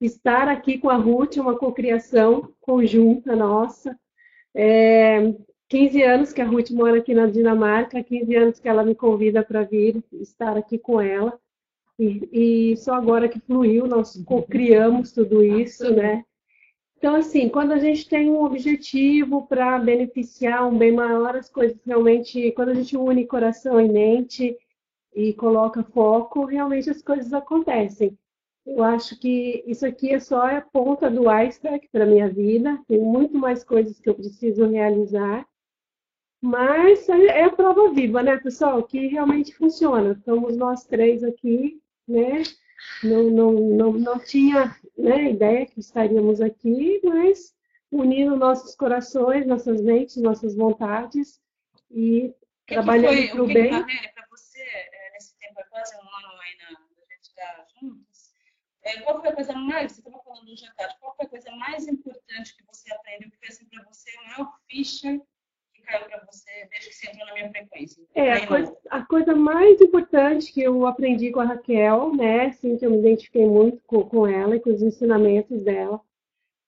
Estar 0.00 0.48
aqui 0.48 0.78
com 0.78 0.90
a 0.90 0.96
Ruth, 0.96 1.36
uma 1.36 1.56
cocriação 1.56 2.52
conjunta 2.60 3.34
nossa. 3.34 3.98
É, 4.54 5.34
15 5.68 6.02
anos 6.02 6.32
que 6.32 6.40
a 6.40 6.46
Ruth 6.46 6.70
mora 6.70 6.98
aqui 6.98 7.14
na 7.14 7.26
Dinamarca, 7.26 8.02
15 8.02 8.34
anos 8.36 8.60
que 8.60 8.68
ela 8.68 8.84
me 8.84 8.94
convida 8.94 9.42
para 9.42 9.64
vir 9.64 10.02
estar 10.12 10.56
aqui 10.56 10.78
com 10.78 11.00
ela. 11.00 11.38
E, 11.98 12.72
e 12.72 12.76
só 12.76 12.94
agora 12.94 13.28
que 13.28 13.40
fluiu, 13.40 13.86
nós 13.86 14.22
criamos 14.48 15.12
tudo 15.12 15.42
isso, 15.42 15.90
né? 15.90 16.24
Então, 16.98 17.14
assim, 17.16 17.48
quando 17.48 17.72
a 17.72 17.78
gente 17.78 18.08
tem 18.08 18.30
um 18.30 18.42
objetivo 18.42 19.46
para 19.46 19.78
beneficiar 19.78 20.66
um 20.66 20.76
bem 20.76 20.92
maior, 20.92 21.36
as 21.36 21.48
coisas 21.48 21.78
realmente, 21.84 22.52
quando 22.52 22.70
a 22.70 22.74
gente 22.74 22.96
une 22.96 23.26
coração 23.26 23.80
e 23.80 23.88
mente 23.88 24.56
e 25.14 25.32
coloca 25.34 25.84
foco, 25.84 26.44
realmente 26.44 26.90
as 26.90 27.02
coisas 27.02 27.32
acontecem. 27.32 28.18
Eu 28.66 28.82
acho 28.82 29.18
que 29.20 29.62
isso 29.66 29.86
aqui 29.86 30.12
é 30.12 30.18
só 30.18 30.46
a 30.46 30.60
ponta 30.60 31.10
do 31.10 31.28
iceberg 31.28 31.88
para 31.92 32.06
minha 32.06 32.28
vida. 32.28 32.80
Tem 32.88 32.98
muito 32.98 33.38
mais 33.38 33.62
coisas 33.62 34.00
que 34.00 34.08
eu 34.08 34.14
preciso 34.14 34.66
realizar. 34.66 35.46
Mas 36.42 37.08
é 37.08 37.44
a 37.44 37.52
prova 37.52 37.90
viva, 37.92 38.22
né, 38.22 38.36
pessoal? 38.38 38.82
Que 38.82 39.06
realmente 39.06 39.54
funciona. 39.54 40.12
Estamos 40.12 40.56
nós 40.56 40.84
três 40.84 41.22
aqui 41.22 41.80
né? 42.06 42.42
Não, 43.02 43.24
não, 43.24 43.52
não, 43.52 43.92
não 43.92 44.18
tinha 44.18 44.76
né, 44.96 45.30
ideia 45.30 45.66
que 45.66 45.80
estaríamos 45.80 46.40
aqui, 46.40 47.00
mas 47.04 47.54
unindo 47.90 48.36
nossos 48.36 48.74
corações, 48.74 49.46
nossas 49.46 49.80
mentes, 49.80 50.16
nossas 50.16 50.54
vontades 50.54 51.40
e 51.90 52.34
que 52.66 52.74
trabalhando 52.74 53.30
para 53.30 53.42
o 53.42 53.46
bem. 53.46 53.70
para 53.70 54.26
você, 54.30 54.60
é, 54.60 55.12
nesse 55.12 55.36
tempo, 55.38 55.60
é 55.60 55.64
quase 55.64 55.94
um 55.96 56.00
ano 56.00 56.40
aí 56.40 56.56
na, 56.58 56.78
a 56.78 57.14
gente 57.14 57.28
está 57.28 57.66
juntos, 57.80 58.32
é, 58.82 59.00
qual 59.00 59.20
foi 59.20 59.30
a 59.30 59.34
coisa 59.34 59.52
mais, 59.52 59.92
você 59.92 60.00
estava 60.00 60.22
falando 60.22 60.46
do 60.46 60.56
jantar, 60.56 60.96
qual 60.98 61.14
foi 61.16 61.26
a 61.26 61.28
coisa 61.28 61.50
mais 61.56 61.86
importante 61.86 62.56
que 62.56 62.64
você 62.64 62.92
aprendeu, 62.92 63.30
que 63.30 63.38
foi 63.38 63.48
assim 63.48 63.66
para 63.66 63.84
você 63.84 64.10
a 64.10 64.22
maior 64.22 64.58
ficha 64.68 65.18
que 65.18 65.35
caiu 65.86 66.06
para 66.06 66.24
você 66.30 66.50
desde 66.70 66.88
que 66.88 66.94
você 66.94 67.10
entrou 67.10 67.26
na 67.26 67.34
minha 67.34 67.50
frequência? 67.50 68.02
É, 68.14 68.32
a 68.32 68.46
coisa, 68.46 68.76
a 68.90 69.04
coisa, 69.04 69.34
mais 69.34 69.80
importante 69.80 70.52
que 70.52 70.62
eu 70.62 70.86
aprendi 70.86 71.30
com 71.30 71.40
a 71.40 71.44
Raquel, 71.44 72.14
né, 72.14 72.46
assim, 72.46 72.76
que 72.76 72.84
eu 72.84 72.90
me 72.90 72.98
identifiquei 72.98 73.46
muito 73.46 73.82
com, 73.86 74.02
com 74.02 74.26
ela 74.26 74.56
e 74.56 74.60
com 74.60 74.70
os 74.70 74.82
ensinamentos 74.82 75.62
dela, 75.62 76.00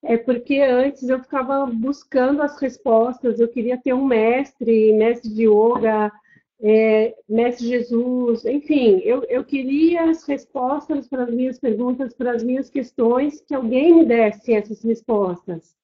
é 0.02 0.16
porque 0.16 0.60
antes 0.60 1.08
eu 1.08 1.20
ficava 1.20 1.66
buscando 1.66 2.42
as 2.42 2.58
respostas, 2.60 3.40
eu 3.40 3.48
queria 3.48 3.76
ter 3.76 3.92
um 3.92 4.04
mestre, 4.04 4.92
mestre 4.92 5.34
de 5.34 5.46
yoga, 5.46 6.12
é, 6.60 7.14
Mestre 7.28 7.68
Jesus, 7.68 8.44
enfim, 8.44 9.00
eu, 9.04 9.22
eu 9.24 9.44
queria 9.44 10.10
as 10.10 10.24
respostas 10.24 11.08
para 11.08 11.24
as 11.24 11.30
minhas 11.30 11.58
perguntas, 11.58 12.12
para 12.14 12.32
as 12.32 12.42
minhas 12.42 12.68
questões, 12.68 13.40
que 13.40 13.54
alguém 13.54 13.94
me 13.94 14.04
desse 14.04 14.52
essas 14.52 14.82
respostas. 14.82 15.77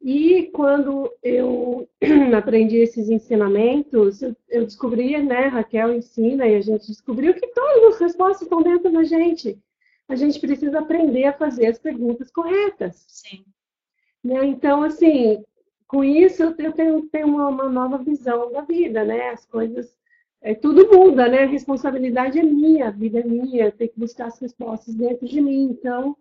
E 0.00 0.50
quando 0.52 1.12
eu 1.22 1.88
aprendi 2.36 2.76
esses 2.76 3.08
ensinamentos, 3.08 4.22
eu, 4.48 4.64
descobri, 4.64 5.20
né, 5.22 5.46
Raquel 5.46 5.92
ensina, 5.92 6.46
e 6.46 6.54
a 6.54 6.60
gente 6.60 6.86
descobriu 6.86 7.34
que 7.34 7.46
todas 7.48 7.94
as 7.94 8.00
respostas 8.00 8.42
estão 8.42 8.62
dentro 8.62 8.92
da 8.92 9.02
gente. 9.02 9.58
A 10.08 10.14
gente 10.14 10.40
precisa 10.40 10.78
aprender 10.78 11.24
a 11.24 11.32
fazer 11.32 11.66
as 11.66 11.78
perguntas 11.78 12.30
corretas. 12.30 13.04
Sim. 13.08 13.44
Né? 14.22 14.46
Então, 14.46 14.82
assim, 14.82 15.44
com 15.86 16.04
isso 16.04 16.42
eu 16.42 16.72
tenho, 16.72 17.08
tenho 17.08 17.26
uma, 17.26 17.48
uma, 17.48 17.68
nova 17.68 17.98
visão 17.98 18.52
da 18.52 18.62
vida, 18.62 19.04
né? 19.04 19.30
As 19.30 19.44
coisas, 19.46 19.96
é, 20.40 20.54
tudo 20.54 20.90
muda, 20.90 21.28
né? 21.28 21.44
A 21.44 21.46
responsabilidade 21.46 22.38
é 22.38 22.42
minha, 22.42 22.88
a 22.88 22.90
vida 22.90 23.20
é 23.20 23.24
minha, 23.24 23.66
eu 23.66 23.72
tenho 23.72 23.90
que 23.90 23.98
buscar 23.98 24.26
as 24.26 24.38
respostas 24.38 24.94
dentro 24.94 25.26
de 25.26 25.40
mim. 25.40 25.64
Então, 25.70 26.16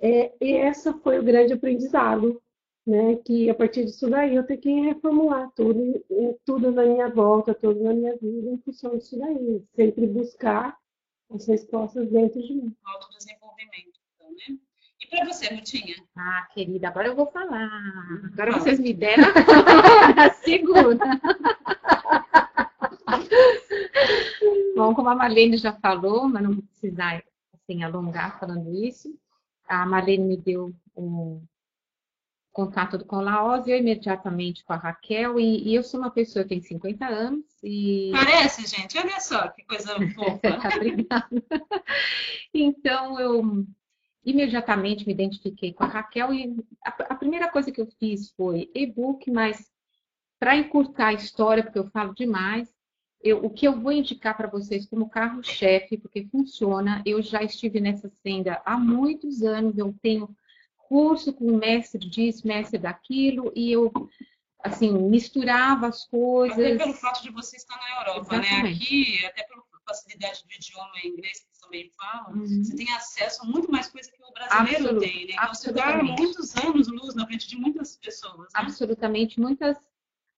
é, 0.00 0.32
essa 0.40 0.92
foi 0.94 1.18
o 1.18 1.22
grande 1.22 1.52
aprendizado, 1.52 2.41
né? 2.86 3.16
Que 3.24 3.50
a 3.50 3.54
partir 3.54 3.84
disso 3.84 4.08
daí 4.10 4.34
eu 4.34 4.44
tenho 4.44 4.60
que 4.60 4.80
reformular 4.80 5.50
tudo, 5.54 6.04
tudo 6.44 6.72
na 6.72 6.84
minha 6.84 7.08
volta, 7.08 7.54
tudo 7.54 7.82
na 7.82 7.92
minha 7.92 8.16
vida 8.16 8.50
em 8.50 8.58
função 8.58 8.96
disso 8.96 9.18
daí. 9.18 9.62
Sempre 9.74 10.06
buscar 10.06 10.76
as 11.30 11.46
respostas 11.46 12.10
dentro 12.10 12.42
de 12.42 12.54
mim. 12.54 12.76
Autodesenvolvimento, 12.84 13.98
então, 14.14 14.30
né? 14.30 14.58
E 15.00 15.06
para 15.06 15.26
você, 15.26 15.52
Mutinha? 15.52 15.96
Ah, 16.16 16.46
querida, 16.52 16.88
agora 16.88 17.08
eu 17.08 17.16
vou 17.16 17.26
falar. 17.26 17.70
Agora 18.32 18.52
vocês 18.52 18.78
me 18.78 18.92
deram 18.92 19.24
a 20.16 20.30
segunda. 20.44 21.04
Bom, 24.76 24.94
como 24.94 25.08
a 25.08 25.14
Marlene 25.14 25.56
já 25.56 25.72
falou, 25.74 26.28
mas 26.28 26.42
não 26.42 26.52
vou 26.52 26.62
precisar 26.62 27.22
assim, 27.54 27.82
alongar 27.82 28.38
falando 28.38 28.72
isso, 28.74 29.14
a 29.68 29.86
Marlene 29.86 30.24
me 30.24 30.36
deu 30.36 30.72
um 30.96 31.42
contato 32.52 33.02
com 33.04 33.16
a 33.16 33.22
Laós 33.22 33.66
e 33.66 33.70
eu 33.70 33.78
imediatamente 33.78 34.64
com 34.64 34.72
a 34.72 34.76
Raquel. 34.76 35.40
E, 35.40 35.68
e, 35.68 35.74
eu 35.74 35.82
sou 35.82 35.98
uma 35.98 36.10
pessoa 36.10 36.44
que 36.44 36.50
tem 36.50 36.60
50 36.60 37.06
anos 37.06 37.44
e... 37.62 38.10
Parece, 38.12 38.66
gente. 38.66 38.98
Olha 38.98 39.18
só 39.20 39.48
que 39.48 39.64
coisa 39.64 39.94
fofa. 40.14 40.58
Obrigada. 40.76 41.28
então, 42.52 43.18
eu 43.18 43.66
imediatamente 44.24 45.06
me 45.06 45.12
identifiquei 45.12 45.72
com 45.72 45.84
a 45.84 45.88
Raquel 45.88 46.32
e 46.32 46.56
a, 46.84 46.90
a 46.90 47.14
primeira 47.14 47.50
coisa 47.50 47.72
que 47.72 47.80
eu 47.80 47.86
fiz 47.98 48.30
foi 48.32 48.70
e-book, 48.74 49.30
mas 49.30 49.70
para 50.38 50.56
encurtar 50.56 51.08
a 51.08 51.12
história, 51.14 51.62
porque 51.62 51.78
eu 51.78 51.90
falo 51.90 52.14
demais, 52.14 52.72
eu, 53.22 53.44
o 53.44 53.50
que 53.50 53.66
eu 53.66 53.80
vou 53.80 53.92
indicar 53.92 54.36
para 54.36 54.48
vocês 54.48 54.86
como 54.86 55.08
carro-chefe, 55.08 55.96
porque 55.96 56.26
funciona, 56.26 57.02
eu 57.06 57.22
já 57.22 57.42
estive 57.42 57.80
nessa 57.80 58.10
senda 58.22 58.60
há 58.64 58.76
muitos 58.76 59.42
anos, 59.42 59.78
eu 59.78 59.94
tenho 60.02 60.28
curso 60.92 61.32
com 61.32 61.56
mestre 61.56 61.98
disso, 61.98 62.46
mestre 62.46 62.78
daquilo, 62.78 63.50
e 63.56 63.72
eu 63.72 63.90
assim, 64.62 64.92
misturava 64.92 65.88
as 65.88 66.04
coisas. 66.04 66.58
Até 66.58 66.76
pelo 66.76 66.92
fato 66.92 67.22
de 67.22 67.30
você 67.30 67.56
estar 67.56 67.76
na 67.78 68.00
Europa, 68.00 68.36
né? 68.36 68.42
Exatamente. 68.42 68.62
né? 68.62 68.70
Aqui, 68.74 69.26
até 69.26 69.42
pela 69.44 69.62
facilidade 69.88 70.44
do 70.44 70.52
idioma 70.52 70.92
inglês, 71.02 71.46
também 71.62 71.90
falam, 71.96 72.34
uhum. 72.34 72.62
você 72.62 72.76
tem 72.76 72.92
acesso 72.92 73.42
a 73.42 73.46
muito 73.46 73.72
mais 73.72 73.88
coisa 73.88 74.10
que 74.10 74.22
o 74.22 74.32
brasileiro 74.32 74.84
Absolut, 74.84 75.00
tem, 75.00 75.26
né? 75.26 75.32
Então 75.32 75.54
você 75.54 75.70
está 75.70 76.02
muitos 76.02 76.56
anos 76.56 76.88
luz 76.88 77.14
na 77.14 77.26
frente 77.26 77.48
de 77.48 77.56
muitas 77.56 77.96
pessoas. 77.96 78.38
Né? 78.38 78.46
Absolutamente, 78.52 79.40
muitas, 79.40 79.78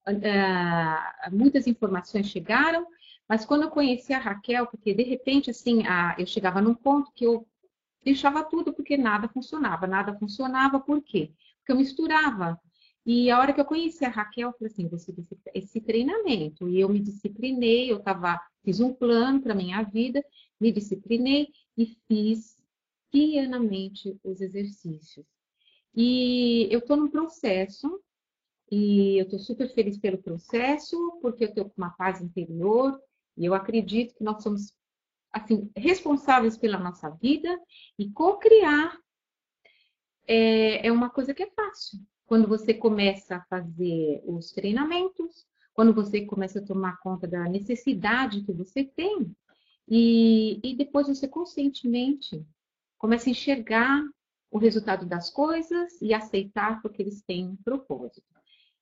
uh, 0.07 1.35
muitas 1.35 1.67
informações 1.67 2.27
chegaram, 2.27 2.87
mas 3.27 3.45
quando 3.45 3.63
eu 3.63 3.71
conheci 3.71 4.13
a 4.13 4.19
Raquel, 4.19 4.67
porque 4.67 4.93
de 4.93 5.03
repente, 5.03 5.49
assim, 5.49 5.79
uh, 5.81 6.15
eu 6.17 6.25
chegava 6.25 6.61
num 6.61 6.75
ponto 6.75 7.11
que 7.13 7.25
eu 7.25 7.45
deixava 8.05 8.43
tudo 8.43 8.71
porque 8.71 8.95
nada 8.95 9.27
funcionava. 9.27 9.85
Nada 9.85 10.17
funcionava, 10.17 10.79
por 10.79 11.01
quê? 11.01 11.33
Porque 11.57 11.73
eu 11.73 11.77
misturava. 11.77 12.57
E 13.05 13.29
a 13.29 13.39
hora 13.39 13.53
que 13.53 13.59
eu 13.59 13.65
conheci 13.65 14.05
a 14.05 14.09
Raquel, 14.09 14.49
eu 14.49 14.53
falei 14.53 14.71
assim, 14.71 14.87
você 14.87 15.13
esse 15.53 15.81
treinamento. 15.81 16.69
E 16.69 16.79
eu 16.79 16.87
me 16.87 16.99
disciplinei, 16.99 17.91
eu 17.91 17.99
tava, 17.99 18.39
fiz 18.63 18.79
um 18.79 18.93
plano 18.93 19.41
para 19.41 19.53
minha 19.53 19.83
vida 19.83 20.23
me 20.59 20.71
disciplinei 20.71 21.49
e 21.77 21.97
fiz 22.07 22.57
pianamente 23.11 24.17
os 24.23 24.41
exercícios. 24.41 25.25
E 25.95 26.67
eu 26.71 26.79
estou 26.79 26.97
num 26.97 27.09
processo, 27.09 28.01
e 28.69 29.17
eu 29.17 29.23
estou 29.23 29.39
super 29.39 29.73
feliz 29.73 29.97
pelo 29.97 30.17
processo, 30.17 31.19
porque 31.21 31.45
eu 31.45 31.49
estou 31.49 31.65
com 31.65 31.73
uma 31.77 31.91
paz 31.91 32.21
interior, 32.21 32.99
e 33.37 33.45
eu 33.45 33.53
acredito 33.53 34.15
que 34.15 34.23
nós 34.23 34.43
somos 34.43 34.73
assim, 35.35 35.69
responsáveis 35.75 36.57
pela 36.57 36.79
nossa 36.79 37.09
vida 37.09 37.59
e 37.99 38.09
co-criar 38.09 38.97
é, 40.25 40.87
é 40.87 40.91
uma 40.91 41.09
coisa 41.09 41.33
que 41.33 41.43
é 41.43 41.51
fácil. 41.51 41.99
Quando 42.25 42.47
você 42.47 42.73
começa 42.73 43.35
a 43.35 43.43
fazer 43.43 44.23
os 44.25 44.51
treinamentos, 44.51 45.45
quando 45.73 45.93
você 45.93 46.25
começa 46.25 46.59
a 46.59 46.65
tomar 46.65 46.97
conta 47.01 47.27
da 47.27 47.43
necessidade 47.49 48.43
que 48.43 48.53
você 48.53 48.85
tem, 48.85 49.35
e, 49.87 50.59
e 50.63 50.73
depois 50.73 51.07
você 51.07 51.27
conscientemente 51.27 52.41
começa 52.97 53.29
a 53.29 53.31
enxergar 53.31 54.01
o 54.49 54.57
resultado 54.57 55.05
das 55.05 55.29
coisas 55.29 56.01
e 56.01 56.13
aceitar 56.13 56.81
porque 56.81 57.01
eles 57.01 57.21
têm 57.21 57.45
um 57.45 57.57
propósito. 57.57 58.23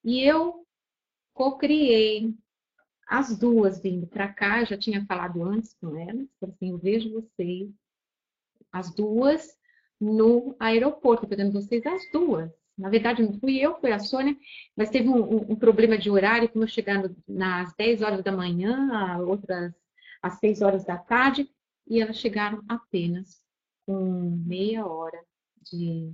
E 0.04 0.22
eu 0.22 0.66
co-criei 1.34 2.32
as 3.08 3.38
duas 3.38 3.82
vindo 3.82 4.08
para 4.08 4.28
cá, 4.28 4.64
já 4.64 4.78
tinha 4.78 5.06
falado 5.06 5.44
antes 5.44 5.74
com 5.76 5.96
elas, 5.96 6.28
assim, 6.42 6.72
eu 6.72 6.78
vejo 6.78 7.14
vocês, 7.14 7.70
as 8.72 8.94
duas, 8.94 9.56
no 10.00 10.56
aeroporto, 10.60 11.28
pegando 11.28 11.54
vocês 11.54 11.86
as 11.86 12.02
duas. 12.12 12.52
Na 12.78 12.90
verdade, 12.90 13.22
não 13.22 13.40
fui 13.40 13.58
eu, 13.58 13.80
foi 13.80 13.92
a 13.92 14.00
Sônia, 14.00 14.36
mas 14.76 14.90
teve 14.90 15.08
um, 15.08 15.22
um, 15.22 15.52
um 15.52 15.56
problema 15.56 15.98
de 15.98 16.10
horário, 16.10 16.50
como 16.50 16.64
eu 16.64 16.68
chegar 16.68 17.02
no, 17.02 17.16
nas 17.28 17.74
10 17.76 18.02
horas 18.02 18.24
da 18.24 18.32
manhã, 18.32 19.20
outras 19.20 19.74
às 20.22 20.40
seis 20.40 20.62
horas 20.62 20.86
da 20.86 20.98
tarde, 20.98 21.50
e 21.86 22.02
elas 22.02 22.18
chegaram 22.18 22.64
apenas 22.68 23.44
com 23.86 24.42
meia 24.46 24.88
hora 24.88 25.22
de, 25.62 26.14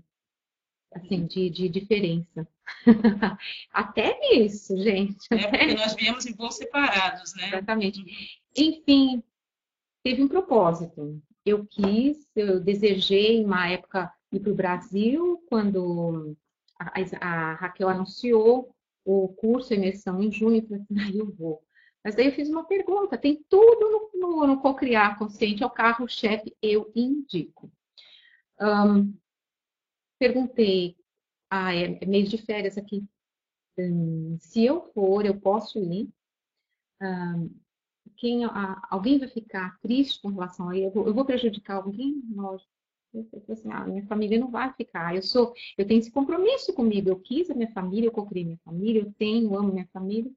assim, 0.94 1.26
de, 1.26 1.50
de 1.50 1.70
diferença. 1.70 2.48
Até 3.72 4.20
nisso, 4.20 4.78
gente. 4.78 5.28
É 5.32 5.48
porque 5.48 5.74
nós 5.76 5.96
viemos 5.96 6.26
em 6.26 6.34
voos 6.34 6.56
separados, 6.56 7.36
né? 7.36 7.48
Exatamente. 7.48 8.04
Enfim, 8.56 9.24
teve 10.04 10.24
um 10.24 10.28
propósito. 10.28 11.22
Eu 11.46 11.66
quis, 11.66 12.28
eu 12.36 12.60
desejei, 12.60 13.44
uma 13.44 13.70
época, 13.70 14.12
ir 14.32 14.40
para 14.40 14.52
o 14.52 14.56
Brasil, 14.56 15.44
quando 15.48 16.36
a, 16.80 16.92
a, 17.22 17.54
Raquel 17.54 17.90
anunciou 17.90 18.76
o 19.06 19.30
curso 19.30 19.74
Imersão 19.74 20.22
em 20.22 20.32
junho, 20.32 20.58
eu 20.58 20.68
falei 20.68 20.82
assim, 20.82 21.00
ah, 21.00 21.18
eu 21.18 21.32
vou. 21.32 21.64
Mas 22.04 22.16
daí 22.16 22.28
eu 22.28 22.32
fiz 22.32 22.50
uma 22.50 22.64
pergunta, 22.64 23.18
tem 23.18 23.44
tudo 23.50 24.12
no, 24.14 24.20
no, 24.20 24.48
no 24.48 24.62
Cocriar 24.62 25.18
Consciente, 25.18 25.64
é 25.64 25.66
o 25.66 25.72
carro-chefe, 25.72 26.56
eu 26.62 26.92
indico. 26.96 27.72
Um, 28.60 29.14
perguntei, 30.20 30.96
ah, 31.50 31.74
é, 31.74 31.98
é 32.02 32.06
mês 32.06 32.30
de 32.30 32.38
férias 32.38 32.78
aqui, 32.78 33.04
um, 33.78 34.38
se 34.40 34.66
eu 34.66 34.82
for, 34.94 35.26
eu 35.26 35.40
posso 35.40 35.80
ir? 35.80 36.10
Quem, 38.18 38.44
a, 38.44 38.88
alguém 38.90 39.18
vai 39.18 39.30
ficar 39.30 39.80
triste 39.80 40.22
com 40.22 40.30
relação 40.30 40.70
a 40.70 40.78
eu 40.78 40.92
eu 40.94 41.14
vou 41.14 41.24
prejudicar 41.24 41.78
alguém? 41.78 42.22
Lógico. 42.36 42.70
Eu 43.14 43.26
assim, 43.50 43.72
ah, 43.72 43.88
minha 43.88 44.06
família 44.06 44.38
não 44.38 44.52
vai 44.52 44.72
ficar. 44.74 45.16
Eu 45.16 45.24
sou, 45.24 45.54
eu 45.78 45.88
tenho 45.88 46.00
esse 46.00 46.12
compromisso 46.12 46.74
comigo. 46.74 47.10
Eu 47.10 47.20
quis 47.20 47.50
a 47.50 47.56
minha 47.56 47.72
família, 47.72 48.08
eu 48.08 48.12
cocriei 48.12 48.46
minha 48.46 48.60
família, 48.64 49.02
eu 49.02 49.14
tenho, 49.14 49.56
amo 49.58 49.74
minha 49.74 49.88
família. 49.88 50.32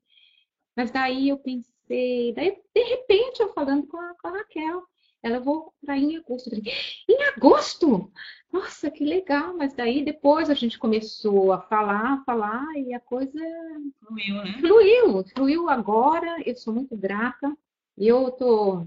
Mas 0.77 0.91
daí 0.91 1.29
eu 1.29 1.39
pensei, 1.39 2.33
daí 2.33 2.63
de 2.75 2.83
repente 2.83 3.43
eu 3.43 3.53
falando 3.53 3.87
com 3.87 3.99
a, 3.99 4.15
com 4.15 4.29
a 4.29 4.31
Raquel, 4.31 4.87
ela 5.23 5.41
vou 5.41 5.73
para 5.85 5.97
em 5.97 6.17
agosto. 6.17 6.49
Eu 6.49 6.57
falei, 6.57 6.73
em 7.09 7.23
agosto? 7.25 8.13
Nossa, 8.53 8.91
que 8.91 9.05
legal! 9.05 9.57
Mas 9.57 9.75
daí 9.75 10.05
depois 10.05 10.51
a 10.51 10.55
gente 10.55 10.79
começou 10.79 11.53
a 11.53 11.61
falar, 11.61 12.15
a 12.15 12.25
falar 12.25 12.67
e 12.77 12.93
a 12.93 13.01
coisa 13.01 13.39
fluiu, 14.01 14.35
né? 14.37 14.59
Fluiu, 14.61 15.25
fluiu 15.35 15.69
agora. 15.69 16.43
Eu 16.45 16.57
sou 16.57 16.75
muito 16.75 16.97
grata. 16.97 17.57
Eu 17.97 18.31
tô, 18.33 18.87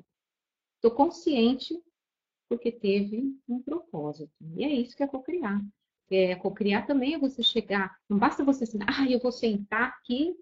tô 0.82 0.92
consciente 0.92 1.82
porque 2.50 2.72
teve 2.72 3.36
um 3.48 3.62
propósito. 3.62 4.34
E 4.56 4.64
é 4.64 4.70
isso 4.70 4.96
que 4.96 5.04
é 5.04 5.08
cocriar. 5.08 5.62
É, 6.10 6.36
cocriar 6.36 6.86
também 6.86 7.16
é 7.16 7.20
você 7.20 7.42
chegar, 7.42 7.98
não 8.08 8.20
basta 8.20 8.44
você 8.44 8.64
assim, 8.64 8.78
ah, 8.86 9.10
eu 9.10 9.20
vou 9.20 9.32
sentar 9.32 9.90
aqui, 9.90 10.36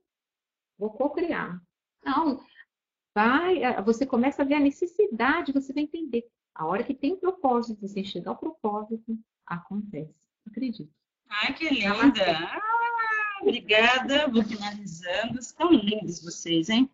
vou 0.78 0.90
cocriar. 0.90 1.62
Não, 2.04 2.44
vai, 3.14 3.64
é, 3.64 3.82
você 3.82 4.06
começa 4.06 4.42
a 4.42 4.46
ver 4.46 4.56
a 4.56 4.60
necessidade, 4.60 5.52
você 5.52 5.74
vai 5.74 5.84
entender. 5.84 6.26
A 6.56 6.66
hora 6.66 6.84
que 6.84 6.94
tem 6.94 7.16
propósito, 7.16 7.88
você 7.88 8.04
chegar 8.04 8.32
ao 8.32 8.38
propósito, 8.38 9.18
acontece. 9.46 10.14
Acredito. 10.48 10.92
Ai, 11.30 11.54
que 11.54 11.70
linda! 11.70 12.38
Ah, 12.38 13.40
obrigada, 13.42 14.28
vou 14.28 14.44
finalizando. 14.44 15.40
Estão 15.40 15.72
lindos 15.72 16.24
vocês, 16.24 16.70
hein? 16.70 16.90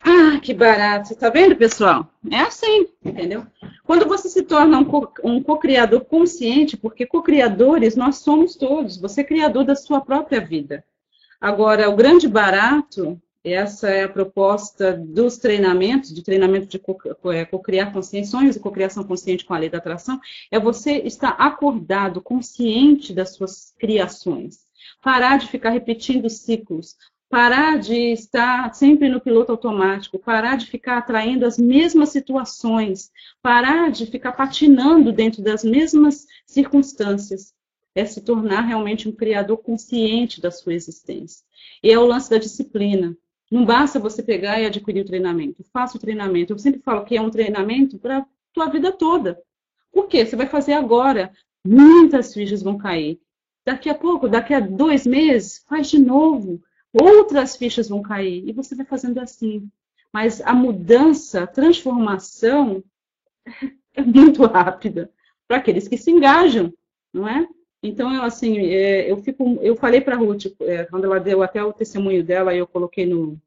Ah, 0.00 0.38
que 0.40 0.54
barato. 0.54 1.16
Tá 1.16 1.30
vendo, 1.30 1.56
pessoal? 1.56 2.08
É 2.30 2.40
assim, 2.40 2.88
entendeu? 3.04 3.44
Quando 3.84 4.06
você 4.06 4.28
se 4.28 4.42
torna 4.42 4.78
um 4.78 5.42
co-criador 5.42 6.04
consciente, 6.04 6.76
porque 6.76 7.06
co-criadores 7.06 7.96
nós 7.96 8.18
somos 8.18 8.54
todos, 8.54 8.96
você 8.96 9.22
é 9.22 9.24
criador 9.24 9.64
da 9.64 9.74
sua 9.74 10.00
própria 10.00 10.40
vida. 10.40 10.84
Agora, 11.40 11.90
o 11.90 11.96
grande 11.96 12.28
barato, 12.28 13.20
essa 13.52 13.88
é 13.88 14.04
a 14.04 14.08
proposta 14.08 14.92
dos 14.92 15.36
treinamentos, 15.38 16.12
de 16.12 16.22
treinamento 16.22 16.66
de 16.66 16.80
é, 17.32 17.44
co-criar 17.44 17.92
consciência, 17.92 18.30
sonhos 18.30 18.56
e 18.56 18.60
co-criação 18.60 19.04
consciente 19.04 19.44
com 19.44 19.54
a 19.54 19.58
lei 19.58 19.70
da 19.70 19.78
atração, 19.78 20.20
é 20.50 20.58
você 20.58 20.98
estar 20.98 21.30
acordado, 21.30 22.20
consciente 22.20 23.12
das 23.12 23.34
suas 23.34 23.72
criações. 23.78 24.66
Parar 25.02 25.38
de 25.38 25.46
ficar 25.46 25.70
repetindo 25.70 26.28
ciclos, 26.28 26.96
parar 27.28 27.78
de 27.78 28.12
estar 28.12 28.74
sempre 28.74 29.08
no 29.08 29.20
piloto 29.20 29.52
automático, 29.52 30.18
parar 30.18 30.56
de 30.56 30.66
ficar 30.66 30.98
atraindo 30.98 31.44
as 31.44 31.58
mesmas 31.58 32.10
situações, 32.10 33.10
parar 33.42 33.90
de 33.90 34.06
ficar 34.06 34.32
patinando 34.32 35.12
dentro 35.12 35.42
das 35.42 35.62
mesmas 35.62 36.26
circunstâncias, 36.46 37.54
é 37.94 38.04
se 38.04 38.20
tornar 38.20 38.62
realmente 38.62 39.08
um 39.08 39.12
criador 39.12 39.58
consciente 39.58 40.40
da 40.40 40.50
sua 40.50 40.74
existência. 40.74 41.44
E 41.82 41.90
é 41.90 41.98
o 41.98 42.06
lance 42.06 42.28
da 42.28 42.38
disciplina. 42.38 43.16
Não 43.50 43.64
basta 43.64 43.98
você 43.98 44.22
pegar 44.22 44.60
e 44.60 44.66
adquirir 44.66 45.02
o 45.02 45.06
treinamento. 45.06 45.64
Faça 45.72 45.96
o 45.96 46.00
treinamento. 46.00 46.52
Eu 46.52 46.58
sempre 46.58 46.80
falo 46.80 47.04
que 47.04 47.16
é 47.16 47.20
um 47.20 47.30
treinamento 47.30 47.98
para 47.98 48.18
a 48.18 48.26
tua 48.52 48.66
vida 48.66 48.90
toda. 48.92 49.40
Por 49.92 50.08
quê? 50.08 50.26
Você 50.26 50.36
vai 50.36 50.46
fazer 50.46 50.72
agora. 50.72 51.32
Muitas 51.64 52.34
fichas 52.34 52.62
vão 52.62 52.76
cair. 52.76 53.20
Daqui 53.64 53.88
a 53.88 53.94
pouco, 53.94 54.28
daqui 54.28 54.54
a 54.54 54.60
dois 54.60 55.06
meses, 55.06 55.64
faz 55.66 55.88
de 55.88 55.98
novo 55.98 56.60
outras 57.02 57.56
fichas 57.56 57.88
vão 57.88 58.02
cair 58.02 58.48
e 58.48 58.52
você 58.52 58.74
vai 58.74 58.86
fazendo 58.86 59.18
assim. 59.18 59.70
Mas 60.12 60.40
a 60.40 60.54
mudança, 60.54 61.42
a 61.42 61.46
transformação 61.46 62.82
é 63.94 64.02
muito 64.02 64.44
rápida 64.44 65.10
para 65.46 65.58
aqueles 65.58 65.86
que 65.86 65.96
se 65.96 66.10
engajam, 66.10 66.72
não 67.12 67.28
é? 67.28 67.46
Então, 67.86 68.14
eu, 68.14 68.22
assim, 68.22 68.58
é, 68.58 69.10
eu 69.10 69.16
fico, 69.18 69.58
eu 69.62 69.76
falei 69.76 70.00
para 70.00 70.14
a 70.14 70.18
Ruth, 70.18 70.46
é, 70.60 70.84
quando 70.84 71.04
ela 71.04 71.20
deu 71.20 71.42
até 71.42 71.62
o 71.62 71.72
testemunho 71.72 72.22
dela, 72.24 72.54
eu 72.54 72.66
coloquei 72.66 73.06
no, 73.06 73.40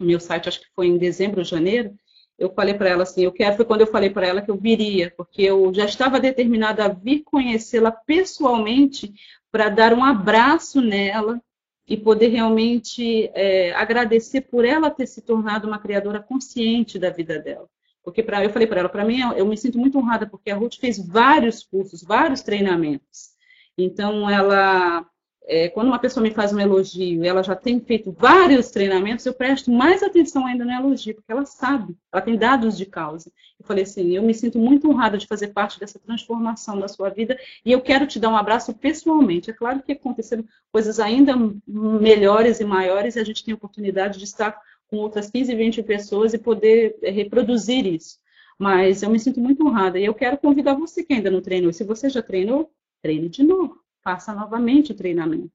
meu 0.00 0.20
site, 0.20 0.48
acho 0.48 0.60
que 0.60 0.66
foi 0.74 0.86
em 0.86 0.98
dezembro 0.98 1.40
ou 1.40 1.44
janeiro, 1.44 1.94
eu 2.38 2.50
falei 2.52 2.74
para 2.74 2.88
ela 2.88 3.04
assim, 3.04 3.24
eu 3.24 3.32
quero, 3.32 3.56
foi 3.56 3.64
quando 3.64 3.82
eu 3.82 3.86
falei 3.86 4.10
para 4.10 4.26
ela 4.26 4.42
que 4.42 4.50
eu 4.50 4.56
viria, 4.56 5.12
porque 5.16 5.42
eu 5.42 5.72
já 5.72 5.84
estava 5.84 6.18
determinada 6.18 6.84
a 6.84 6.88
vir 6.88 7.22
conhecê-la 7.22 7.92
pessoalmente 7.92 9.12
para 9.52 9.68
dar 9.68 9.92
um 9.92 10.04
abraço 10.04 10.80
nela, 10.80 11.40
e 11.86 11.96
poder 11.96 12.28
realmente 12.28 13.30
é, 13.34 13.72
agradecer 13.74 14.42
por 14.42 14.64
ela 14.64 14.90
ter 14.90 15.06
se 15.06 15.20
tornado 15.20 15.68
uma 15.68 15.78
criadora 15.78 16.20
consciente 16.20 16.98
da 16.98 17.10
vida 17.10 17.38
dela. 17.38 17.68
Porque 18.02 18.22
pra, 18.22 18.44
eu 18.44 18.50
falei 18.50 18.66
para 18.66 18.80
ela, 18.80 18.88
para 18.88 19.04
mim, 19.04 19.20
eu 19.36 19.46
me 19.46 19.56
sinto 19.56 19.78
muito 19.78 19.98
honrada, 19.98 20.26
porque 20.26 20.50
a 20.50 20.56
Ruth 20.56 20.76
fez 20.76 20.98
vários 20.98 21.62
cursos, 21.62 22.02
vários 22.02 22.42
treinamentos. 22.42 23.33
Então, 23.76 24.28
ela 24.28 25.06
é, 25.46 25.68
quando 25.68 25.88
uma 25.88 25.98
pessoa 25.98 26.22
me 26.22 26.30
faz 26.30 26.52
um 26.52 26.58
elogio 26.58 27.22
ela 27.22 27.42
já 27.42 27.54
tem 27.54 27.78
feito 27.78 28.10
vários 28.10 28.70
treinamentos, 28.70 29.26
eu 29.26 29.34
presto 29.34 29.70
mais 29.70 30.02
atenção 30.02 30.46
ainda 30.46 30.64
no 30.64 30.72
elogio, 30.72 31.14
porque 31.14 31.30
ela 31.30 31.44
sabe, 31.44 31.94
ela 32.10 32.22
tem 32.22 32.36
dados 32.36 32.78
de 32.78 32.86
causa. 32.86 33.30
Eu 33.60 33.66
falei 33.66 33.84
assim, 33.84 34.16
eu 34.16 34.22
me 34.22 34.32
sinto 34.32 34.58
muito 34.58 34.88
honrada 34.88 35.18
de 35.18 35.26
fazer 35.26 35.48
parte 35.48 35.78
dessa 35.78 35.98
transformação 35.98 36.78
da 36.78 36.88
sua 36.88 37.10
vida 37.10 37.38
e 37.64 37.70
eu 37.70 37.80
quero 37.80 38.06
te 38.06 38.18
dar 38.18 38.30
um 38.30 38.36
abraço 38.36 38.72
pessoalmente. 38.72 39.50
É 39.50 39.52
claro 39.52 39.82
que 39.82 39.92
aconteceram 39.92 40.44
coisas 40.72 40.98
ainda 40.98 41.34
melhores 41.66 42.60
e 42.60 42.64
maiores 42.64 43.16
e 43.16 43.20
a 43.20 43.24
gente 43.24 43.44
tem 43.44 43.52
a 43.52 43.56
oportunidade 43.56 44.18
de 44.18 44.24
estar 44.24 44.58
com 44.88 44.96
outras 44.96 45.30
15, 45.30 45.54
20 45.54 45.82
pessoas 45.82 46.32
e 46.32 46.38
poder 46.38 46.96
é, 47.02 47.10
reproduzir 47.10 47.86
isso. 47.86 48.18
Mas 48.58 49.02
eu 49.02 49.10
me 49.10 49.20
sinto 49.20 49.40
muito 49.40 49.66
honrada 49.66 49.98
e 49.98 50.04
eu 50.04 50.14
quero 50.14 50.38
convidar 50.38 50.74
você 50.74 51.02
que 51.04 51.12
ainda 51.12 51.30
não 51.30 51.42
treinou. 51.42 51.72
Se 51.72 51.84
você 51.84 52.08
já 52.08 52.22
treinou, 52.22 52.70
treine 53.04 53.28
de 53.28 53.44
novo 53.44 53.84
faça 54.04 54.34
novamente 54.34 54.92
o 54.92 54.94
treinamento. 54.94 55.50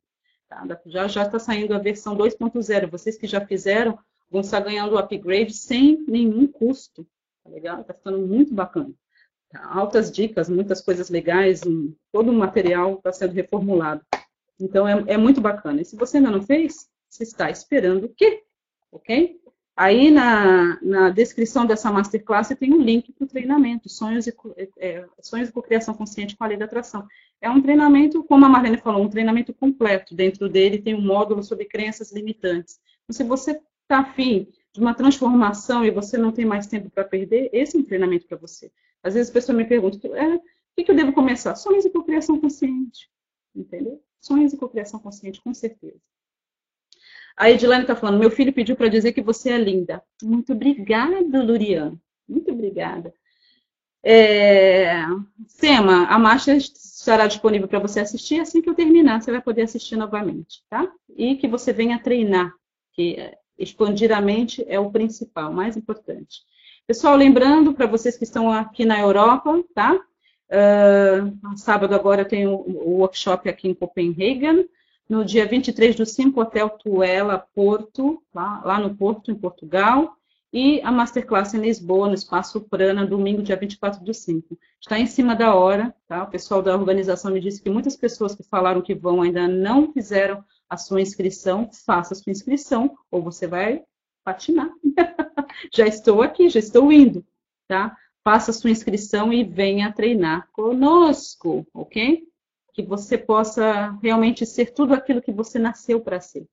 Tá? 0.50 0.66
Já 0.88 1.08
já 1.08 1.24
está 1.24 1.38
saindo 1.40 1.74
a 1.74 1.80
versão 1.80 2.18
2.0. 2.18 2.90
Vocês 2.90 3.18
que 3.18 3.28
já 3.28 3.46
fizeram 3.46 3.98
vão 4.30 4.42
estar 4.42 4.60
ganhando 4.60 4.94
o 4.94 4.98
upgrade 4.98 5.54
sem 5.54 6.04
nenhum 6.08 6.48
custo. 6.48 7.08
Tá 7.44 7.50
legal? 7.50 7.82
Está 7.82 7.94
ficando 7.94 8.20
muito 8.20 8.54
bacana. 8.54 8.92
Tá? 9.50 9.64
Altas 9.72 10.12
dicas, 10.12 10.50
muitas 10.50 10.82
coisas 10.82 11.10
legais, 11.10 11.62
um, 11.66 11.94
todo 12.12 12.32
o 12.32 12.34
material 12.34 12.96
está 12.96 13.14
sendo 13.14 13.34
reformulado. 13.34 14.04
Então 14.60 14.88
é, 14.88 15.14
é 15.14 15.18
muito 15.18 15.40
bacana. 15.40 15.82
E 15.82 15.86
se 15.86 15.96
você 15.96 16.18
ainda 16.18 16.32
não 16.32 16.42
fez, 16.42 16.90
você 17.08 17.24
está 17.24 17.50
esperando 17.50 18.06
o 18.06 18.14
quê? 18.14 18.44
Ok? 18.92 19.39
Aí 19.80 20.11
na, 20.11 20.77
na 20.81 21.10
descrição 21.10 21.65
dessa 21.65 21.89
masterclass 21.89 22.49
tem 22.49 22.73
um 22.73 22.81
link 22.81 23.14
para 23.14 23.23
o 23.23 23.27
treinamento, 23.30 23.88
sonhos 23.88 24.27
e, 24.27 24.35
é, 24.77 25.07
sonhos 25.22 25.47
e 25.47 25.53
cocriação 25.53 25.93
consciente 25.93 26.35
com 26.35 26.43
a 26.43 26.47
lei 26.47 26.57
da 26.57 26.65
atração. 26.65 27.07
É 27.39 27.49
um 27.49 27.61
treinamento, 27.61 28.22
como 28.26 28.45
a 28.45 28.49
Marlene 28.49 28.76
falou, 28.76 29.01
um 29.01 29.10
treinamento 29.10 29.53
completo. 29.53 30.14
Dentro 30.14 30.49
dele 30.49 30.81
tem 30.81 30.93
um 30.93 31.01
módulo 31.01 31.41
sobre 31.41 31.64
crenças 31.64 32.11
limitantes. 32.11 32.77
Então, 33.06 33.15
se 33.15 33.23
você 33.23 33.51
está 33.51 33.99
afim 33.99 34.49
de 34.73 34.81
uma 34.81 34.93
transformação 34.93 35.85
e 35.85 35.91
você 35.91 36.18
não 36.18 36.34
tem 36.34 36.43
mais 36.43 36.68
tempo 36.68 36.89
para 36.89 37.06
perder, 37.06 37.49
esse 37.53 37.77
é 37.77 37.80
um 37.80 37.84
treinamento 37.85 38.27
para 38.27 38.35
você. 38.35 38.69
Às 39.01 39.14
vezes 39.14 39.30
a 39.30 39.34
pessoa 39.34 39.57
me 39.57 39.64
pergunta, 39.64 40.06
é, 40.10 40.35
o 40.35 40.41
que, 40.76 40.84
que 40.84 40.91
eu 40.91 40.95
devo 40.95 41.14
começar? 41.14 41.56
Sonhos 41.56 41.85
e 41.85 41.89
cocriação 41.89 42.38
consciente. 42.38 43.10
Entendeu? 43.56 44.03
Sonhos 44.19 44.51
e 44.51 44.57
cocriação 44.57 44.99
consciente, 44.99 45.41
com 45.41 45.53
certeza. 45.53 46.01
A 47.35 47.49
Edilane 47.49 47.84
está 47.84 47.95
falando, 47.95 48.19
meu 48.19 48.31
filho 48.31 48.53
pediu 48.53 48.76
para 48.76 48.89
dizer 48.89 49.14
que 49.14 49.22
você 49.22 49.51
é 49.51 49.57
linda. 49.57 50.03
Muito 50.22 50.53
obrigada, 50.53 51.41
Lurian. 51.41 51.93
Muito 52.27 52.51
obrigada. 52.51 53.14
É... 54.03 55.03
Sema, 55.47 56.06
a 56.07 56.19
marcha 56.19 56.56
estará 56.56 57.27
disponível 57.27 57.68
para 57.68 57.80
você 57.80 57.99
assistir 57.99 58.39
assim 58.39 58.61
que 58.61 58.69
eu 58.69 58.76
terminar, 58.76 59.22
você 59.22 59.31
vai 59.31 59.41
poder 59.41 59.64
assistir 59.64 59.95
novamente, 59.95 60.64
tá? 60.69 60.89
E 61.15 61.35
que 61.35 61.47
você 61.47 61.73
venha 61.73 61.99
treinar, 61.99 62.53
que 62.93 63.31
expandir 63.57 64.11
a 64.11 64.22
mente 64.22 64.64
é 64.68 64.80
o 64.80 64.91
principal, 64.91 65.51
mais 65.51 65.76
importante. 65.76 66.41
Pessoal, 66.88 67.15
lembrando 67.15 67.73
para 67.73 67.85
vocês 67.85 68.18
que 68.18 68.23
estão 68.23 68.51
aqui 68.51 68.85
na 68.85 68.99
Europa, 68.99 69.64
tá? 69.76 69.93
Uh, 70.49 71.57
sábado 71.57 71.93
agora 71.93 72.26
tem 72.26 72.47
o, 72.47 72.56
o 72.56 72.97
workshop 73.01 73.47
aqui 73.47 73.68
em 73.68 73.73
Copenhagen, 73.73 74.68
no 75.10 75.26
dia 75.26 75.48
23 75.48 75.95
do 75.95 76.06
5, 76.06 76.40
Hotel 76.40 76.69
Tuela, 76.69 77.40
Porto, 77.56 78.22
lá, 78.34 78.61
lá, 78.64 78.80
no 78.80 78.95
Porto, 78.95 79.31
em 79.31 79.36
Portugal, 79.36 80.15
e 80.53 80.81
a 80.81 80.91
Masterclass 80.91 81.53
em 81.53 81.61
Lisboa, 81.61 82.07
no 82.07 82.14
Espaço 82.14 82.61
Prana, 82.61 83.06
domingo, 83.06 83.41
dia 83.41 83.56
24 83.56 84.03
do 84.03 84.14
5. 84.14 84.57
Está 84.80 84.99
em 84.99 85.07
cima 85.07 85.36
da 85.36 85.53
hora, 85.53 85.95
tá? 86.07 86.23
O 86.23 86.30
pessoal 86.30 86.61
da 86.61 86.76
organização 86.76 87.31
me 87.31 87.40
disse 87.40 87.61
que 87.61 87.69
muitas 87.69 87.95
pessoas 87.95 88.36
que 88.36 88.44
falaram 88.44 88.81
que 88.81 88.94
vão 88.94 89.22
ainda 89.22 89.48
não 89.48 89.91
fizeram 89.91 90.44
a 90.69 90.77
sua 90.77 91.02
inscrição, 91.02 91.69
faça 91.86 92.14
a 92.14 92.18
sua 92.18 92.31
inscrição, 92.31 92.95
ou 93.10 93.22
você 93.22 93.48
vai 93.48 93.84
patinar. 94.23 94.69
já 95.73 95.88
estou 95.88 96.22
aqui, 96.22 96.49
já 96.49 96.60
estou 96.60 96.91
indo, 96.91 97.26
tá? 97.68 97.95
Faça 98.23 98.52
a 98.52 98.53
sua 98.53 98.69
inscrição 98.69 99.34
e 99.34 99.44
venha 99.44 99.91
treinar 99.91 100.48
conosco, 100.52 101.65
ok? 101.73 102.27
Que 102.81 102.88
você 102.89 103.18
possa 103.18 103.97
realmente 104.01 104.45
ser 104.45 104.72
tudo 104.72 104.93
aquilo 104.93 105.22
que 105.22 105.31
você 105.31 105.60
nasceu 105.60 105.99
para 105.99 106.22
ser, 106.22 106.47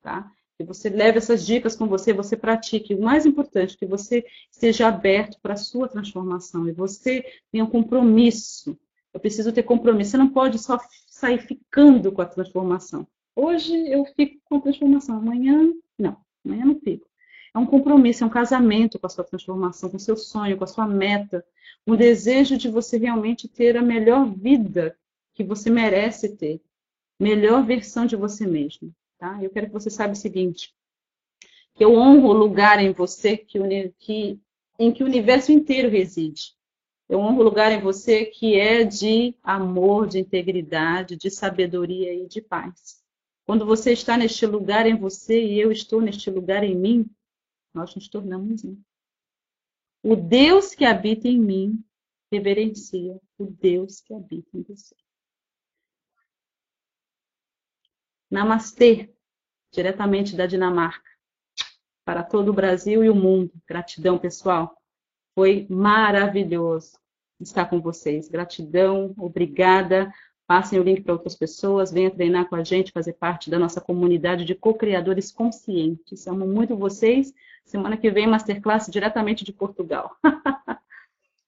tá? 0.00 0.30
Que 0.56 0.64
você 0.64 0.88
leve 0.88 1.18
essas 1.18 1.44
dicas 1.44 1.76
com 1.76 1.86
você, 1.86 2.14
você 2.14 2.34
pratique. 2.34 2.94
O 2.94 3.02
mais 3.02 3.26
importante, 3.26 3.76
que 3.76 3.84
você 3.84 4.24
esteja 4.50 4.88
aberto 4.88 5.38
para 5.42 5.52
a 5.52 5.58
sua 5.58 5.86
transformação 5.86 6.66
e 6.66 6.72
você 6.72 7.24
tenha 7.52 7.64
um 7.64 7.70
compromisso. 7.70 8.78
Eu 9.12 9.20
preciso 9.20 9.52
ter 9.52 9.64
compromisso. 9.64 10.12
Você 10.12 10.16
não 10.16 10.30
pode 10.30 10.58
só 10.58 10.78
sair 11.06 11.38
ficando 11.38 12.10
com 12.10 12.22
a 12.22 12.26
transformação. 12.26 13.06
Hoje 13.34 13.74
eu 13.88 14.06
fico 14.16 14.40
com 14.46 14.56
a 14.56 14.60
transformação, 14.62 15.18
amanhã 15.18 15.74
não, 15.98 16.16
amanhã 16.42 16.64
não 16.64 16.80
fico. 16.80 17.06
É 17.54 17.58
um 17.58 17.66
compromisso, 17.66 18.24
é 18.24 18.26
um 18.26 18.30
casamento 18.30 18.98
com 18.98 19.06
a 19.06 19.10
sua 19.10 19.24
transformação, 19.24 19.90
com 19.90 19.98
o 19.98 20.00
seu 20.00 20.16
sonho, 20.16 20.56
com 20.56 20.64
a 20.64 20.66
sua 20.66 20.86
meta, 20.86 21.44
um 21.86 21.96
desejo 21.96 22.56
de 22.56 22.70
você 22.70 22.96
realmente 22.96 23.46
ter 23.46 23.76
a 23.76 23.82
melhor 23.82 24.26
vida 24.26 24.96
que 25.36 25.44
você 25.44 25.70
merece 25.70 26.34
ter. 26.34 26.60
Melhor 27.20 27.64
versão 27.64 28.06
de 28.06 28.16
você 28.16 28.46
mesmo. 28.46 28.92
Tá? 29.18 29.38
Eu 29.42 29.50
quero 29.50 29.66
que 29.66 29.72
você 29.72 29.90
saiba 29.90 30.14
o 30.14 30.16
seguinte: 30.16 30.74
que 31.74 31.84
eu 31.84 31.94
honro 31.94 32.28
o 32.28 32.32
lugar 32.32 32.82
em 32.82 32.92
você 32.92 33.36
que, 33.36 33.58
que 33.98 34.40
em 34.78 34.92
que 34.92 35.02
o 35.02 35.06
universo 35.06 35.52
inteiro 35.52 35.88
reside. 35.88 36.54
Eu 37.08 37.20
honro 37.20 37.40
o 37.40 37.44
lugar 37.44 37.70
em 37.70 37.80
você 37.80 38.24
que 38.24 38.58
é 38.58 38.82
de 38.82 39.34
amor, 39.42 40.08
de 40.08 40.18
integridade, 40.18 41.16
de 41.16 41.30
sabedoria 41.30 42.12
e 42.12 42.26
de 42.26 42.42
paz. 42.42 43.02
Quando 43.44 43.64
você 43.64 43.92
está 43.92 44.16
neste 44.16 44.44
lugar 44.44 44.86
em 44.86 44.96
você 44.96 45.40
e 45.40 45.60
eu 45.60 45.70
estou 45.70 46.00
neste 46.00 46.30
lugar 46.30 46.64
em 46.64 46.74
mim, 46.74 47.08
nós 47.72 47.94
nos 47.94 48.08
tornamos 48.08 48.64
um. 48.64 48.76
O 50.02 50.16
Deus 50.16 50.74
que 50.74 50.84
habita 50.84 51.28
em 51.28 51.38
mim 51.38 51.84
reverencia 52.30 53.18
o 53.38 53.46
Deus 53.46 54.00
que 54.00 54.12
habita 54.12 54.48
em 54.54 54.62
você. 54.62 54.94
Namastê, 58.30 59.10
diretamente 59.72 60.36
da 60.36 60.46
Dinamarca, 60.46 61.10
para 62.04 62.22
todo 62.22 62.50
o 62.50 62.54
Brasil 62.54 63.04
e 63.04 63.10
o 63.10 63.14
mundo. 63.14 63.52
Gratidão, 63.66 64.18
pessoal. 64.18 64.76
Foi 65.34 65.66
maravilhoso 65.68 66.98
estar 67.40 67.66
com 67.66 67.80
vocês. 67.80 68.28
Gratidão, 68.28 69.14
obrigada. 69.18 70.12
Passem 70.46 70.78
o 70.78 70.82
link 70.82 71.02
para 71.02 71.12
outras 71.12 71.34
pessoas, 71.34 71.90
venham 71.90 72.10
treinar 72.10 72.48
com 72.48 72.54
a 72.54 72.62
gente, 72.62 72.92
fazer 72.92 73.14
parte 73.14 73.50
da 73.50 73.58
nossa 73.58 73.80
comunidade 73.80 74.44
de 74.44 74.54
co-criadores 74.54 75.32
conscientes. 75.32 76.26
Amo 76.28 76.46
muito 76.46 76.76
vocês. 76.76 77.34
Semana 77.64 77.96
que 77.96 78.10
vem, 78.10 78.28
Masterclass 78.28 78.86
diretamente 78.86 79.44
de 79.44 79.52
Portugal. 79.52 80.16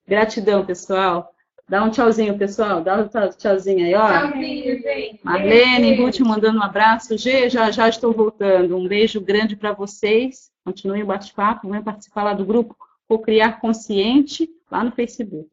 Gratidão, 0.06 0.66
pessoal. 0.66 1.32
Dá 1.68 1.84
um 1.84 1.90
tchauzinho, 1.90 2.38
pessoal. 2.38 2.82
Dá 2.82 2.96
um 2.96 3.30
tchauzinho 3.30 3.84
aí, 3.84 3.94
ó. 3.94 4.08
Tchauzinho, 4.08 4.80
gente. 4.80 5.20
Marlene, 5.22 5.96
Ruth 5.96 6.18
mandando 6.20 6.58
um 6.58 6.62
abraço. 6.62 7.18
G, 7.18 7.50
já 7.50 7.70
já 7.70 7.88
estou 7.88 8.12
voltando. 8.12 8.74
Um 8.74 8.88
beijo 8.88 9.20
grande 9.20 9.54
para 9.54 9.72
vocês. 9.72 10.50
Continuem 10.64 11.02
o 11.02 11.06
bate-papo. 11.06 11.68
Venham 11.68 11.84
participar 11.84 12.24
lá 12.24 12.32
do 12.32 12.46
grupo 12.46 12.74
Co-Criar 13.06 13.60
Consciente, 13.60 14.48
lá 14.70 14.82
no 14.82 14.92
Facebook. 14.92 15.50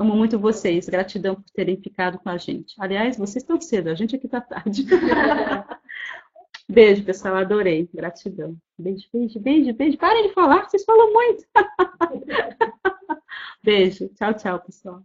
Amo 0.00 0.16
muito 0.16 0.36
vocês. 0.36 0.88
Gratidão 0.88 1.36
por 1.36 1.50
terem 1.54 1.76
ficado 1.76 2.18
com 2.18 2.28
a 2.28 2.36
gente. 2.36 2.74
Aliás, 2.80 3.16
vocês 3.16 3.44
estão 3.44 3.60
cedo, 3.60 3.88
a 3.88 3.94
gente 3.94 4.16
aqui 4.16 4.26
está 4.26 4.40
tarde. 4.40 4.84
beijo, 6.68 7.04
pessoal. 7.04 7.36
Adorei. 7.36 7.88
Gratidão. 7.94 8.56
Beijo, 8.76 9.06
beijo, 9.12 9.38
beijo, 9.38 9.72
beijo. 9.74 9.96
Parem 9.96 10.26
de 10.26 10.34
falar, 10.34 10.68
vocês 10.68 10.84
falam 10.84 11.12
muito. 11.12 11.44
beijo. 13.62 14.08
Tchau, 14.16 14.34
tchau, 14.34 14.58
pessoal. 14.58 15.04